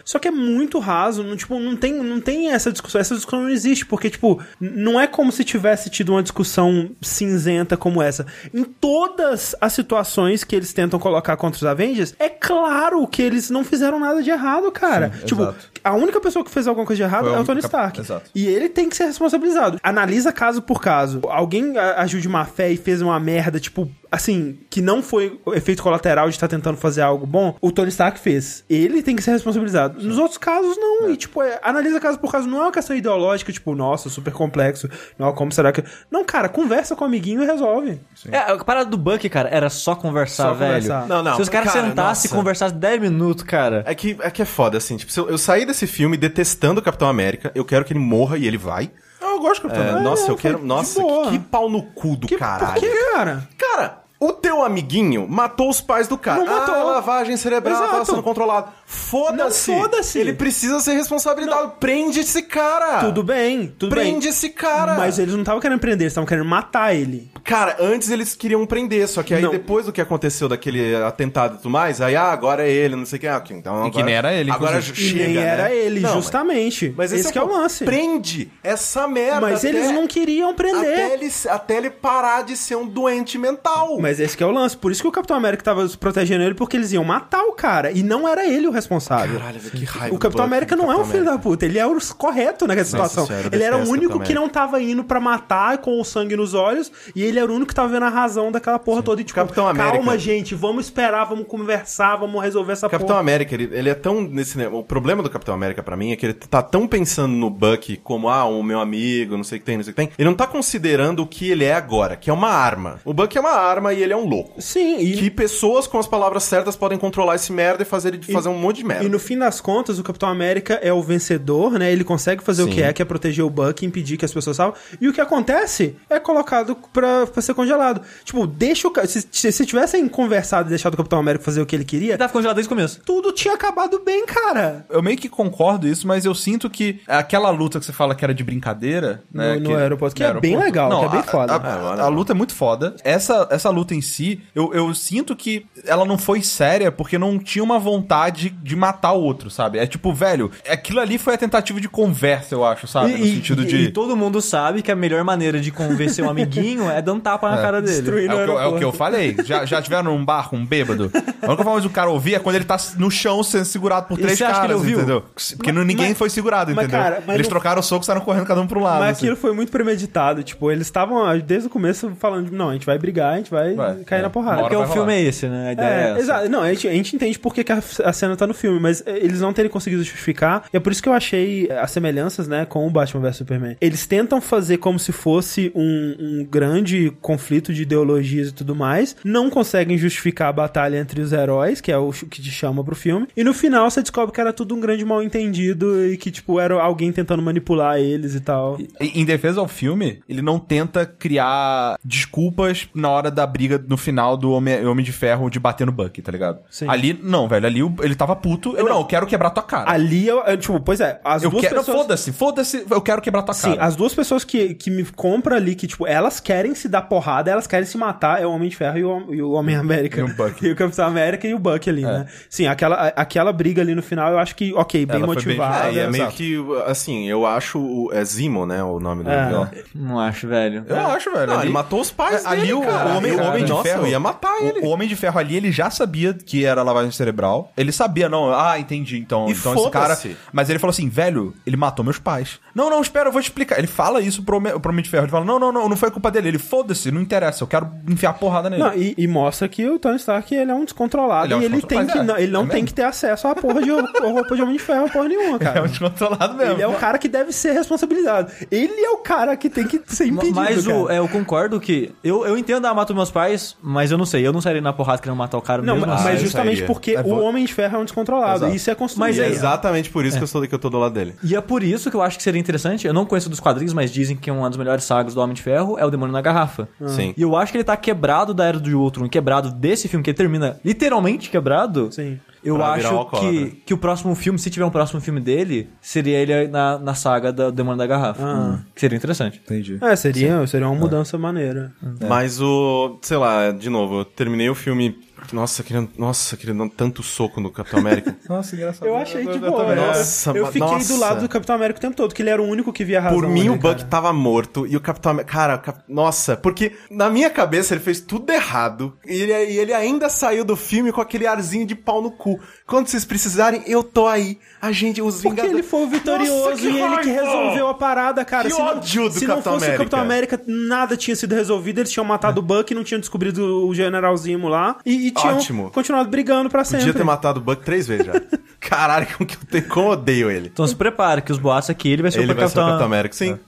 só 0.05 0.18
que 0.18 0.28
é 0.28 0.30
muito 0.30 0.78
raso, 0.78 1.22
não, 1.22 1.36
tipo, 1.36 1.59
não 1.59 1.76
tem, 1.76 1.94
não 1.94 2.20
tem 2.20 2.53
essa 2.53 2.70
discussão. 2.70 3.00
Essa 3.00 3.14
discussão 3.14 3.42
não 3.42 3.48
existe, 3.48 3.84
porque, 3.86 4.11
tipo, 4.11 4.40
não 4.61 5.00
é 5.00 5.07
como 5.07 5.32
se 5.32 5.44
tivesse 5.44 5.90
tido 5.90 6.12
uma 6.12 6.22
discussão 6.22 6.90
cinzenta 7.00 7.76
como 7.76 8.03
essa. 8.03 8.26
Em 8.53 8.64
todas 8.64 9.55
as 9.61 9.72
situações 9.72 10.44
que 10.44 10.55
eles 10.55 10.72
tentam 10.72 10.98
colocar 10.98 11.36
contra 11.36 11.57
os 11.57 11.64
Avengers, 11.64 12.14
é 12.18 12.28
claro 12.28 13.07
que 13.07 13.22
eles 13.22 13.50
não 13.50 13.64
fizeram 13.64 13.98
nada 13.98 14.22
de 14.22 14.30
errado, 14.30 14.70
cara. 14.70 15.12
Sim, 15.20 15.26
tipo, 15.26 15.42
exato. 15.42 15.70
a 15.82 15.94
única 15.94 16.20
pessoa 16.20 16.44
que 16.44 16.50
fez 16.50 16.66
alguma 16.66 16.86
coisa 16.86 16.98
de 16.98 17.09
errado 17.09 17.24
Foi 17.24 17.34
é 17.34 17.40
o 17.40 17.44
Tony 17.44 17.61
Stark. 17.61 18.00
Exato. 18.00 18.30
E 18.34 18.46
ele 18.46 18.68
tem 18.68 18.88
que 18.88 18.96
ser 18.96 19.05
responsabilizado. 19.05 19.78
Analisa 19.82 20.32
caso 20.32 20.62
por 20.62 20.80
caso. 20.80 21.20
Alguém 21.28 21.76
agiu 21.78 22.20
de 22.20 22.28
má 22.28 22.44
fé 22.44 22.70
e 22.70 22.76
fez 22.76 23.03
uma 23.03 23.18
merda, 23.18 23.59
tipo, 23.59 23.90
assim, 24.12 24.58
que 24.70 24.80
não 24.82 25.02
foi 25.02 25.40
o 25.44 25.54
efeito 25.54 25.82
colateral 25.82 26.28
de 26.28 26.34
estar 26.36 26.46
tentando 26.46 26.76
fazer 26.76 27.00
algo 27.00 27.26
bom, 27.26 27.56
o 27.60 27.72
Tony 27.72 27.88
Stark 27.88 28.20
fez. 28.20 28.62
Ele 28.68 29.02
tem 29.02 29.16
que 29.16 29.22
ser 29.22 29.32
responsabilizado. 29.32 30.00
Nos 30.02 30.18
outros 30.18 30.36
casos, 30.38 30.76
não. 30.76 31.10
E, 31.10 31.16
tipo, 31.16 31.42
é, 31.42 31.58
analisa 31.62 31.98
caso 31.98 32.18
por 32.18 32.30
caso. 32.30 32.46
Não 32.46 32.58
é 32.58 32.62
uma 32.62 32.72
questão 32.72 32.94
ideológica, 32.94 33.50
tipo, 33.52 33.74
nossa, 33.74 34.08
super 34.10 34.32
complexo. 34.32 34.88
Não, 35.18 35.32
como 35.32 35.50
será 35.50 35.72
que. 35.72 35.82
Não, 36.10 36.24
cara, 36.24 36.48
conversa 36.48 36.94
com 36.94 37.04
o 37.04 37.06
amiguinho 37.06 37.42
e 37.42 37.46
resolve. 37.46 38.00
É, 38.30 38.38
a 38.38 38.62
parada 38.64 38.90
do 38.90 38.98
Buck, 38.98 39.26
cara, 39.28 39.48
era 39.48 39.70
só 39.70 39.94
conversar, 39.94 40.48
Só 40.50 40.54
velho. 40.54 40.74
conversar. 40.74 41.08
Não, 41.08 41.22
não, 41.22 41.36
Se 41.36 41.42
os 41.42 41.48
caras 41.48 41.72
cara, 41.72 41.86
sentassem 41.88 42.30
e 42.30 42.34
conversassem 42.34 42.78
10 42.78 43.00
minutos, 43.00 43.42
cara. 43.44 43.82
É 43.86 43.94
que, 43.94 44.16
é 44.20 44.30
que 44.30 44.42
é 44.42 44.44
foda, 44.44 44.76
assim. 44.76 44.96
Tipo, 44.96 45.10
se 45.10 45.18
eu, 45.18 45.28
eu 45.30 45.38
sair 45.38 45.64
desse 45.64 45.86
filme 45.86 46.16
detestando 46.16 46.80
o 46.80 46.82
Capitão 46.84 47.08
América, 47.08 47.50
eu 47.54 47.64
quero 47.64 47.84
que 47.84 47.92
ele 47.94 48.00
morra 48.00 48.36
e 48.36 48.46
ele 48.46 48.58
vai. 48.58 48.90
Eu 49.20 49.38
gosto 49.40 49.66
do 49.66 49.72
É, 49.72 49.76
Capitão 49.76 50.02
nossa, 50.02 50.22
eu 50.24 50.26
foi 50.26 50.36
quero. 50.36 50.64
Nossa, 50.64 51.00
que, 51.02 51.30
que 51.30 51.38
pau 51.38 51.70
no 51.70 51.82
cu 51.82 52.16
do 52.16 52.26
Que, 52.26 52.36
caralho. 52.36 52.72
por 52.74 52.80
que, 52.80 53.12
cara? 53.12 53.48
Cara, 53.56 54.01
o 54.24 54.32
teu 54.32 54.64
amiguinho 54.64 55.26
matou 55.28 55.68
os 55.70 55.80
pais 55.80 56.06
do 56.08 56.16
cara. 56.18 56.44
Não 56.44 56.46
matou. 56.58 56.74
Ah, 56.74 56.82
lavagem 56.84 57.36
cerebral 57.36 57.74
Exato. 57.74 57.90
tava 57.90 58.04
sendo 58.04 58.22
controlado. 58.22 58.70
Foda-se. 58.86 59.70
Não, 59.72 59.80
foda-se. 59.80 60.18
Ele 60.18 60.32
precisa 60.32 60.78
ser 60.80 60.92
responsabilizado. 60.94 61.72
Prende 61.80 62.20
esse 62.20 62.42
cara. 62.42 63.00
Tudo 63.00 63.22
bem, 63.22 63.74
tudo 63.78 63.94
bem. 63.94 64.04
Prende 64.12 64.28
esse 64.28 64.50
cara. 64.50 64.94
Mas 64.94 65.18
eles 65.18 65.32
não 65.34 65.40
estavam 65.40 65.60
querendo 65.60 65.80
prender, 65.80 66.02
eles 66.02 66.12
estavam 66.12 66.26
querendo 66.26 66.46
matar 66.46 66.94
ele. 66.94 67.30
Cara, 67.42 67.76
antes 67.80 68.10
eles 68.10 68.34
queriam 68.34 68.64
prender, 68.64 69.08
só 69.08 69.22
que 69.22 69.34
aí 69.34 69.42
Não. 69.42 69.50
depois 69.50 69.86
do 69.86 69.92
que 69.92 70.00
aconteceu 70.00 70.48
daquele 70.48 70.94
atentado 70.96 71.54
e 71.54 71.56
tudo 71.58 71.70
mais, 71.70 72.00
aí, 72.00 72.14
ah, 72.14 72.30
agora 72.30 72.66
é 72.66 72.70
ele, 72.70 72.94
não 72.94 73.04
sei 73.04 73.16
o 73.16 73.20
que. 73.20 73.26
Ah, 73.26 73.42
então 73.50 73.74
agora, 73.76 73.90
que 73.90 74.02
nem 74.02 74.14
era 74.14 74.32
ele, 74.32 74.50
Agora 74.50 74.78
inclusive. 74.78 75.02
E 75.02 75.10
chega, 75.10 75.24
nem 75.28 75.36
era 75.38 75.62
né? 75.64 75.74
ele, 75.76 76.00
Não, 76.00 76.12
justamente. 76.14 76.94
Mas 76.96 77.12
esse 77.12 77.22
esse 77.22 77.32
que 77.32 77.38
é 77.38 77.42
o 77.42 77.48
ponto. 77.48 77.58
lance. 77.60 77.84
Prende 77.84 78.50
essa 78.62 79.08
merda. 79.08 79.40
Mas 79.40 79.64
eles 79.64 79.86
até- 79.86 79.92
não 79.92 80.06
queriam 80.06 80.54
prender. 80.54 80.80
Até 80.92 81.14
ele, 81.14 81.32
até 81.48 81.76
ele 81.76 81.90
parar 81.90 82.42
de 82.44 82.56
ser 82.56 82.76
um 82.76 82.86
doente 82.86 83.36
mental. 83.38 83.98
Mas 84.00 84.11
esse 84.20 84.36
que 84.36 84.42
é 84.42 84.46
o 84.46 84.50
lance. 84.50 84.76
Por 84.76 84.90
isso 84.92 85.02
que 85.02 85.08
o 85.08 85.12
Capitão 85.12 85.36
América 85.36 85.62
tava 85.62 85.86
protegendo 85.98 86.42
ele, 86.44 86.54
porque 86.54 86.76
eles 86.76 86.92
iam 86.92 87.04
matar 87.04 87.42
o 87.44 87.52
cara. 87.52 87.90
E 87.92 88.02
não 88.02 88.26
era 88.28 88.46
ele 88.46 88.66
o 88.66 88.70
responsável. 88.70 89.38
Caralho, 89.38 89.60
que 89.60 89.84
raiva 89.84 90.14
O 90.14 90.18
Capitão 90.18 90.44
América 90.44 90.76
não 90.76 90.84
é 90.84 90.94
um 90.94 90.98
Capitão 90.98 91.10
filho 91.12 91.24
da 91.24 91.38
puta, 91.38 91.64
ele 91.66 91.78
é 91.78 91.86
o 91.86 91.98
correto 92.16 92.66
naquela 92.66 92.84
situação. 92.84 93.26
senhora, 93.26 93.48
ele 93.52 93.62
era 93.62 93.76
o 93.76 93.80
único 93.80 94.18
Capitão 94.18 94.20
que 94.26 94.34
não 94.34 94.48
tava 94.48 94.80
indo 94.82 95.04
pra 95.04 95.20
matar 95.20 95.78
com 95.78 96.00
o 96.00 96.04
sangue 96.04 96.36
nos 96.36 96.54
olhos, 96.54 96.90
e 97.14 97.22
ele 97.22 97.38
era 97.38 97.50
o 97.50 97.54
único 97.54 97.68
que 97.68 97.74
tava 97.74 97.88
vendo 97.88 98.04
a 98.04 98.08
razão 98.08 98.50
daquela 98.52 98.78
porra 98.78 99.02
toda. 99.02 99.20
E 99.20 99.24
tipo, 99.24 99.34
Capitão 99.38 99.66
América- 99.68 99.96
calma, 99.96 100.18
gente, 100.18 100.54
vamos 100.54 100.86
esperar, 100.86 101.24
vamos 101.24 101.46
conversar, 101.46 102.16
vamos 102.16 102.42
resolver 102.42 102.72
essa 102.72 102.88
Capitão 102.88 103.08
porra. 103.08 103.20
América, 103.20 103.54
ele, 103.54 103.68
ele 103.72 103.88
é 103.90 103.94
tão 103.94 104.20
nesse 104.22 104.56
ne- 104.58 104.66
o 104.66 104.82
problema 104.82 105.22
do 105.22 105.30
Capitão 105.30 105.54
América 105.54 105.82
pra 105.82 105.96
mim 105.96 106.12
é 106.12 106.16
que 106.16 106.26
ele 106.26 106.34
tá 106.34 106.62
tão 106.62 106.86
pensando 106.86 107.32
no 107.34 107.48
Bucky 107.50 107.96
como 107.96 108.28
ah, 108.28 108.44
o 108.44 108.62
meu 108.62 108.80
amigo, 108.80 109.36
não 109.36 109.44
sei 109.44 109.58
o 109.58 109.60
que 109.60 109.66
tem, 109.66 109.76
não 109.76 109.84
sei 109.84 109.92
o 109.92 109.94
que 109.94 110.02
tem. 110.02 110.10
Ele 110.18 110.28
não 110.28 110.34
tá 110.36 110.46
considerando 110.46 111.22
o 111.22 111.26
que 111.26 111.50
ele 111.50 111.64
é 111.64 111.74
agora, 111.74 112.16
que 112.16 112.30
é 112.30 112.32
uma 112.32 112.48
arma. 112.50 113.00
O 113.04 113.12
Bucky 113.14 113.38
é 113.38 113.40
uma 113.40 113.50
arma 113.52 113.92
e 113.94 114.01
e 114.03 114.05
ele 114.05 114.12
é 114.12 114.16
um 114.16 114.26
louco. 114.28 114.61
Sim, 114.61 114.98
e, 114.98 115.16
Que 115.16 115.30
pessoas 115.30 115.86
com 115.86 115.98
as 115.98 116.07
palavras 116.07 116.42
certas 116.42 116.76
podem 116.76 116.98
controlar 116.98 117.36
esse 117.36 117.53
merda 117.53 117.82
e 117.82 117.86
fazer 117.86 118.14
ele 118.14 118.32
fazer 118.32 118.48
um 118.48 118.59
monte 118.59 118.76
de 118.78 118.84
merda. 118.84 119.05
e 119.05 119.09
no 119.09 119.18
fim 119.18 119.38
das 119.38 119.61
contas, 119.61 119.98
o 119.98 120.03
Capitão 120.03 120.28
América 120.28 120.74
é 120.82 120.92
o 120.92 121.03
vencedor, 121.03 121.78
né? 121.78 121.92
Ele 121.92 122.05
consegue 122.05 122.42
fazer 122.42 122.62
o 122.62 122.66
Sim. 122.66 122.72
que 122.72 122.82
é, 122.82 122.92
que 122.92 123.00
é 123.03 123.05
proteger 123.05 123.44
o 123.44 123.50
Buck 123.50 123.82
e 123.84 123.88
impedir 123.88 124.16
que 124.16 124.24
as 124.24 124.32
pessoas 124.32 124.57
salvam. 124.57 124.74
E 125.00 125.09
o 125.09 125.12
que 125.12 125.20
acontece 125.20 125.96
é 126.11 126.18
colocado 126.20 126.76
pra, 126.92 127.26
pra 127.26 127.42
ser 127.42 127.55
congelado. 127.55 128.03
Tipo, 128.24 128.46
deixa 128.46 128.88
o. 128.88 128.92
Se, 129.07 129.26
se, 129.30 129.53
se 129.53 129.66
tivessem 129.66 130.07
conversado 130.09 130.68
e 130.68 130.70
deixado 130.70 130.94
o 130.94 130.96
Capitão 130.96 131.18
América 131.18 131.44
fazer 131.44 131.61
o 131.61 131.66
que 131.66 131.74
ele 131.76 131.84
queria, 131.84 132.11
Ele 132.11 132.18
tava 132.18 132.32
congelado 132.32 132.57
desde 132.57 132.68
o 132.72 132.74
começo. 132.76 133.00
tudo 133.05 133.32
tinha 133.32 133.55
acabado 133.55 134.00
bem, 134.05 134.24
cara. 134.26 134.84
Eu 134.90 135.03
meio 135.03 135.16
que 135.16 135.28
concordo 135.28 135.86
isso, 135.86 136.07
mas 136.07 136.24
eu 136.24 136.34
sinto 136.34 136.68
que 136.68 137.00
aquela 137.07 137.50
luta 137.50 137.78
que 137.78 137.86
você 137.86 137.92
fala 137.92 138.14
que 138.14 138.24
era 138.24 138.34
de 138.34 138.42
brincadeira, 138.44 139.22
né? 139.32 139.55
No- 139.55 139.61
no 139.61 139.68
que- 139.68 139.74
aeroporto, 139.74 140.14
que 140.16 140.22
é 140.24 140.32
bem 140.40 140.57
legal, 140.59 140.88
que 141.00 141.07
é 141.07 141.09
bem 141.09 141.20
a- 141.20 141.22
foda. 141.22 141.53
A, 141.55 141.57
a- 141.57 142.03
a 142.05 142.09
luta 142.09 142.32
é 142.32 142.34
muito 142.34 142.55
foda. 142.55 142.94
Essa, 143.05 143.46
essa 143.50 143.70
luta 143.70 143.82
em 143.91 144.01
si, 144.01 144.41
eu, 144.55 144.72
eu 144.72 144.95
sinto 144.95 145.35
que 145.35 145.66
ela 145.85 146.05
não 146.05 146.16
foi 146.16 146.43
séria 146.43 146.93
porque 146.93 147.18
não 147.18 147.39
tinha 147.39 147.64
uma 147.64 147.78
vontade 147.78 148.51
de 148.51 148.76
matar 148.76 149.12
o 149.12 149.20
outro, 149.22 149.51
sabe? 149.51 149.78
É 149.78 149.87
tipo, 149.87 150.12
velho, 150.12 150.51
aquilo 150.68 151.01
ali 151.01 151.18
foi 151.18 151.35
a 151.35 151.39
tentativa 151.39 151.80
de 151.80 151.89
conversa, 151.89 152.55
eu 152.55 152.64
acho, 152.64 152.87
sabe? 152.87 153.12
no 153.16 153.24
sentido 153.26 153.62
e- 153.62 153.66
de. 153.66 153.76
e 153.76 153.91
todo 153.91 154.16
mundo 154.16 154.41
sabe 154.41 154.83
que 154.83 154.91
a 154.93 154.97
melhor 154.97 155.24
maneira 155.24 155.61
de 155.61 155.70
convencer 155.70 156.24
um 156.24 156.30
amiguinho 156.30 156.89
é 156.91 157.03
dando 157.03 157.20
tapa 157.22 157.51
na 157.51 157.61
cara 157.61 157.80
dele. 157.83 158.26
É 158.26 158.35
o, 158.35 158.45
que 158.45 158.51
eu, 158.51 158.59
é 158.61 158.66
o 158.66 158.78
que 158.78 158.85
eu 158.85 158.93
falei. 158.93 159.37
Já, 159.45 159.64
já 159.64 159.80
tiveram 159.83 160.05
num 160.16 160.24
bar 160.24 160.49
com 160.49 160.57
um 160.57 160.66
bêbado? 160.66 161.11
A 161.43 161.47
única 161.49 161.64
forma 161.64 161.80
de 161.80 161.87
o 161.87 161.91
cara 161.91 162.11
ouvir 162.11 162.35
é 162.35 162.39
quando 162.39 162.57
ele 162.57 162.64
tá 162.64 162.76
no 162.99 163.11
chão 163.11 163.43
sendo 163.43 163.64
segurado 163.64 164.07
por 164.07 164.18
E 164.18 164.22
três 164.22 164.39
você 164.39 164.45
acha 164.45 164.55
que 164.55 164.61
caras, 164.61 164.70
ele 164.70 164.78
ouviu? 164.80 164.99
entendeu? 164.99 165.24
Porque 165.57 165.72
não- 165.72 165.85
ninguém 165.85 166.09
mas- 166.11 166.18
foi 166.18 166.30
segurado, 166.30 166.74
mas, 166.74 166.85
entendeu? 166.87 167.03
cara, 167.03 167.22
mas 167.26 167.35
Eles 167.35 167.47
não- 167.47 167.51
trocaram 167.51 167.80
o 167.80 167.83
soco 167.83 168.03
e 168.03 168.07
saíram 168.07 168.22
correndo 168.24 168.47
cada 168.47 168.61
um 168.61 168.66
pro 168.66 168.80
lado. 168.80 169.01
Mas 169.01 169.16
assim. 169.16 169.26
aquilo 169.26 169.37
foi 169.37 169.53
muito 169.55 169.70
premeditado. 169.72 170.43
Tipo, 170.43 170.70
eles 170.70 170.87
estavam 170.87 171.22
desde 171.41 171.66
o 171.66 171.70
começo 171.70 172.12
falando: 172.18 172.51
não, 172.51 172.70
a 172.70 172.72
gente 172.74 172.87
vai 172.87 172.99
brigar, 172.99 173.35
a 173.35 173.37
gente 173.37 173.51
vai, 173.51 173.71
Vai, 173.74 173.96
cair 174.04 174.20
é. 174.20 174.22
na 174.22 174.30
porrada. 174.30 174.62
Porque 174.62 174.76
o 174.76 174.86
filme 174.86 175.00
rolar. 175.00 175.12
é 175.12 175.22
esse, 175.22 175.48
né? 175.48 175.68
A 175.68 175.72
ideia 175.72 175.86
é, 175.88 175.92
É, 175.92 176.10
essa. 176.10 176.20
exato. 176.20 176.48
Não, 176.48 176.62
a 176.62 176.68
gente, 176.72 176.88
a 176.88 176.92
gente 176.92 177.16
entende 177.16 177.38
por 177.38 177.54
que 177.54 177.64
que 177.64 177.72
a, 177.72 177.82
a 178.04 178.12
cena 178.12 178.36
tá 178.36 178.46
no 178.46 178.54
filme, 178.54 178.78
mas 178.78 179.02
eh, 179.06 179.18
eles 179.22 179.40
não 179.40 179.52
terem 179.52 179.70
conseguido 179.70 180.02
justificar. 180.02 180.64
E 180.72 180.76
é 180.76 180.80
por 180.80 180.92
isso 180.92 181.02
que 181.02 181.08
eu 181.08 181.12
achei 181.12 181.70
as 181.70 181.90
semelhanças, 181.90 182.46
né, 182.46 182.66
com 182.66 182.86
o 182.86 182.90
Batman 182.90 183.22
vs 183.22 183.36
Superman. 183.36 183.76
Eles 183.80 184.06
tentam 184.06 184.40
fazer 184.40 184.78
como 184.78 184.98
se 184.98 185.12
fosse 185.12 185.72
um, 185.74 186.16
um 186.18 186.44
grande 186.44 187.12
conflito 187.20 187.72
de 187.72 187.82
ideologias 187.82 188.48
e 188.48 188.52
tudo 188.52 188.74
mais. 188.74 189.16
Não 189.24 189.48
conseguem 189.48 189.96
justificar 189.96 190.48
a 190.48 190.52
batalha 190.52 190.98
entre 190.98 191.20
os 191.20 191.32
heróis, 191.32 191.80
que 191.80 191.90
é 191.90 191.96
o 191.96 192.10
que 192.12 192.42
te 192.42 192.50
chama 192.50 192.84
pro 192.84 192.94
filme. 192.94 193.26
E 193.36 193.42
no 193.42 193.54
final 193.54 193.90
você 193.90 194.02
descobre 194.02 194.34
que 194.34 194.40
era 194.40 194.52
tudo 194.52 194.74
um 194.74 194.80
grande 194.80 195.04
mal 195.04 195.22
entendido 195.22 196.06
e 196.06 196.16
que, 196.16 196.30
tipo, 196.30 196.60
era 196.60 196.74
alguém 196.74 197.12
tentando 197.12 197.42
manipular 197.42 197.98
eles 197.98 198.34
e 198.34 198.40
tal. 198.40 198.78
Em 199.00 199.22
em 199.22 199.24
defesa 199.24 199.60
ao 199.60 199.68
filme, 199.68 200.20
ele 200.28 200.42
não 200.42 200.58
tenta 200.58 201.06
criar 201.06 201.96
desculpas 202.04 202.88
na 202.94 203.08
hora 203.08 203.30
da 203.30 203.46
briga 203.46 203.61
no 203.88 203.96
final 203.96 204.36
do 204.36 204.52
Homem, 204.52 204.84
Homem 204.86 205.04
de 205.04 205.12
Ferro 205.12 205.48
de 205.50 205.58
bater 205.60 205.86
no 205.86 205.92
Bucky, 205.92 206.22
tá 206.22 206.30
ligado? 206.32 206.60
Sim. 206.70 206.88
Ali, 206.88 207.18
não, 207.22 207.48
velho. 207.48 207.66
Ali 207.66 207.80
ele 208.02 208.14
tava 208.14 208.34
puto. 208.36 208.76
Eu 208.76 208.84
não, 208.84 208.98
eu 208.98 209.04
quero 209.04 209.26
quebrar 209.26 209.50
tua 209.50 209.62
cara. 209.62 209.90
Ali, 209.90 210.26
eu, 210.26 210.40
eu, 210.44 210.56
tipo, 210.56 210.78
pois 210.80 211.00
é, 211.00 211.20
as 211.24 211.42
eu 211.42 211.50
duas 211.50 211.62
quero. 211.62 211.76
pessoas... 211.76 211.96
Foda-se, 211.98 212.32
foda-se, 212.32 212.86
eu 212.90 213.00
quero 213.00 213.20
quebrar 213.22 213.42
tua 213.42 213.54
Sim, 213.54 213.70
cara. 213.74 213.84
as 213.84 213.96
duas 213.96 214.14
pessoas 214.14 214.44
que, 214.44 214.74
que 214.74 214.90
me 214.90 215.04
compram 215.04 215.56
ali, 215.56 215.74
que, 215.74 215.86
tipo, 215.86 216.06
elas 216.06 216.40
querem 216.40 216.74
se 216.74 216.88
dar 216.88 217.02
porrada, 217.02 217.50
elas 217.50 217.66
querem 217.66 217.86
se 217.86 217.96
matar, 217.98 218.40
é 218.42 218.46
o 218.46 218.50
Homem 218.52 218.68
de 218.68 218.76
Ferro 218.76 218.98
e 218.98 219.04
o, 219.04 219.34
e 219.34 219.42
o 219.42 219.52
Homem-América. 219.52 220.20
E 220.20 220.22
o 220.24 220.28
Bucky. 220.34 220.66
E 220.66 220.70
o 220.72 220.76
Capitão 220.76 221.06
América 221.06 221.46
e 221.46 221.54
o 221.54 221.58
Buck 221.58 221.88
ali, 221.90 222.02
né? 222.02 222.26
Sim, 222.48 222.66
aquela, 222.66 223.08
aquela 223.08 223.52
briga 223.52 223.82
ali 223.82 223.94
no 223.94 224.02
final, 224.02 224.30
eu 224.32 224.38
acho 224.38 224.54
que, 224.54 224.72
ok, 224.74 225.04
bem 225.06 225.16
Ela 225.16 225.26
foi 225.26 225.36
bem 225.36 225.44
motivada. 225.44 225.88
É, 225.88 225.92
e 225.94 225.98
é 225.98 226.10
meio 226.10 226.28
que, 226.28 226.56
assim, 226.86 227.28
eu 227.28 227.44
acho. 227.46 227.78
o- 227.78 228.10
É 228.12 228.24
Zimo, 228.24 228.64
né? 228.66 228.82
O 228.82 228.98
nome 229.00 229.24
do 229.24 229.30
É. 229.30 229.46
vilão. 229.46 229.70
Não 229.94 230.18
acho, 230.20 230.46
velho. 230.48 230.84
Eu 230.88 230.96
acho, 231.08 231.30
velho. 231.32 231.46
Não, 231.48 231.54
ali, 231.54 231.66
ele 231.66 231.72
matou 231.72 232.00
os 232.00 232.10
pais 232.10 232.44
ali 232.46 232.60
dele, 232.62 232.74
o, 232.74 232.80
cara. 232.82 233.08
o 233.10 233.16
homem, 233.16 233.32
o 233.32 233.40
Eu- 233.40 233.44
homem 233.53 233.64
de 233.64 233.82
ferro 233.82 234.07
ia 234.07 234.20
matar 234.20 234.61
ele. 234.62 234.80
O, 234.80 234.86
o 234.86 234.88
homem 234.88 235.09
de 235.09 235.16
ferro 235.16 235.38
ali, 235.38 235.57
ele 235.57 235.70
já 235.72 235.90
sabia 235.90 236.34
que 236.34 236.64
era 236.64 236.82
lavagem 236.82 237.11
cerebral. 237.11 237.72
Ele 237.76 237.92
sabia, 237.92 238.28
não, 238.28 238.53
ah, 238.53 238.78
entendi. 238.78 239.18
Então, 239.18 239.48
E 239.48 239.53
então 239.53 239.74
esse 239.74 239.90
cara. 239.90 240.18
Mas 240.53 240.68
ele 240.70 240.78
falou 240.78 240.92
assim, 240.92 241.09
velho, 241.09 241.55
ele 241.66 241.76
matou 241.76 242.05
meus 242.05 242.18
pais. 242.18 242.59
Não, 242.74 242.88
não, 242.90 243.00
espera, 243.00 243.28
eu 243.28 243.32
vou 243.32 243.40
te 243.40 243.46
explicar. 243.46 243.78
Ele 243.78 243.86
fala 243.86 244.20
isso 244.20 244.42
pro, 244.42 244.57
homem- 244.57 244.78
pro 244.78 244.90
homem 244.90 245.03
de 245.03 245.11
ferro. 245.11 245.24
Ele 245.24 245.30
fala, 245.30 245.44
não, 245.44 245.59
não, 245.59 245.72
não, 245.72 245.88
não 245.88 245.96
foi 245.96 246.11
culpa 246.11 246.30
dele. 246.30 246.48
Ele, 246.48 246.59
foda-se, 246.59 247.11
não 247.11 247.20
interessa, 247.20 247.62
eu 247.62 247.68
quero 247.68 247.90
enfiar 248.09 248.32
porrada 248.34 248.68
nele. 248.70 248.82
Não, 248.82 248.94
e, 248.94 249.14
e 249.16 249.26
mostra 249.26 249.68
que 249.68 249.88
o 249.88 249.98
Tony 249.98 250.16
Stark 250.16 250.55
ele 250.55 250.70
é 250.70 250.74
um 250.74 250.84
descontrolado 250.84 251.46
Ele 251.46 251.55
é 251.55 251.57
um 251.57 251.61
e 251.61 251.64
ele 251.64 251.82
tem 251.82 252.07
que 252.07 252.18
é. 252.18 252.22
não, 252.22 252.36
ele 252.38 252.53
não 252.53 252.64
É 252.64 252.68
tem 252.68 252.84
que 252.84 252.92
ter 252.94 253.03
acesso 253.05 253.48
à 253.48 253.55
porra 253.55 253.82
de 253.82 253.90
roupa 253.90 254.55
de 254.57 254.62
homem 254.62 254.76
de 254.76 254.82
ferro, 254.82 255.11
porra 255.11 255.28
nenhuma, 255.28 255.59
cara. 255.59 255.80
é 255.80 255.82
um 255.82 255.86
descontrolado 255.86 256.55
mesmo. 256.55 256.72
Ele 256.74 256.82
é 256.82 256.86
o 256.88 256.94
cara 256.94 257.18
que 257.18 257.28
deve 257.28 257.53
ser 257.53 257.72
responsabilizado. 257.72 258.50
Ele 258.70 259.00
é 259.00 259.11
o 259.11 259.18
cara 259.18 259.57
que 259.57 259.68
tem 259.68 259.86
que 259.86 260.00
ser 260.07 260.26
impedido. 260.26 260.55
Mas 260.57 260.86
o, 260.86 261.11
é, 261.11 261.18
eu 261.18 261.28
concordo 261.28 261.80
que. 261.80 262.12
Eu, 262.22 262.46
eu 262.46 262.57
entendo 262.57 262.86
a 262.86 262.94
matou 262.94 263.14
meus 263.14 263.30
pais, 263.30 263.41
mas 263.82 264.11
eu 264.11 264.18
não 264.18 264.24
sei. 264.26 264.47
Eu 264.47 264.53
não 264.53 264.61
sairia 264.61 264.80
na 264.82 264.93
porrada 264.93 265.20
querendo 265.20 265.36
matar 265.36 265.59
o 265.59 265.62
cara 265.62 265.82
Não, 265.82 265.95
mesmo. 265.95 266.07
mas, 266.09 266.16
assim. 266.20 266.24
mas 266.28 266.34
eu 266.38 266.43
justamente 266.45 266.82
porque 266.84 267.12
É, 267.12 267.20
o 267.20 267.40
Homem 267.40 267.64
de 267.64 267.72
Ferro 267.74 267.97
é 267.97 268.01
um 268.01 268.05
descontrolado. 268.05 268.57
Exato. 268.59 268.72
E 268.72 268.76
isso 268.76 268.90
é 268.90 268.95
construído. 268.95 269.28
Mas 269.28 269.38
é 269.38 269.45
é- 269.47 269.51
exatamente 269.51 270.11
por 270.11 270.24
isso 270.24 270.36
que, 270.36 270.43
eu 270.43 270.47
sou, 270.47 270.66
que 270.66 270.74
eu 270.74 270.78
tô 270.78 270.88
do 270.90 270.99
lado 270.99 271.12
dele. 271.14 271.34
E 271.43 271.55
é 271.57 271.61
por 271.61 271.82
isso 271.82 272.11
que 272.11 272.16
eu 272.16 272.22
acho 272.22 272.36
que 272.36 272.43
seria 272.43 272.61
interessante. 272.61 273.07
Eu 273.07 273.12
não 273.14 273.24
conheço 273.26 273.49
dos 273.49 273.61
quadrinhos, 273.61 273.93
mas 273.93 274.11
dizem 274.12 274.36
que 274.36 274.51
uma 274.51 274.68
das 274.68 274.76
melhores 274.76 275.05
sagas 275.05 275.34
do 275.34 275.40
Homem 275.40 275.55
de 275.55 275.62
Ferro 275.62 275.99
é 275.99 276.05
o 276.05 276.11
Demônio 276.11 276.32
na 276.32 276.40
Garrafa. 276.40 276.88
Sim. 277.07 277.34
E 277.36 277.43
eu 277.43 277.57
acho 277.57 277.72
que 277.72 277.78
ele 277.78 277.84
tá 277.84 277.97
quebrado 277.97 278.53
da 278.55 278.64
Era 278.64 278.78
do 278.78 278.99
Ultron, 279.01 279.28
quebrado 279.28 279.70
desse 279.70 280.09
filme, 280.09 280.22
que 280.22 280.30
ele 280.30 280.36
termina 280.36 280.78
literalmente 280.84 281.51
quebrado. 281.51 282.09
Sim. 282.12 282.38
Eu 282.64 282.76
Pra 282.76 282.94
virar 282.94 283.08
acho 283.08 283.40
que, 283.40 283.70
que 283.86 283.94
o 283.94 283.98
próximo 283.98 284.34
filme, 284.34 284.58
se 284.58 284.70
tiver 284.70 284.84
um 284.84 284.90
próximo 284.90 285.20
filme 285.20 285.40
dele, 285.40 285.90
seria 286.00 286.38
ele 286.38 286.68
na, 286.68 286.98
na 286.98 287.14
saga 287.14 287.52
do 287.52 287.72
Demônio 287.72 287.98
da 287.98 288.06
Garrafa. 288.06 288.42
Ah. 288.42 288.78
Que 288.94 289.00
seria 289.00 289.16
interessante. 289.16 289.60
Entendi. 289.64 289.98
É, 290.00 290.14
seria, 290.14 290.64
seria 290.66 290.88
uma 290.88 290.94
mudança 290.94 291.36
maneira. 291.36 291.92
Mas 292.28 292.60
o. 292.60 293.18
Sei 293.22 293.36
lá, 293.36 293.72
de 293.72 293.90
novo, 293.90 294.20
eu 294.20 294.24
terminei 294.24 294.68
o 294.70 294.74
filme. 294.74 295.18
Nossa, 295.53 295.82
querendo, 295.82 296.11
nossa, 296.16 296.57
querendo 296.57 296.84
dar 296.86 296.95
tanto 296.95 297.22
soco 297.22 297.61
no 297.61 297.70
Capitão 297.70 298.01
América. 298.01 298.36
Nossa, 298.49 298.74
engraçado. 298.76 299.07
Eu 299.09 299.16
achei 299.16 299.47
de 299.47 299.59
boa. 299.59 299.95
Nossa, 299.95 300.51
eu 300.51 300.66
fiquei 300.66 300.80
nossa. 300.80 301.12
do 301.12 301.18
lado 301.18 301.40
do 301.43 301.49
Capitão 301.49 301.74
América 301.74 301.99
o 301.99 302.01
tempo 302.01 302.16
todo, 302.16 302.34
que 302.34 302.43
ele 302.43 302.51
era 302.51 302.62
o 302.62 302.66
único 302.66 302.93
que 302.93 303.05
via 303.05 303.20
razão. 303.20 303.38
Por 303.40 303.49
mim, 303.49 303.61
ali, 303.61 303.70
o 303.70 303.76
Buck 303.76 303.97
cara. 303.97 304.05
tava 304.09 304.32
morto 304.32 304.86
e 304.86 304.97
o 304.97 305.01
Capitão 305.01 305.32
América. 305.32 305.53
Cara, 305.53 305.74
o 305.76 305.78
Cap- 305.80 306.03
nossa, 306.09 306.57
porque 306.57 306.93
na 307.11 307.28
minha 307.30 307.51
cabeça 307.51 307.95
ele 307.95 308.01
fez 308.01 308.20
tudo 308.20 308.51
errado 308.51 309.16
e 309.26 309.34
ele, 309.34 309.53
e 309.72 309.78
ele 309.78 309.93
ainda 309.93 310.28
saiu 310.28 310.64
do 310.64 310.76
filme 310.76 311.12
com 311.12 311.20
aquele 311.20 311.47
arzinho 311.47 311.86
de 311.86 311.95
pau 311.95 312.22
no 312.22 312.30
cu. 312.30 312.61
Quando 312.93 313.07
vocês 313.09 313.24
precisarem, 313.24 313.82
eu 313.86 314.05
tô 314.05 314.26
aí. 314.26 314.59
A 314.78 314.93
gente, 314.93 315.22
os 315.22 315.36
Porque 315.36 315.49
Vingadores. 315.49 315.72
ele 315.72 315.82
foi 315.82 316.03
o 316.03 316.07
vitorioso 316.09 316.70
Nossa, 316.70 316.82
e 316.82 317.01
ele 317.01 317.16
que 317.20 317.30
resolveu 317.30 317.88
a 317.88 317.95
parada, 317.95 318.45
cara. 318.45 318.68
Que 318.68 318.74
se 318.74 318.78
não, 318.78 318.86
ódio 318.86 319.28
do 319.30 319.34
se 319.34 319.47
não 319.47 319.55
Capitão 319.55 319.72
fosse 319.72 319.84
América. 319.86 319.95
o 319.95 320.05
Capitão 320.05 320.20
América, 320.20 320.61
nada 320.66 321.16
tinha 321.16 321.34
sido 321.34 321.55
resolvido. 321.55 322.01
Eles 322.01 322.12
tinham 322.12 322.26
matado 322.26 322.61
o 322.61 322.62
Buck, 322.62 322.95
não 322.95 323.03
tinham 323.03 323.18
descobrido 323.18 323.86
o 323.88 323.95
General 323.95 324.36
Zimo 324.36 324.68
lá. 324.68 324.99
E, 325.07 325.28
e 325.28 325.30
tinham 325.30 325.57
Ótimo. 325.57 325.90
continuado 325.90 326.28
brigando 326.28 326.68
pra 326.68 326.84
sempre. 326.84 327.07
Podia 327.07 327.14
ter 327.14 327.24
matado 327.24 327.61
o 327.61 327.62
Buck 327.62 327.82
três 327.82 328.07
vezes 328.07 328.26
já. 328.26 328.34
Caralho, 328.78 329.26
como 329.38 329.47
que 329.49 329.55
eu, 329.55 329.61
tenho, 329.70 329.88
como 329.88 330.11
odeio 330.11 330.51
ele. 330.51 330.68
Então 330.70 330.86
se 330.86 330.95
prepare, 330.95 331.40
que 331.40 331.53
os 331.53 331.59
boatos 331.59 331.88
aqui, 331.88 332.11
ele 332.11 332.20
vai 332.20 332.30
ser 332.30 332.40
Ele 332.43 332.53
o 332.53 332.55
vai 332.55 332.68
ser 332.68 332.72
o 332.72 332.74
Capitão... 332.74 332.86
Capitão 332.88 333.07
América, 333.07 333.34
sim. 333.34 333.59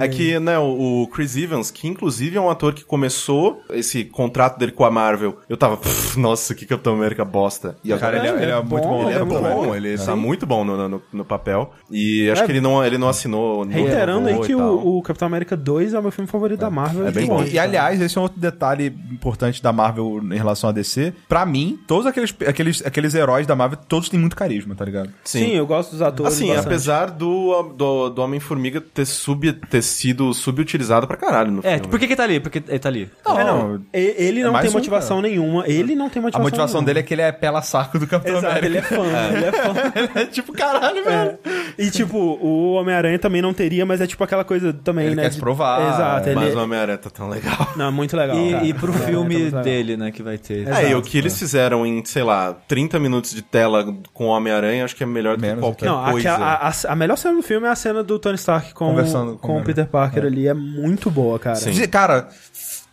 É. 0.00 0.04
É, 0.04 0.08
que, 0.08 0.38
né, 0.40 0.58
o, 0.58 1.04
o 1.04 1.08
Chris 1.08 1.36
Evans, 1.36 1.70
que 1.70 1.86
inclusive 1.88 2.36
é 2.36 2.40
um 2.40 2.50
ator 2.50 2.74
que 2.74 2.84
começou 2.84 3.62
esse 3.70 4.04
contrato 4.04 4.58
dele 4.58 4.72
com 4.72 4.84
a 4.84 4.90
Marvel, 4.90 5.38
eu 5.48 5.56
tava, 5.56 5.76
"Pff, 5.76 6.18
nossa, 6.18 6.54
que 6.54 6.66
Capitão 6.66 6.92
América 6.94 7.24
bosta. 7.24 7.76
E 7.84 7.94
Cara, 7.96 8.18
ele 8.18 8.28
é, 8.28 8.42
ele 8.42 8.50
é 8.52 8.60
muito 8.74 8.88
bom. 8.88 9.08
ele 9.10 9.14
é 9.18 9.24
muito 9.24 9.40
bom, 9.42 9.64
bom. 9.66 9.74
ele 9.74 9.98
tá 9.98 10.16
muito 10.16 10.46
bom 10.46 10.64
no, 10.64 10.88
no, 10.88 11.02
no 11.12 11.24
papel. 11.24 11.72
E 11.90 12.28
acho 12.30 12.42
É. 12.42 12.46
que 12.46 12.52
ele 12.52 12.60
não, 12.60 12.84
ele 12.84 12.98
não 12.98 13.08
assinou. 13.08 13.64
Reiterando 13.64 14.28
aí 14.28 14.38
que 14.40 14.54
o, 14.54 14.98
o 14.98 15.02
Capitão 15.02 15.26
América 15.26 15.56
2 15.56 15.94
é 15.94 15.98
o 15.98 16.02
meu 16.02 16.10
filme 16.10 16.28
favorito 16.30 16.60
da 16.60 16.70
Marvel. 16.70 17.06
É 17.06 17.10
bem 17.10 17.26
bom. 17.26 17.42
E, 17.44 17.58
aliás, 17.58 18.00
esse 18.00 18.16
é 18.16 18.20
um 18.20 18.24
outro 18.24 18.40
detalhe 18.40 18.86
importante 19.10 19.62
da 19.62 19.72
Marvel 19.72 20.20
em 20.30 20.36
relação 20.36 20.68
a 20.70 20.72
DC. 20.72 21.12
Pra 21.28 21.44
mim, 21.46 21.78
todos 21.86 22.06
aqueles, 22.06 22.34
aqueles, 22.46 22.84
aqueles 22.84 23.14
heróis 23.14 23.46
da 23.46 23.54
Marvel, 23.56 23.78
todos 23.88 24.08
têm 24.08 24.18
muito 24.20 24.36
carisma, 24.36 24.74
tá 24.74 24.84
ligado? 24.84 25.10
Sim. 25.24 25.52
eu 25.56 25.66
gosto 25.66 25.92
dos 25.92 26.02
atores. 26.02 26.34
Assim, 26.34 26.48
bastante. 26.48 26.66
apesar 26.66 27.10
do, 27.10 27.62
do, 27.76 28.10
do 28.10 28.22
Homem-Formiga 28.22 28.80
ter, 28.80 29.04
sub, 29.06 29.52
ter 29.52 29.82
sido 29.82 30.32
subutilizado 30.34 31.06
pra 31.06 31.16
caralho 31.16 31.50
no 31.50 31.60
É, 31.64 31.74
filme. 31.76 31.88
por 31.88 31.98
que 31.98 32.06
que 32.06 32.12
ele 32.12 32.16
tá 32.16 32.24
ali? 32.24 32.40
Porque 32.40 32.62
ele 32.66 32.78
tá 32.78 32.88
ali. 32.88 33.10
Não, 33.24 33.38
É, 33.38 33.44
não. 33.44 33.80
Ele 33.92 34.42
não 34.42 34.52
mais 34.52 34.62
tem 34.64 34.70
um, 34.70 34.74
motivação 34.74 35.20
nenhuma. 35.20 35.64
Ele 35.66 35.94
não 35.94 36.08
tem 36.08 36.20
A 36.20 36.22
motivação 36.22 36.42
motivação 36.44 36.80
nenhuma. 36.80 36.86
dele 36.86 36.98
é 36.98 37.02
que 37.02 37.14
ele 37.14 37.22
é 37.22 37.32
pela 37.32 37.62
saco 37.62 37.98
do 37.98 38.06
Capitão 38.06 38.38
Exato, 38.38 38.53
Ele 38.62 38.78
é 38.78 38.82
fã. 38.82 39.04
Ele 39.34 39.44
é 39.44 39.52
fã. 39.52 39.74
é 40.20 40.24
tipo, 40.26 40.52
caralho, 40.52 41.04
velho. 41.04 41.38
E, 41.78 41.90
tipo, 41.90 42.16
o 42.18 42.72
Homem-Aranha 42.74 43.18
também 43.18 43.42
não 43.42 43.52
teria, 43.52 43.84
mas 43.84 44.00
é 44.00 44.06
tipo 44.06 44.22
aquela 44.22 44.44
coisa 44.44 44.72
também, 44.72 45.06
Ele 45.06 45.14
né? 45.16 45.22
quer 45.22 45.28
de- 45.28 45.34
se 45.34 45.40
provar, 45.40 45.80
Exato, 45.94 46.28
ele... 46.28 46.36
Mas 46.36 46.54
o 46.54 46.58
Homem-Aranha 46.62 46.98
tá 46.98 47.10
tão 47.10 47.28
legal. 47.28 47.72
Não, 47.76 47.90
muito 47.92 48.16
legal. 48.16 48.36
E, 48.38 48.52
cara. 48.52 48.64
e 48.64 48.74
pro 48.74 48.92
tá 48.92 48.98
filme 49.00 49.36
legal. 49.36 49.62
dele, 49.62 49.96
né, 49.96 50.10
que 50.10 50.22
vai 50.22 50.38
ter. 50.38 50.68
É, 50.68 50.90
e 50.90 50.94
o 50.94 51.02
que 51.02 51.18
eles 51.18 51.38
fizeram 51.38 51.84
em, 51.86 52.04
sei 52.04 52.22
lá, 52.22 52.54
30 52.68 52.98
minutos 52.98 53.32
de 53.32 53.42
tela 53.42 53.84
com 54.12 54.26
o 54.26 54.28
Homem-Aranha, 54.28 54.84
acho 54.84 54.94
que 54.96 55.02
é 55.02 55.06
melhor 55.06 55.36
do 55.36 55.42
que 55.42 55.56
qualquer 55.56 55.86
Não, 55.86 56.04
coisa. 56.10 56.30
aquela- 56.30 56.52
a, 56.54 56.68
a, 56.68 56.72
a 56.88 56.96
melhor 56.96 57.16
cena 57.16 57.34
do 57.34 57.42
filme 57.42 57.66
é 57.66 57.70
a 57.70 57.74
cena 57.76 58.02
do 58.02 58.18
Tony 58.18 58.36
Stark 58.36 58.72
com, 58.74 58.88
Conversando 58.90 59.32
com 59.38 59.48
com 59.48 59.56
o 59.56 59.60
o 59.60 59.64
Peter 59.64 59.86
Parker 59.86 60.24
ali. 60.24 60.46
É 60.48 60.54
muito 60.54 61.10
boa, 61.10 61.38
cara. 61.38 61.56
Sim. 61.56 61.86
Cara, 61.88 62.28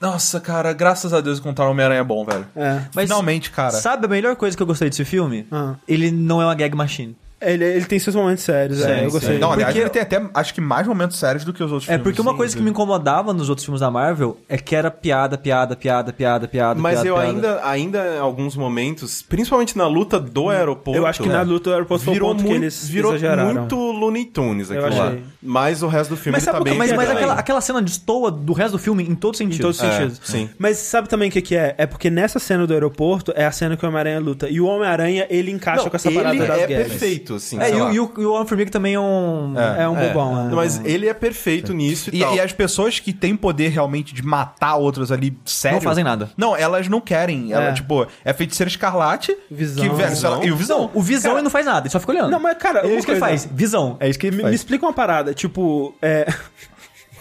nossa, 0.01 0.39
cara, 0.39 0.73
graças 0.73 1.13
a 1.13 1.21
Deus 1.21 1.37
encontrar 1.37 1.67
o 1.67 1.71
Homem-Aranha 1.71 2.01
é 2.01 2.03
bom, 2.03 2.25
velho. 2.25 2.47
É. 2.55 2.81
Mas 2.95 3.07
Finalmente, 3.07 3.51
cara. 3.51 3.71
Sabe 3.71 4.07
a 4.07 4.09
melhor 4.09 4.35
coisa 4.35 4.57
que 4.57 4.63
eu 4.63 4.67
gostei 4.67 4.89
desse 4.89 5.05
filme? 5.05 5.47
Ah. 5.51 5.75
Ele 5.87 6.09
não 6.09 6.41
é 6.41 6.45
uma 6.45 6.55
gag 6.55 6.75
machine. 6.75 7.15
Ele, 7.41 7.65
ele 7.65 7.85
tem 7.85 7.97
seus 7.97 8.15
momentos 8.15 8.43
sérios, 8.43 8.81
é, 8.83 9.05
eu 9.05 9.11
gostei. 9.11 9.39
Não, 9.39 9.51
aliás, 9.51 9.73
Porque- 9.73 9.81
ele 9.81 9.89
tem 9.89 10.01
até, 10.03 10.21
acho 10.33 10.53
que 10.53 10.61
mais 10.61 10.85
momentos 10.85 11.17
sérios 11.17 11.43
do 11.43 11.51
que 11.51 11.63
os 11.63 11.71
outros 11.71 11.89
É 11.89 11.93
filmes. 11.93 12.03
porque 12.03 12.21
uma 12.21 12.31
Sim, 12.31 12.37
coisa 12.37 12.55
que 12.57 12.61
me 12.61 12.69
incomodava 12.69 13.33
nos 13.33 13.49
outros 13.49 13.65
filmes 13.65 13.81
da 13.81 13.89
Marvel 13.89 14.37
é 14.47 14.57
que 14.57 14.75
era 14.75 14.91
piada, 14.91 15.37
piada, 15.37 15.75
piada, 15.75 16.13
piada, 16.13 16.47
piada, 16.47 16.79
Mas 16.79 16.93
piada, 17.01 17.07
eu 17.07 17.15
piada. 17.15 17.29
ainda, 17.29 17.61
ainda 17.65 18.15
em 18.15 18.19
alguns 18.19 18.55
momentos, 18.55 19.21
principalmente 19.23 19.77
na 19.77 19.87
luta 19.87 20.19
do 20.19 20.49
aeroporto. 20.49 20.97
Eu 20.99 21.07
acho 21.07 21.23
que 21.23 21.29
na 21.29 21.41
luta 21.41 21.69
do 21.71 21.73
aeroporto 21.73 22.03
foi 22.05 22.11
o 22.11 22.13
virou 22.13 22.29
ponto 22.29 22.43
que 22.43 22.49
muito, 22.49 22.63
eles 22.63 22.87
virou 22.87 23.11
exageraram. 23.15 23.53
muito 23.53 23.75
Looney 23.75 24.25
Tunes 24.25 24.69
Eu 24.69 24.85
aquilo 24.85 25.01
lá. 25.03 25.13
Mas 25.41 25.81
o 25.81 25.87
resto 25.87 26.11
do 26.11 26.17
filme 26.17 26.37
Mas 26.37 26.45
tá 26.45 26.51
o 26.51 26.57
que- 26.63 26.69
bem 26.69 26.77
Mas, 26.77 26.91
mas 26.91 27.09
aquela, 27.09 27.33
aquela 27.33 27.61
cena 27.61 27.81
destoa 27.81 28.29
do 28.31 28.53
resto 28.53 28.73
do 28.73 28.77
filme 28.79 29.03
em 29.03 29.15
todos 29.15 29.39
os 29.39 29.41
Em 29.45 29.51
sentidos. 29.51 29.77
todos 29.77 29.93
os 30.11 30.19
É, 30.21 30.21
sim. 30.23 30.49
Mas 30.59 30.77
sabe 30.77 31.09
também 31.09 31.29
o 31.29 31.31
que, 31.31 31.41
que 31.41 31.55
é? 31.55 31.73
É 31.77 31.87
porque 31.87 32.09
nessa 32.09 32.37
cena 32.37 32.67
do 32.67 32.73
aeroporto 32.73 33.33
é 33.35 33.45
a 33.45 33.51
cena 33.51 33.75
que 33.75 33.83
o 33.83 33.87
Homem-Aranha 33.87 34.19
luta. 34.19 34.47
E 34.49 34.61
o 34.61 34.65
Homem-Aranha, 34.65 35.25
ele 35.29 35.49
encaixa 35.51 35.83
Não, 35.83 35.89
com 35.89 35.95
essa 35.95 36.11
parada 36.11 36.35
ele 36.35 36.45
das 36.45 36.59
é 36.59 36.67
guerras. 36.67 36.91
Perfeito, 37.31 37.35
assim. 37.35 37.59
É, 37.59 37.65
sei 37.65 37.75
e, 37.75 37.79
lá. 37.79 37.87
o- 37.89 37.93
e 37.93 37.99
o, 37.99 38.11
e 38.17 38.25
o 38.25 38.33
Homem-Formiga 38.33 38.71
também 38.71 38.93
é 38.95 38.99
um... 38.99 39.53
É 39.77 39.87
um 39.87 39.97
É, 39.97 40.07
bobão, 40.07 40.45
né? 40.47 40.51
Mas 40.55 40.81
ele 40.83 41.07
é 41.07 41.13
perfeito 41.13 41.73
nisso 41.73 42.09
e, 42.13 42.17
E, 42.17 42.19
tal. 42.21 42.35
e 42.35 42.39
as 42.39 42.51
pessoas 42.53 42.99
que 42.99 43.13
têm 43.13 43.35
poder 43.35 43.69
realmente 43.69 44.13
de 44.13 44.23
matar 44.23 44.75
outros 44.75 45.11
ali, 45.11 45.37
sério. 45.45 45.75
Não 45.77 45.81
fazem 45.81 46.03
nada. 46.03 46.29
Não, 46.37 46.55
elas 46.55 46.87
não 46.87 47.01
querem. 47.01 47.51
Ela, 47.51 47.65
É. 47.69 47.73
tipo, 47.73 48.05
é 48.23 48.33
feiticeira 48.33 48.69
escarlate. 48.69 49.35
Visão. 49.49 49.83
Que, 49.87 49.95
velho, 49.95 50.15
sei 50.15 50.29
lá, 50.29 50.43
e 50.45 50.51
o 50.51 50.55
visão. 50.55 50.79
Não, 50.81 50.91
o 50.93 51.01
Visão 51.01 51.33
ele 51.33 51.41
não 51.43 51.49
faz 51.51 51.65
nada, 51.65 51.81
ele 51.81 51.89
só 51.89 51.99
fica 51.99 52.11
olhando. 52.11 52.31
Não, 52.31 52.39
mas, 52.39 52.57
cara, 52.57 52.85
é 52.87 52.95
isso 52.95 53.05
que 53.05 53.11
ele 53.11 53.19
faz. 53.19 53.47
Visão, 53.51 53.97
é 53.99 54.09
isso 54.09 54.17
que 54.19 54.27
ele 54.27 54.37
Me, 54.37 54.43
me 54.49 54.55
explica 54.55 54.85
uma 54.85 54.93
parada, 54.93 55.33
tipo, 55.33 55.93
é... 56.01 56.25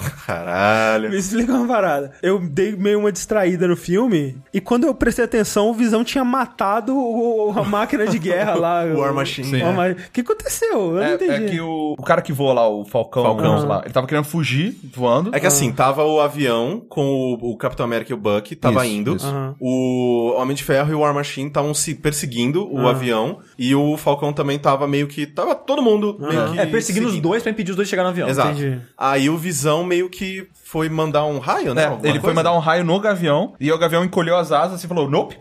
Caralho. 0.27 1.11
Me 1.11 1.17
explica 1.17 1.53
uma 1.53 1.67
parada. 1.67 2.13
Eu 2.23 2.39
dei 2.41 2.75
meio 2.77 2.99
uma 3.01 3.13
distraída 3.13 3.67
no 3.69 3.77
filme 3.77 4.37
e 4.53 4.61
quando 4.61 4.85
eu 4.87 4.95
prestei 4.95 5.25
atenção, 5.25 5.69
o 5.71 5.75
Visão 5.75 6.03
tinha 6.05 6.25
matado 6.25 6.97
o- 6.97 7.53
a 7.57 7.63
máquina 7.65 8.07
de 8.07 8.19
guerra 8.19 8.55
lá. 8.55 8.81
O 8.91 8.99
War 9.01 9.13
Machine. 9.15 9.47
O 9.47 9.51
Sim. 9.51 9.63
O 9.63 10.11
que 10.13 10.21
aconteceu? 10.23 10.73
Eu 10.73 10.93
não 10.95 11.03
É, 11.03 11.15
entendi. 11.15 11.31
é 11.33 11.41
que 11.51 11.61
o, 11.61 11.95
o 11.99 12.03
cara 12.03 12.23
que 12.23 12.33
voa 12.33 12.53
lá, 12.55 12.69
o 12.69 12.85
Falcão, 12.85 13.23
Falcão. 13.23 13.67
lá, 13.67 13.83
ele 13.85 13.93
tava 13.93 14.07
querendo 14.07 14.25
fugir, 14.25 14.79
voando. 14.95 15.31
É 15.35 15.41
que 15.41 15.47
assim, 15.47 15.71
tava 15.73 16.05
o 16.05 16.21
avião 16.21 16.83
com 16.89 17.05
o, 17.41 17.53
o 17.53 17.57
Capitão 17.57 17.85
América 17.85 18.13
e 18.13 18.15
o 18.15 18.19
Buck, 18.19 18.55
tava 18.57 18.87
Isso, 18.87 18.95
indo. 18.95 19.17
isso. 19.17 19.55
O 19.61 20.35
Homem 20.37 20.55
de 20.57 20.65
Ferro 20.65 20.91
e 20.91 20.95
o 20.95 21.01
War 21.01 21.15
Machine 21.15 21.49
estavam 21.49 21.75
se 21.75 21.95
perseguindo 21.95 22.67
o 22.73 22.87
Ah. 22.87 22.91
avião. 22.91 23.39
E 23.59 23.75
o 23.75 23.97
Falcão 23.97 24.33
também 24.33 24.59
tava 24.59 24.87
meio 24.87 25.07
que. 25.07 25.27
Tava 25.27 25.55
todo 25.55 25.83
mundo 25.83 26.17
meio 26.19 26.53
que. 26.53 26.59
É, 26.59 26.67
perseguindo 26.67 27.07
os 27.07 27.13
seguindo. 27.13 27.29
dois 27.29 27.43
pra 27.43 27.53
impedir 27.53 27.71
os 27.73 27.77
dois 27.77 27.87
de 27.89 27.91
chegar 27.91 28.03
no 28.03 28.09
avião. 28.11 28.29
Exato. 28.29 28.51
Entendi. 28.59 28.81
Aí 28.97 29.29
o 29.29 29.37
Visão 29.37 29.85
meio 29.91 30.09
que 30.09 30.49
foi 30.65 30.89
mandar 30.89 31.25
um 31.25 31.41
raio, 31.41 31.75
né? 31.75 31.83
É, 31.83 32.09
ele 32.09 32.13
foi 32.13 32.21
coisa. 32.21 32.35
mandar 32.35 32.53
um 32.53 32.61
raio 32.61 32.85
no 32.85 33.01
gavião, 33.01 33.55
e 33.59 33.73
o 33.73 33.77
gavião 33.77 34.05
encolheu 34.05 34.37
as 34.37 34.53
asas 34.53 34.85
e 34.85 34.87
falou, 34.87 35.11
nope, 35.11 35.37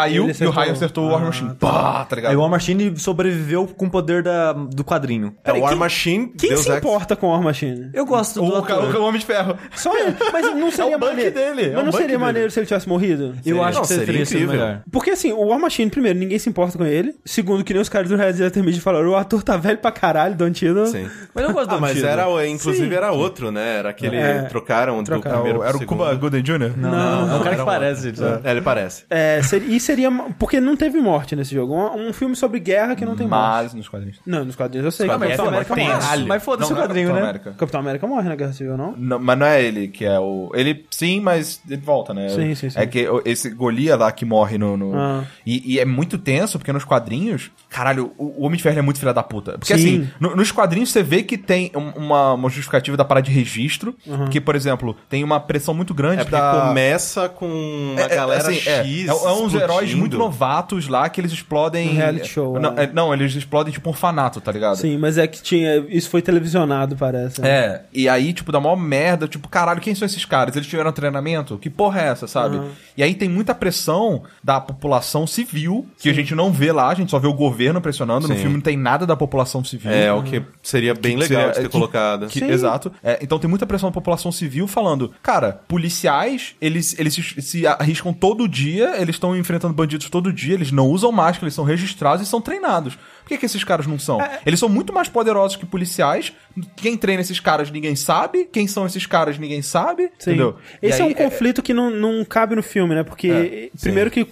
caiu, 0.00 0.30
e 0.30 0.44
o 0.46 0.50
raio 0.50 0.72
acertou 0.72 1.04
o 1.06 1.10
War 1.10 1.22
Ah, 1.22 1.26
Machine. 1.26 1.54
Pá, 1.54 2.04
tá 2.04 2.16
ligado? 2.16 2.30
Aí 2.30 2.36
o 2.36 2.40
War 2.40 2.50
Machine 2.50 2.98
sobreviveu 2.98 3.66
com 3.66 3.86
o 3.86 3.90
poder 3.90 4.22
da, 4.22 4.52
do 4.52 4.84
quadrinho. 4.84 5.34
É, 5.44 5.52
o 5.52 5.60
War 5.60 5.70
quem- 5.70 5.78
Machine. 5.78 6.32
Quem 6.38 6.50
Deus 6.50 6.62
se 6.62 6.68
Ex- 6.70 6.78
importa 6.78 7.16
com 7.16 7.28
o 7.28 7.30
War 7.30 7.42
Machine? 7.42 7.90
Eu 7.94 8.04
gosto 8.06 8.34
do 8.40 8.44
O, 8.46 8.56
ator. 8.56 8.94
o 8.96 9.04
Homem 9.04 9.20
de 9.20 9.26
Ferro. 9.26 9.56
Só 9.74 9.90
mas 10.32 10.54
não 10.54 10.70
seria 10.70 10.92
É 10.92 10.96
o 10.96 10.98
Bucky 10.98 11.10
maneiro. 11.12 11.34
dele, 11.34 11.62
é 11.62 11.70
Mas 11.72 11.82
o 11.82 11.84
não 11.86 11.92
seria 11.92 12.06
dele. 12.08 12.18
maneiro 12.18 12.50
se 12.50 12.58
ele 12.60 12.66
tivesse 12.66 12.88
morrido? 12.88 13.34
Eu 13.44 13.62
acho 13.62 13.74
Não, 13.78 13.82
que 13.82 13.88
seria 13.88 14.26
sido 14.26 14.36
incrível. 14.42 14.48
melhor. 14.48 14.82
Porque 14.90 15.10
assim, 15.10 15.32
o 15.32 15.46
War 15.46 15.58
Machine, 15.58 15.90
primeiro, 15.90 16.18
ninguém 16.18 16.38
se 16.38 16.48
importa 16.48 16.76
com 16.78 16.84
ele. 16.84 17.14
Segundo, 17.24 17.64
que 17.64 17.72
nem 17.72 17.80
os 17.82 17.88
caras 17.88 18.08
do 18.08 18.16
Red 18.16 18.34
Dead 18.34 18.56
Media 18.56 18.80
falaram, 18.80 19.08
o 19.10 19.16
ator 19.16 19.42
tá 19.42 19.56
velho 19.56 19.78
pra 19.78 19.90
caralho, 19.90 20.34
Don 20.34 20.50
Tito. 20.50 20.86
Sim. 20.86 21.08
Mas 21.34 21.44
eu 21.44 21.52
gosto 21.52 21.68
do 21.70 21.74
Ah, 21.76 21.80
mas 21.80 22.02
era, 22.02 22.28
o- 22.28 22.44
inclusive 22.44 22.88
Sim. 22.88 22.94
era 22.94 23.12
outro, 23.12 23.50
né? 23.50 23.76
Era 23.78 23.90
aquele. 23.90 24.16
É. 24.16 24.42
Trocaram, 24.42 24.98
do 25.02 25.04
Trocaram. 25.06 25.36
primeiro 25.42 25.62
Era 25.64 25.76
o 25.76 25.84
Cuba. 25.86 26.14
Gooden 26.14 26.42
Jr.? 26.42 26.72
Não, 26.76 26.90
não, 27.26 27.36
é 27.36 27.40
o 27.40 27.42
cara 27.42 27.56
que 27.56 27.64
parece. 27.64 28.12
É, 28.44 28.50
ele 28.50 28.60
parece. 28.60 29.04
É, 29.10 29.42
seria- 29.42 29.74
seria. 29.86 30.10
Porque 30.38 30.60
não 30.60 30.76
teve 30.76 31.00
morte 31.00 31.34
nesse 31.36 31.54
jogo. 31.54 31.74
Um, 31.74 32.08
um 32.08 32.12
filme 32.12 32.34
sobre 32.36 32.60
guerra 32.60 32.94
que 32.94 33.04
não 33.04 33.16
tem 33.16 33.26
morte. 33.26 33.42
Mas 33.64 33.74
nos 33.74 33.88
quadrinhos. 33.88 34.18
Não, 34.26 34.44
nos 34.44 34.56
quadrinhos 34.56 34.84
eu 34.84 34.90
sei. 34.90 35.06
Mas 35.06 35.16
que 35.18 35.24
o 35.24 35.28
Capitão 35.28 35.44
é, 35.44 35.48
América 35.48 35.74
tem 35.74 35.88
morre. 35.88 36.24
Mas 36.26 36.42
foda-se 36.42 36.70
Não, 36.70 36.76
o 36.76 36.78
não 36.78 36.84
é 36.84 36.88
quadrinho, 36.88 37.06
Capitão 37.08 37.22
né? 37.24 37.30
América. 37.30 37.50
O 37.50 37.54
Capitão 37.54 37.80
América 37.80 38.06
morre 38.06 38.28
na 38.28 38.34
Guerra 38.36 38.52
Civil, 38.52 38.76
não? 38.76 38.94
Não, 38.96 39.18
mas 39.18 39.38
não 39.38 39.46
é 39.46 39.62
ele 39.62 39.88
que 39.88 40.04
é 40.04 40.18
o. 40.18 40.50
Ele 40.54 40.84
sim, 40.90 41.20
mas 41.20 41.60
ele 41.68 41.80
volta, 41.80 42.12
né? 42.12 42.28
Sim, 42.28 42.54
sim, 42.54 42.70
sim. 42.70 42.78
É 42.78 42.86
que 42.86 43.06
esse 43.24 43.50
Golia 43.50 43.96
lá 43.96 44.10
que 44.12 44.24
morre 44.24 44.58
no. 44.58 44.76
no- 44.76 44.96
Ah. 44.98 45.24
E, 45.46 45.74
e 45.74 45.78
é 45.80 45.84
muito 45.84 46.18
tenso, 46.18 46.58
porque 46.58 46.72
nos 46.72 46.84
quadrinhos. 46.84 47.50
Caralho, 47.68 48.12
o, 48.18 48.42
o 48.42 48.44
Homem 48.44 48.56
de 48.56 48.62
Ferro 48.62 48.78
é 48.78 48.82
muito 48.82 48.98
filha 48.98 49.12
da 49.14 49.22
puta. 49.22 49.52
Porque 49.58 49.76
Sim. 49.76 50.02
assim, 50.02 50.10
no- 50.18 50.34
nos 50.34 50.50
quadrinhos 50.50 50.90
você 50.90 51.02
vê 51.02 51.22
que 51.22 51.36
tem 51.38 51.70
um- 51.74 51.90
uma, 52.06 52.32
uma 52.34 52.48
justificativa 52.48 52.96
da 52.96 53.04
parada 53.04 53.26
de 53.26 53.32
registro. 53.32 53.94
Que, 54.30 54.40
por 54.40 54.54
exemplo, 54.56 54.96
tem 55.08 55.22
uma 55.22 55.38
pressão 55.40 55.74
muito 55.74 55.92
grande 55.94 56.20
É 56.22 56.24
porque 56.24 56.36
da. 56.36 56.66
começa 56.68 57.28
com 57.28 57.46
uma 57.46 58.00
É, 58.00 58.04
é, 58.04 58.08
galera 58.16 58.42
assim, 58.48 58.56
é, 58.68 58.82
X. 58.84 59.08
é, 59.08 59.10
é 59.10 59.32
uns 59.32 59.54
heróis 59.76 59.94
muito 59.94 60.16
novatos 60.18 60.88
lá 60.88 61.08
que 61.08 61.20
eles 61.20 61.32
explodem. 61.32 61.90
Um 61.90 61.94
reality 61.94 62.28
show, 62.28 62.58
Não, 62.58 62.76
é. 62.78 62.84
é, 62.84 62.90
não, 62.92 63.12
eles 63.12 63.34
explodem 63.34 63.72
tipo 63.72 63.88
um 63.88 63.92
orfanato, 63.92 64.40
tá 64.40 64.50
ligado? 64.52 64.76
Sim, 64.76 64.96
mas 64.98 65.18
é 65.18 65.26
que 65.26 65.42
tinha. 65.42 65.84
Isso 65.88 66.08
foi 66.10 66.22
televisionado, 66.22 66.96
parece. 66.96 67.40
né? 67.40 67.48
É, 67.48 67.82
e 67.92 68.08
aí, 68.08 68.32
tipo, 68.32 68.50
dá 68.52 68.60
maior 68.60 68.76
merda, 68.76 69.26
tipo, 69.28 69.48
caralho, 69.48 69.80
quem 69.80 69.94
são 69.94 70.06
esses 70.06 70.24
caras? 70.24 70.54
Eles 70.56 70.68
tiveram 70.68 70.92
treinamento? 70.92 71.58
Que 71.58 71.70
porra 71.70 72.00
é 72.00 72.06
essa, 72.08 72.26
sabe? 72.26 72.60
E 72.96 73.02
aí 73.02 73.14
tem 73.14 73.28
muita 73.28 73.54
pressão 73.54 74.22
da 74.42 74.60
população 74.60 75.26
civil, 75.26 75.86
que 75.98 76.08
a 76.08 76.12
gente 76.14 76.34
não 76.34 76.52
vê 76.52 76.72
lá, 76.72 76.88
a 76.88 76.94
gente 76.94 77.10
só 77.10 77.18
vê 77.18 77.26
o 77.26 77.34
governo 77.34 77.80
pressionando. 77.80 78.26
No 78.28 78.34
Sim. 78.34 78.40
filme 78.40 78.54
não 78.56 78.60
tem 78.62 78.76
nada 78.76 79.06
da 79.06 79.16
população 79.16 79.62
civil. 79.64 79.90
É, 79.90 80.12
o 80.12 80.22
que 80.22 80.42
seria 80.62 80.94
bem 80.94 81.16
legal 81.16 81.26
seria- 81.28 81.48
de 81.48 81.54
ter 81.60 81.62
que- 81.64 81.68
colocado. 81.70 82.26
que- 82.28 82.38
Sim. 82.38 82.50
exato. 82.50 82.92
É, 83.02 83.18
então 83.22 83.38
tem 83.38 83.48
muita 83.48 83.66
pressão 83.66 83.88
da 83.88 83.94
população 83.94 84.30
civil 84.32 84.66
falando, 84.66 85.12
cara, 85.22 85.60
policiais, 85.68 86.54
eles, 86.60 86.98
eles 86.98 87.14
se, 87.14 87.42
se 87.42 87.66
arriscam 87.66 88.12
todo 88.12 88.48
dia, 88.48 89.00
eles 89.00 89.16
estão 89.16 89.36
enfrentando 89.36 89.65
bandidos 89.72 90.10
todo 90.10 90.32
dia, 90.32 90.54
eles 90.54 90.70
não 90.70 90.88
usam 90.88 91.10
máscara, 91.12 91.46
eles 91.46 91.54
são 91.54 91.64
registrados 91.64 92.26
e 92.26 92.28
são 92.28 92.40
treinados. 92.40 92.98
Por 93.26 93.30
que, 93.30 93.38
que 93.38 93.46
esses 93.46 93.64
caras 93.64 93.88
não 93.88 93.98
são? 93.98 94.22
É. 94.22 94.38
Eles 94.46 94.60
são 94.60 94.68
muito 94.68 94.92
mais 94.92 95.08
poderosos 95.08 95.56
que 95.56 95.66
policiais. 95.66 96.32
Quem 96.76 96.96
treina 96.96 97.20
esses 97.22 97.40
caras 97.40 97.72
ninguém 97.72 97.96
sabe. 97.96 98.44
Quem 98.52 98.68
são 98.68 98.86
esses 98.86 99.04
caras 99.04 99.36
ninguém 99.36 99.62
sabe. 99.62 100.04
Sim. 100.16 100.30
Entendeu? 100.30 100.56
Esse 100.80 101.00
E 101.00 101.02
é 101.02 101.04
um 101.04 101.08
aí, 101.08 101.14
conflito 101.14 101.60
que 101.60 101.74
não, 101.74 101.90
não 101.90 102.24
cabe 102.24 102.54
no 102.54 102.62
filme, 102.62 102.94
né? 102.94 103.02
Porque, 103.02 103.70
É, 103.74 103.78
primeiro 103.80 104.12
que 104.12 104.24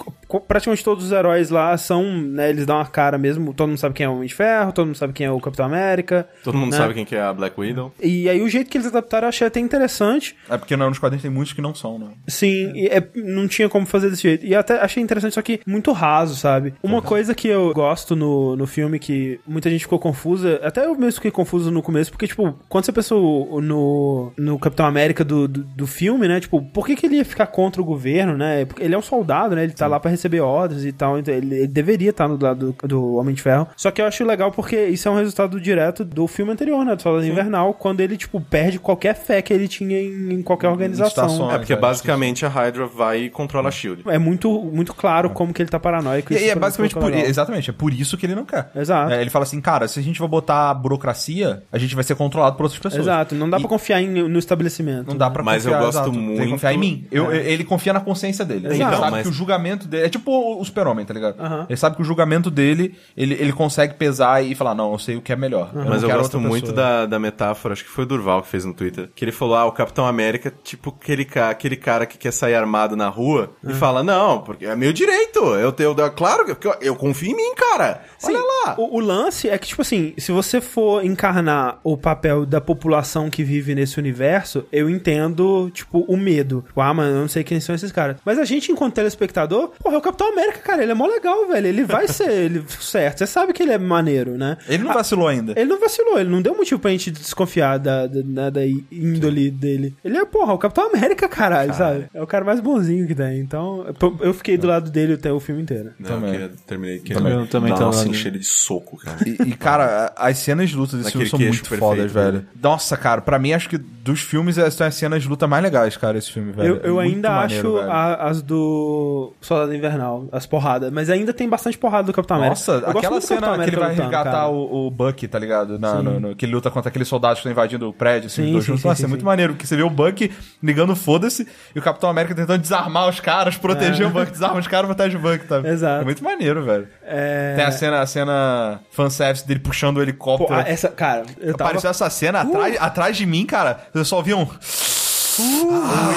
praticamente 0.46 0.84
todos 0.84 1.06
os 1.06 1.10
heróis 1.12 1.50
lá 1.50 1.76
são, 1.76 2.04
né? 2.04 2.50
Eles 2.50 2.64
dão 2.66 2.76
uma 2.76 2.86
cara 2.86 3.18
mesmo. 3.18 3.52
Todo 3.52 3.68
mundo 3.68 3.78
sabe 3.78 3.94
quem 3.94 4.06
é 4.06 4.08
o 4.08 4.12
Homem 4.14 4.28
de 4.28 4.34
Ferro, 4.34 4.72
todo 4.72 4.86
mundo 4.86 4.96
sabe 4.96 5.12
quem 5.12 5.26
é 5.26 5.30
o 5.30 5.40
Capitão 5.40 5.66
América. 5.66 6.28
Todo 6.44 6.56
mundo 6.56 6.70
né? 6.70 6.76
sabe 6.78 6.94
quem 6.94 7.04
que 7.04 7.16
é 7.16 7.20
a 7.20 7.32
Black 7.32 7.58
Widow. 7.60 7.92
E 8.00 8.28
aí 8.28 8.40
o 8.40 8.48
jeito 8.48 8.70
que 8.70 8.78
eles 8.78 8.86
adaptaram 8.86 9.24
eu 9.26 9.30
achei 9.30 9.46
até 9.46 9.58
interessante. 9.58 10.36
É 10.48 10.56
porque 10.56 10.76
não, 10.76 10.88
nos 10.88 10.98
quadrinhos 11.00 11.22
tem 11.22 11.30
muitos 11.30 11.52
que 11.52 11.60
não 11.60 11.74
são, 11.74 11.98
né? 11.98 12.06
Sim, 12.28 12.72
e 12.76 12.86
é- 12.86 13.02
não 13.16 13.48
tinha 13.48 13.68
como 13.68 13.86
fazer 13.86 14.10
desse 14.10 14.22
jeito. 14.22 14.46
E 14.46 14.54
até 14.54 14.78
achei 14.80 15.02
interessante, 15.02 15.34
só 15.34 15.42
que 15.42 15.60
muito 15.66 15.90
raso, 15.92 16.36
sabe? 16.36 16.74
Uma 16.82 17.02
coisa 17.02 17.34
que 17.34 17.48
eu 17.48 17.72
gosto 17.74 18.14
no, 18.14 18.54
no 18.56 18.66
filme, 18.66 18.83
que 18.98 19.40
muita 19.46 19.70
gente 19.70 19.82
ficou 19.82 19.98
confusa, 19.98 20.60
até 20.62 20.84
eu 20.84 20.94
mesmo 20.94 21.14
fiquei 21.14 21.30
confuso 21.30 21.70
no 21.70 21.82
começo, 21.82 22.10
porque, 22.10 22.26
tipo, 22.26 22.54
quando 22.68 22.84
você 22.84 22.92
pensou 22.92 23.60
no, 23.60 24.32
no 24.36 24.58
Capitão 24.58 24.86
América 24.86 25.24
do, 25.24 25.48
do, 25.48 25.62
do 25.62 25.86
filme, 25.86 26.28
né? 26.28 26.40
Tipo, 26.40 26.62
por 26.62 26.86
que, 26.86 26.96
que 26.96 27.06
ele 27.06 27.16
ia 27.16 27.24
ficar 27.24 27.46
contra 27.46 27.80
o 27.80 27.84
governo, 27.84 28.36
né? 28.36 28.64
Porque 28.64 28.82
ele 28.82 28.94
é 28.94 28.98
um 28.98 29.02
soldado, 29.02 29.54
né? 29.54 29.64
Ele 29.64 29.72
tá 29.72 29.86
lá 29.86 29.98
pra 29.98 30.10
receber 30.10 30.40
ordens 30.40 30.84
e 30.84 30.92
tal, 30.92 31.18
então 31.18 31.32
ele, 31.32 31.54
ele 31.54 31.66
deveria 31.66 32.10
estar 32.10 32.28
no 32.28 32.38
lado 32.40 32.76
do, 32.80 32.88
do 32.88 33.14
Homem 33.14 33.34
de 33.34 33.42
Ferro. 33.42 33.68
Só 33.76 33.90
que 33.90 34.00
eu 34.00 34.06
acho 34.06 34.24
legal 34.24 34.50
porque 34.50 34.86
isso 34.86 35.08
é 35.08 35.10
um 35.10 35.16
resultado 35.16 35.60
direto 35.60 36.04
do 36.04 36.26
filme 36.26 36.52
anterior, 36.52 36.84
né? 36.84 36.94
Do 36.94 37.02
Soldado 37.02 37.26
Invernal, 37.26 37.74
quando 37.74 38.00
ele, 38.00 38.16
tipo, 38.16 38.40
perde 38.40 38.78
qualquer 38.78 39.14
fé 39.14 39.42
que 39.42 39.52
ele 39.52 39.68
tinha 39.68 40.00
em, 40.00 40.34
em 40.34 40.42
qualquer 40.42 40.68
organização. 40.68 41.26
estações. 41.26 41.54
É, 41.54 41.58
porque 41.58 41.72
é, 41.72 41.76
basicamente 41.76 42.44
a 42.44 42.48
Hydra 42.48 42.86
vai 42.86 43.24
e 43.24 43.30
controla 43.30 43.68
a 43.68 43.72
SHIELD. 43.72 44.02
É 44.06 44.18
muito, 44.18 44.50
muito 44.62 44.94
claro 44.94 45.30
como 45.30 45.52
que 45.52 45.62
ele 45.62 45.70
tá 45.70 45.78
paranoico. 45.78 46.32
E, 46.32 46.36
isso 46.36 46.44
e 46.44 46.50
é 46.50 46.54
basicamente 46.54 46.94
por, 46.94 47.04
legal. 47.04 47.26
exatamente, 47.26 47.70
é 47.70 47.72
por 47.72 47.92
isso 47.92 48.16
que 48.16 48.26
ele 48.26 48.34
não 48.34 48.44
quer. 48.44 48.70
Exato. 48.74 49.12
É, 49.12 49.20
ele 49.20 49.30
fala 49.30 49.42
assim, 49.44 49.60
cara, 49.60 49.86
se 49.88 49.98
a 49.98 50.02
gente 50.02 50.18
vai 50.18 50.28
botar 50.28 50.72
burocracia, 50.74 51.62
a 51.70 51.78
gente 51.78 51.94
vai 51.94 52.04
ser 52.04 52.14
controlado 52.14 52.56
por 52.56 52.64
outras 52.64 52.80
pessoas. 52.80 53.02
Exato, 53.02 53.34
não 53.34 53.48
dá 53.48 53.56
E- 53.58 53.60
pra 53.60 53.68
confiar 53.68 54.00
em- 54.02 54.08
no 54.28 54.38
estabelecimento. 54.38 55.08
Não 55.08 55.16
dá 55.16 55.30
pra 55.30 55.42
Mas 55.42 55.64
eu 55.66 55.72
confiar, 55.72 55.84
gosto 55.84 55.96
exato. 55.98 56.10
Tem 56.12 56.20
que 56.20 56.26
muito- 56.38 56.50
confiar 56.50 56.72
em 56.74 56.78
mim. 56.78 57.06
Eu- 57.10 57.32
Ele 57.34 57.64
confia 57.64 57.92
na 57.92 58.00
consciência 58.00 58.44
dele. 58.44 58.66
Ele 58.66 58.74
Exato. 58.74 58.96
sabe 58.98 59.10
Mas- 59.10 59.22
que 59.22 59.28
o 59.28 59.32
julgamento 59.32 59.86
dele... 59.88 60.06
É 60.06 60.08
tipo 60.08 60.60
o 60.60 60.64
super-homem, 60.64 61.04
tá 61.04 61.12
ligado? 61.14 61.36
Ele 61.68 61.76
sabe 61.76 61.96
que 61.96 62.02
o 62.02 62.04
julgamento 62.04 62.50
dele, 62.50 62.94
ele, 63.16 63.34
ele 63.34 63.52
consegue 63.52 63.94
pesar 63.94 64.44
e 64.44 64.54
falar, 64.54 64.74
não, 64.74 64.92
eu 64.92 64.98
sei 64.98 65.16
o 65.16 65.20
que 65.22 65.32
é 65.32 65.36
melhor. 65.36 65.70
Mas 65.74 66.02
não 66.02 66.10
eu 66.10 66.16
gosto 66.18 66.40
muito 66.40 66.72
da, 66.72 67.06
da 67.06 67.18
metáfora, 67.18 67.72
acho 67.74 67.84
que 67.84 67.90
foi 67.90 68.04
o 68.04 68.06
Durval 68.06 68.42
que 68.42 68.48
fez 68.48 68.64
no 68.64 68.74
Twitter, 68.74 69.10
que 69.14 69.24
ele 69.24 69.32
falou, 69.32 69.56
ah, 69.56 69.64
o 69.66 69.72
Capitão 69.72 70.06
América, 70.06 70.52
tipo 70.62 70.94
aquele, 71.00 71.24
ca- 71.24 71.50
aquele 71.50 71.76
cara 71.76 72.06
que 72.06 72.16
quer 72.18 72.32
sair 72.32 72.54
armado 72.54 72.96
na 72.96 73.08
rua 73.08 73.50
e 73.66 73.72
fala, 73.74 74.02
não, 74.02 74.40
porque 74.40 74.66
é 74.66 74.74
meu 74.76 74.92
direito, 74.92 75.38
eu 75.56 75.72
tenho, 75.72 75.94
eu- 75.98 76.10
claro, 76.12 76.44
que 76.56 76.66
eu, 76.66 76.74
eu 76.80 76.96
confio 76.96 77.30
em 77.30 77.36
mim, 77.36 77.54
cara, 77.54 78.02
olha 78.22 78.38
lá. 78.38 78.63
O, 78.78 78.96
o 78.96 79.00
lance 79.00 79.48
é 79.48 79.56
que, 79.58 79.68
tipo 79.68 79.82
assim, 79.82 80.14
se 80.18 80.32
você 80.32 80.60
for 80.60 81.04
encarnar 81.04 81.78
o 81.84 81.96
papel 81.96 82.44
da 82.46 82.60
população 82.60 83.28
que 83.30 83.42
vive 83.44 83.74
nesse 83.74 83.98
universo, 83.98 84.64
eu 84.72 84.88
entendo, 84.90 85.70
tipo, 85.72 86.00
o 86.08 86.16
medo. 86.16 86.62
Tipo, 86.66 86.80
ah, 86.80 86.92
mano, 86.94 87.14
eu 87.16 87.20
não 87.22 87.28
sei 87.28 87.44
quem 87.44 87.60
são 87.60 87.74
esses 87.74 87.92
caras. 87.92 88.16
Mas 88.24 88.38
a 88.38 88.44
gente, 88.44 88.70
enquanto 88.72 88.94
telespectador, 88.94 89.70
porra, 89.82 89.94
é 89.96 89.98
o 89.98 90.02
Capitão 90.02 90.32
América, 90.32 90.58
cara, 90.60 90.82
ele 90.82 90.92
é 90.92 90.94
mó 90.94 91.06
legal, 91.06 91.46
velho. 91.48 91.66
Ele 91.66 91.84
vai 91.84 92.08
ser 92.08 92.30
ele, 92.32 92.64
certo. 92.80 93.18
Você 93.18 93.26
sabe 93.26 93.52
que 93.52 93.62
ele 93.62 93.72
é 93.72 93.78
maneiro, 93.78 94.36
né? 94.38 94.56
Ele 94.68 94.82
não 94.82 94.92
vacilou 94.92 95.28
ainda. 95.28 95.52
Ele 95.56 95.68
não 95.68 95.80
vacilou, 95.80 96.18
ele 96.18 96.30
não 96.30 96.42
deu 96.42 96.56
motivo 96.56 96.80
pra 96.80 96.90
gente 96.90 97.10
desconfiar 97.10 97.78
da, 97.78 98.06
da, 98.06 98.20
da- 98.22 98.50
da 98.50 98.60
índole 98.66 99.50
dele. 99.50 99.94
Ele 100.04 100.16
é, 100.18 100.24
porra, 100.24 100.52
o 100.52 100.58
Capitão 100.58 100.88
América, 100.88 101.28
caralho, 101.28 101.74
sabe? 101.74 102.06
É 102.14 102.22
o 102.22 102.26
cara 102.26 102.44
mais 102.44 102.60
bonzinho 102.60 103.06
que 103.06 103.14
tem. 103.14 103.40
Então, 103.40 103.84
eu- 104.20 104.34
fiquei 104.34 104.56
do 104.56 104.66
lado 104.66 104.90
dele 104.90 105.14
até 105.14 105.32
o 105.32 105.40
filme 105.40 105.62
inteiro. 105.62 105.92
Não, 105.98 106.08
Também. 106.10 106.28
Eu 106.28 106.32
queria, 106.40 106.52
terminei 106.66 106.98
que 106.98 107.14
Também, 107.14 107.32
eu 107.32 107.46
também 107.46 107.70
Nossa, 107.72 108.04
lá. 108.04 108.08
encher 108.08 108.28
ele 108.28 108.38
de 108.38 108.46
soco, 108.54 108.96
cara. 108.98 109.16
E, 109.26 109.50
e, 109.50 109.56
cara, 109.56 110.12
as 110.16 110.38
cenas 110.38 110.70
de 110.70 110.76
luta 110.76 110.96
desse 110.96 111.10
filme 111.12 111.26
são 111.28 111.38
muito 111.38 111.60
perfeito, 111.60 111.80
fodas, 111.80 112.12
né? 112.12 112.22
velho. 112.22 112.46
Nossa, 112.62 112.96
cara, 112.96 113.20
pra 113.20 113.38
mim 113.38 113.52
acho 113.52 113.68
que 113.68 113.76
dos 113.78 114.20
filmes 114.20 114.58
essas 114.58 114.74
são 114.74 114.86
as 114.86 114.94
cenas 114.94 115.22
de 115.22 115.28
luta 115.28 115.46
mais 115.46 115.62
legais, 115.62 115.96
cara, 115.96 116.16
esse 116.18 116.30
filme, 116.30 116.52
velho. 116.52 116.76
Eu, 116.76 116.76
eu 116.82 116.94
Muito 116.96 117.14
ainda 117.16 117.30
maneiro, 117.30 117.78
acho 117.80 117.90
a- 117.90 118.14
as 118.28 118.42
do 118.42 119.32
Soldado 119.40 119.74
Invernal, 119.74 120.26
as 120.32 120.46
porradas. 120.46 120.92
Mas 120.92 121.10
ainda 121.10 121.32
tem 121.32 121.48
bastante 121.48 121.76
porrada 121.78 122.04
do 122.06 122.12
Capitão 122.12 122.36
América. 122.36 122.50
Nossa, 122.58 122.72
Eu 122.72 122.98
aquela 122.98 123.20
cena 123.20 123.58
que 123.58 123.70
ele 123.70 123.76
vai 123.76 123.90
lutando, 123.90 124.02
resgatar 124.02 124.48
o, 124.48 124.86
o 124.86 124.90
Buck, 124.90 125.26
tá 125.28 125.38
ligado? 125.38 125.78
Na, 125.78 126.02
no, 126.02 126.20
no- 126.20 126.36
que 126.36 126.44
ele 126.44 126.52
luta 126.54 126.70
contra 126.70 126.88
aqueles 126.90 127.08
soldados 127.08 127.38
que 127.38 127.40
estão 127.48 127.52
invadindo 127.52 127.88
o 127.88 127.92
prédio, 127.92 128.26
assim, 128.26 128.42
Sim, 128.42 128.46
os 128.48 128.52
dois 128.52 128.64
sim, 128.64 128.66
juntos. 128.68 128.82
sim, 128.82 128.88
Nossa, 128.88 128.98
sim, 129.00 129.04
é 129.04 129.08
muito 129.08 129.20
sim. 129.20 129.26
maneiro, 129.26 129.52
porque 129.54 129.66
você 129.66 129.76
vê 129.76 129.82
o 129.82 129.90
Buck 129.90 130.30
ligando 130.62 130.94
foda-se 130.94 131.46
e 131.74 131.78
o 131.78 131.82
Capitão 131.82 132.08
América 132.10 132.34
tentando 132.34 132.60
desarmar 132.60 133.08
os 133.08 133.20
caras, 133.20 133.56
proteger 133.56 134.06
o 134.06 134.10
Buck, 134.10 134.30
desarma 134.30 134.58
os 134.60 134.66
caras, 134.66 134.86
protege 134.86 135.16
o 135.16 135.20
Buck, 135.20 135.46
tá? 135.46 135.60
É. 135.64 135.68
Exato. 135.74 136.02
É 136.02 136.04
muito 136.04 136.22
maneiro, 136.22 136.62
velho. 136.62 136.86
É... 137.02 137.54
Tem 137.56 137.64
a 137.64 137.70
cena, 137.72 138.00
a 138.00 138.06
cena 138.06 138.43
fanservice 138.90 139.46
dele 139.46 139.60
puxando 139.60 139.98
o 139.98 140.02
helicóptero. 140.02 140.48
Pô, 140.48 140.54
ah, 140.54 140.64
essa, 140.68 140.88
cara, 140.88 141.24
eu 141.40 141.54
tava... 141.56 141.70
Apareceu 141.70 141.90
essa 141.90 142.08
cena 142.10 142.40
atrás, 142.42 142.76
atrás 142.80 143.16
de 143.16 143.26
mim, 143.26 143.44
cara. 143.46 143.80
Eu 143.94 144.04
só 144.04 144.20
vi 144.22 144.34
um. 144.34 144.46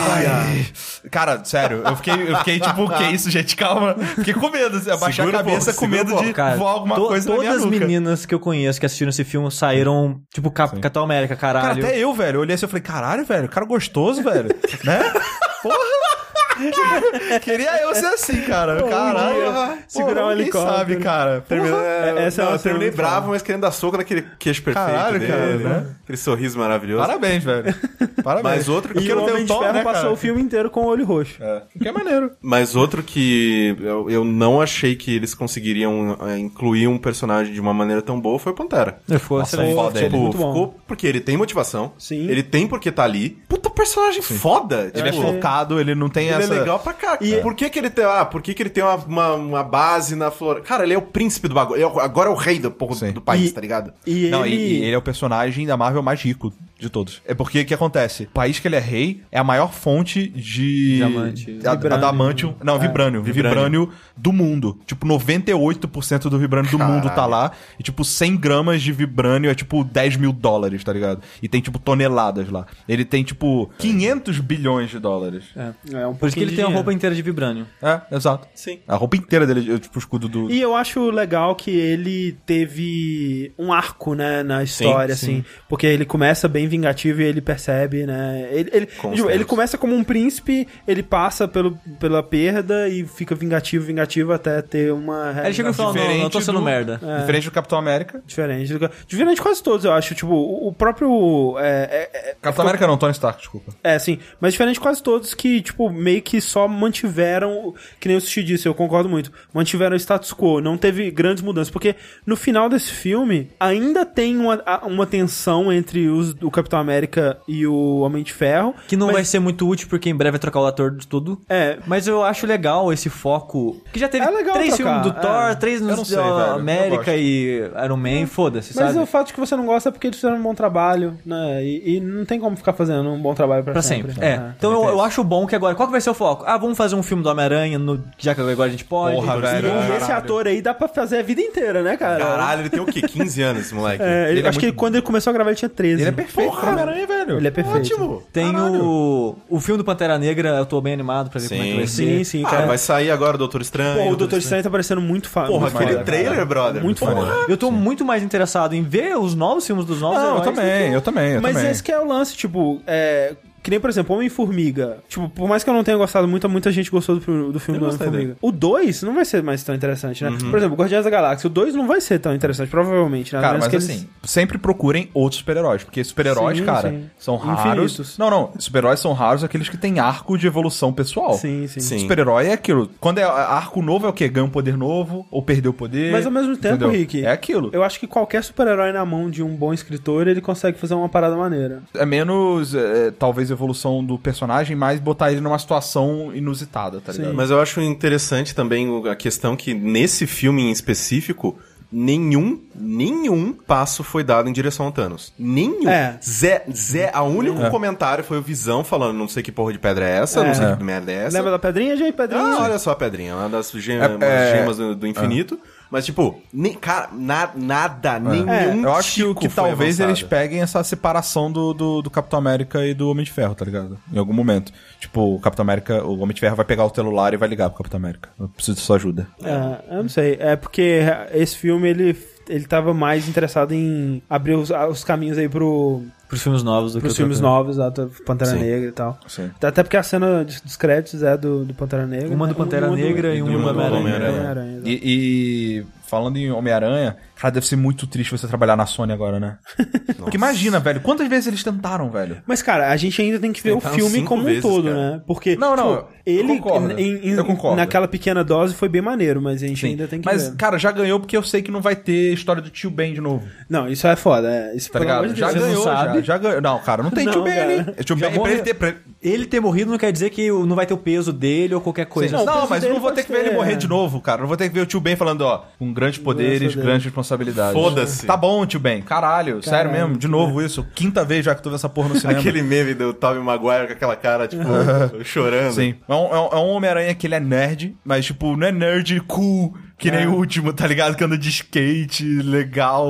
Ai. 0.09 0.65
Cara, 1.09 1.43
sério, 1.43 1.82
eu 1.86 1.95
fiquei, 1.95 2.13
eu 2.32 2.38
fiquei 2.38 2.59
tipo, 2.59 2.84
o 2.84 2.89
que 2.89 3.03
é 3.03 3.11
isso, 3.13 3.30
gente? 3.32 3.55
Calma. 3.55 3.95
Fiquei 4.15 4.34
com 4.34 4.49
medo. 4.49 4.78
assim, 4.78 4.91
Abaixar 4.91 5.25
Segura 5.25 5.39
a 5.39 5.43
cabeça 5.43 5.65
pouco, 5.73 5.80
com 5.80 5.88
medo 5.88 6.15
um 6.15 6.21
de. 6.23 6.34
Cara, 6.34 6.55
voar 6.57 6.71
alguma 6.71 6.95
to- 6.95 7.07
coisa 7.07 7.30
na 7.30 7.36
todas 7.36 7.49
minha 7.49 7.57
as 7.57 7.65
nuca. 7.65 7.80
meninas 7.80 8.25
que 8.25 8.36
eu 8.36 8.39
conheço 8.39 8.80
que 8.80 8.86
assistiram 8.86 9.09
esse 9.09 9.23
filme 9.23 9.49
saíram, 9.51 10.19
tipo, 10.34 10.51
Cap 10.51 10.80
Capitão 10.80 11.03
América, 11.03 11.36
Cara, 11.36 11.61
caralho. 11.61 11.86
até 11.86 11.97
eu, 11.97 12.13
velho. 12.13 12.38
Eu 12.38 12.41
olhei 12.41 12.55
assim 12.55 12.65
e 12.65 12.69
falei, 12.69 12.82
caralho, 12.84 13.25
velho, 13.25 13.47
cara 13.49 13.65
gostoso, 13.65 14.21
velho. 14.21 14.49
né? 14.84 14.99
Porra! 15.63 16.16
Queria 17.41 17.81
eu 17.81 17.95
ser 17.95 18.05
assim, 18.07 18.41
cara. 18.41 18.81
Caralho. 18.83 19.77
segurar 19.87 20.27
um 20.27 20.31
helicóptero. 20.31 20.75
sabe, 20.77 20.95
cara. 20.97 21.41
Termina- 21.41 21.75
Porra. 21.75 21.85
É, 21.87 22.23
essa 22.25 22.41
é 22.41 22.45
não, 22.45 22.51
uma 22.51 22.57
eu 22.57 22.61
terminei 22.61 22.91
bravo, 22.91 23.29
mas 23.29 23.41
querendo 23.41 23.61
dar 23.61 23.71
soco 23.71 23.97
naquele 23.97 24.23
queixo 24.39 24.61
perfeito 24.63 24.87
Caralho, 24.87 25.19
dele, 25.19 25.31
cara, 25.31 25.45
né? 25.57 25.63
né? 25.69 25.87
Aquele 26.03 26.17
sorriso 26.17 26.57
maravilhoso. 26.57 27.05
Parabéns, 27.05 27.43
velho. 27.43 27.75
Parabéns. 28.23 28.55
Mas 28.57 28.69
outro 28.69 28.93
Porque 28.93 29.07
E 29.07 29.11
eu 29.11 29.17
o 29.19 29.23
Homem 29.23 29.43
de 29.43 29.47
tom, 29.47 29.59
Ferro 29.59 29.73
né, 29.73 29.83
passou 29.83 30.01
cara? 30.01 30.13
o 30.13 30.17
filme 30.17 30.41
inteiro 30.41 30.69
com 30.69 30.81
o 30.81 30.85
olho 30.87 31.05
roxo. 31.05 31.41
É. 31.41 31.61
Que 31.81 31.87
é 31.87 31.91
maneiro. 31.91 32.31
Mas 32.41 32.75
outro 32.75 33.03
que 33.03 33.75
eu, 33.79 34.09
eu 34.09 34.23
não 34.23 34.61
achei 34.61 34.95
que 34.95 35.15
eles 35.15 35.33
conseguiriam 35.33 36.17
é, 36.27 36.37
incluir 36.37 36.87
um 36.87 36.97
personagem 36.97 37.53
de 37.53 37.59
uma 37.61 37.73
maneira 37.73 38.01
tão 38.01 38.19
boa 38.19 38.39
foi 38.39 38.51
o 38.51 38.55
Pantera. 38.55 38.99
Ficou 39.07 39.39
Nossa, 39.39 39.55
excelente. 39.55 39.75
foda 39.75 39.99
ele. 39.99 40.07
Tipo, 40.09 40.17
muito 40.21 40.37
bom. 40.37 40.51
ficou 40.53 40.75
porque 40.87 41.07
ele 41.07 41.19
tem 41.21 41.37
motivação. 41.37 41.91
Sim. 41.97 42.27
Ele 42.27 42.43
tem 42.43 42.67
porque 42.67 42.91
tá 42.91 43.03
ali. 43.03 43.37
Puta 43.47 43.69
personagem 43.69 44.21
foda. 44.21 44.91
Ele 44.93 45.07
é 45.07 45.11
tipo, 45.11 45.23
focado, 45.23 45.79
ele 45.79 45.93
não 45.95 46.09
tem 46.09 46.27
Ele 46.27 46.43
essa... 46.43 46.46
é 46.53 46.59
legal 46.59 46.79
pra 46.79 46.93
cá. 46.93 47.17
E 47.21 47.37
por 47.41 47.53
que 47.55 47.69
que 47.69 47.77
ele 47.79 47.89
tem, 47.89 48.05
ah, 48.05 48.25
por 48.25 48.41
que 48.41 48.53
que 48.53 48.61
ele 48.63 48.69
tem 48.69 48.83
uma, 48.83 48.95
uma, 48.95 49.33
uma 49.33 49.63
base 49.63 50.15
na 50.15 50.31
floresta? 50.31 50.67
Cara, 50.67 50.83
ele 50.83 50.93
é 50.93 50.97
o 50.97 51.01
príncipe 51.01 51.47
do 51.47 51.53
bagulho. 51.55 51.77
Ele 51.77 51.83
é 51.83 51.87
o- 51.87 51.99
agora 51.99 52.29
é 52.29 52.31
o 52.31 52.35
rei 52.35 52.59
do, 52.59 52.69
porra, 52.71 53.11
do 53.11 53.21
país, 53.21 53.49
E- 53.49 53.53
tá 53.53 53.61
ligado? 53.61 53.93
E 54.05 54.29
Não, 54.29 54.45
ele... 54.45 54.55
e 54.55 54.83
ele 54.83 54.91
é 54.93 54.97
o 54.97 55.01
personagem 55.01 55.65
da 55.65 55.75
Marvel 55.77 56.01
mais 56.03 56.21
rico 56.21 56.51
de 56.80 56.89
todos. 56.89 57.21
É 57.25 57.34
porque 57.34 57.61
o 57.61 57.65
que 57.65 57.73
acontece? 57.73 58.23
O 58.23 58.28
país 58.28 58.59
que 58.59 58.67
ele 58.67 58.75
é 58.75 58.80
rei 58.80 59.21
é 59.32 59.39
a 59.39 59.43
maior 59.43 59.71
fonte 59.73 60.28
de. 60.28 60.97
Diamante. 60.97 61.59
A. 61.65 61.71
Adamantium. 61.71 62.55
Não, 62.63 62.78
vibrânio, 62.80 63.21
Vibrânio. 63.23 63.53
vibrânio. 63.55 63.93
do 64.15 64.32
mundo. 64.32 64.80
Tipo, 64.86 65.05
98% 65.07 66.30
do 66.30 66.38
vibrânio 66.39 66.69
do 66.72 66.80
mundo 66.80 67.10
tá 67.10 67.26
lá. 67.26 67.51
E, 67.80 67.84
tipo, 67.84 68.03
100 68.03 68.38
gramas 68.38 68.81
de 68.81 68.91
vibrânio 68.91 69.49
é, 69.49 69.56
tipo, 69.56 69.84
10 69.84 70.18
mil 70.18 70.31
dólares, 70.31 70.84
tá 70.84 70.93
ligado? 70.93 71.22
E 71.41 71.47
tem, 71.47 71.61
tipo, 71.61 71.80
toneladas 71.80 72.49
lá. 72.49 72.65
Ele 72.88 73.06
tem, 73.06 73.23
tipo, 73.23 73.69
500 73.77 74.39
bilhões 74.39 74.89
de 74.89 74.99
dólares. 74.99 75.45
É. 75.56 75.72
É 75.93 76.07
um 76.07 76.15
Por 76.15 76.27
isso 76.27 76.38
que 76.38 76.43
ele 76.43 76.56
tem 76.56 76.65
a 76.65 76.69
roupa 76.69 76.93
inteira 76.93 77.15
de 77.15 77.22
vibrânio. 77.22 77.68
É, 77.81 78.01
exato. 78.11 78.47
Sim. 78.53 78.80
A 78.88 78.95
roupa 78.95 79.18
inteira 79.18 79.45
dele 79.47 79.73
é, 79.73 79.77
tipo, 79.77 79.97
o 79.97 79.99
escudo 79.99 80.27
do. 80.27 80.51
E 80.51 80.61
eu 80.61 80.76
acho 80.76 81.10
legal 81.10 81.56
que 81.56 81.72
ele 81.72 82.38
teve 82.45 83.51
um 83.57 83.72
arco, 83.73 84.14
né, 84.14 84.43
na 84.43 84.64
história, 84.64 85.14
assim. 85.14 85.43
Porque 85.68 85.85
ele 85.85 86.06
começa 86.06 86.47
bem 86.47 86.66
vingativo 86.68 87.22
e 87.22 87.26
ele 87.26 87.41
percebe, 87.41 88.06
né? 88.06 88.48
Ele, 88.52 88.69
ele, 88.73 88.88
ele 89.31 89.45
começa 89.45 89.77
como 89.77 89.95
um 89.95 90.03
príncipe, 90.03 90.68
ele 90.88 91.02
passa 91.03 91.48
pelo, 91.48 91.77
pela 91.99 92.22
perda 92.23 92.88
e 92.89 93.06
fica 93.06 93.34
vingativo, 93.35 93.85
vingativo 93.85 94.34
até 94.34 94.61
ter 94.61 94.91
uma 94.94 95.34
ele 95.44 95.53
chega 95.53 95.69
e 95.69 95.73
fala, 95.73 95.94
não, 95.94 96.18
não 96.19 96.30
tô 96.30 96.41
sendo 96.41 96.60
do- 96.60 96.65
merda. 96.65 96.99
Diferente 97.19 97.45
do 97.45 97.52
Capitão 97.52 97.77
América. 97.80 98.22
Diferente. 98.26 98.73
do- 98.77 98.89
Diferente 99.07 99.35
de 99.35 99.41
quase 99.41 99.61
todos, 99.64 99.85
eu 99.85 99.91
acho. 99.94 100.14
Tipo, 100.15 100.34
o, 100.34 100.68
o 100.69 100.73
próprio. 100.73 101.56
É, 101.60 102.10
é, 102.14 102.30
é, 102.31 102.35
Capitão 102.41 102.64
América 102.64 102.88
não, 102.88 102.98
Tony 102.98 103.11
Stark, 103.14 103.39
desculpa. 103.39 103.73
É, 103.84 103.98
sim. 103.99 104.19
Mas 104.39 104.53
diferente 104.53 104.76
de 104.76 104.80
quase 104.81 105.02
todos 105.02 105.34
que, 105.34 105.61
tipo, 105.61 105.89
meio 105.89 106.22
que 106.22 106.39
só 106.41 106.68
mantiveram, 106.68 107.73
que 107.99 108.07
nem 108.07 108.18
o 108.18 108.22
Sushi 108.22 108.44
disse, 108.44 108.68
eu 108.68 108.73
concordo 108.73 109.07
muito, 109.10 109.31
mantiveram 109.53 109.94
o 109.95 109.99
status 109.99 110.34
quo, 110.34 110.60
não 110.61 110.77
teve 110.77 111.10
grandes 111.11 111.44
mudanças, 111.44 111.69
porque 111.69 111.95
no 112.26 112.35
final 112.35 112.69
desse 112.69 112.91
filme 112.91 113.49
ainda 113.60 114.06
tem 114.06 114.38
uma, 114.38 114.61
uma 114.84 115.06
tensão 115.06 115.72
entre 115.72 116.07
os, 116.10 116.35
o 116.41 116.52
Capitão 116.57 116.79
América 116.79 117.38
e 117.47 117.65
o 117.65 117.99
Homem 117.99 118.23
de 118.23 118.34
Ferro. 118.34 118.73
Que 118.88 118.95
não 118.97 119.07
mas- 119.07 119.15
vai 119.15 119.25
ser 119.25 119.39
muito 119.39 119.67
útil, 119.67 119.88
porque 119.89 120.09
em 120.09 120.15
breve 120.15 120.31
vai 120.31 120.39
trocar 120.39 120.59
o 120.61 120.65
ator 120.65 120.91
de 120.91 121.07
tudo. 121.07 121.39
É, 121.49 121.77
Mas 121.85 122.07
eu 122.07 122.23
acho 122.23 122.45
legal 122.45 122.91
esse 122.91 123.09
foco. 123.09 123.81
Que 123.93 123.99
já 123.99 124.07
teve 124.07 124.25
É 124.25 124.29
legal 124.29 124.53
três 124.55 124.75
trocar, 124.75 125.01
filmes 125.01 125.13
do 125.13 125.19
é. 125.19 125.21
Thor, 125.21 125.55
três 125.55 125.81
Eu 125.81 125.88
não 125.88 125.95
nos 125.97 126.07
sei, 126.07 126.17
velho, 126.17 126.29
América 126.53 127.15
e 127.15 127.61
Iron 127.84 127.97
Man, 127.97 128.25
foda-se, 128.27 128.75
mas 128.75 128.88
sabe? 128.93 128.99
o 128.99 129.05
fato 129.05 129.27
de 129.27 129.34
que 129.34 129.39
você 129.39 129.55
não 129.55 129.65
gosta 129.65 129.89
é 129.89 129.91
porque 129.91 130.07
eles 130.07 130.17
fizeram 130.17 130.38
um 130.38 130.41
bom 130.43 130.53
trabalho, 130.55 131.17
né? 131.25 131.63
E, 131.63 131.97
e 131.97 131.99
não 131.99 132.25
tem 132.25 132.39
como 132.39 132.55
ficar 132.57 132.73
fazendo 132.73 133.09
um 133.09 133.21
bom 133.21 133.34
trabalho 133.34 133.63
pra, 133.63 133.73
Pra 133.73 133.81
sempre. 133.81 134.13
sempre. 134.13 134.27
É. 134.27 134.51
Então 134.57 134.71
eu, 134.71 134.89
eu 134.89 135.01
acho 135.01 135.23
bom 135.23 135.45
que 135.47 135.55
agora. 135.55 135.75
Qual 135.75 135.88
que 135.88 135.91
vai 135.91 136.01
ser 136.01 136.09
o 136.09 136.13
foco? 136.13 136.43
Ah, 136.47 136.57
vamos 136.57 136.77
fazer 136.77 136.95
um 136.95 137.03
filme 137.03 137.23
do 137.23 137.29
Homem-Aranha, 137.29 137.77
no- 137.79 138.03
já 138.17 138.34
que 138.35 138.41
agora 138.41 138.67
a 138.67 138.71
gente 138.71 138.84
pode. 138.85 139.15
Porra, 139.15 139.39
velho. 139.39 139.67
E 139.67 139.71
esse 139.97 140.07
Caralho. 140.07 140.13
ator 140.17 140.47
aí 140.47 140.61
dá 140.61 140.73
pra 140.73 140.88
fazer 140.88 141.19
a 141.19 141.23
vida 141.23 141.41
inteira, 141.41 141.81
né, 141.84 141.95
cara? 141.97 142.17
Caralho, 142.23 142.61
ele 142.61 142.69
tem 142.69 142.79
o 142.79 142.85
quê? 142.85 143.01
15 143.01 143.41
anos, 143.41 143.61
esse 143.63 143.75
moleque. 143.75 144.03
É, 144.03 144.29
ele- 144.31 144.39
Ele 144.39 144.45
é 144.45 144.49
acho 144.49 144.59
que 144.59 144.65
muito 144.67 144.77
quando 144.77 144.95
ele 144.95 145.01
começou 145.03 145.31
a 145.31 145.34
gravar 145.34 145.49
ele 145.51 145.57
tinha 145.57 145.69
13. 145.69 146.01
Ele 146.01 146.09
é 146.09 146.11
perfeito, 146.11 146.47
Porra. 146.49 146.69
Homem-Aranha, 146.72 147.07
velho. 147.07 147.38
Ele 147.38 147.48
é 147.48 147.52
perfeito. 147.52 147.94
Ótimo. 147.94 148.24
Tem 148.32 148.52
Caralho. 148.52 148.84
o. 148.84 149.36
O 149.49 149.60
filme 149.60 149.78
do 149.78 149.84
Pantera 149.84 150.18
Negra, 150.18 150.49
eu 150.57 150.65
tô 150.65 150.80
bem 150.82 150.94
animado 150.94 151.30
pra 151.30 151.40
ver 151.40 151.49
como 151.49 151.61
é 151.61 151.65
que 151.65 151.76
vai 151.78 151.88
ser. 151.88 152.18
Sim, 152.18 152.24
sim, 152.24 152.44
Ah, 152.45 152.49
cara. 152.49 152.65
vai 152.65 152.78
sair 152.78 153.11
agora 153.11 153.36
o 153.36 153.38
Doutor 153.38 153.61
Estranho. 153.61 154.03
Pô, 154.06 154.11
o 154.11 154.15
Doutor 154.15 154.40
Estranho 154.40 154.64
tá 154.64 154.69
parecendo 154.69 155.02
muito 155.02 155.30
fa 155.30 155.45
Porra, 155.45 155.61
muito 155.61 155.76
aquele 155.76 155.91
foda, 155.94 156.03
trailer, 156.06 156.32
cara. 156.34 156.45
brother. 156.45 156.84
Muito 156.84 156.99
foda. 156.99 157.45
Eu 157.48 157.57
tô 157.57 157.72
muito 157.72 158.03
mais 158.06 158.24
interessado 158.24 158.74
em 158.74 158.84
ver 158.84 159.18
os 159.18 159.36
novos 159.36 159.65
filmes 159.65 159.86
dos 159.86 160.02
novos 160.02 160.18
Não, 160.18 160.24
eu 160.24 160.32
heróis 160.38 160.45
do 160.49 160.53
também, 160.56 160.90
que- 160.90 160.95
eu 160.95 161.02
também, 161.02 161.32
eu 161.34 161.41
Mas 161.41 161.56
também. 161.56 161.72
esse 161.72 161.84
que 161.84 161.91
é 161.91 161.99
o 161.99 162.06
lance, 162.07 162.36
tipo, 162.36 162.82
é... 162.88 163.34
Que 163.63 163.69
nem, 163.71 163.79
por 163.79 163.89
exemplo, 163.89 164.15
Homem-Formiga. 164.15 164.99
Tipo, 165.09 165.29
por 165.29 165.47
mais 165.47 165.63
que 165.63 165.69
eu 165.69 165.73
não 165.73 165.84
tenha 165.84 165.97
gostado 165.97 166.27
muito, 166.27 166.47
muita 166.47 166.71
gente 166.71 166.89
gostou 166.89 167.15
do, 167.15 167.21
filme- 167.21 167.51
do 167.51 167.59
filme 167.59 167.77
Eu 167.79 167.81
do 167.81 167.93
Homem-Formiga. 167.93 168.38
O 168.41 168.51
2 168.51 169.03
não 169.03 169.15
vai 169.15 169.25
ser 169.25 169.43
mais 169.43 169.63
tão 169.63 169.75
interessante, 169.75 170.23
né? 170.23 170.31
Por 170.49 170.57
exemplo, 170.57 170.75
Guardiões 170.77 171.03
da 171.03 171.09
Galáxia. 171.09 171.47
O 171.47 171.49
2 171.49 171.75
não 171.75 171.85
vai 171.88 171.99
ser 171.99 172.19
tão 172.19 172.34
interessante, 172.34 172.69
provavelmente, 172.69 173.34
né? 173.35 173.41
Cara, 173.41 173.57
mas 173.57 173.67
que 173.67 173.75
eles- 173.75 173.89
assim, 173.89 174.07
sempre 174.23 174.57
procurem 174.57 175.09
outros 175.13 175.39
super-heróis, 175.39 175.84
porque 175.84 176.03
super-heróis, 176.03 176.61
cara, 176.61 176.89
sim. 176.91 177.09
são 177.17 177.35
raros. 177.35 177.91
Infinitos. 177.93 178.17
Não, 178.17 178.29
não, 178.29 178.51
super-heróis 178.57 178.99
são 178.99 179.11
raros 179.13 179.43
aqueles 179.43 179.67
que 179.67 179.77
têm 179.77 179.99
arco 179.99 180.38
de 180.38 180.47
evolução 180.47 180.93
pessoal. 180.93 181.34
Sim, 181.34 181.67
sim. 181.67 181.79
Sim. 181.79 181.99
Super-herói 181.99 182.47
é 182.47 182.53
aquilo. 182.53 182.89
Quando 182.99 183.17
é 183.17 183.23
arco 183.23 183.81
novo 183.81 184.05
é 184.05 184.09
o 184.09 184.13
quê? 184.13 184.27
Ganha 184.29 184.45
um 184.45 184.49
poder 184.49 184.77
novo 184.77 185.25
ou 185.29 185.41
perdeu 185.41 185.71
o 185.71 185.73
poder. 185.73 186.11
Mas 186.11 186.25
ao 186.25 186.31
mesmo 186.31 186.55
tempo, 186.55 186.75
entendeu? 186.75 186.89
Rick, 186.91 187.25
É 187.25 187.31
aquilo. 187.31 187.69
eu 187.73 187.84
acho 187.84 187.99
que 187.99 188.07
qualquer 188.07 188.43
super-herói 188.43 188.91
na 188.91 189.05
mão 189.05 189.29
de 189.29 189.43
um 189.43 189.55
bom 189.55 189.73
escritor, 189.73 190.27
ele 190.27 190.41
consegue 190.41 190.77
fazer 190.77 190.93
uma 190.93 191.09
parada 191.09 191.35
maneira. 191.35 191.81
É 191.93 192.05
menos, 192.05 192.73
é, 192.73 193.11
talvez, 193.11 193.51
evolução 193.57 194.03
do 194.05 194.17
personagem, 194.17 194.75
mas 194.75 194.99
botar 194.99 195.31
ele 195.31 195.41
numa 195.41 195.57
situação 195.59 196.31
inusitada, 196.34 197.01
tá 197.01 197.11
ligado? 197.11 197.34
Mas 197.34 197.49
eu 197.49 197.59
acho 197.59 197.81
interessante 197.81 198.53
também 198.55 198.88
a 199.09 199.15
questão 199.15 199.55
que 199.55 199.73
nesse 199.73 200.25
filme 200.27 200.61
em 200.63 200.71
específico, 200.71 201.57
nenhum, 201.91 202.59
nenhum 202.75 203.53
passo 203.53 204.03
foi 204.03 204.23
dado 204.23 204.49
em 204.49 204.53
direção 204.53 204.85
ao 204.88 204.91
Thanos. 204.91 205.34
Nenhum. 205.39 205.88
É. 205.89 206.17
Zé, 206.23 206.65
Zé, 206.73 207.09
a 207.13 207.23
único 207.23 207.69
comentário 207.69 208.23
foi 208.23 208.38
o 208.38 208.41
Visão 208.41 208.84
falando, 208.84 209.15
não 209.17 209.27
sei 209.27 209.41
que 209.41 209.51
porra 209.51 209.71
de 209.73 209.79
pedra 209.79 210.05
é 210.07 210.17
essa, 210.17 210.43
não 210.43 210.53
sei 210.53 210.65
É. 210.65 210.75
que 210.75 210.84
merda 210.84 211.11
é 211.11 211.15
essa. 211.25 211.38
Lembra 211.38 211.51
da 211.51 211.59
pedrinha, 211.59 211.95
gente? 211.95 212.13
Pedrinha. 212.13 212.43
Ah, 212.43 212.63
olha 212.63 212.79
só 212.79 212.91
a 212.91 212.95
pedrinha, 212.95 213.35
uma 213.35 213.49
das 213.49 213.71
gem- 213.71 213.97
É, 213.99 214.07
umas 214.07 214.21
é. 214.23 214.57
gemas 214.57 214.77
do, 214.77 214.95
do 214.95 215.07
infinito. 215.07 215.59
Mas, 215.89 216.05
tipo, 216.05 216.41
nem, 216.53 216.73
cara, 216.73 217.09
na- 217.14 217.51
nada, 217.55 218.19
nenhum 218.19 218.49
É, 218.49 218.76
eu 218.76 218.93
acho 218.93 219.09
que, 219.14 219.22
tico 219.22 219.35
que 219.39 219.47
talvez 219.49 219.99
avançado. 220.01 220.09
eles 220.09 220.23
peguem 220.23 220.61
essa 220.61 220.84
separação 220.84 221.51
do, 221.51 221.73
do, 221.73 222.01
do 222.01 222.09
Capitão 222.09 222.38
América 222.39 222.85
e 222.85 222.93
do 222.93 223.09
Homem 223.09 223.23
de 223.23 223.31
Ferro, 223.31 223.55
tá 223.55 223.64
ligado? 223.64 223.97
Em 224.11 224.18
algum 224.19 224.34
momento. 224.34 224.72
Tipo, 224.99 225.35
o 225.35 225.39
Capitão 225.39 225.64
América, 225.64 226.03
o 226.03 226.19
Homem 226.19 226.34
de 226.34 226.39
Ferro 226.41 226.55
vai 226.55 226.65
pegar 226.65 226.85
o 226.85 226.93
celular 226.93 227.34
e 227.34 227.38
vai 227.38 227.47
ligar 227.47 227.69
pro 227.69 227.77
Capitão 227.77 227.97
América. 227.99 228.30
Eu 228.39 228.49
preciso 228.49 228.76
de 228.77 228.84
sua 228.84 228.97
ajuda. 228.97 229.27
É, 229.43 229.95
eu 229.95 230.01
não 230.03 230.09
sei. 230.09 230.38
É 230.39 230.55
porque 230.55 231.01
esse 231.31 231.55
filme, 231.55 231.88
ele, 231.89 232.18
ele 232.49 232.65
tava 232.65 232.93
mais 232.93 233.27
interessado 233.30 233.72
em 233.73 234.22
abrir 234.30 234.55
os, 234.55 234.69
os 234.89 235.03
caminhos 235.03 235.38
aí 235.38 235.47
pro, 235.47 236.03
Pros 236.27 236.41
filmes 236.41 236.61
novos 236.61 236.93
do 236.93 236.99
Pros 236.99 237.13
que 237.13 237.17
filmes 237.17 237.39
novos, 237.39 237.77
lá, 237.77 237.89
do 237.89 238.07
Pantera 238.25 238.51
Sim. 238.51 238.59
Negra 238.59 238.89
e 238.89 238.91
tal. 238.91 239.17
Sim. 239.27 239.49
Até 239.61 239.81
porque 239.81 239.95
a 239.95 240.03
cena 240.03 240.43
dos 240.43 240.75
créditos 240.75 241.23
é 241.23 241.37
do, 241.37 241.63
do 241.63 241.73
Pantera 241.73 242.05
Negra. 242.05 242.35
Uma 242.35 242.47
né? 242.47 242.53
do 242.53 242.57
Pantera 242.57 242.89
Negra 242.91 243.33
e 243.33 243.41
uma 243.41 243.73
do 243.73 243.95
Homem-Aranha. 243.95 244.81
E, 244.83 244.99
e 245.03 245.85
falando 246.07 246.38
em 246.38 246.49
Homem-Aranha, 246.51 247.17
cara, 247.35 247.53
deve 247.53 247.65
ser 247.67 247.75
muito 247.75 248.07
triste 248.07 248.31
você 248.31 248.47
trabalhar 248.47 248.75
na 248.75 248.85
Sony 248.85 249.11
agora, 249.13 249.39
né? 249.39 249.57
Porque 250.17 250.38
imagina, 250.38 250.79
velho, 250.79 251.01
quantas 251.01 251.27
vezes 251.27 251.47
eles 251.47 251.63
tentaram, 251.63 252.09
velho? 252.09 252.38
Mas, 252.47 252.61
cara, 252.61 252.89
a 252.89 252.97
gente 252.97 253.21
ainda 253.21 253.39
tem 253.39 253.51
que 253.53 253.61
ver 253.61 253.71
o 253.73 253.75
Tentaram 253.75 253.95
filme 253.95 254.11
cinco 254.11 254.27
como 254.29 254.41
um 254.41 254.45
vezes, 254.45 254.61
todo, 254.61 254.84
cara. 254.85 254.95
né? 255.11 255.21
Porque, 255.27 255.55
Não, 255.55 255.75
não, 255.75 255.97
tipo, 255.97 256.07
eu 256.25 256.34
ele, 256.39 256.47
concordo. 256.59 256.91
em- 256.99 257.29
em- 257.29 257.34
Eu 257.34 257.45
concordo. 257.45 257.77
naquela 257.77 258.07
pequena 258.07 258.43
dose, 258.43 258.73
foi 258.73 258.89
bem 258.89 259.01
maneiro, 259.01 259.41
mas 259.41 259.61
a 259.61 259.67
gente 259.67 259.79
Sim. 259.81 259.88
ainda 259.89 260.07
tem 260.07 260.19
que 260.21 260.25
Mas, 260.25 260.49
ver. 260.49 260.55
cara, 260.55 260.77
já 260.77 260.91
ganhou 260.91 261.19
porque 261.19 261.35
eu 261.38 261.43
sei 261.43 261.61
que 261.61 261.71
não 261.71 261.81
vai 261.81 261.95
ter 261.95 262.34
história 262.34 262.61
do 262.61 262.69
tio 262.69 262.89
Ben 262.89 263.13
de 263.13 263.21
novo. 263.21 263.45
Não, 263.69 263.88
isso 263.88 264.07
é 264.07 264.15
foda. 264.15 264.49
É, 264.49 264.75
isso, 264.75 264.88
Tá 264.91 264.99
pelo 264.99 265.05
ligado? 265.11 265.34
de 265.34 265.39
Já 265.39 265.51
Deus. 265.51 265.57
Você 265.57 265.59
não 265.59 265.67
ganhou, 265.69 265.84
já, 265.85 265.95
sabe? 266.07 266.21
já 266.23 266.38
ganhou. 266.38 266.61
Não, 266.61 266.79
cara, 266.79 267.03
não 267.03 267.11
tem 267.11 267.25
Não, 267.27 267.34
tio 267.34 267.43
Ben 267.43 267.53
cara. 267.53 267.65
ali. 267.73 267.93
É 267.97 268.03
Tio 268.03 268.17
Já 268.17 268.25
Ben, 268.27 268.29
pra 268.31 268.39
morreu. 268.39 268.53
ele 268.55 268.63
ter... 268.63 268.73
pra- 268.73 268.93
Ele 269.21 269.45
ter 269.45 269.59
morrido 269.59 269.91
não 269.91 269.97
quer 269.97 270.11
dizer 270.11 270.29
que 270.29 270.49
não 270.51 270.75
vai 270.75 270.85
ter 270.85 270.93
o 270.93 270.97
peso 270.97 271.34
dele 271.34 271.73
ou 271.75 271.81
qualquer 271.81 272.05
coisa. 272.05 272.38
Não, 272.38 272.45
Não, 272.45 272.53
o 272.53 272.57
peso 272.59 272.69
mas 272.69 272.84
eu 272.84 272.93
não 272.93 272.99
vou 273.01 273.11
ter 273.11 273.23
que 273.23 273.31
ver 273.31 273.39
ele 273.39 273.49
ter, 273.49 273.55
morrer 273.55 273.73
é. 273.73 273.75
de 273.75 273.88
novo, 273.88 274.21
cara. 274.21 274.41
Não 274.41 274.47
vou 274.47 274.55
ter 274.57 274.67
que 274.69 274.73
ver 274.75 274.81
o 274.81 274.85
tio 274.85 274.99
Ben 275.01 275.15
falando, 275.15 275.41
ó, 275.41 275.63
com 275.79 275.91
grandes 275.98 276.19
poderes, 276.19 276.76
grandes 276.76 277.06
responsabilidades. 277.06 277.74
Foda-se. 277.74 278.26
Tá 278.28 278.38
bom, 278.38 278.65
tio 278.65 278.80
Ben. 278.80 279.02
Caralho, 279.02 279.61
sério 279.64 279.91
mesmo. 279.91 280.15
De 280.15 280.28
novo 280.28 280.61
isso. 280.61 280.86
Quinta 280.94 281.26
vez 281.26 281.44
já 281.44 281.56
que 281.56 281.64
tu 281.64 281.69
vê 281.69 281.76
essa 281.76 281.90
porra 281.90 282.10
no 282.10 282.19
cinema. 282.19 282.40
Aquele 282.40 282.61
meme 282.61 282.94
do 282.94 283.14
Tobey 283.14 283.41
Maguire 283.41 283.88
com 283.88 283.94
aquela 283.94 284.15
cara, 284.15 284.48
tipo, 284.48 284.64
chorando. 285.26 285.74
Sim. 285.74 285.95
É 286.07 286.14
um, 286.14 286.28
é 286.36 286.40
um- 286.40 286.49
é 286.52 286.56
um 286.57 286.68
Homem-Aranha 286.69 287.15
que 287.15 287.26
ele 287.26 287.36
é 287.36 287.40
nerd, 287.40 287.95
mas, 288.06 288.26
tipo, 288.26 288.56
não 288.56 288.68
é 288.68 288.72
nerd 288.72 289.19
cool, 289.22 289.76
que 289.98 290.11
nem 290.11 290.28
o 290.28 290.36
último, 290.36 290.72
tá 290.74 290.86
ligado? 290.86 291.15
Que 291.15 291.24
anda 291.24 291.38
de 291.38 291.49
skate, 291.49 292.24
legal. 292.24 293.07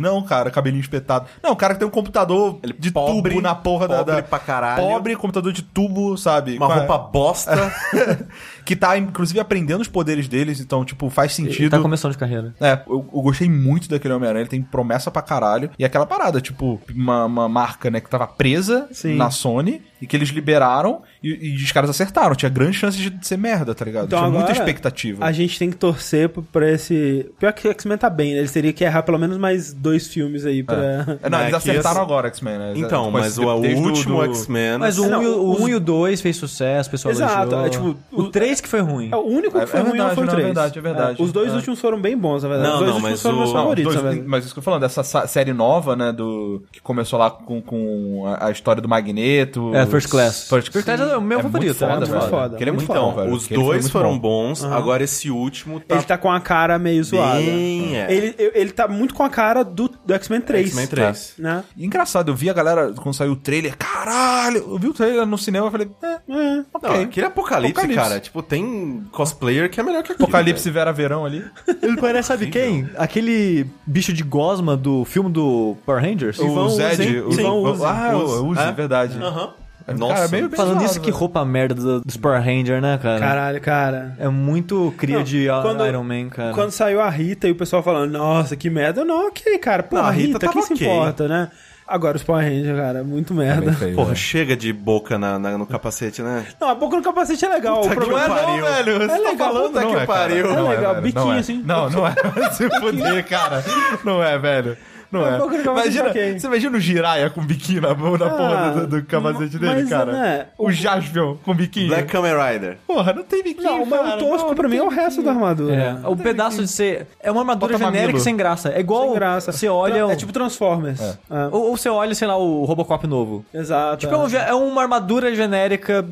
Não, 0.00 0.22
cara, 0.22 0.50
cabelinho 0.50 0.80
espetado. 0.80 1.26
Não, 1.42 1.52
o 1.52 1.56
cara 1.56 1.74
que 1.74 1.80
tem 1.80 1.88
um 1.88 1.90
computador 1.90 2.58
de 2.78 2.90
pobre, 2.90 3.30
tubo 3.32 3.42
na 3.42 3.54
porra 3.54 3.86
da, 3.86 3.98
pobre 3.98 4.14
da... 4.16 4.22
pra 4.22 4.38
caralho. 4.38 4.82
Pobre, 4.82 5.16
computador 5.16 5.52
de 5.52 5.62
tubo, 5.62 6.16
sabe? 6.16 6.56
Uma 6.56 6.66
a- 6.66 6.74
roupa 6.78 6.96
bosta. 6.98 7.72
que 8.64 8.74
tá, 8.74 8.96
inclusive, 8.96 9.38
aprendendo 9.38 9.82
os 9.82 9.88
poderes 9.88 10.28
deles, 10.28 10.60
então, 10.60 10.84
tipo, 10.84 11.10
faz 11.10 11.38
Ele 11.38 11.50
sentido. 11.50 11.70
tá 11.70 11.78
começando 11.80 12.12
de 12.12 12.18
carreira. 12.18 12.54
É, 12.60 12.72
eu, 12.86 13.06
eu 13.12 13.20
gostei 13.22 13.48
muito 13.48 13.88
daquele 13.88 14.14
Homem-Aranha, 14.14 14.42
ele 14.42 14.48
tem 14.50 14.62
promessa 14.62 15.10
pra 15.10 15.20
caralho. 15.20 15.70
E 15.78 15.84
aquela 15.84 16.06
parada, 16.06 16.40
tipo, 16.40 16.80
uma, 16.94 17.26
uma 17.26 17.48
marca, 17.48 17.90
né, 17.90 18.00
que 18.00 18.08
tava 18.08 18.26
presa 18.26 18.88
Sim. 18.92 19.16
na 19.16 19.30
Sony 19.30 19.82
e 20.00 20.06
que 20.06 20.16
eles 20.16 20.30
liberaram 20.30 21.02
e, 21.22 21.50
e 21.52 21.54
os 21.56 21.72
caras 21.72 21.90
acertaram. 21.90 22.34
Tinha 22.34 22.48
grande 22.48 22.76
chance 22.76 22.96
de 22.98 23.26
ser 23.26 23.36
merda, 23.36 23.74
tá 23.74 23.84
ligado? 23.84 24.06
Então 24.06 24.18
Tinha 24.18 24.30
muita 24.30 24.50
agora, 24.52 24.58
expectativa. 24.58 25.24
A 25.24 25.32
gente 25.32 25.58
tem 25.58 25.70
que 25.70 25.76
torcer 25.76 26.28
pra 26.28 26.70
esse. 26.70 27.30
Pior 27.38 27.52
que 27.52 27.68
o 27.68 27.70
X-Men 27.70 27.98
tá 27.98 28.08
bem, 28.10 28.32
né? 28.32 28.38
Eles 28.40 28.52
teriam 28.52 28.72
que 28.72 28.84
errar 28.84 29.02
pelo 29.02 29.18
menos 29.18 29.36
mais 29.38 29.72
dois 29.72 30.06
filmes 30.08 30.44
aí 30.46 30.62
pra. 30.62 30.76
É, 30.76 30.96
não, 31.28 31.30
Não, 31.30 31.38
eles 31.40 31.46
é 31.48 31.50
que 31.50 31.56
acertaram 31.56 31.96
esse- 31.96 32.00
agora, 32.04 32.28
X-Men, 32.28 32.58
né? 32.58 32.72
Então, 32.76 33.04
Tipo, 33.06 33.12
mas 33.18 33.38
o, 33.38 33.42
último 33.46 34.18
do- 34.18 34.24
X-Men... 34.34 34.78
Mas 34.78 34.98
o 34.98 35.04
1 35.06 35.22
e 35.22 35.26
o, 35.26 35.50
os- 35.52 35.60
um 35.60 35.68
e 35.68 35.74
o 35.74 35.80
2 35.80 36.20
fez 36.20 36.36
sucesso, 36.36 36.88
o 36.88 36.92
pessoal 36.92 37.12
Exato, 37.12 37.54
é 37.56 37.68
tipo, 37.70 37.96
O 38.12 38.28
3 38.28 38.60
que 38.60 38.68
foi 38.68 38.80
ruim. 38.80 39.10
É, 39.12 39.16
o 39.16 39.26
único 39.26 39.56
É- 39.58 39.60
que 39.62 39.66
foi 39.66 39.80
é 39.80 39.82
ruim 39.82 39.92
verdade, 39.92 40.14
foi 40.14 40.22
o 40.24 40.26
não, 40.26 40.32
é 40.32 40.36
3. 40.36 40.46
verdade, 40.46 40.78
é 40.78 40.82
verdade. 40.82 41.22
os 41.22 41.32
dois 41.32 41.52
É. 41.52 41.56
últimos 41.56 41.80
foram 41.80 42.00
bem 42.00 42.16
bons, 42.16 42.42
na 42.42 42.48
verdade. 42.48 42.68
Não, 42.68 42.74
os 42.76 42.80
dois 42.80 42.90
não, 42.90 42.96
últimos 42.96 43.10
mas 43.12 43.22
foram 43.22 43.36
meus 43.38 43.50
o- 43.50 43.54
Não, 43.54 43.60
favoritos, 43.62 43.94
dois- 43.94 44.16
na 44.16 44.22
mas 44.26 44.44
isso 44.44 44.54
que 44.54 44.58
eu 44.58 44.62
tô 44.62 44.64
falando, 44.64 44.80
dessa 44.80 45.02
sa- 45.02 45.26
série 45.26 45.52
nova, 45.52 45.94
né, 45.96 46.12
do 46.12 46.62
que 46.72 46.80
começou 46.80 47.18
lá 47.18 47.30
com, 47.30 47.60
com 47.60 48.24
a, 48.26 48.46
a 48.46 48.50
história 48.50 48.80
do 48.80 48.88
Magneto. 48.88 49.74
É, 49.74 49.86
First 49.86 50.08
Class. 50.08 50.48
First, 50.48 50.72
First 50.72 50.84
Class 50.86 51.00
é 51.10 51.16
o 51.16 51.20
meu 51.20 51.38
muito 51.40 51.52
favorito, 51.52 51.74
foda, 51.74 51.92
é 51.92 51.96
muito 51.96 52.10
velho. 52.10 52.22
foda, 52.30 52.54
Aquele 52.56 52.70
é 52.70 52.72
muito 52.72 52.86
foda. 52.86 53.22
velho. 53.22 53.32
Os 53.34 53.48
dois 53.48 53.90
foram 53.90 54.18
bom. 54.18 54.48
bons, 54.48 54.64
agora 54.64 55.02
esse 55.04 55.30
último 55.30 55.80
tá 55.80 55.94
Ele 55.96 56.04
tá 56.04 56.16
com 56.18 56.30
a 56.30 56.40
cara 56.40 56.78
meio 56.78 57.02
zoada. 57.04 57.36
bem... 57.40 57.96
É. 57.96 58.12
Ele, 58.12 58.34
ele 58.54 58.70
tá 58.72 58.86
muito 58.88 59.14
com 59.14 59.22
a 59.22 59.28
cara 59.30 59.62
do, 59.64 59.88
do 59.88 60.14
X-Men 60.14 60.40
3. 60.40 60.66
X-Men 60.68 60.86
3. 60.86 61.34
Né? 61.38 61.64
E 61.76 61.84
engraçado, 61.86 62.30
eu 62.30 62.34
vi 62.34 62.48
a 62.48 62.52
galera, 62.52 62.92
quando 62.92 63.14
saiu 63.14 63.32
o 63.32 63.36
trailer, 63.36 63.76
caralho, 63.76 64.58
eu 64.58 64.78
vi 64.78 64.88
o 64.88 64.94
trailer 64.94 65.26
no 65.26 65.36
cinema 65.38 65.68
e 65.68 65.70
falei, 65.70 65.90
é, 66.02 66.06
É. 66.06 66.20
Não, 66.28 66.64
ok. 66.74 67.02
aquele 67.04 67.26
apocalipse, 67.26 67.72
Apocalipse. 67.72 68.02
cara. 68.08 68.20
Tipo, 68.20 68.42
tem 68.42 69.04
cosplayer 69.12 69.68
que 69.70 69.78
é 69.80 69.82
melhor 69.82 70.02
que 70.02 70.12
aquele. 70.12 70.24
Apocalipse 70.24 70.70
Vera 70.70 70.92
Verão 70.92 71.24
ali. 71.24 71.44
Ele 71.82 71.96
parece, 72.00 72.28
sabe 72.28 72.46
quem? 72.48 72.88
Aquele 72.96 73.66
bicho 73.86 74.12
de 74.12 74.22
gosma 74.22 74.76
do 74.76 75.04
filme 75.04 75.30
do 75.30 75.76
Power 75.84 76.02
Rangers. 76.02 76.38
o 76.38 76.68
Zed. 76.70 77.20
O, 77.20 77.32
Sim. 77.32 77.44
o- 77.44 77.62
Uzi. 77.70 77.84
Ah, 77.84 78.12
o 78.16 78.46
Uzi, 78.48 78.60
É? 78.62 78.72
verdade. 78.72 79.18
Aham. 79.22 79.50
É, 79.50 79.59
Nossa. 79.98 80.28
cara, 80.28 80.50
Falando 80.56 80.80
nisso, 80.80 81.00
que 81.00 81.10
roupa 81.10 81.44
merda 81.44 81.74
do- 81.74 82.00
dos 82.00 82.16
Power 82.16 82.40
Rangers, 82.42 82.80
né, 82.82 82.98
cara? 83.02 83.18
Caralho, 83.18 83.60
cara. 83.60 84.16
É 84.18 84.28
muito 84.28 84.94
cria 84.98 85.16
Não, 85.16 85.22
de 85.24 85.46
quando- 85.62 85.86
Iron 85.86 86.04
Man, 86.04 86.28
cara. 86.28 86.52
Quando 86.54 86.70
saiu 86.70 87.00
a 87.00 87.08
Rita 87.10 87.48
e 87.48 87.50
o 87.50 87.54
pessoal 87.54 87.82
falando, 87.82 88.10
nossa, 88.12 88.56
que 88.56 88.68
merda. 88.70 89.04
Não, 89.04 89.28
ok, 89.28 89.58
cara. 89.58 89.82
Pô, 89.82 89.96
Não, 89.96 90.04
a 90.04 90.10
Rita 90.10 90.26
Rita, 90.26 90.38
tava 90.40 90.52
quem 90.52 90.62
se 90.62 90.72
ok. 90.74 90.86
importa, 90.86 91.28
né? 91.28 91.50
Agora 91.86 92.16
os 92.16 92.22
Power 92.22 92.44
Rangers, 92.44 92.76
cara, 92.78 93.02
muito 93.02 93.32
É 93.32 93.36
merda. 93.36 93.72
feio, 93.72 93.96
Porra, 93.96 94.06
velho. 94.10 94.16
chega 94.16 94.56
de 94.56 94.72
boca 94.72 95.18
na, 95.18 95.40
na- 95.40 95.58
no 95.58 95.66
capacete, 95.66 96.22
né? 96.22 96.46
Não, 96.60 96.68
a 96.68 96.74
boca 96.76 96.96
no 96.96 97.02
capacete 97.02 97.44
é 97.44 97.48
legal. 97.48 97.80
Puta 97.80 97.86
o 97.88 97.90
que 97.90 97.96
problema 97.96 98.28
pariu. 98.36 98.64
Não, 98.64 98.72
velho. 98.72 98.98
Você 98.98 99.04
É 99.04 99.08
tá 99.08 99.16
legal, 99.30 99.52
falando, 99.52 99.66
puta 99.72 99.80
não 99.80 99.90
que 99.90 99.96
é, 99.96 100.06
pariu. 100.06 100.46
Não 100.54 100.72
É 100.72 100.76
legal, 100.76 100.94
biquinho 101.02 101.24
não 101.24 101.32
é. 101.32 101.38
assim. 101.40 101.62
Não, 101.66 101.90
não 101.90 102.06
é. 102.06 102.14
Se 102.54 102.70
fuder, 102.78 103.26
cara. 103.26 103.64
Não 104.04 104.22
é, 104.22 104.38
velho. 104.38 104.76
Não 105.10 105.26
É 105.26 105.36
é. 105.38 105.60
Imagina, 105.62 106.12
você 106.38 106.46
imagina 106.46 106.76
o 106.76 106.80
Jiraiya 106.80 107.30
com 107.30 107.40
biquinho 107.42 107.80
na 107.82 107.94
mão, 107.94 108.16
na 108.16 108.26
Ah, 108.26 108.30
porra 108.30 108.70
do, 108.86 108.86
do 109.00 109.06
capacete 109.06 109.58
dele, 109.58 109.88
cara? 109.88 110.12
né, 110.12 110.46
o 110.56 110.70
Jaspion 110.70 111.36
com 111.44 111.54
biquinho. 111.54 111.88
Black 111.88 112.08
Kamen 112.08 112.32
Rider. 112.34 112.78
Porra, 112.86 113.12
não 113.12 113.22
tem 113.24 113.42
biquinho, 113.42 113.64
Não, 113.70 113.86
mas 113.86 114.00
cara. 114.00 114.16
o 114.16 114.18
tosco 114.18 114.48
Não, 114.48 114.54
pra 114.54 114.68
mim 114.68 114.76
é 114.76 114.82
o 114.82 114.88
resto 114.88 115.22
da 115.22 115.30
armadura. 115.32 115.74
É, 115.74 116.08
o 116.08 116.16
pedaço 116.16 116.62
de 116.62 116.68
ser. 116.68 117.06
É 117.20 117.30
uma 117.30 117.40
armadura 117.40 117.72
Bota 117.72 117.84
genérica 117.84 118.06
mamilo. 118.08 118.20
sem 118.20 118.36
graça. 118.36 118.68
É 118.70 118.80
igual. 118.80 119.04
Sem 119.06 119.14
graça. 119.14 119.52
Você 119.52 119.68
olha. 119.68 120.10
É 120.12 120.16
tipo 120.16 120.32
Transformers. 120.32 121.00
É. 121.00 121.16
Ou, 121.50 121.70
ou 121.70 121.76
você 121.76 121.88
olha, 121.88 122.14
sei 122.14 122.28
lá, 122.28 122.36
o 122.36 122.64
Robocop 122.64 123.06
novo. 123.06 123.44
Exato. 123.52 123.96
Tipo, 123.98 124.14
é, 124.14 124.18
um 124.18 124.28
ge- 124.28 124.36
é 124.36 124.54
uma 124.54 124.82
armadura 124.82 125.34
genérica. 125.34 126.04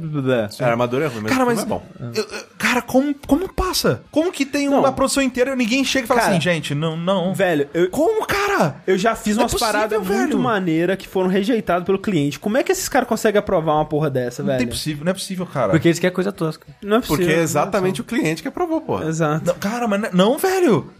É, 0.61 0.65
a 0.65 0.69
armadura 0.69 1.05
é 1.05 1.09
ruim, 1.09 1.21
mas 1.23 1.33
Cara, 1.33 1.45
mas. 1.47 1.63
é 1.63 1.65
bom. 1.65 1.83
eu- 2.15 2.27
cara, 2.59 2.83
como, 2.83 3.15
como 3.27 3.49
passa? 3.53 4.03
Como 4.11 4.33
que 4.33 4.45
tem 4.45 4.69
uma 4.69 4.91
produção 4.93 5.23
inteira 5.23 5.53
e 5.53 5.57
ninguém 5.57 5.85
chega 5.85 6.05
e 6.05 6.09
fala 6.09 6.21
Cara, 6.21 6.33
assim, 6.33 6.41
gente, 6.41 6.75
não, 6.75 6.97
não. 6.97 7.33
Velho, 7.35 7.69
eu, 7.73 7.89
Como, 7.91 8.27
cara? 8.27 8.77
Eu 8.89 8.99
já 8.99 9.15
fiz 9.15 9.37
Não 9.37 9.43
é 9.43 9.45
umas 9.45 9.53
possível, 9.53 9.73
paradas 9.73 10.07
velho. 10.07 10.19
muito 10.21 10.39
maneiras 10.39 10.97
que 10.97 11.07
foram 11.07 11.29
rejeitadas 11.29 11.85
pelo 11.85 11.99
cliente. 11.99 12.39
Como 12.39 12.57
é 12.57 12.63
que 12.63 12.73
esses 12.73 12.89
caras 12.89 13.09
conseguem 13.09 13.39
aprovar 13.39 13.75
uma 13.75 13.85
porra 13.85 14.09
dessa, 14.11 14.43
Não 14.43 14.49
velho? 14.49 14.59
tem 14.59 14.67
possível, 14.69 15.05
não 15.05 15.11
é 15.11 15.15
possível, 15.15 15.47
cara. 15.47 15.71
Porque 15.71 15.89
eles 15.89 15.99
querem 15.99 16.15
coisa 16.15 16.33
tosca. 16.33 16.67
Não 16.83 16.97
é 16.97 17.01
possível. 17.01 17.19
Porque 17.25 17.33
é 17.39 17.43
exatamente 17.43 18.01
o 18.01 18.05
cliente 18.05 18.43
que 18.43 18.49
aprovou, 18.49 18.81
porra. 18.81 19.07
Exato. 19.07 19.45
Não, 19.47 19.55
cara, 19.55 19.87
mas 19.87 20.01
não- 20.01 20.11
não, 20.13 20.39
velho. 20.39 20.91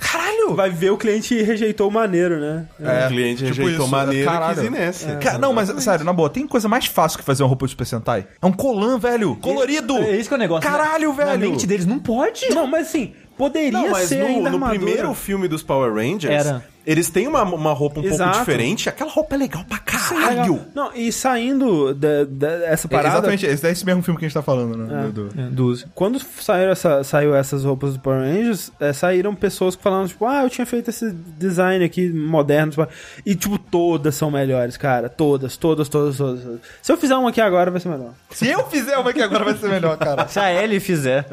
Caralho. 0.00 0.54
Vai 0.54 0.70
ver 0.70 0.90
o 0.90 0.96
cliente 0.96 1.34
rejeitou 1.42 1.88
o 1.88 1.90
maneiro, 1.90 2.38
né? 2.40 2.66
É, 2.80 3.06
o 3.06 3.08
cliente 3.08 3.44
tipo 3.44 3.48
rejeitou 3.58 3.84
isso, 3.84 3.90
maneira 3.92 4.30
caralho. 4.30 4.52
e 4.52 4.54
quis 4.54 4.64
ir 4.64 4.70
nessa. 4.70 5.16
Cara, 5.16 5.38
não, 5.38 5.52
mas 5.52 5.68
sério, 5.82 6.04
na 6.04 6.12
boa, 6.12 6.30
tem 6.30 6.46
coisa 6.46 6.66
mais 6.68 6.86
fácil 6.86 7.18
que 7.18 7.24
fazer 7.24 7.42
uma 7.42 7.48
roupa 7.48 7.66
de 7.66 7.72
Super 7.72 7.84
Sentai? 7.84 8.26
É 8.40 8.46
um 8.46 8.52
colan, 8.52 8.98
velho. 8.98 9.36
Colorido. 9.36 9.98
É 9.98 10.16
isso 10.16 10.28
que 10.28 10.34
é 10.34 10.36
o 10.36 10.40
negócio. 10.40 10.68
Caralho, 10.68 11.10
na, 11.10 11.14
velho. 11.14 11.30
Na 11.30 11.36
mente 11.36 11.66
deles 11.66 11.84
não 11.84 11.98
pode. 11.98 12.48
Não, 12.54 12.66
mas 12.66 12.86
assim, 12.88 13.12
poderia 13.36 13.72
Não, 13.72 13.90
mas 13.90 14.08
ser 14.08 14.20
no, 14.20 14.26
ainda 14.26 14.50
no 14.50 14.56
armadura. 14.56 14.78
primeiro 14.78 15.14
filme 15.14 15.46
dos 15.48 15.62
Power 15.62 15.92
Rangers, 15.92 16.46
Era. 16.46 16.64
Eles 16.86 17.08
têm 17.10 17.26
uma, 17.28 17.42
uma 17.42 17.72
roupa 17.72 18.00
um 18.00 18.04
Exato. 18.04 18.30
pouco 18.30 18.38
diferente. 18.38 18.88
Aquela 18.88 19.10
roupa 19.10 19.34
é 19.34 19.38
legal 19.38 19.64
pra 19.64 19.78
Sim, 19.98 20.14
legal. 20.14 20.28
caralho. 20.34 20.60
Não, 20.74 20.92
e 20.94 21.12
saindo 21.12 21.94
da- 21.94 22.24
dessa 22.24 22.86
É, 22.86 22.90
parada... 22.90 23.14
exatamente, 23.16 23.46
esse 23.46 23.66
é 23.66 23.70
esse 23.70 23.84
mesmo 23.86 24.02
filme 24.02 24.18
que 24.18 24.24
a 24.24 24.28
gente 24.28 24.34
tá 24.34 24.42
falando, 24.42 24.76
né? 24.76 25.10
do- 25.12 25.28
do- 25.28 25.40
É, 25.40 25.44
dos. 25.46 25.86
Quando 25.94 26.18
saíram 26.20 26.72
essa, 26.72 27.04
saiu 27.04 27.34
essas 27.34 27.64
roupas 27.64 27.94
do 27.94 28.00
Power 28.00 28.20
Rangers, 28.20 28.72
é, 28.80 28.92
saíram 28.92 29.34
pessoas 29.34 29.76
que 29.76 29.82
falaram, 29.82 30.06
tipo, 30.08 30.24
ah, 30.26 30.42
eu 30.42 30.50
tinha 30.50 30.66
feito 30.66 30.90
esse 30.90 31.10
design 31.38 31.84
aqui 31.84 32.08
moderno. 32.12 32.70
tipo, 32.72 32.86
E, 33.24 33.34
tipo, 33.34 33.58
todas 33.58 34.14
são 34.14 34.30
melhores, 34.30 34.76
cara. 34.76 35.08
Todas, 35.08 35.56
todas, 35.56 35.88
todas, 35.88 36.16
todas. 36.16 36.42
Se 36.82 36.90
eu 36.92 36.96
fizer 36.96 37.14
uma 37.16 37.28
aqui 37.30 37.40
agora, 37.40 37.70
vai 37.70 37.80
ser 37.80 37.88
melhor. 37.88 38.10
Se 38.30 38.48
eu 38.48 38.66
fizer 38.66 38.96
uma 38.96 39.10
aqui 39.10 39.22
agora 39.22 39.44
vai 39.44 39.54
ser 39.56 39.68
melhor, 39.68 39.96
cara. 39.96 40.26
Se 40.26 40.38
a 40.40 40.52
Ellie 40.52 40.80
fizer. 40.80 41.26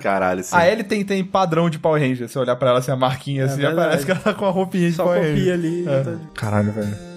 Caralho, 0.00 0.42
sim. 0.42 0.54
A 0.56 0.68
Ellie 0.68 0.84
tem, 0.84 1.04
tem 1.04 1.24
padrão 1.24 1.68
de 1.70 1.78
Power 1.78 2.00
Ranger. 2.00 2.26
Se 2.28 2.32
você 2.34 2.38
olhar 2.38 2.56
pra 2.56 2.70
ela 2.70 2.78
assim, 2.80 2.90
a 2.90 2.96
marquinha 2.96 3.44
assim, 3.44 3.60
já 3.60 3.74
parece 3.74 4.04
que 4.04 4.10
ela 4.10 4.20
tá 4.20 4.34
com 4.34 4.44
a 4.46 4.50
roupinha 4.50 4.79
de 4.88 4.92
Só 4.92 5.04
copia 5.04 5.54
ali. 5.54 5.86
É. 5.88 6.02
tá- 6.02 6.16
Caralho, 6.34 6.72
velho. 6.72 7.09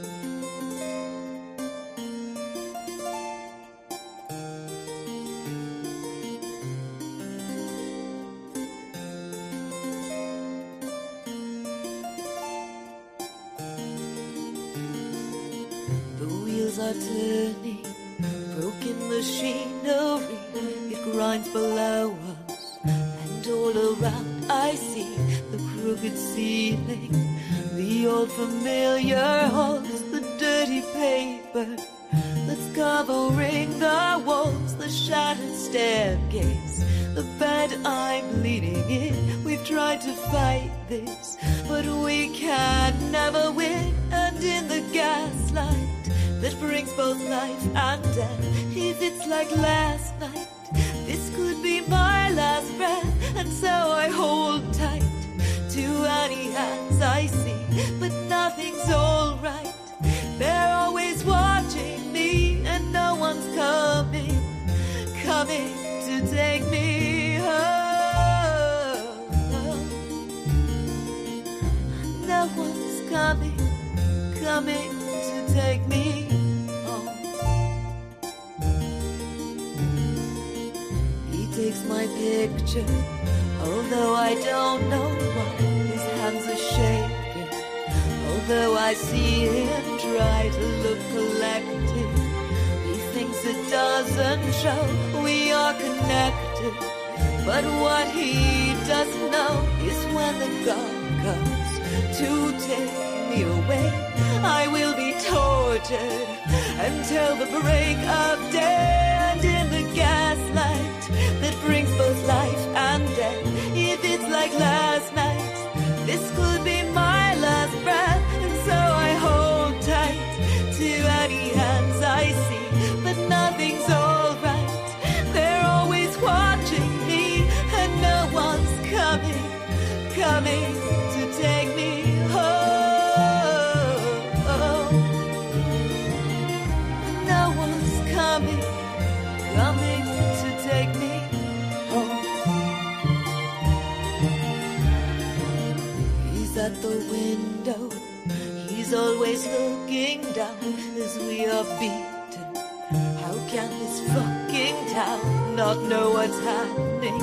not 155.76 155.90
know 155.90 156.12
what's 156.12 156.40
happening. 156.42 157.20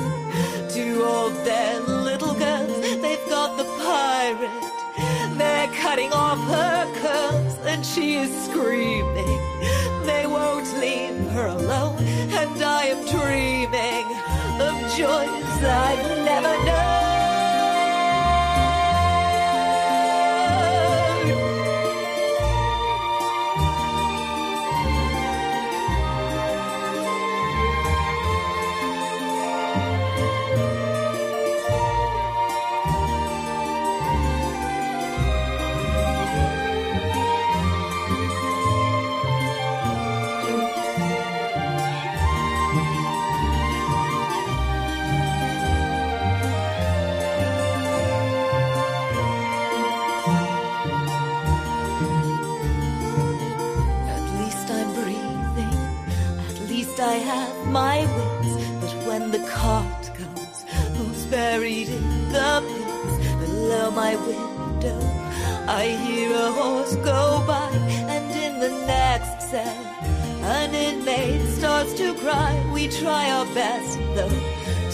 To 0.71 1.03
all 1.05 1.29
their 1.29 1.79
little 1.79 2.33
girls, 2.33 2.81
they've 3.01 3.29
got 3.29 3.57
the 3.57 3.63
pirate. 3.63 5.37
They're 5.37 5.71
cutting 5.81 6.11
off 6.11 6.39
her 6.49 6.85
curls 7.01 7.57
and 7.65 7.85
she 7.85 8.15
is 8.15 8.31
screaming. 8.45 9.39
They 10.05 10.25
won't 10.27 10.67
leave 10.79 11.31
her 11.31 11.47
alone, 11.47 11.97
and 12.03 12.61
I 12.61 12.85
am 12.93 13.01
dreaming 13.05 14.07
of 14.59 14.75
joys 14.97 15.63
I've 15.63 16.25
never 16.25 16.65
known. 16.65 16.80
my 64.11 64.27
window. 64.27 64.99
I 65.67 65.85
hear 66.03 66.31
a 66.31 66.51
horse 66.51 66.95
go 66.97 67.43
by, 67.47 67.69
and 68.13 68.31
in 68.31 68.59
the 68.59 68.85
next 68.85 69.49
cell, 69.49 69.85
an 70.43 70.73
inmate 70.73 71.47
starts 71.47 71.93
to 71.93 72.13
cry. 72.15 72.53
We 72.73 72.87
try 72.87 73.31
our 73.31 73.45
best, 73.53 73.97
though, 74.15 74.39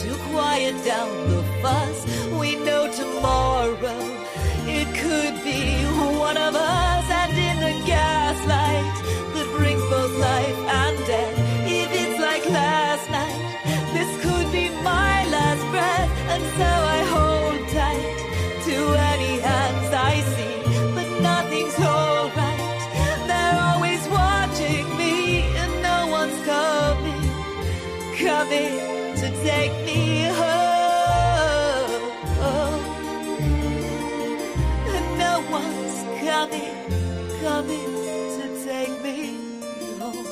to 0.01 0.09
quiet 0.29 0.75
down 0.85 1.29
the 1.29 1.43
fuss. 1.61 2.05
We 2.39 2.55
know 2.57 2.91
tomorrow 2.91 3.99
it 4.67 4.87
could 4.93 5.43
be 5.43 5.83
one 6.19 6.37
of 6.37 6.55
us. 6.55 6.76
of 28.51 29.19
to 29.19 29.29
take 29.43 29.71
me 29.85 30.23
home. 30.23 32.01
And 34.95 35.19
no 35.19 35.43
one's 35.51 36.03
coming, 36.21 36.77
coming 37.41 37.93
to 38.37 38.45
take 38.65 39.01
me 39.03 39.17
home. 39.99 40.27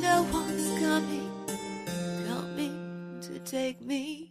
No 0.00 0.22
one's 0.32 0.68
coming, 0.80 1.30
coming 2.28 3.18
to 3.22 3.38
take 3.40 3.80
me 3.80 4.23